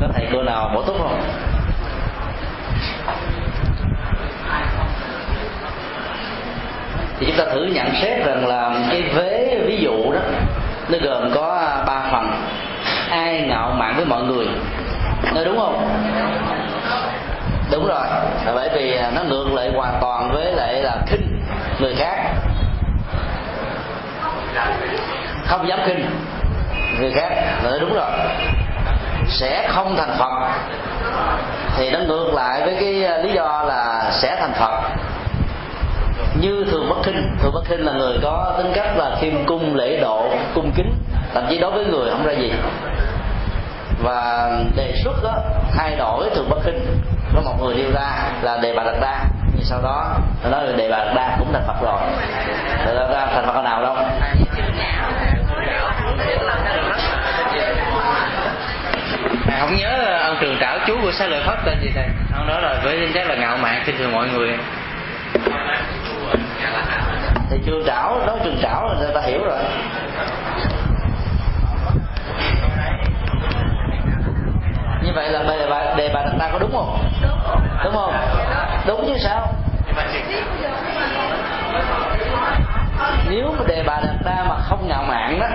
Có 0.00 0.08
thầy 0.14 0.26
cô 0.32 0.42
nào 0.42 0.70
bổ 0.74 0.82
túc 0.82 0.96
không? 0.98 1.20
Thì 7.18 7.26
chúng 7.26 7.36
ta 7.36 7.44
thử 7.52 7.64
nhận 7.64 7.94
xét 8.02 8.26
rằng 8.26 8.46
là 8.46 8.88
cái 8.90 9.02
vế 9.02 9.60
ví 9.66 9.76
dụ 9.76 10.12
đó, 10.12 10.20
nó 10.88 10.98
gồm 11.02 11.30
có 11.34 11.82
ba 11.86 12.08
phần. 12.12 12.30
Ai 13.10 13.40
ngạo 13.40 13.70
mạn 13.70 13.96
với 13.96 14.04
mọi 14.04 14.22
người, 14.22 14.46
nói 15.34 15.44
đúng 15.44 15.58
không? 15.58 15.88
Đúng 17.70 17.86
rồi. 17.86 18.06
Là 18.44 18.52
bởi 18.54 18.68
vì 18.74 18.96
à, 18.96 19.10
nó 19.14 19.22
ngược 19.22 19.52
lại 19.52 19.70
hoàn 19.74 19.98
toàn 20.00 20.32
với 20.32 20.52
lại 20.52 20.74
là 20.82 20.96
khinh 21.06 21.42
người 21.80 21.94
khác. 21.94 22.32
Không 25.46 25.68
dám 25.68 25.78
khinh 25.86 26.10
người 27.00 27.12
khác. 27.12 27.28
Là 27.62 27.78
đúng 27.80 27.94
rồi. 27.94 28.10
Sẽ 29.28 29.68
không 29.68 29.96
thành 29.96 30.16
phật. 30.18 30.32
Thì 31.76 31.90
nó 31.90 31.98
ngược 31.98 32.34
lại 32.34 32.60
với 32.64 32.76
cái 32.80 33.04
à, 33.04 33.18
lý 33.18 33.32
do 33.32 33.64
là 33.66 34.10
sẽ 34.12 34.36
thành 34.40 34.52
phật. 34.52 34.80
Như 36.40 36.64
thường 36.70 36.88
bất 36.88 36.96
khinh. 37.02 37.36
Thường 37.42 37.52
bất 37.54 37.64
khinh 37.64 37.84
là 37.84 37.92
người 37.92 38.18
có 38.22 38.54
tính 38.58 38.72
cách 38.74 38.96
là 38.96 39.16
khiêm 39.20 39.44
cung 39.46 39.76
lễ 39.76 39.98
độ 40.00 40.30
cung 40.54 40.72
kính. 40.76 40.92
Thậm 41.34 41.46
chí 41.48 41.58
đối 41.58 41.70
với 41.70 41.84
người 41.84 42.10
không 42.10 42.26
ra 42.26 42.32
gì. 42.32 42.52
Và 44.02 44.50
đề 44.76 44.94
xuất 45.04 45.22
đó, 45.22 45.32
thay 45.76 45.96
đổi 45.96 46.30
thường 46.34 46.48
bất 46.50 46.58
khinh 46.64 46.80
có 47.36 47.42
một 47.42 47.54
người 47.60 47.74
nêu 47.74 47.92
ra 47.94 48.30
là 48.42 48.58
đề 48.62 48.74
bà 48.76 48.84
đạt 48.84 48.94
đa. 49.00 49.24
Nhưng 49.54 49.64
sau 49.64 49.82
đó 49.82 50.18
nó 50.44 50.50
nói 50.50 50.66
là 50.66 50.76
đề 50.76 50.90
bà 50.90 50.98
đạt 50.98 51.14
đa 51.16 51.36
cũng 51.38 51.52
thành 51.52 51.62
phật 51.66 51.82
rồi. 51.82 52.00
Đạt 52.86 53.10
đa 53.10 53.26
thành 53.26 53.46
phật 53.46 53.62
nào 53.62 53.82
đâu? 53.82 53.96
Thầy 59.46 59.60
không 59.60 59.76
nhớ 59.76 60.18
ông 60.22 60.36
trường 60.40 60.56
trảo 60.60 60.78
chú 60.86 60.96
của 61.02 61.12
xá 61.12 61.26
lợi 61.26 61.42
phất 61.46 61.58
tên 61.64 61.80
gì 61.80 61.90
thầy? 61.94 62.06
Ông 62.36 62.46
nói 62.46 62.62
là 62.62 62.80
với 62.84 63.10
chất 63.14 63.26
là 63.26 63.34
ngạo 63.34 63.56
mạn 63.56 63.82
khinh 63.84 63.98
thường 63.98 64.12
mọi 64.12 64.28
người. 64.28 64.58
Thì 67.50 67.58
trường 67.66 67.84
trảo 67.86 68.20
nói 68.26 68.38
trường 68.44 68.58
trảo 68.62 68.88
là 68.88 68.94
người 68.98 69.14
ta 69.14 69.20
hiểu 69.20 69.40
rồi. 69.44 69.58
Như 75.02 75.12
vậy 75.14 75.28
là 75.30 75.42
đề 75.42 75.66
bà 75.70 75.94
đề 75.96 76.10
bà 76.14 76.20
đặt 76.22 76.32
ra 76.40 76.48
có 76.52 76.58
đúng 76.58 76.72
không 76.72 76.98
đúng 77.86 77.94
không? 77.94 78.14
Đúng 78.86 79.04
chứ 79.06 79.14
sao? 79.18 79.48
Nếu 83.28 83.54
mà 83.58 83.64
đề 83.66 83.82
bà 83.86 84.00
đặt 84.00 84.14
ra 84.24 84.44
mà 84.48 84.56
không 84.58 84.88
ngạo 84.88 85.02
mạn 85.02 85.40
đó, 85.40 85.46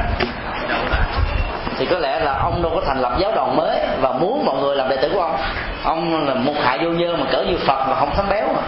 thì 1.77 1.85
có 1.85 1.99
lẽ 1.99 2.19
là 2.19 2.33
ông 2.33 2.61
đâu 2.61 2.71
có 2.75 2.81
thành 2.87 3.01
lập 3.01 3.13
giáo 3.19 3.31
đoàn 3.35 3.55
mới 3.55 3.79
và 4.01 4.11
muốn 4.11 4.45
mọi 4.45 4.55
người 4.61 4.75
làm 4.75 4.89
đệ 4.89 4.97
tử 4.97 5.09
của 5.13 5.21
ông. 5.21 5.37
Ông 5.83 6.27
là 6.27 6.33
một 6.33 6.53
hại 6.63 6.77
vô 6.77 6.89
nhơ 6.89 7.15
mà 7.17 7.25
cỡ 7.31 7.43
như 7.43 7.57
phật 7.57 7.87
mà 7.87 7.95
không 7.95 8.09
thấm 8.15 8.25
béo 8.29 8.47
mà. 8.53 8.61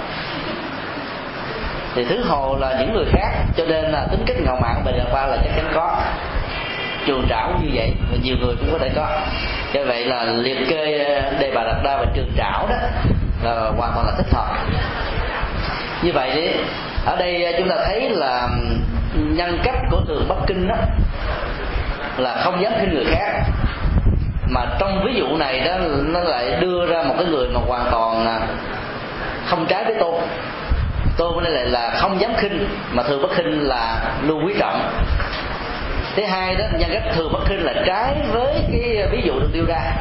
Thì 1.95 2.05
thứ 2.05 2.23
hồ 2.27 2.57
là 2.59 2.75
những 2.79 2.93
người 2.93 3.05
khác, 3.11 3.29
cho 3.57 3.65
nên 3.65 3.85
là 3.85 4.07
tính 4.11 4.23
cách 4.25 4.37
ngạo 4.45 4.57
mạn 4.61 4.81
về 4.85 4.91
đặt 4.91 5.07
ra 5.13 5.25
là 5.27 5.37
chắc 5.43 5.51
chắn 5.55 5.65
có. 5.73 6.01
Trường 7.05 7.25
trảo 7.29 7.51
như 7.61 7.69
vậy 7.73 7.93
và 8.11 8.17
nhiều 8.23 8.35
người 8.41 8.55
cũng 8.59 8.69
có 8.71 8.77
thể 8.77 8.89
có. 8.95 9.07
Cho 9.73 9.83
vậy 9.87 10.05
là 10.05 10.23
liệt 10.23 10.57
kê 10.69 11.03
ờ, 11.03 11.31
đề 11.39 11.51
bà 11.55 11.63
đặt 11.63 11.83
đa 11.83 11.97
và 11.97 12.05
trường 12.13 12.31
trảo 12.37 12.67
đó 12.69 12.75
là 13.43 13.71
hoàn 13.77 13.91
toàn 13.95 14.05
là 14.05 14.13
thích 14.17 14.33
hợp. 14.33 14.55
Như 16.03 16.11
vậy 16.13 16.31
đi, 16.35 16.47
ở 17.05 17.15
đây 17.15 17.45
ờ, 17.45 17.51
chúng 17.57 17.69
ta 17.69 17.75
thấy 17.85 18.09
là 18.09 18.49
nhân 19.13 19.59
cách 19.63 19.75
của 19.91 20.01
thường 20.07 20.25
bắc 20.29 20.35
kinh 20.47 20.67
đó 20.67 20.75
là 22.17 22.41
không 22.43 22.61
dám 22.61 22.73
khinh 22.79 22.93
người 22.93 23.05
khác. 23.05 23.43
Mà 24.47 24.65
trong 24.79 25.03
ví 25.05 25.13
dụ 25.13 25.37
này 25.37 25.59
đó, 25.59 25.77
nó 26.05 26.19
lại 26.19 26.57
đưa 26.61 26.85
ra 26.85 27.03
một 27.03 27.13
cái 27.17 27.25
người 27.25 27.47
mà 27.49 27.59
hoàn 27.67 27.91
toàn 27.91 28.25
à, 28.25 28.39
không 29.45 29.65
trái 29.65 29.83
với 29.83 29.95
tôi 29.99 30.21
tôi 31.17 31.43
đây 31.43 31.53
lại 31.53 31.65
là 31.65 31.93
không 31.97 32.21
dám 32.21 32.31
khinh, 32.37 32.67
mà 32.91 33.03
thường 33.03 33.21
bất 33.21 33.31
khinh 33.35 33.67
là 33.67 34.11
luôn 34.23 34.45
quý 34.45 34.53
trọng. 34.59 34.89
Thứ 36.15 36.23
hai 36.23 36.55
đó, 36.55 36.65
nhân 36.79 36.89
cách 36.93 37.03
thường 37.15 37.33
bất 37.33 37.45
khinh 37.45 37.65
là 37.65 37.73
trái 37.85 38.15
với 38.31 38.53
cái 38.71 38.97
ờ, 38.97 39.09
ví 39.11 39.21
dụ 39.25 39.39
được 39.39 39.49
đưa 39.53 39.65
ra 39.67 39.91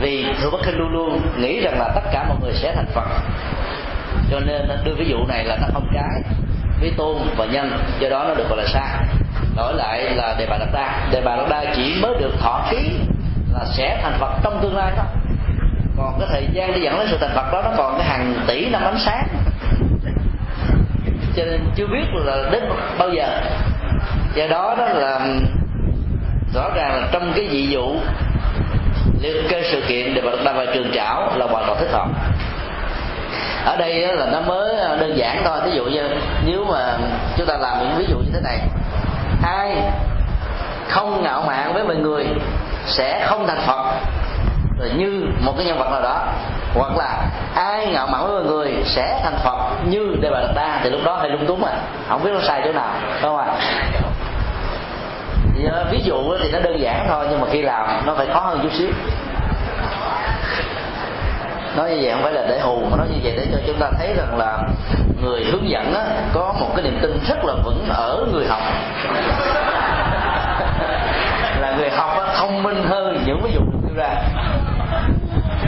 vì 0.00 0.26
thượng 0.40 0.52
bất 0.52 0.60
kinh 0.64 0.78
luôn 0.78 0.92
luôn 0.92 1.20
nghĩ 1.38 1.60
rằng 1.60 1.78
là 1.78 1.88
tất 1.94 2.10
cả 2.12 2.24
mọi 2.28 2.36
người 2.42 2.52
sẽ 2.54 2.72
thành 2.74 2.86
phật. 2.94 3.08
Cho 4.30 4.40
nên 4.40 4.68
đưa 4.84 4.94
ví 4.94 5.04
dụ 5.08 5.16
này 5.28 5.44
là 5.44 5.56
nó 5.60 5.66
không 5.72 5.88
trái 5.94 6.22
với 6.80 6.92
tôn 6.96 7.16
và 7.36 7.46
nhân, 7.46 7.78
do 7.98 8.08
đó 8.08 8.24
nó 8.28 8.34
được 8.34 8.48
gọi 8.48 8.58
là 8.58 8.66
sai 8.66 9.04
đổi 9.56 9.74
lại 9.74 10.00
là 10.00 10.34
đề 10.38 10.46
bà 10.50 10.58
đạt 10.58 10.68
đa. 10.72 11.08
Đề 11.10 11.20
bà 11.24 11.36
đạt 11.36 11.48
đa 11.48 11.74
chỉ 11.76 11.98
mới 12.02 12.14
được 12.20 12.32
thọ 12.40 12.66
ký 12.70 12.98
là 13.52 13.64
sẽ 13.76 14.00
thành 14.02 14.18
phật 14.18 14.32
trong 14.42 14.58
tương 14.62 14.76
lai 14.76 14.92
thôi. 14.96 15.06
Còn 15.96 16.20
cái 16.20 16.28
thời 16.32 16.48
gian 16.52 16.72
để 16.72 16.78
dẫn 16.78 16.98
đến 16.98 17.06
sự 17.10 17.18
thành 17.20 17.34
phật 17.34 17.52
đó, 17.52 17.62
nó 17.62 17.70
còn 17.76 17.98
cái 17.98 18.08
hàng 18.08 18.34
tỷ 18.46 18.68
năm 18.70 18.82
ánh 18.84 18.98
sáng. 18.98 19.26
Cho 21.36 21.44
nên 21.44 21.60
chưa 21.76 21.86
biết 21.86 22.04
là 22.12 22.48
đến 22.52 22.64
bao 22.98 23.10
giờ. 23.10 23.40
Do 24.34 24.46
đó 24.46 24.74
đó 24.78 24.84
là 24.88 25.20
rõ 26.54 26.70
ràng 26.74 27.00
là 27.00 27.08
trong 27.12 27.32
cái 27.36 27.48
dị 27.50 27.66
dụ 27.66 27.96
liên 29.20 29.46
cái 29.48 29.62
sự 29.72 29.82
kiện 29.88 30.14
để 30.14 30.20
đạt 30.20 30.44
đa 30.44 30.52
vào 30.52 30.66
trường 30.74 30.92
trảo 30.94 31.32
là 31.36 31.46
hoàn 31.46 31.64
toàn 31.66 31.78
thích 31.78 31.90
hợp. 31.92 32.08
Ở 33.64 33.76
đây 33.76 34.16
là 34.16 34.26
nó 34.26 34.40
mới 34.40 34.76
ờ, 34.76 34.96
đơn 34.96 35.16
giản 35.16 35.42
thôi. 35.44 35.58
Ví 35.64 35.70
dụ 35.70 35.84
như 35.84 36.08
nếu 36.46 36.64
mà 36.64 36.98
chúng 37.36 37.46
ta 37.46 37.56
làm 37.56 37.78
những 37.78 37.94
ví 37.98 38.04
dụ 38.08 38.16
như 38.16 38.30
thế 38.34 38.40
này. 38.44 38.58
Ai 39.42 39.76
không 40.88 41.22
ngạo 41.22 41.42
mạn 41.46 41.74
với 41.74 41.84
mọi 41.84 41.96
người 41.96 42.26
sẽ 42.86 43.26
không 43.26 43.46
thành 43.46 43.60
phật. 43.66 43.84
Rồi 44.78 44.90
như 44.96 45.24
một 45.40 45.52
cái 45.56 45.66
nhân 45.66 45.78
vật 45.78 45.90
nào 45.90 46.02
đó. 46.02 46.26
Hoặc 46.74 46.96
là 46.96 47.26
ai 47.54 47.86
ngạo 47.86 48.06
mạn 48.06 48.22
với 48.22 48.32
mọi 48.32 48.44
người 48.44 48.72
sẽ 48.84 49.20
thành 49.24 49.38
phật. 49.44 49.58
Như 49.84 50.16
đề 50.20 50.30
bà 50.30 50.40
đạt 50.40 50.54
đa 50.54 50.80
thì 50.82 50.90
lúc 50.90 51.00
đó 51.04 51.16
hơi 51.16 51.30
lung 51.30 51.46
túng 51.46 51.64
à. 51.64 51.72
Không 52.08 52.24
biết 52.24 52.30
nó 52.34 52.40
sai 52.42 52.60
chỗ 52.64 52.72
nào 52.72 52.94
đúng 53.22 53.36
không 53.36 53.36
ạ? 53.36 53.44
à? 53.46 54.07
Ờ, 55.64 55.86
ví 55.90 56.00
dụ 56.04 56.34
thì 56.42 56.52
nó 56.52 56.58
đơn 56.58 56.80
giản 56.80 57.06
thôi 57.08 57.26
nhưng 57.30 57.40
mà 57.40 57.46
khi 57.50 57.62
làm 57.62 58.06
nó 58.06 58.14
phải 58.14 58.26
khó 58.26 58.40
hơn 58.40 58.60
chút 58.62 58.72
xíu. 58.78 58.88
Nói 61.76 61.90
như 61.90 61.98
vậy 62.02 62.12
không 62.12 62.22
phải 62.22 62.32
là 62.32 62.46
để 62.48 62.60
hù 62.60 62.84
mà 62.90 62.96
nói 62.96 63.06
như 63.10 63.20
vậy 63.22 63.34
để 63.36 63.46
cho 63.52 63.58
chúng 63.66 63.76
ta 63.78 63.90
thấy 63.98 64.14
rằng 64.16 64.38
là 64.38 64.58
người 65.22 65.44
hướng 65.44 65.70
dẫn 65.70 65.94
á, 65.94 66.04
có 66.32 66.54
một 66.60 66.68
cái 66.76 66.84
niềm 66.84 66.98
tin 67.02 67.18
rất 67.28 67.44
là 67.44 67.54
vững 67.64 67.86
ở 67.88 68.26
người 68.32 68.46
học. 68.46 68.60
Là 71.60 71.76
người 71.78 71.90
học 71.90 72.10
á, 72.10 72.34
thông 72.36 72.62
minh 72.62 72.82
hơn 72.88 73.22
những 73.26 73.40
ví 73.42 73.50
dụ 73.54 73.60
được 73.60 73.78
đưa 73.88 73.94
ra. 74.02 74.14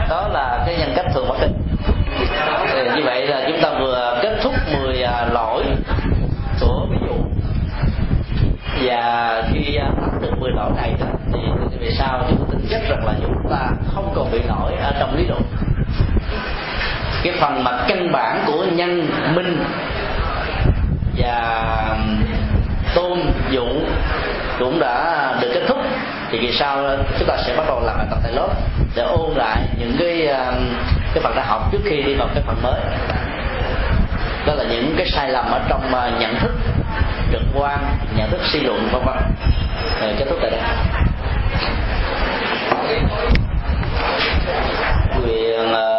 Đó 0.09 0.29
là 0.33 0.62
cái 0.67 0.77
nhân 0.79 0.93
cách 0.97 1.07
thường 1.15 1.29
bất 1.29 1.35
kinh 1.41 1.53
thì 2.73 2.91
như 2.97 3.03
vậy 3.05 3.27
là 3.27 3.45
chúng 3.47 3.61
ta 3.62 3.71
vừa 3.79 3.90
và 8.82 9.43
khi 9.52 9.78
bắt 10.01 10.11
được 10.20 10.39
10 10.40 10.51
lỗi 10.51 10.70
này 10.77 10.94
đó, 11.01 11.07
thì 11.32 11.39
về 11.81 11.90
sau 11.98 12.24
chúng 12.28 12.51
tin 12.51 12.66
chắc 12.70 12.81
rằng 12.89 13.07
là 13.07 13.15
chúng 13.23 13.51
ta 13.51 13.70
không 13.94 14.12
còn 14.15 14.31
bị 14.32 14.40
nổi 14.48 14.73
ở 14.74 14.93
trong 15.01 15.16
lý 15.16 15.27
luận. 15.27 15.43
Cái 17.23 17.32
phần 17.40 17.65
mặt 17.65 17.85
căn 17.89 18.12
bản 18.12 18.44
của 18.47 18.65
nhân 18.65 19.11
minh 19.35 19.65
và 21.16 21.97
tôn 22.94 23.19
dụ 23.51 23.66
cũng 24.59 24.81
đã 24.81 25.35
được 25.40 25.51
kết 25.55 25.62
thúc. 25.69 25.78
Thì 26.31 26.39
kỳ 26.39 26.52
sau 26.52 26.85
chúng 27.19 27.28
ta 27.28 27.36
sẽ 27.47 27.57
bắt 27.57 27.65
đầu 27.66 27.81
làm 27.81 27.98
bài 27.98 28.07
tập 28.11 28.19
tại 28.23 28.32
lớp 28.32 28.48
để 28.94 29.02
ôn 29.02 29.31
lại 29.36 29.59
những 29.78 29.97
cái 29.98 30.27
cái 31.15 31.23
phần 31.23 31.35
đã 31.36 31.44
học 31.47 31.73
trước 31.73 31.81
khi 31.85 32.02
đi 32.02 32.15
vào 32.15 32.28
cái 32.35 32.43
phần 32.47 32.57
mới. 32.62 32.81
Đó 34.47 34.55
là 34.55 34.65
những 34.65 34.94
cái 34.97 35.07
sai 35.07 35.31
lầm 35.31 35.44
ở 35.51 35.61
trong 35.69 35.94
à, 35.94 36.11
nhận 36.20 36.35
thức 36.35 36.52
trực 37.32 37.43
quan 37.55 37.98
nhận 38.16 38.31
thức 38.31 38.40
suy 38.52 38.61
luận 38.61 38.89
vân 38.93 39.05
vân. 39.05 39.16
Ờ, 40.01 40.15
kết 40.19 40.24
thúc 40.28 40.39
tại 40.43 40.51
đây. 40.51 40.61
Quyền 45.24 45.73
ờ, 45.73 45.90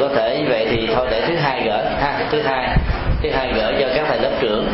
có 0.00 0.08
thể 0.08 0.38
như 0.38 0.44
vậy 0.48 0.66
thì 0.70 0.88
thôi 0.94 1.06
để 1.10 1.22
thứ 1.28 1.34
hai 1.34 1.62
gửi, 1.64 1.82
ha, 2.00 2.26
thứ 2.30 2.42
hai 2.42 2.76
thứ 3.22 3.30
hai 3.30 3.52
gửi 3.52 3.72
cho 3.80 3.88
các 3.94 4.04
thầy 4.08 4.18
lớp 4.18 4.30
trưởng. 4.40 4.68